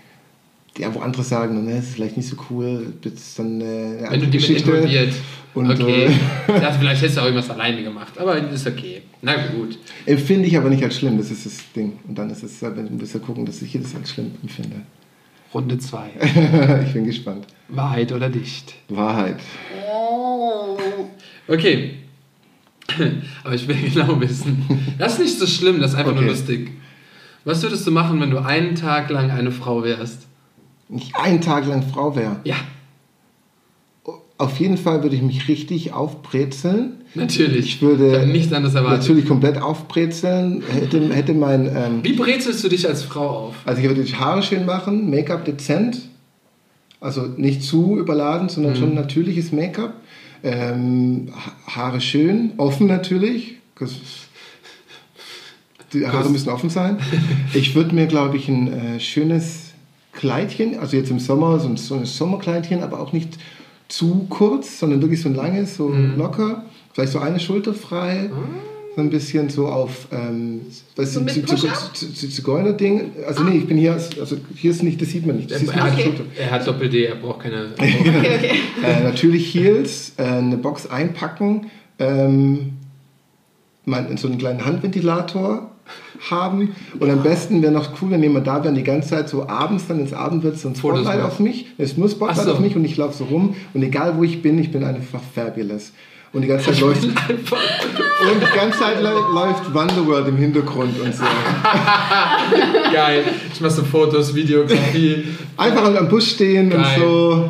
ja, 0.78 0.94
wo 0.94 1.00
andere 1.00 1.24
sagen, 1.24 1.64
ne, 1.66 1.76
das 1.76 1.86
ist 1.86 1.94
vielleicht 1.96 2.18
nicht 2.18 2.28
so 2.28 2.36
cool, 2.50 2.94
das 3.02 3.14
ist 3.14 3.40
dann 3.40 3.62
äh, 3.62 3.64
eine 3.64 4.02
Wenn 4.02 4.10
du 4.12 4.18
die 4.20 4.24
mit 4.26 4.32
Geschichte. 4.34 4.72
involviert. 4.72 5.14
Und, 5.54 5.70
okay. 5.72 6.06
äh, 6.08 6.12
dachte, 6.60 6.80
vielleicht 6.80 7.02
hättest 7.02 7.18
du 7.18 7.22
auch 7.22 7.26
irgendwas 7.26 7.50
alleine 7.50 7.82
gemacht. 7.82 8.18
Aber 8.18 8.38
ist 8.38 8.68
okay. 8.68 9.04
Na 9.22 9.36
gut. 9.48 9.78
Empfinde 10.06 10.48
ich 10.48 10.58
aber 10.58 10.70
nicht 10.70 10.84
als 10.84 10.98
schlimm, 10.98 11.18
das 11.18 11.32
ist 11.32 11.46
das 11.46 11.72
Ding. 11.74 11.94
Und 12.08 12.18
dann 12.18 12.30
ist 12.30 12.44
es, 12.44 12.62
äh, 12.62 12.76
wenn 12.76 13.00
wir 13.00 13.20
gucken, 13.22 13.46
dass 13.46 13.62
ich 13.62 13.72
das 13.72 13.96
als 13.96 14.12
schlimm 14.12 14.32
empfinde. 14.44 14.82
Runde 15.54 15.78
2. 15.78 16.10
ich 16.86 16.94
bin 16.94 17.06
gespannt. 17.06 17.48
Wahrheit 17.70 18.12
oder 18.12 18.30
dicht? 18.30 18.74
Wahrheit. 18.90 19.38
Oh. 19.90 20.78
Okay. 21.48 21.92
Aber 23.44 23.56
ich 23.56 23.66
will 23.68 23.78
genau 23.94 24.20
wissen. 24.20 24.66
Das 24.98 25.14
ist 25.14 25.20
nicht 25.20 25.40
so 25.40 25.48
schlimm, 25.48 25.80
das 25.80 25.92
ist 25.92 25.98
einfach 25.98 26.12
nur 26.12 26.24
Okay. 26.24 26.32
lustig. 26.32 26.72
Was 27.46 27.64
würdest 27.64 27.88
du 27.88 27.92
machen, 27.92 28.20
wenn 28.20 28.32
du 28.32 28.40
einen 28.40 28.76
Tag 28.76 29.10
lang 29.10 29.32
eine 29.32 29.52
Frau 29.52 29.84
wärst? 29.84 30.28
Nicht 30.90 31.16
einen 31.16 31.42
Tag 31.42 31.66
lang 31.68 31.84
Frau 31.84 32.16
wäre. 32.16 32.38
Ja, 32.44 32.56
Auf 34.38 34.60
jeden 34.60 34.78
Fall 34.78 35.02
würde 35.02 35.16
ich 35.16 35.22
mich 35.22 35.48
richtig 35.48 35.94
aufbrezeln. 35.94 37.02
natürlich. 37.16 37.66
Ich 37.66 37.82
würde 37.82 38.24
ich 38.26 38.32
nichts 38.32 38.52
anderes 38.54 38.76
erwartet. 38.76 39.00
natürlich 39.02 39.26
komplett 39.28 39.62
aufbrezeln. 39.62 40.62
Hätte, 40.70 41.14
hätte 41.14 41.34
mein, 41.34 41.68
ähm, 41.68 42.00
Wie 42.04 42.14
brezelst 42.14 42.64
du 42.64 42.68
dich 42.68 42.88
als 42.88 43.04
Frau 43.04 43.30
auf? 43.48 43.56
also 43.66 43.82
ich 43.82 43.88
würde 43.88 44.04
die 44.04 44.14
Haare 44.16 44.44
schön 44.44 44.66
machen, 44.66 45.10
Make-up 45.10 45.46
dezent. 45.46 46.02
Also 47.00 47.22
nicht 47.38 47.64
zu 47.64 47.98
überladen, 47.98 48.50
sondern 48.50 48.74
Mhm. 48.74 48.78
schon 48.78 48.94
natürliches 48.94 49.52
Make-up. 49.52 49.94
Ähm, 50.44 51.30
Ha- 51.34 51.76
Haare 51.76 52.02
schön, 52.02 52.52
offen 52.58 52.88
natürlich. 52.88 53.56
Die 55.94 56.06
Haare 56.08 56.30
müssen 56.30 56.50
offen 56.50 56.70
sein. 56.70 56.98
Ich 57.54 57.74
würde 57.76 57.96
mir, 57.96 58.08
glaube 58.08 58.38
ich, 58.38 58.50
ein 58.50 58.72
äh, 58.96 59.00
schönes 59.00 59.65
Kleidchen, 60.16 60.80
also 60.80 60.98
jetzt 60.98 61.12
im 61.12 61.20
Sommer 61.20 61.60
so 61.60 61.68
ein, 61.68 61.78
so 61.78 61.96
ein 61.96 62.06
Sommerkleidchen, 62.06 62.82
aber 62.84 63.00
auch 63.00 63.14
nicht 63.14 63.38
zu 63.88 64.26
kurz, 64.30 64.80
sondern 64.80 65.02
wirklich 65.02 65.22
so 65.22 65.30
ein 65.30 65.36
langes, 65.36 65.76
so 65.76 65.90
Mhm. 65.90 66.18
locker. 66.18 66.66
Vielleicht 66.94 67.12
so 67.12 67.20
eine 67.20 67.40
Schulter 67.40 67.74
frei. 67.74 68.30
So 68.96 69.02
ein 69.02 69.10
bisschen 69.10 69.50
so 69.50 69.68
auf, 69.68 70.08
ähm, 70.14 70.62
was 70.96 71.14
So 71.14 71.20
Zigeuner-Ding. 71.26 73.12
Also 73.28 73.44
nee, 73.44 73.58
ich 73.58 73.68
bin 73.68 73.78
hier, 73.78 73.92
also 73.94 74.38
hier 74.56 74.72
ist 74.72 74.84
nicht, 74.84 75.02
das 75.02 75.10
sieht 75.10 75.26
man 75.28 75.36
nicht. 75.36 75.52
Das 75.52 75.64
Er, 75.64 75.84
hat, 75.84 76.00
Schulter. 76.00 76.24
er 76.40 76.52
hat 76.52 76.66
Doppel-D, 76.66 77.04
er 77.06 77.16
braucht 77.16 77.42
keine. 77.42 77.68
Okay, 77.78 77.96
okay. 78.38 78.52
Äh, 78.84 79.04
natürlich 79.04 79.54
Heels, 79.54 80.14
äh, 80.18 80.24
eine 80.24 80.56
Box 80.58 80.88
einpacken, 80.88 81.70
ähm, 82.00 82.74
mein, 83.84 84.16
so 84.18 84.28
einen 84.30 84.38
kleinen 84.38 84.66
Handventilator 84.66 85.72
haben. 86.30 86.76
Und 87.00 87.10
am 87.10 87.22
besten 87.24 87.62
wäre 87.62 87.72
noch 87.72 87.90
cool, 88.02 88.12
wenn 88.12 88.24
jemand 88.24 88.48
da 88.48 88.56
wäre 88.60 88.70
und 88.70 88.76
die 88.76 88.84
ganze 88.84 89.10
Zeit 89.10 89.30
so 89.30 89.48
abends 89.48 89.88
dann 89.88 90.00
ins 90.00 90.14
Abend 90.14 90.44
wird 90.44 90.58
so 90.58 90.70
ein 90.70 90.76
Spotlight 90.76 91.22
auf 91.22 91.40
mich. 91.40 91.68
Es 91.78 91.92
ist 91.92 91.98
nur 91.98 92.10
Spotlight 92.10 92.46
so. 92.46 92.52
auf 92.54 92.60
mich 92.60 92.76
und 92.76 92.86
ich 92.86 92.98
laufe 92.98 93.16
so 93.18 93.26
rum. 93.26 93.56
Und 93.74 93.84
egal 93.84 94.18
wo 94.18 94.24
ich 94.24 94.42
bin, 94.42 94.58
ich 94.60 94.72
bin 94.72 94.84
einfach 94.84 95.20
fabulous. 95.36 95.92
Und 96.34 96.42
die 96.42 96.48
ganze 96.50 96.66
Zeit 96.66 96.82
läuft 96.82 97.04
und 97.06 97.14
die 97.14 98.56
ganze 98.58 98.78
Zeit 98.80 98.98
lä- 99.02 99.34
läuft 99.34 99.74
Wonderworld 99.74 100.28
im 100.28 100.36
Hintergrund 100.36 101.00
und 101.00 101.16
so. 101.16 101.24
Geil. 102.94 103.24
Ich 103.54 103.62
mache 103.62 103.72
so 103.72 103.84
Fotos, 103.84 104.34
Videografie. 104.36 105.24
Einfach 105.58 105.96
am 105.96 106.10
Bus 106.10 106.30
stehen 106.32 106.70
Geil. 106.72 106.80
und 106.80 107.02
so. 107.02 107.50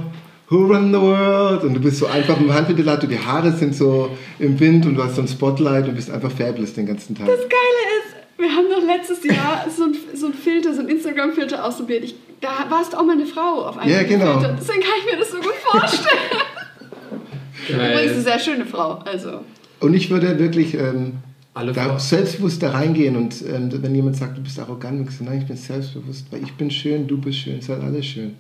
Who 0.50 0.66
run 0.68 0.94
the 0.94 1.00
world? 1.02 1.64
Und 1.64 1.74
du 1.74 1.80
bist 1.80 1.98
so 1.98 2.06
einfach 2.06 2.40
im 2.40 2.54
Handventilator, 2.54 3.10
die 3.10 3.18
Haare 3.18 3.52
sind 3.52 3.74
so 3.76 4.12
im 4.38 4.60
Wind 4.60 4.86
und 4.86 4.94
du 4.94 5.04
hast 5.04 5.16
so 5.16 5.22
ein 5.24 5.28
Spotlight 5.28 5.88
und 5.88 5.96
bist 5.96 6.12
einfach 6.12 6.30
fabulous 6.30 6.74
den 6.76 6.86
ganzen 6.86 7.16
Tag. 7.16 7.26
Das 7.26 7.40
Geile 7.40 7.50
ist, 7.50 8.15
wir 8.38 8.50
haben 8.50 8.66
doch 8.70 8.86
letztes 8.86 9.24
Jahr 9.24 9.66
so 9.76 9.84
ein, 9.86 9.96
so 10.14 10.28
ein 10.28 10.34
Filter, 10.34 10.74
so 10.74 10.82
ein 10.82 10.90
Instagram-Filter 10.90 11.64
ausprobiert. 11.64 12.04
Ich, 12.04 12.16
da 12.42 12.66
warst 12.70 12.94
du 12.94 12.98
auch 12.98 13.06
mal 13.06 13.14
eine 13.14 13.26
Frau 13.26 13.66
auf 13.66 13.78
einem 13.78 13.92
Ja, 13.92 14.04
genau. 14.04 14.40
Filter. 14.40 14.56
Deswegen 14.60 14.82
kann 14.82 14.92
ich 15.00 15.12
mir 15.14 15.20
das 15.20 15.32
so 15.32 15.38
gut 15.38 15.54
vorstellen. 15.64 16.20
Übrigens 17.70 17.92
eine 17.94 18.06
Geil. 18.14 18.22
sehr 18.22 18.40
schöne 18.40 18.66
Frau. 18.66 19.00
Also, 19.06 19.42
Und 19.80 19.94
ich 19.94 20.10
würde 20.10 20.38
wirklich 20.38 20.74
ähm, 20.76 21.14
Alle 21.54 21.72
da 21.72 21.98
selbstbewusst 21.98 22.62
da 22.62 22.72
reingehen 22.72 23.16
und 23.16 23.42
ähm, 23.42 23.70
wenn 23.82 23.96
jemand 23.96 24.18
sagt, 24.18 24.38
du 24.38 24.42
bist 24.44 24.60
arrogant, 24.60 25.00
dann 25.00 25.06
sagst 25.06 25.22
du, 25.22 25.24
nein, 25.24 25.40
ich 25.40 25.48
bin 25.48 25.58
selbstbewusst, 25.58 26.28
weil 26.32 26.44
ich 26.44 26.54
bin 26.54 26.70
schön, 26.70 27.08
du 27.08 27.18
bist 27.18 27.40
schön, 27.40 27.56
es 27.58 27.66
ist 27.66 27.70
halt 27.70 27.84
alles 27.84 28.06
schön. 28.06 28.36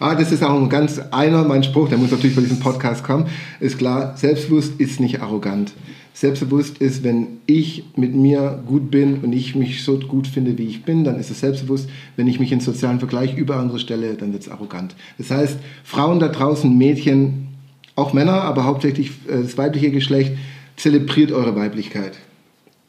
Ah, 0.00 0.14
das 0.16 0.32
ist 0.32 0.42
auch 0.42 0.54
ein 0.60 0.68
ganz 0.68 0.98
einer, 1.12 1.44
mein 1.44 1.62
Spruch, 1.62 1.88
der 1.88 1.98
muss 1.98 2.10
natürlich 2.10 2.34
bei 2.34 2.42
diesem 2.42 2.58
Podcast 2.58 3.04
kommen, 3.04 3.26
ist 3.60 3.78
klar, 3.78 4.16
selbstbewusst 4.16 4.80
ist 4.80 4.98
nicht 4.98 5.20
arrogant. 5.22 5.72
Selbstbewusst 6.14 6.78
ist, 6.78 7.02
wenn 7.02 7.40
ich 7.46 7.84
mit 7.96 8.14
mir 8.14 8.62
gut 8.66 8.90
bin 8.90 9.18
und 9.18 9.32
ich 9.32 9.56
mich 9.56 9.82
so 9.84 9.98
gut 9.98 10.28
finde, 10.28 10.56
wie 10.56 10.68
ich 10.68 10.84
bin, 10.84 11.02
dann 11.02 11.18
ist 11.18 11.28
es 11.30 11.40
selbstbewusst. 11.40 11.90
Wenn 12.14 12.28
ich 12.28 12.38
mich 12.38 12.52
in 12.52 12.60
sozialen 12.60 13.00
Vergleich 13.00 13.36
über 13.36 13.56
andere 13.56 13.80
stelle, 13.80 14.14
dann 14.14 14.32
wird 14.32 14.42
es 14.42 14.48
arrogant. 14.48 14.94
Das 15.18 15.32
heißt, 15.32 15.58
Frauen 15.82 16.20
da 16.20 16.28
draußen, 16.28 16.72
Mädchen, 16.78 17.48
auch 17.96 18.12
Männer, 18.12 18.42
aber 18.42 18.64
hauptsächlich 18.64 19.10
äh, 19.28 19.42
das 19.42 19.58
weibliche 19.58 19.90
Geschlecht, 19.90 20.36
zelebriert 20.76 21.32
eure 21.32 21.56
Weiblichkeit. 21.56 22.12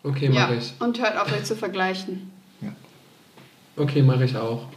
Okay, 0.04 0.26
ja. 0.26 0.32
mache 0.32 0.56
ich. 0.56 0.74
Und 0.80 1.02
hört 1.02 1.20
auf, 1.20 1.32
euch 1.36 1.44
zu 1.44 1.56
vergleichen. 1.56 2.32
Okay, 3.78 4.02
mache 4.02 4.24
ich 4.24 4.38
auch. 4.38 4.68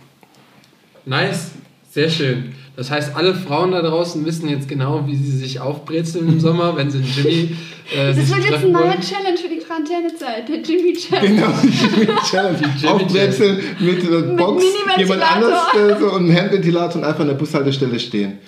Nice, 1.05 1.53
sehr 1.99 2.11
schön. 2.11 2.55
Das 2.77 2.93
heißt, 2.93 3.17
alle 3.17 3.35
Frauen 3.35 3.73
da 3.73 3.83
draußen 3.83 4.25
wissen 4.25 4.49
jetzt 4.49 4.69
genau, 4.69 5.05
wie 5.09 5.17
sie 5.17 5.37
sich 5.37 5.59
aufbrezeln 5.59 6.29
im 6.29 6.39
Sommer, 6.39 6.77
wenn 6.77 6.89
sie 6.89 6.99
einen 6.99 7.13
Jimmy 7.13 7.57
äh, 7.93 8.07
Das 8.07 8.17
sich 8.17 8.29
wird 8.29 8.39
jetzt 8.39 8.49
treffen 8.51 8.67
ein 8.67 8.73
neuer 8.73 8.85
wollen. 8.85 9.01
Challenge 9.01 9.37
für 9.37 9.49
die 9.49 9.59
Quarantänezeit, 9.59 10.49
der 10.49 10.61
Jimmy 10.61 10.93
Challenge. 10.93 11.35
Genau, 11.35 11.53
die 11.61 12.31
Challenge. 12.31 12.59
Jimmy 12.81 12.93
Aufbrezeln 12.93 13.59
mit, 13.81 14.05
äh, 14.05 14.23
Box, 14.37 14.63
Mini-Ventilator. 14.63 14.99
jemand 14.99 15.23
anders 15.23 15.61
äh, 15.75 16.01
so 16.01 16.13
einem 16.13 16.37
Handventilator 16.37 17.03
und 17.03 17.09
einfach 17.09 17.21
an 17.21 17.27
der 17.27 17.35
Bushaltestelle 17.35 17.99
stehen. 17.99 18.39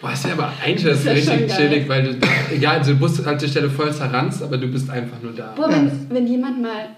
Boah, 0.00 0.12
ist 0.14 0.24
ja 0.24 0.32
aber 0.32 0.54
eigentlich 0.64 0.90
das 0.90 1.04
Das 1.04 1.14
richtig 1.14 1.54
chillig, 1.54 1.86
weil 1.86 2.02
du, 2.02 2.18
egal, 2.54 2.78
also 2.78 2.92
du 2.92 2.98
Bushaltestelle 2.98 3.68
voll 3.68 3.92
zerranzt, 3.92 4.42
aber 4.42 4.56
du 4.56 4.68
bist 4.68 4.88
einfach 4.88 5.20
nur 5.22 5.32
da. 5.32 5.52
Boah, 5.54 5.68
wenn, 5.70 5.90
wenn 6.08 6.26
jemand 6.26 6.62
mal 6.62 6.88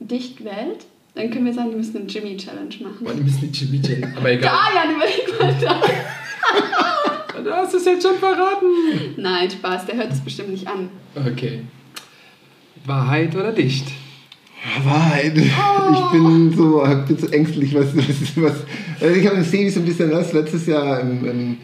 dicht 0.00 0.44
wählt, 0.44 0.84
dann 1.14 1.30
können 1.30 1.46
wir 1.46 1.52
sagen, 1.52 1.70
wir 1.70 1.76
müssen 1.76 1.96
eine 1.96 2.06
Jimmy 2.06 2.36
Challenge 2.36 2.74
machen. 2.80 2.98
Boah, 3.00 3.14
die 3.14 3.22
müssen 3.22 3.50
die 3.50 3.58
Jimmy 3.58 3.82
chillen. 3.82 4.14
Aber 4.16 4.30
egal. 4.30 4.52
Darian, 4.52 4.96
überleg 4.96 5.40
mal 5.40 5.56
da. 5.60 5.82
Du 7.42 7.50
hast 7.50 7.72
es 7.72 7.86
jetzt 7.86 8.06
schon 8.06 8.18
verraten. 8.18 8.66
Nein, 9.16 9.50
Spaß, 9.50 9.86
der 9.86 9.96
hört 9.96 10.12
es 10.12 10.20
bestimmt 10.20 10.50
nicht 10.50 10.66
an. 10.66 10.90
Okay. 11.14 11.60
Wahrheit 12.84 13.34
oder 13.34 13.52
dicht? 13.52 13.86
Wahrheit. 14.84 15.38
Ich 15.38 16.12
bin 16.12 16.52
so, 16.54 16.86
bin 17.08 17.16
so 17.16 17.26
ängstlich, 17.28 17.74
was, 17.74 17.96
was, 17.96 18.06
was 18.36 18.52
also 19.00 19.14
ich 19.14 19.26
habe 19.26 19.36
eine 19.36 19.44
Serie 19.44 19.70
so 19.70 19.80
ein 19.80 19.86
bisschen 19.86 20.10
das 20.10 20.34
letztes 20.34 20.66
Jahr 20.66 21.00
im, 21.00 21.24
im, 21.24 21.56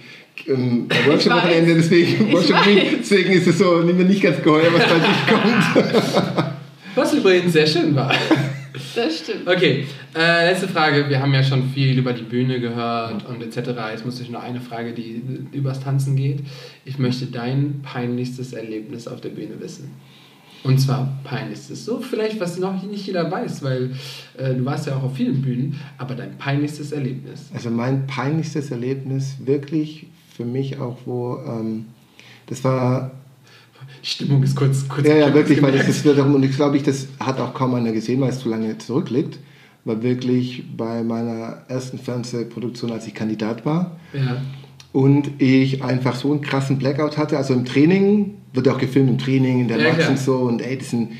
im 0.47 0.89
Workshop-Wochenende, 1.07 1.75
deswegen, 1.75 2.33
Workshop 2.33 2.57
deswegen 2.99 3.33
ist 3.33 3.47
es 3.47 3.59
so 3.59 3.83
nicht 3.83 3.99
mehr 3.99 4.07
nicht 4.07 4.23
ganz 4.23 4.43
geheuer, 4.43 4.73
was 4.73 4.83
bei 4.87 4.99
dich 4.99 5.27
kommt. 5.29 6.55
Was 6.95 7.13
übrigens 7.13 7.53
sehr 7.53 7.67
schön 7.67 7.95
war. 7.95 8.15
Das 8.95 9.19
stimmt. 9.19 9.47
Okay, 9.49 9.87
äh, 10.15 10.51
letzte 10.51 10.69
Frage. 10.69 11.09
Wir 11.09 11.21
haben 11.21 11.33
ja 11.33 11.43
schon 11.43 11.71
viel 11.71 11.99
über 11.99 12.13
die 12.13 12.23
Bühne 12.23 12.61
gehört 12.61 13.27
und 13.29 13.43
etc. 13.43 13.71
Jetzt 13.93 14.05
muss 14.05 14.21
ich 14.21 14.31
nur 14.31 14.43
eine 14.43 14.61
Frage, 14.61 14.93
die 14.93 15.23
übers 15.53 15.81
Tanzen 15.81 16.17
geht. 16.17 16.41
Ich 16.85 16.99
möchte 16.99 17.27
dein 17.27 17.81
peinlichstes 17.83 18.53
Erlebnis 18.53 19.09
auf 19.09 19.21
der 19.21 19.31
Bühne 19.31 19.61
wissen. 19.61 19.93
Und 20.63 20.79
zwar 20.79 21.17
peinlichstes. 21.23 21.85
So 21.85 22.01
vielleicht, 22.01 22.41
was 22.41 22.59
noch 22.59 22.83
nicht 22.83 23.07
jeder 23.07 23.31
weiß, 23.31 23.63
weil 23.63 23.93
äh, 24.37 24.55
du 24.55 24.65
warst 24.65 24.87
ja 24.87 24.97
auch 24.97 25.05
auf 25.05 25.17
vielen 25.17 25.41
Bühnen, 25.43 25.81
aber 25.97 26.15
dein 26.15 26.37
peinlichstes 26.39 26.93
Erlebnis. 26.93 27.51
Also 27.55 27.71
mein 27.71 28.07
peinlichstes 28.07 28.71
Erlebnis, 28.71 29.37
wirklich 29.45 30.07
für 30.37 30.45
mich 30.45 30.79
auch, 30.79 30.99
wo, 31.05 31.39
ähm, 31.47 31.87
das 32.47 32.65
war 32.65 33.13
Die 34.07 34.11
Stimmung 34.11 34.41
ist 34.45 34.55
kurz, 34.55 34.89
kurz 34.89 35.09
Ja, 35.09 35.17
ja, 35.17 35.35
wirklich, 35.35 35.61
weil 35.61 35.73
das 35.73 35.89
ist 35.89 36.05
wiederum, 36.05 36.37
und 36.37 36.45
ich 36.45 36.55
glaube, 36.55 36.77
ich, 36.77 36.85
das 36.85 37.09
hat 37.19 37.41
auch 37.41 37.53
kaum 37.55 37.75
einer 37.75 37.91
gesehen, 37.91 38.21
weil 38.21 38.31
es 38.31 38.39
zu 38.39 38.49
lange 38.49 38.79
zurückliegt. 38.79 39.41
War 39.85 40.01
wirklich 40.01 40.63
bei 40.77 41.03
meiner 41.03 41.63
ersten 41.67 41.99
Fernsehproduktion, 41.99 42.93
als 42.93 43.09
ich 43.09 43.15
Kandidat 43.15 43.67
war. 43.67 43.99
Ja. 44.13 44.43
Und 44.93 45.43
ich 45.43 45.83
einfach 45.83 46.15
so 46.15 46.31
einen 46.31 46.41
krassen 46.41 46.79
Blackout 46.79 47.19
hatte. 47.19 47.37
Also 47.37 47.53
im 47.53 47.65
Training, 47.65 48.35
wird 48.53 48.69
auch 48.69 48.79
gefilmt 48.79 49.11
im 49.11 49.19
Training, 49.19 49.63
in 49.63 49.69
der 49.69 49.79
Ja, 49.79 49.89
Max 49.89 49.99
klar. 49.99 50.11
und 50.11 50.19
so. 50.21 50.37
Und 50.37 50.63
ey, 50.63 50.79
das 50.79 50.91
sind 50.91 51.11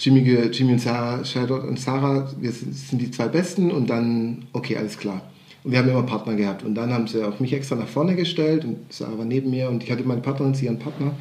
Jimmy, 0.00 0.20
Jimmy 0.52 0.72
und 0.72 0.80
Sarah, 0.80 1.24
Charlotte 1.24 1.66
und 1.68 1.78
Sarah, 1.78 2.28
wir 2.40 2.50
sind, 2.50 2.74
sind 2.74 3.00
die 3.00 3.12
zwei 3.12 3.28
Besten. 3.28 3.70
Und 3.70 3.88
dann, 3.88 4.46
okay, 4.52 4.76
alles 4.76 4.98
klar. 4.98 5.22
Und 5.62 5.70
wir 5.70 5.78
haben 5.78 5.88
immer 5.88 6.02
Partner 6.02 6.34
gehabt. 6.34 6.64
Und 6.64 6.74
dann 6.74 6.92
haben 6.92 7.06
sie 7.06 7.22
auch 7.24 7.38
mich 7.38 7.52
extra 7.52 7.76
nach 7.76 7.88
vorne 7.88 8.16
gestellt 8.16 8.64
und 8.64 8.76
Sarah 8.90 9.16
war 9.16 9.24
neben 9.24 9.50
mir 9.50 9.70
und 9.70 9.84
ich 9.84 9.90
hatte 9.90 10.02
meine 10.02 10.20
Partnerin, 10.20 10.54
sie 10.54 10.66
ihren 10.66 10.80
Partner. 10.80 11.12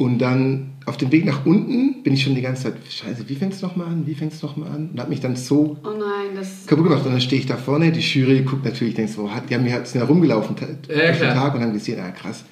Und 0.00 0.16
dann 0.18 0.70
auf 0.86 0.96
dem 0.96 1.12
Weg 1.12 1.26
nach 1.26 1.44
unten 1.44 2.02
bin 2.02 2.14
ich 2.14 2.22
schon 2.22 2.34
die 2.34 2.40
ganze 2.40 2.62
Zeit, 2.62 2.76
scheiße, 2.88 3.28
wie 3.28 3.34
fängt 3.34 3.52
es 3.52 3.60
nochmal 3.60 3.88
an, 3.88 4.06
wie 4.06 4.14
fängt 4.14 4.32
es 4.32 4.40
nochmal 4.42 4.70
an? 4.70 4.88
Und 4.94 4.98
habe 4.98 5.10
mich 5.10 5.20
dann 5.20 5.36
so 5.36 5.76
Oh 5.84 5.90
nein, 5.90 6.34
das. 6.34 6.66
kaputt 6.66 6.84
gemacht. 6.84 7.04
Und 7.04 7.12
dann 7.12 7.20
stehe 7.20 7.38
ich 7.38 7.46
da 7.46 7.58
vorne, 7.58 7.92
die 7.92 8.00
Jury 8.00 8.40
guckt 8.40 8.64
natürlich, 8.64 8.94
denkt 8.94 9.12
so, 9.12 9.30
hat, 9.30 9.50
die 9.50 9.54
haben 9.54 9.64
mir 9.64 9.84
sind 9.84 10.00
ja 10.00 10.06
rumgelaufen 10.06 10.56
Ja, 10.88 11.12
den. 11.12 11.18
Tag 11.34 11.54
und 11.54 11.60
haben 11.60 11.74
gesehen, 11.74 12.00
ah 12.00 12.12
krass. 12.12 12.46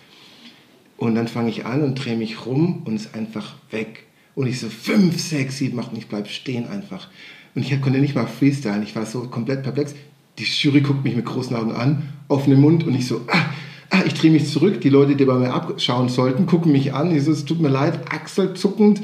Und 0.98 1.14
dann 1.14 1.26
fange 1.26 1.48
ich 1.48 1.64
an 1.64 1.82
und 1.82 1.94
drehe 1.94 2.18
mich 2.18 2.44
rum 2.44 2.82
und 2.84 2.96
ist 2.96 3.14
einfach 3.14 3.54
weg. 3.70 4.04
Und 4.34 4.46
ich 4.46 4.60
so, 4.60 4.68
fünf, 4.68 5.18
sechs, 5.18 5.56
sieben, 5.56 5.80
acht 5.80 5.92
und 5.92 5.96
ich 5.96 6.06
bleib 6.08 6.28
stehen 6.28 6.68
einfach. 6.68 7.08
Und 7.54 7.62
ich 7.62 7.80
konnte 7.80 7.98
nicht 7.98 8.14
mal 8.14 8.26
freestylen, 8.26 8.82
ich 8.82 8.94
war 8.94 9.06
so 9.06 9.22
komplett 9.22 9.62
perplex. 9.62 9.94
Die 10.38 10.44
Jury 10.44 10.82
guckt 10.82 11.02
mich 11.02 11.16
mit 11.16 11.24
großen 11.24 11.56
Augen 11.56 11.72
an, 11.72 12.10
offenem 12.28 12.60
Mund 12.60 12.84
und 12.86 12.94
ich 12.94 13.06
so, 13.06 13.22
ah, 13.28 13.46
ah 13.90 14.02
ich 14.06 14.14
drehe 14.14 14.30
mich 14.30 14.50
zurück. 14.50 14.80
Die 14.80 14.88
Leute, 14.88 15.16
die 15.16 15.24
bei 15.24 15.34
mir 15.34 15.52
abschauen 15.52 16.08
sollten, 16.08 16.46
gucken 16.46 16.72
mich 16.72 16.94
an. 16.94 17.14
Ich 17.14 17.24
so, 17.24 17.32
es 17.32 17.44
tut 17.44 17.60
mir 17.60 17.68
leid, 17.68 18.00
achselzuckend, 18.10 19.02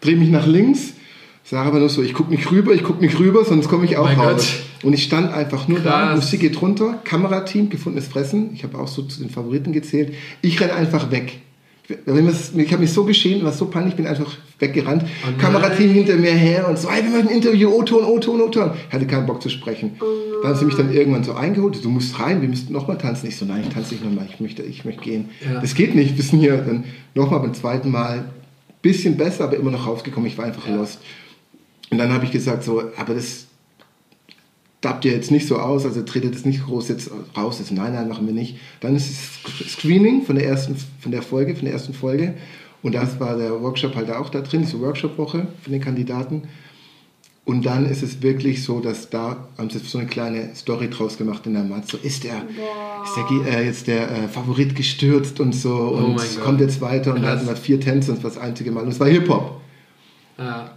drehe 0.00 0.16
mich 0.16 0.30
nach 0.30 0.46
links. 0.46 0.94
Sage 1.46 1.68
aber 1.68 1.78
nur 1.78 1.90
so, 1.90 2.02
ich 2.02 2.14
gucke 2.14 2.30
nicht 2.30 2.50
rüber, 2.50 2.72
ich 2.72 2.82
gucke 2.82 3.04
nicht 3.04 3.18
rüber, 3.18 3.44
sonst 3.44 3.68
komme 3.68 3.84
ich 3.84 3.98
auch 3.98 4.04
Mein 4.04 4.18
raus. 4.18 4.54
Gott. 4.80 4.86
Und 4.86 4.92
ich 4.94 5.04
stand 5.04 5.32
einfach 5.32 5.68
nur 5.68 5.80
da, 5.80 6.06
Krass. 6.06 6.16
Musik 6.16 6.40
geht 6.40 6.60
runter, 6.60 7.00
Kamerateam, 7.04 7.68
gefundenes 7.68 8.08
Fressen. 8.08 8.50
Ich 8.54 8.64
habe 8.64 8.78
auch 8.78 8.88
so 8.88 9.02
zu 9.02 9.20
den 9.20 9.28
Favoriten 9.30 9.72
gezählt. 9.72 10.14
Ich 10.40 10.58
renne 10.60 10.74
einfach 10.74 11.10
weg. 11.10 11.40
Ich, 11.86 12.72
habe 12.72 12.80
mich 12.80 12.92
so 12.92 13.04
geschämt, 13.04 13.44
war 13.44 13.52
so 13.52 13.66
peinlich, 13.66 13.92
ich 13.92 13.96
bin 13.96 14.06
einfach 14.06 14.34
weggerannt. 14.58 15.04
Oh. 15.04 15.38
Kamerateam 15.38 15.90
hinter 15.90 16.16
mir 16.16 16.32
her 16.32 16.66
und 16.68 16.78
so, 16.78 16.90
hey, 16.90 17.02
wir 17.04 17.10
machen 17.10 17.28
ein 17.28 17.34
Interview, 17.34 17.68
O-Ton, 17.68 18.04
O-Ton, 18.04 18.40
O-Ton. 18.40 18.70
Ich 18.88 18.94
hatte 18.94 19.06
keinen 19.06 19.26
Bock 19.26 19.42
zu 19.42 19.50
sprechen. 19.50 19.96
Da 20.42 20.48
haben 20.48 20.58
sie 20.58 20.64
mich 20.64 20.76
dann 20.76 20.92
irgendwann 20.92 21.24
so 21.24 21.34
eingeholt, 21.34 21.84
du 21.84 21.90
musst 21.90 22.18
rein, 22.18 22.40
wir 22.40 22.48
müssten 22.48 22.72
nochmal 22.72 22.96
tanzen. 22.96 23.26
Ich 23.28 23.36
so, 23.36 23.44
nein, 23.44 23.64
ich 23.68 23.74
tanze 23.74 23.94
nicht 23.94 24.04
nochmal, 24.04 24.26
ich 24.32 24.40
möchte, 24.40 24.62
ich 24.62 24.86
möchte 24.86 25.02
gehen. 25.02 25.28
Ja. 25.44 25.60
Das 25.60 25.74
geht 25.74 25.94
nicht, 25.94 26.16
wir 26.16 26.24
sind 26.24 26.40
hier 26.40 26.56
dann 26.56 26.84
nochmal 27.14 27.40
beim 27.40 27.52
zweiten 27.52 27.90
Mal 27.90 28.24
bisschen 28.80 29.16
besser, 29.16 29.44
aber 29.44 29.56
immer 29.56 29.70
noch 29.70 29.86
rausgekommen. 29.86 30.28
Ich 30.28 30.38
war 30.38 30.44
einfach 30.44 30.66
Ja. 30.68 30.76
lost. 30.76 31.00
Und 31.90 31.98
dann 31.98 32.12
habe 32.12 32.24
ich 32.24 32.30
gesagt, 32.30 32.64
so, 32.64 32.82
aber 32.96 33.14
das 33.14 33.43
dubbt 34.84 35.04
ihr 35.04 35.12
jetzt 35.12 35.30
nicht 35.30 35.46
so 35.48 35.56
aus, 35.58 35.84
also 35.84 36.02
tretet 36.02 36.34
es 36.34 36.44
nicht 36.44 36.64
groß 36.66 36.88
jetzt 36.88 37.10
raus. 37.36 37.58
Das, 37.58 37.70
nein, 37.70 37.94
nein, 37.94 38.08
machen 38.08 38.26
wir 38.26 38.34
nicht. 38.34 38.56
Dann 38.80 38.94
ist 38.94 39.08
es 39.10 39.72
Screening 39.72 40.22
von 40.22 40.36
der 40.36 40.46
ersten, 40.46 40.76
von 41.00 41.12
der 41.12 41.22
Folge, 41.22 41.54
von 41.54 41.64
der 41.64 41.72
ersten 41.72 41.94
Folge. 41.94 42.34
Und 42.82 42.94
das 42.94 43.18
war 43.18 43.36
der 43.36 43.62
Workshop 43.62 43.94
halt 43.94 44.10
auch 44.10 44.28
da 44.28 44.40
drin, 44.42 44.62
diese 44.62 44.78
Workshop-Woche 44.80 45.46
für 45.62 45.70
den 45.70 45.80
Kandidaten. 45.80 46.42
Und 47.46 47.66
dann 47.66 47.84
ist 47.86 48.02
es 48.02 48.22
wirklich 48.22 48.62
so, 48.62 48.80
dass 48.80 49.10
da 49.10 49.48
haben 49.58 49.68
sie 49.68 49.78
so 49.78 49.98
eine 49.98 50.06
kleine 50.06 50.54
Story 50.54 50.88
draus 50.88 51.18
gemacht 51.18 51.46
in 51.46 51.52
der 51.54 51.62
Matz. 51.64 51.90
So 51.90 51.98
ist 51.98 52.24
der, 52.24 52.36
ist 53.04 53.16
der 53.16 53.58
äh, 53.58 53.66
jetzt 53.66 53.86
der 53.86 54.10
äh, 54.10 54.28
Favorit 54.28 54.74
gestürzt 54.74 55.40
und 55.40 55.54
so 55.54 55.74
und 55.74 56.04
Oh 56.04 56.14
Gott. 56.14 56.40
kommt 56.42 56.60
jetzt 56.60 56.80
weiter 56.80 57.14
und 57.14 57.20
da 57.22 57.28
Krass. 57.28 57.40
hatten 57.40 57.48
wir 57.48 57.56
vier 57.56 57.78
Tänze 57.80 58.12
und 58.12 58.18
das 58.18 58.24
war 58.24 58.30
das 58.30 58.40
einzige 58.40 58.70
Mal. 58.70 58.82
Und 58.82 58.88
es 58.90 59.00
war 59.00 59.08
Hip-Hop. 59.08 59.60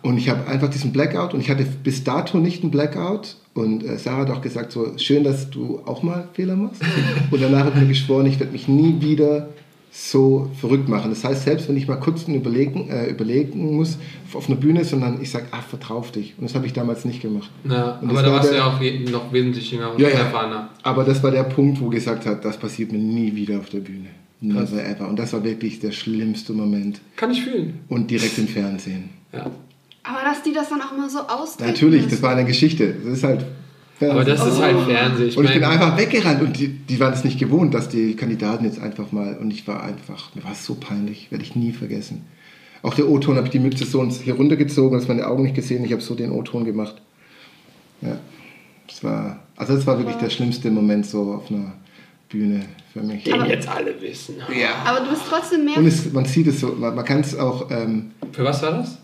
Und 0.03 0.17
ich 0.17 0.29
habe 0.29 0.47
einfach 0.47 0.69
diesen 0.69 0.91
Blackout 0.91 1.33
und 1.33 1.39
ich 1.39 1.49
hatte 1.49 1.65
bis 1.65 2.03
dato 2.03 2.37
nicht 2.37 2.63
einen 2.63 2.71
Blackout. 2.71 3.35
Und 3.53 3.83
äh, 3.83 3.97
Sarah 3.97 4.19
hat 4.19 4.29
auch 4.29 4.41
gesagt, 4.41 4.71
so 4.71 4.97
schön, 4.97 5.23
dass 5.23 5.49
du 5.49 5.81
auch 5.85 6.03
mal 6.03 6.27
Fehler 6.33 6.55
machst. 6.55 6.81
Und 7.31 7.41
danach 7.41 7.65
hat 7.65 7.75
mir 7.75 7.87
geschworen, 7.87 8.27
ich 8.27 8.39
werde 8.39 8.51
mich 8.51 8.67
nie 8.67 9.01
wieder 9.01 9.49
so 9.91 10.51
verrückt 10.59 10.87
machen. 10.87 11.09
Das 11.09 11.23
heißt, 11.23 11.43
selbst 11.43 11.67
wenn 11.67 11.75
ich 11.75 11.87
mal 11.87 11.95
kurz 11.95 12.27
überlegen, 12.27 12.87
äh, 12.89 13.07
überlegen 13.07 13.75
muss 13.75 13.97
auf 14.33 14.47
einer 14.47 14.57
Bühne, 14.57 14.85
sondern 14.85 15.19
ich 15.21 15.31
sage, 15.31 15.47
ach, 15.49 15.63
vertrau 15.63 16.01
dich. 16.01 16.35
Und 16.37 16.43
das 16.43 16.53
habe 16.53 16.67
ich 16.67 16.73
damals 16.73 17.03
nicht 17.03 17.19
gemacht. 17.19 17.49
Ja, 17.67 17.99
aber 17.99 18.21
da 18.21 18.27
war 18.27 18.33
warst 18.33 18.51
du 18.51 18.55
ja 18.55 18.67
auch 18.67 18.79
noch 19.11 19.33
wesentlich 19.33 19.71
jünger 19.71 19.93
und 19.93 19.99
Ja, 19.99 20.09
erfahrener. 20.09 20.69
Aber 20.83 21.03
das 21.03 21.23
war 21.23 21.31
der 21.31 21.43
Punkt, 21.43 21.81
wo 21.81 21.89
gesagt 21.89 22.27
hat, 22.27 22.45
das 22.45 22.57
passiert 22.57 22.91
mir 22.91 22.99
nie 22.99 23.35
wieder 23.35 23.57
auf 23.57 23.69
der 23.69 23.79
Bühne. 23.79 24.09
Krass. 24.39 24.71
Never 24.71 24.85
ever. 24.85 25.07
Und 25.07 25.17
das 25.17 25.33
war 25.33 25.43
wirklich 25.43 25.79
der 25.79 25.91
schlimmste 25.91 26.53
Moment. 26.53 27.01
Kann 27.15 27.31
ich 27.31 27.41
fühlen. 27.41 27.79
Und 27.87 28.11
direkt 28.11 28.37
im 28.37 28.47
Fernsehen. 28.47 29.16
Ja. 29.33 29.49
Aber 30.03 30.23
dass 30.23 30.41
die 30.43 30.53
das 30.53 30.69
dann 30.69 30.81
auch 30.81 30.93
immer 30.93 31.09
so 31.09 31.19
ausdrücken. 31.19 31.69
Natürlich, 31.71 32.07
das 32.07 32.21
war 32.21 32.31
eine 32.31 32.45
Geschichte. 32.45 32.93
Das 33.03 33.13
ist 33.17 33.23
halt 33.23 33.45
Fernsehen. 33.97 34.11
Aber 34.21 34.23
das 34.25 34.45
ist 34.47 34.57
Oh. 34.57 34.61
halt 34.61 34.79
Fernsehen. 34.87 35.35
und 35.37 35.45
ich 35.45 35.53
bin 35.53 35.63
einfach 35.63 35.97
weggerannt 35.97 36.41
und 36.41 36.57
die, 36.57 36.67
die 36.69 36.99
waren 36.99 37.13
es 37.13 37.23
nicht 37.23 37.39
gewohnt, 37.39 37.73
dass 37.73 37.89
die 37.89 38.15
Kandidaten 38.15 38.63
jetzt 38.63 38.79
einfach 38.79 39.11
mal 39.11 39.35
und 39.37 39.51
ich 39.51 39.67
war 39.67 39.83
einfach, 39.83 40.33
mir 40.35 40.43
war 40.43 40.51
es 40.53 40.65
so 40.65 40.75
peinlich, 40.75 41.29
werde 41.31 41.43
ich 41.43 41.55
nie 41.55 41.71
vergessen. 41.73 42.25
Auch 42.83 42.93
der 42.93 43.09
O-Ton 43.09 43.35
habe 43.37 43.47
ich 43.47 43.51
die 43.51 43.59
Mütze 43.59 43.85
so 43.85 43.99
uns 43.99 44.21
hier 44.21 44.35
runtergezogen, 44.35 44.97
dass 44.97 45.07
meine 45.07 45.25
Augen 45.27 45.43
nicht 45.43 45.55
gesehen, 45.55 45.83
ich 45.83 45.91
habe 45.91 46.01
so 46.01 46.13
den 46.15 46.31
O-Ton 46.31 46.63
gemacht. 46.63 47.01
Ja, 48.01 48.17
das 48.87 49.03
war, 49.03 49.39
also 49.55 49.75
das 49.75 49.85
war 49.87 49.97
wirklich 49.97 50.15
der 50.17 50.29
schlimmste 50.29 50.69
Moment 50.69 51.05
so 51.07 51.33
auf 51.33 51.49
einer 51.49 51.73
Bühne 52.29 52.61
für 52.93 53.01
mich. 53.01 53.23
Den 53.23 53.45
jetzt 53.47 53.67
alle 53.67 53.99
wissen. 53.99 54.35
Ja. 54.57 54.69
Aber 54.85 55.03
du 55.03 55.09
bist 55.09 55.23
trotzdem 55.27 55.65
mehr. 55.65 55.77
Und 55.77 55.87
es, 55.87 56.13
man 56.13 56.25
sieht 56.25 56.47
es 56.47 56.59
so, 56.59 56.67
man, 56.79 56.93
man 56.95 57.03
kann 57.03 57.21
es 57.21 57.35
auch, 57.37 57.69
ähm, 57.71 58.11
Für 58.31 58.43
was 58.43 58.61
war 58.61 58.71
das? 58.73 58.99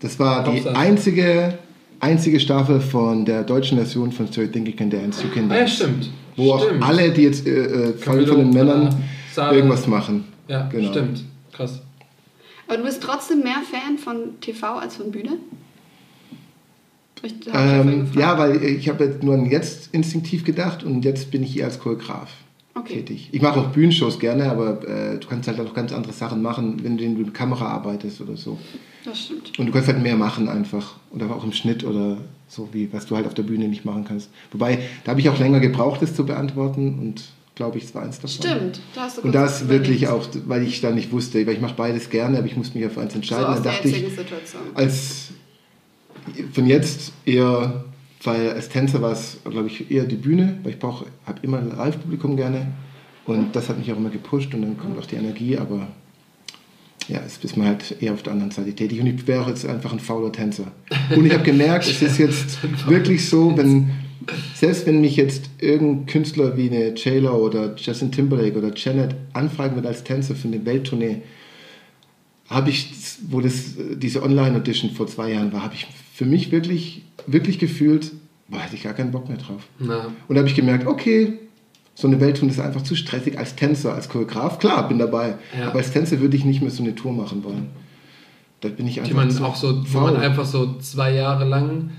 Das 0.00 0.18
war 0.18 0.44
die 0.52 0.66
einzige, 0.68 1.58
einzige 2.00 2.38
Staffel 2.40 2.80
von 2.80 3.24
der 3.24 3.42
deutschen 3.44 3.78
Version 3.78 4.12
von 4.12 4.30
So 4.30 4.42
You 4.42 4.48
Think 4.48 4.68
You 4.68 4.74
Can 4.76 4.90
Dance, 4.90 5.22
You 5.22 5.30
Can 5.32 5.50
Ah 5.50 5.54
ja, 5.54 5.60
Dance. 5.60 5.74
stimmt. 5.76 6.10
Wo 6.36 6.58
stimmt. 6.58 6.82
auch 6.82 6.88
alle, 6.88 7.10
die 7.10 7.22
jetzt 7.22 7.46
äh, 7.46 7.50
äh, 7.50 7.92
von, 7.94 8.24
den 8.24 8.50
Männern 8.50 8.94
Sarah. 9.32 9.52
irgendwas 9.54 9.86
machen. 9.86 10.24
Ja, 10.46 10.68
Genau. 10.68 10.90
stimmt. 10.90 11.24
Krass. 11.52 11.80
Aber 12.66 12.76
du 12.76 12.84
bist 12.84 13.02
trotzdem 13.02 13.40
mehr 13.40 13.62
Fan 13.70 13.98
von 13.98 14.40
TV 14.40 14.66
als 14.78 14.96
von 14.96 15.10
Bühne? 15.10 15.38
Ähm, 17.52 18.06
ja, 18.16 18.38
weil 18.38 18.62
ich 18.62 18.88
habe 18.88 19.04
jetzt 19.04 19.22
nur 19.24 19.34
an 19.34 19.46
jetzt 19.50 19.88
instinktiv 19.92 20.44
gedacht 20.44 20.84
und 20.84 21.04
jetzt 21.04 21.32
bin 21.32 21.42
ich 21.42 21.52
hier 21.52 21.64
als 21.64 21.80
Choreograf 21.80 22.30
Okay. 22.78 22.94
tätig. 22.94 23.28
Ich 23.32 23.42
mache 23.42 23.60
auch 23.60 23.68
Bühnenshows 23.68 24.18
gerne, 24.18 24.50
aber 24.50 24.86
äh, 24.88 25.18
du 25.18 25.26
kannst 25.28 25.48
halt 25.48 25.58
auch 25.60 25.74
ganz 25.74 25.92
andere 25.92 26.12
Sachen 26.12 26.42
machen, 26.42 26.82
wenn 26.82 26.96
du 26.98 27.04
mit 27.08 27.34
Kamera 27.34 27.66
arbeitest 27.68 28.20
oder 28.20 28.36
so. 28.36 28.58
Das 29.04 29.18
stimmt. 29.20 29.58
Und 29.58 29.66
du 29.66 29.72
kannst 29.72 29.88
halt 29.88 30.02
mehr 30.02 30.16
machen 30.16 30.48
einfach. 30.48 30.96
Oder 31.10 31.30
auch 31.34 31.44
im 31.44 31.52
Schnitt 31.52 31.84
oder 31.84 32.18
so, 32.48 32.68
wie 32.72 32.92
was 32.92 33.06
du 33.06 33.16
halt 33.16 33.26
auf 33.26 33.34
der 33.34 33.42
Bühne 33.42 33.68
nicht 33.68 33.84
machen 33.84 34.04
kannst. 34.04 34.30
Wobei, 34.52 34.78
da 35.04 35.10
habe 35.12 35.20
ich 35.20 35.28
auch 35.28 35.38
länger 35.38 35.60
gebraucht, 35.60 36.02
das 36.02 36.14
zu 36.14 36.24
beantworten 36.26 36.98
und 36.98 37.24
glaube 37.54 37.78
ich, 37.78 37.84
es 37.84 37.94
war 37.94 38.02
eins 38.02 38.20
davon. 38.20 38.46
Stimmt. 38.46 38.80
Da 38.94 39.02
hast 39.02 39.18
du 39.18 39.22
Und 39.22 39.34
das 39.34 39.68
wirklich 39.68 40.06
auch, 40.08 40.26
weil 40.46 40.62
ich 40.62 40.80
da 40.80 40.90
nicht 40.92 41.10
wusste, 41.10 41.44
weil 41.46 41.54
ich 41.54 41.60
mache 41.60 41.74
beides 41.76 42.08
gerne, 42.08 42.38
aber 42.38 42.46
ich 42.46 42.56
musste 42.56 42.78
mich 42.78 42.86
auf 42.86 42.96
eins 42.98 43.12
So 43.12 43.16
entscheiden. 43.18 43.46
aus 43.46 43.54
Dann 43.56 43.62
der 43.64 43.72
dachte 43.72 43.88
ich, 43.88 43.96
Situation. 44.08 44.62
als 44.74 45.28
von 46.52 46.66
jetzt 46.66 47.12
eher, 47.24 47.84
weil 48.22 48.50
als 48.50 48.68
Tänzer 48.68 49.00
war 49.00 49.12
es, 49.12 49.38
glaube 49.44 49.68
ich, 49.68 49.90
eher 49.90 50.04
die 50.04 50.16
Bühne, 50.16 50.58
weil 50.62 50.72
ich 50.72 50.78
brauche, 50.78 51.06
habe 51.24 51.38
immer 51.42 51.58
ein 51.58 51.76
Live-Publikum 51.76 52.36
gerne 52.36 52.68
und 53.26 53.54
das 53.54 53.68
hat 53.68 53.78
mich 53.78 53.92
auch 53.92 53.96
immer 53.96 54.10
gepusht 54.10 54.54
und 54.54 54.62
dann 54.62 54.78
kommt 54.78 54.98
auch 54.98 55.06
die 55.06 55.16
Energie, 55.16 55.56
aber 55.56 55.88
ja, 57.08 57.20
jetzt 57.22 57.42
ist 57.44 57.56
man 57.56 57.68
halt 57.68 57.96
eher 58.00 58.12
auf 58.12 58.22
der 58.22 58.32
anderen 58.32 58.50
Seite 58.50 58.72
tätig 58.74 59.00
und 59.00 59.06
ich 59.06 59.26
wäre 59.26 59.42
auch 59.42 59.48
jetzt 59.48 59.64
einfach 59.66 59.92
ein 59.92 60.00
fauler 60.00 60.30
Tänzer. 60.30 60.72
Und 61.14 61.24
ich 61.24 61.32
habe 61.32 61.42
gemerkt, 61.42 61.86
es 61.86 62.02
ist 62.02 62.18
jetzt 62.18 62.58
wirklich 62.88 63.28
so, 63.28 63.56
wenn 63.56 63.90
selbst 64.54 64.86
wenn 64.86 65.00
mich 65.00 65.16
jetzt 65.16 65.48
irgendein 65.58 66.06
Künstler 66.06 66.56
wie 66.56 66.68
eine 66.68 66.88
J-Lo 66.94 67.34
oder 67.34 67.74
Justin 67.76 68.12
Timberlake 68.12 68.58
oder 68.58 68.72
Janet 68.74 69.14
anfragen 69.32 69.76
wird 69.76 69.86
als 69.86 70.04
Tänzer 70.04 70.34
für 70.34 70.48
eine 70.48 70.64
Welttournee, 70.64 71.22
habe 72.48 72.70
ich, 72.70 72.90
wo 73.28 73.40
das, 73.40 73.74
diese 73.96 74.22
Online-Audition 74.22 74.90
vor 74.90 75.06
zwei 75.06 75.32
Jahren 75.32 75.52
war, 75.52 75.62
habe 75.62 75.74
ich 75.74 75.86
für 76.14 76.24
mich 76.24 76.50
wirklich, 76.50 77.02
wirklich 77.32 77.58
gefühlt, 77.58 78.12
boah, 78.48 78.60
hätte 78.60 78.74
ich 78.76 78.82
gar 78.84 78.94
keinen 78.94 79.10
Bock 79.10 79.28
mehr 79.28 79.38
drauf. 79.38 79.62
Na, 79.78 80.06
Und 80.28 80.34
da 80.34 80.38
habe 80.40 80.48
ich 80.48 80.54
gemerkt, 80.54 80.86
okay, 80.86 81.34
so 81.94 82.06
eine 82.06 82.20
Welttour 82.20 82.48
ist 82.48 82.60
einfach 82.60 82.82
zu 82.82 82.94
stressig 82.94 83.38
als 83.38 83.56
Tänzer, 83.56 83.94
als 83.94 84.08
Choreograf. 84.08 84.58
Klar, 84.58 84.86
bin 84.88 84.98
dabei. 84.98 85.34
Ja. 85.58 85.68
Aber 85.68 85.78
als 85.78 85.90
Tänzer 85.92 86.20
würde 86.20 86.36
ich 86.36 86.44
nicht 86.44 86.60
mehr 86.62 86.70
so 86.70 86.82
eine 86.82 86.94
Tour 86.94 87.12
machen 87.12 87.42
wollen. 87.44 87.66
Da 88.60 88.68
bin 88.68 88.86
ich 88.86 88.94
die 88.94 89.00
einfach 89.00 89.14
man 89.16 89.30
zu 89.30 89.44
auch 89.44 89.56
so, 89.56 89.82
wo 89.92 90.00
man 90.00 90.16
einfach 90.16 90.44
so 90.44 90.78
zwei 90.78 91.12
Jahre 91.14 91.44
lang 91.44 91.90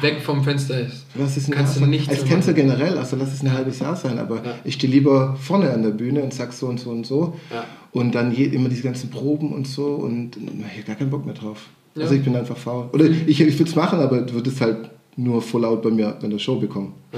weg 0.00 0.22
vom 0.22 0.42
Fenster 0.42 0.80
ist. 0.80 1.04
Lass 1.14 1.36
es 1.36 1.48
ein 1.48 1.52
Kannst 1.52 1.74
Jahr 1.74 1.80
du 1.80 1.80
sein. 1.80 1.90
nichts 1.90 2.08
Als 2.08 2.24
Tänzer 2.24 2.52
machen. 2.52 2.54
generell, 2.62 2.96
also 2.96 3.14
lass 3.16 3.30
es 3.34 3.42
ein 3.42 3.52
halbes 3.52 3.78
Jahr 3.80 3.94
sein, 3.94 4.18
aber 4.18 4.36
Ja. 4.36 4.54
ich 4.64 4.74
stehe 4.74 4.90
lieber 4.90 5.36
vorne 5.36 5.70
an 5.70 5.82
der 5.82 5.90
Bühne 5.90 6.22
und 6.22 6.32
sag 6.32 6.54
so 6.54 6.66
und 6.66 6.80
so 6.80 6.88
und 6.90 7.06
so. 7.06 7.38
Ja. 7.52 7.64
Und 7.92 8.14
dann 8.14 8.32
je, 8.32 8.46
immer 8.46 8.70
diese 8.70 8.82
ganzen 8.82 9.10
Proben 9.10 9.52
und 9.52 9.66
so 9.68 9.84
und 9.88 10.38
ich 10.38 10.76
habe 10.78 10.86
gar 10.86 10.96
keinen 10.96 11.10
Bock 11.10 11.26
mehr 11.26 11.34
drauf. 11.34 11.66
Ja. 11.94 12.02
Also 12.02 12.14
ich 12.14 12.24
bin 12.24 12.34
einfach 12.34 12.56
faul. 12.56 12.88
Oder 12.92 13.06
ich, 13.06 13.40
ich 13.40 13.58
würde 13.58 13.70
es 13.70 13.76
machen, 13.76 13.98
aber 14.00 14.22
du 14.22 14.34
würdest 14.34 14.60
halt 14.60 14.90
nur 15.16 15.42
voll 15.42 15.62
laut 15.62 15.82
bei 15.82 15.90
mir 15.90 16.16
in 16.22 16.30
der 16.30 16.38
Show 16.38 16.56
bekommen. 16.56 16.94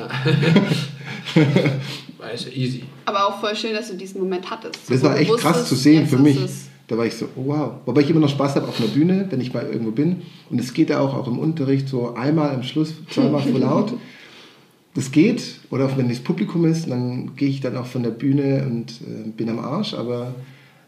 War 2.18 2.32
ist 2.32 2.46
ja 2.46 2.52
easy. 2.52 2.82
Aber 3.04 3.28
auch 3.28 3.40
voll 3.40 3.54
schön, 3.54 3.74
dass 3.74 3.88
du 3.88 3.96
diesen 3.96 4.20
Moment 4.20 4.50
hattest. 4.50 4.78
Das 4.88 5.02
war 5.02 5.18
echt 5.18 5.32
krass 5.36 5.68
zu 5.68 5.74
sehen 5.74 6.06
für 6.06 6.18
mich. 6.18 6.38
Da 6.86 6.98
war 6.98 7.06
ich 7.06 7.14
so, 7.14 7.26
oh 7.36 7.46
wow. 7.46 7.72
Wobei 7.86 8.02
ich 8.02 8.10
immer 8.10 8.20
noch 8.20 8.28
Spaß 8.28 8.56
habe 8.56 8.68
auf 8.68 8.78
einer 8.78 8.90
Bühne, 8.90 9.26
wenn 9.30 9.40
ich 9.40 9.54
mal 9.54 9.64
irgendwo 9.64 9.90
bin. 9.90 10.22
Und 10.50 10.60
es 10.60 10.74
geht 10.74 10.90
ja 10.90 11.00
auch, 11.00 11.14
auch 11.14 11.26
im 11.28 11.38
Unterricht 11.38 11.88
so 11.88 12.14
einmal 12.14 12.50
am 12.50 12.62
Schluss, 12.62 12.94
zweimal 13.10 13.40
voll 13.50 13.60
laut. 13.60 13.94
Das 14.94 15.10
geht. 15.10 15.60
Oder 15.70 15.86
auch 15.86 15.96
wenn 15.96 16.08
das 16.08 16.20
Publikum 16.20 16.66
ist, 16.66 16.90
dann 16.90 17.34
gehe 17.36 17.48
ich 17.48 17.60
dann 17.60 17.76
auch 17.76 17.86
von 17.86 18.02
der 18.02 18.10
Bühne 18.10 18.66
und 18.66 19.00
äh, 19.00 19.30
bin 19.30 19.48
am 19.48 19.60
Arsch. 19.60 19.94
Aber 19.94 20.34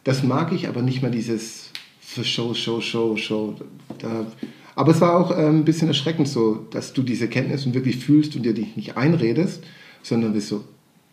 das 0.04 0.22
mag 0.22 0.52
ich, 0.52 0.68
aber 0.68 0.82
nicht 0.82 1.02
mehr 1.02 1.10
dieses 1.10 1.65
für 2.16 2.24
Show, 2.24 2.54
Show, 2.54 2.80
Show, 2.80 3.16
Show. 3.16 3.54
Da, 3.98 4.26
aber 4.74 4.92
es 4.92 5.00
war 5.00 5.16
auch 5.16 5.30
äh, 5.30 5.46
ein 5.46 5.64
bisschen 5.64 5.88
erschreckend 5.88 6.28
so, 6.28 6.66
dass 6.70 6.92
du 6.92 7.02
diese 7.02 7.28
Kenntnis 7.28 7.66
und 7.66 7.74
wirklich 7.74 7.98
fühlst 7.98 8.34
und 8.36 8.42
dir 8.42 8.54
dich 8.54 8.74
nicht 8.76 8.96
einredest, 8.96 9.62
sondern 10.02 10.32
bist 10.32 10.48
so, 10.48 10.64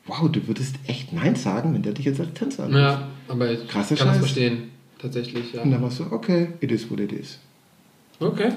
wow, 0.06 0.30
du 0.32 0.48
würdest 0.48 0.76
echt 0.88 1.14
Nein 1.14 1.36
sagen, 1.36 1.74
wenn 1.74 1.82
der 1.82 1.94
dich 1.94 2.06
jetzt 2.06 2.20
als 2.20 2.34
Tänzer 2.34 2.64
anruft. 2.64 2.80
Ja, 2.80 3.08
aber 3.28 3.52
ich 3.52 3.68
Krasser 3.68 3.96
kann 3.96 4.08
das 4.08 4.16
Scheiß. 4.16 4.26
verstehen. 4.26 4.58
Tatsächlich, 5.00 5.54
ja. 5.54 5.62
Und 5.62 5.72
dann 5.72 5.82
warst 5.82 6.00
du, 6.00 6.06
okay, 6.12 6.48
it 6.62 6.72
is 6.72 6.90
what 6.90 7.00
it 7.00 7.12
is. 7.12 7.38
Okay. 8.20 8.54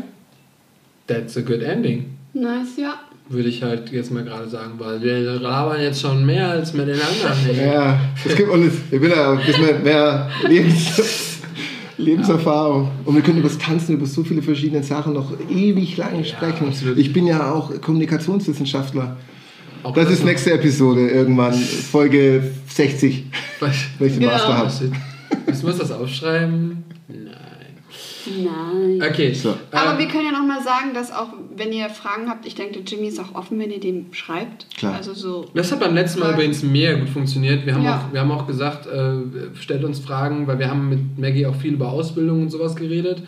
That's 1.08 1.36
a 1.36 1.40
good 1.40 1.62
ending. 1.62 2.16
Nice, 2.32 2.76
ja. 2.78 3.00
Würde 3.28 3.48
ich 3.48 3.62
halt 3.62 3.90
jetzt 3.90 4.12
mal 4.12 4.22
gerade 4.22 4.48
sagen, 4.48 4.74
weil 4.78 5.02
wir 5.02 5.18
labern 5.40 5.80
jetzt 5.80 6.00
schon 6.00 6.24
mehr 6.24 6.48
als 6.48 6.72
mit 6.74 6.86
den 6.86 7.00
anderen. 7.00 7.56
Ja, 7.56 7.98
es 8.24 8.36
gibt 8.36 8.48
uns, 8.48 8.72
ich 8.88 9.00
bin 9.00 9.10
ja 9.10 9.32
ein 9.32 9.44
bisschen 9.44 9.82
mehr 9.82 10.30
Lebens, 10.48 11.35
Lebenserfahrung. 11.98 12.90
Und 13.04 13.14
wir 13.14 13.22
können 13.22 13.38
über 13.38 13.48
das 13.48 13.58
Tanzen, 13.58 13.94
über 13.94 14.06
so 14.06 14.22
viele 14.24 14.42
verschiedene 14.42 14.82
Sachen 14.82 15.14
noch 15.14 15.32
ewig 15.50 15.96
lang 15.96 16.22
sprechen. 16.24 16.68
absolut. 16.68 16.98
Ich 16.98 17.12
bin 17.12 17.26
ja 17.26 17.52
auch 17.52 17.80
Kommunikationswissenschaftler. 17.80 19.16
Auch 19.82 19.94
Das 19.94 20.10
ist 20.10 20.24
nächste 20.24 20.52
Episode 20.52 21.08
irgendwann, 21.08 21.54
Folge 21.54 22.42
60, 22.68 23.24
Was? 23.60 23.74
den 24.00 24.18
Genau. 24.20 24.32
Master 24.32 24.56
habe. 24.56 24.66
Was- 24.66 24.82
Ich 25.58 25.62
muss 25.62 25.78
das 25.78 25.90
aufschreiben? 25.92 26.84
Nein. 27.08 27.28
Nein. 28.26 29.02
Okay. 29.10 29.32
So. 29.32 29.54
Aber 29.70 29.92
ähm, 29.92 29.98
wir 29.98 30.08
können 30.08 30.26
ja 30.26 30.32
nochmal 30.32 30.62
sagen, 30.62 30.94
dass 30.94 31.12
auch, 31.12 31.28
wenn 31.54 31.72
ihr 31.72 31.88
Fragen 31.90 32.28
habt, 32.28 32.46
ich 32.46 32.54
denke, 32.54 32.80
Jimmy 32.86 33.08
ist 33.08 33.18
auch 33.20 33.34
offen, 33.34 33.58
wenn 33.58 33.70
ihr 33.70 33.80
dem 33.80 34.12
schreibt. 34.12 34.66
Klar. 34.76 34.94
Also 34.94 35.14
so. 35.14 35.46
Das 35.54 35.70
hat 35.72 35.80
beim 35.80 35.94
letzten 35.94 36.20
Mal 36.20 36.32
übrigens 36.32 36.62
mega 36.62 36.94
gut 36.94 37.08
funktioniert. 37.08 37.66
Wir 37.66 37.74
haben, 37.74 37.84
Ja. 37.84 37.98
auch, 37.98 38.12
wir 38.12 38.20
haben 38.20 38.30
auch 38.30 38.46
gesagt, 38.46 38.86
äh, 38.86 39.14
stellt 39.60 39.84
uns 39.84 40.00
Fragen, 40.00 40.46
weil 40.46 40.58
wir 40.58 40.70
haben 40.70 40.88
mit 40.88 41.18
Maggie 41.18 41.46
auch 41.46 41.56
viel 41.56 41.74
über 41.74 41.90
Ausbildung 41.90 42.42
und 42.42 42.50
sowas 42.50 42.76
geredet. 42.76 43.22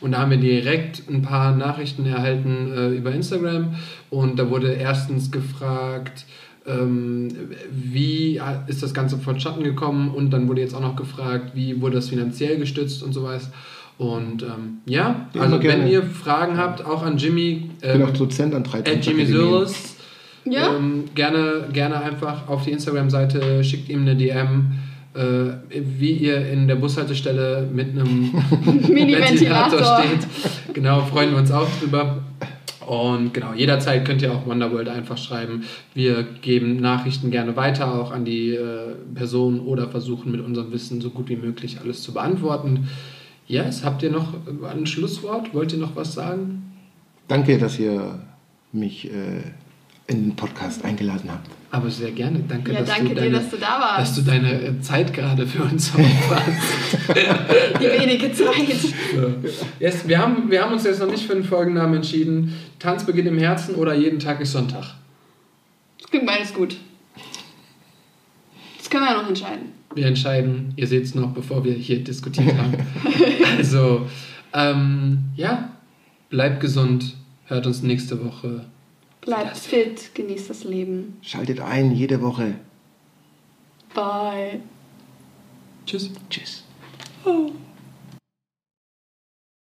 Und 0.00 0.12
da 0.12 0.18
haben 0.18 0.30
wir 0.30 0.38
direkt 0.38 1.02
ein 1.08 1.22
paar 1.22 1.54
Nachrichten 1.56 2.06
erhalten 2.06 2.72
äh, 2.76 2.88
über 2.90 3.12
Instagram. 3.12 3.74
Und 4.10 4.38
da 4.38 4.50
wurde 4.50 4.72
erstens 4.72 5.30
gefragt, 5.30 6.24
ähm, 6.66 7.28
wie 7.70 8.40
ist 8.66 8.82
das 8.82 8.94
Ganze 8.94 9.18
von 9.18 9.40
Schatten 9.40 9.64
gekommen? 9.64 10.10
Und 10.10 10.30
dann 10.30 10.48
wurde 10.48 10.60
jetzt 10.60 10.74
auch 10.74 10.80
noch 10.80 10.96
gefragt, 10.96 11.52
wie 11.54 11.80
wurde 11.80 11.96
das 11.96 12.08
finanziell 12.08 12.58
gestützt 12.58 13.02
und 13.02 13.12
sowas. 13.12 13.50
Und 14.02 14.42
ähm, 14.42 14.78
ja, 14.84 15.28
Ja, 15.32 15.40
also 15.40 15.62
wenn 15.62 15.86
ihr 15.86 16.02
Fragen 16.02 16.56
habt, 16.58 16.84
auch 16.84 17.04
an 17.04 17.18
Jimmy, 17.18 17.70
Ich 17.76 17.88
bin 17.88 18.00
ähm, 18.00 18.08
auch 18.08 18.10
Dozent 18.10 18.52
an 18.52 18.64
drei 18.64 18.80
at 18.80 18.86
Jimmy 18.86 19.24
Tanzakademien. 19.24 19.26
Sirles. 19.28 19.96
Ja? 20.44 20.74
Ähm, 20.74 21.04
gerne, 21.14 21.68
gerne 21.72 22.02
einfach 22.02 22.48
auf 22.48 22.64
die 22.64 22.72
Instagram-Seite, 22.72 23.62
schickt 23.62 23.88
ihm 23.88 24.00
eine 24.00 24.16
DM, 24.16 24.72
äh, 25.14 25.20
wie 25.70 26.14
ihr 26.14 26.48
in 26.48 26.66
der 26.66 26.74
Bushaltestelle 26.74 27.68
mit 27.72 27.90
einem 27.90 28.32
Mini-Ventilator. 28.88 30.02
steht. 30.02 30.74
Genau, 30.74 31.02
freuen 31.02 31.30
wir 31.30 31.38
uns 31.38 31.52
auch 31.52 31.68
drüber. 31.80 32.24
Und 32.84 33.32
genau, 33.32 33.52
jederzeit 33.54 34.04
könnt 34.04 34.20
ihr 34.22 34.32
auch 34.32 34.44
Wonderworld 34.46 34.88
einfach 34.88 35.16
schreiben. 35.16 35.62
Wir 35.94 36.24
geben 36.24 36.80
Nachrichten 36.80 37.30
gerne 37.30 37.54
weiter, 37.54 37.94
auch 37.94 38.10
an 38.10 38.24
die 38.24 38.50
äh, 38.56 38.96
Person 39.14 39.60
oder 39.60 39.86
versuchen 39.86 40.32
mit 40.32 40.40
unserem 40.40 40.72
Wissen 40.72 41.00
so 41.00 41.10
gut 41.10 41.28
wie 41.28 41.36
möglich 41.36 41.78
alles 41.80 42.02
zu 42.02 42.12
beantworten. 42.12 42.88
Yes, 43.52 43.84
habt 43.84 44.02
ihr 44.02 44.10
noch 44.10 44.32
ein 44.72 44.86
Schlusswort? 44.86 45.52
Wollt 45.52 45.74
ihr 45.74 45.78
noch 45.78 45.94
was 45.94 46.14
sagen? 46.14 46.72
Danke, 47.28 47.58
dass 47.58 47.78
ihr 47.78 48.18
mich 48.72 49.10
äh, 49.12 49.42
in 50.06 50.22
den 50.28 50.36
Podcast 50.36 50.82
eingeladen 50.86 51.30
habt. 51.30 51.50
Aber 51.70 51.90
sehr 51.90 52.12
gerne. 52.12 52.42
Danke, 52.48 52.72
Ja, 52.72 52.80
dass, 52.80 52.88
danke 52.88 53.08
du 53.10 53.14
dir, 53.14 53.20
deine, 53.20 53.34
dass 53.36 53.50
du 53.50 53.58
da 53.58 53.78
warst. 53.78 53.98
dass 54.00 54.14
du 54.24 54.30
deine 54.30 54.52
äh, 54.54 54.80
Zeit 54.80 55.12
gerade 55.12 55.46
für 55.46 55.64
uns 55.64 55.92
opferst. 55.94 56.98
Die 57.78 58.00
wenige 58.00 58.32
Zeit. 58.32 58.46
So. 59.14 59.34
Yes, 59.78 60.08
wir, 60.08 60.16
haben, 60.16 60.50
wir 60.50 60.62
haben 60.62 60.72
uns 60.72 60.84
jetzt 60.84 61.00
noch 61.00 61.10
nicht 61.10 61.26
für 61.26 61.34
einen 61.34 61.44
Folgennamen 61.44 61.96
entschieden. 61.96 62.54
Tanz 62.78 63.04
beginnt 63.04 63.28
im 63.28 63.36
Herzen 63.36 63.74
oder 63.74 63.92
jeden 63.92 64.18
Tag 64.18 64.40
ist 64.40 64.52
Sonntag. 64.52 64.94
Das 66.00 66.08
klingt 66.08 66.24
beides 66.24 66.54
gut. 66.54 66.78
Das 68.78 68.88
können 68.88 69.04
wir 69.04 69.10
ja 69.10 69.20
noch 69.20 69.28
entscheiden. 69.28 69.72
Wir 69.94 70.06
entscheiden, 70.06 70.72
ihr 70.76 70.86
seht 70.86 71.04
es 71.04 71.14
noch, 71.14 71.32
bevor 71.32 71.64
wir 71.64 71.74
hier 71.74 72.02
diskutiert 72.02 72.56
haben. 72.56 72.76
also, 73.58 74.06
ähm, 74.54 75.24
ja, 75.36 75.72
bleibt 76.30 76.60
gesund, 76.60 77.16
hört 77.46 77.66
uns 77.66 77.82
nächste 77.82 78.24
Woche. 78.24 78.64
Bleibt 79.20 79.56
fit, 79.56 80.14
genießt 80.14 80.50
das 80.50 80.64
Leben. 80.64 81.18
Schaltet 81.22 81.60
ein 81.60 81.92
jede 81.92 82.20
Woche. 82.20 82.56
Bye. 83.94 84.60
Tschüss. 85.86 86.10
Tschüss. 86.28 86.64
Oh. 87.24 87.50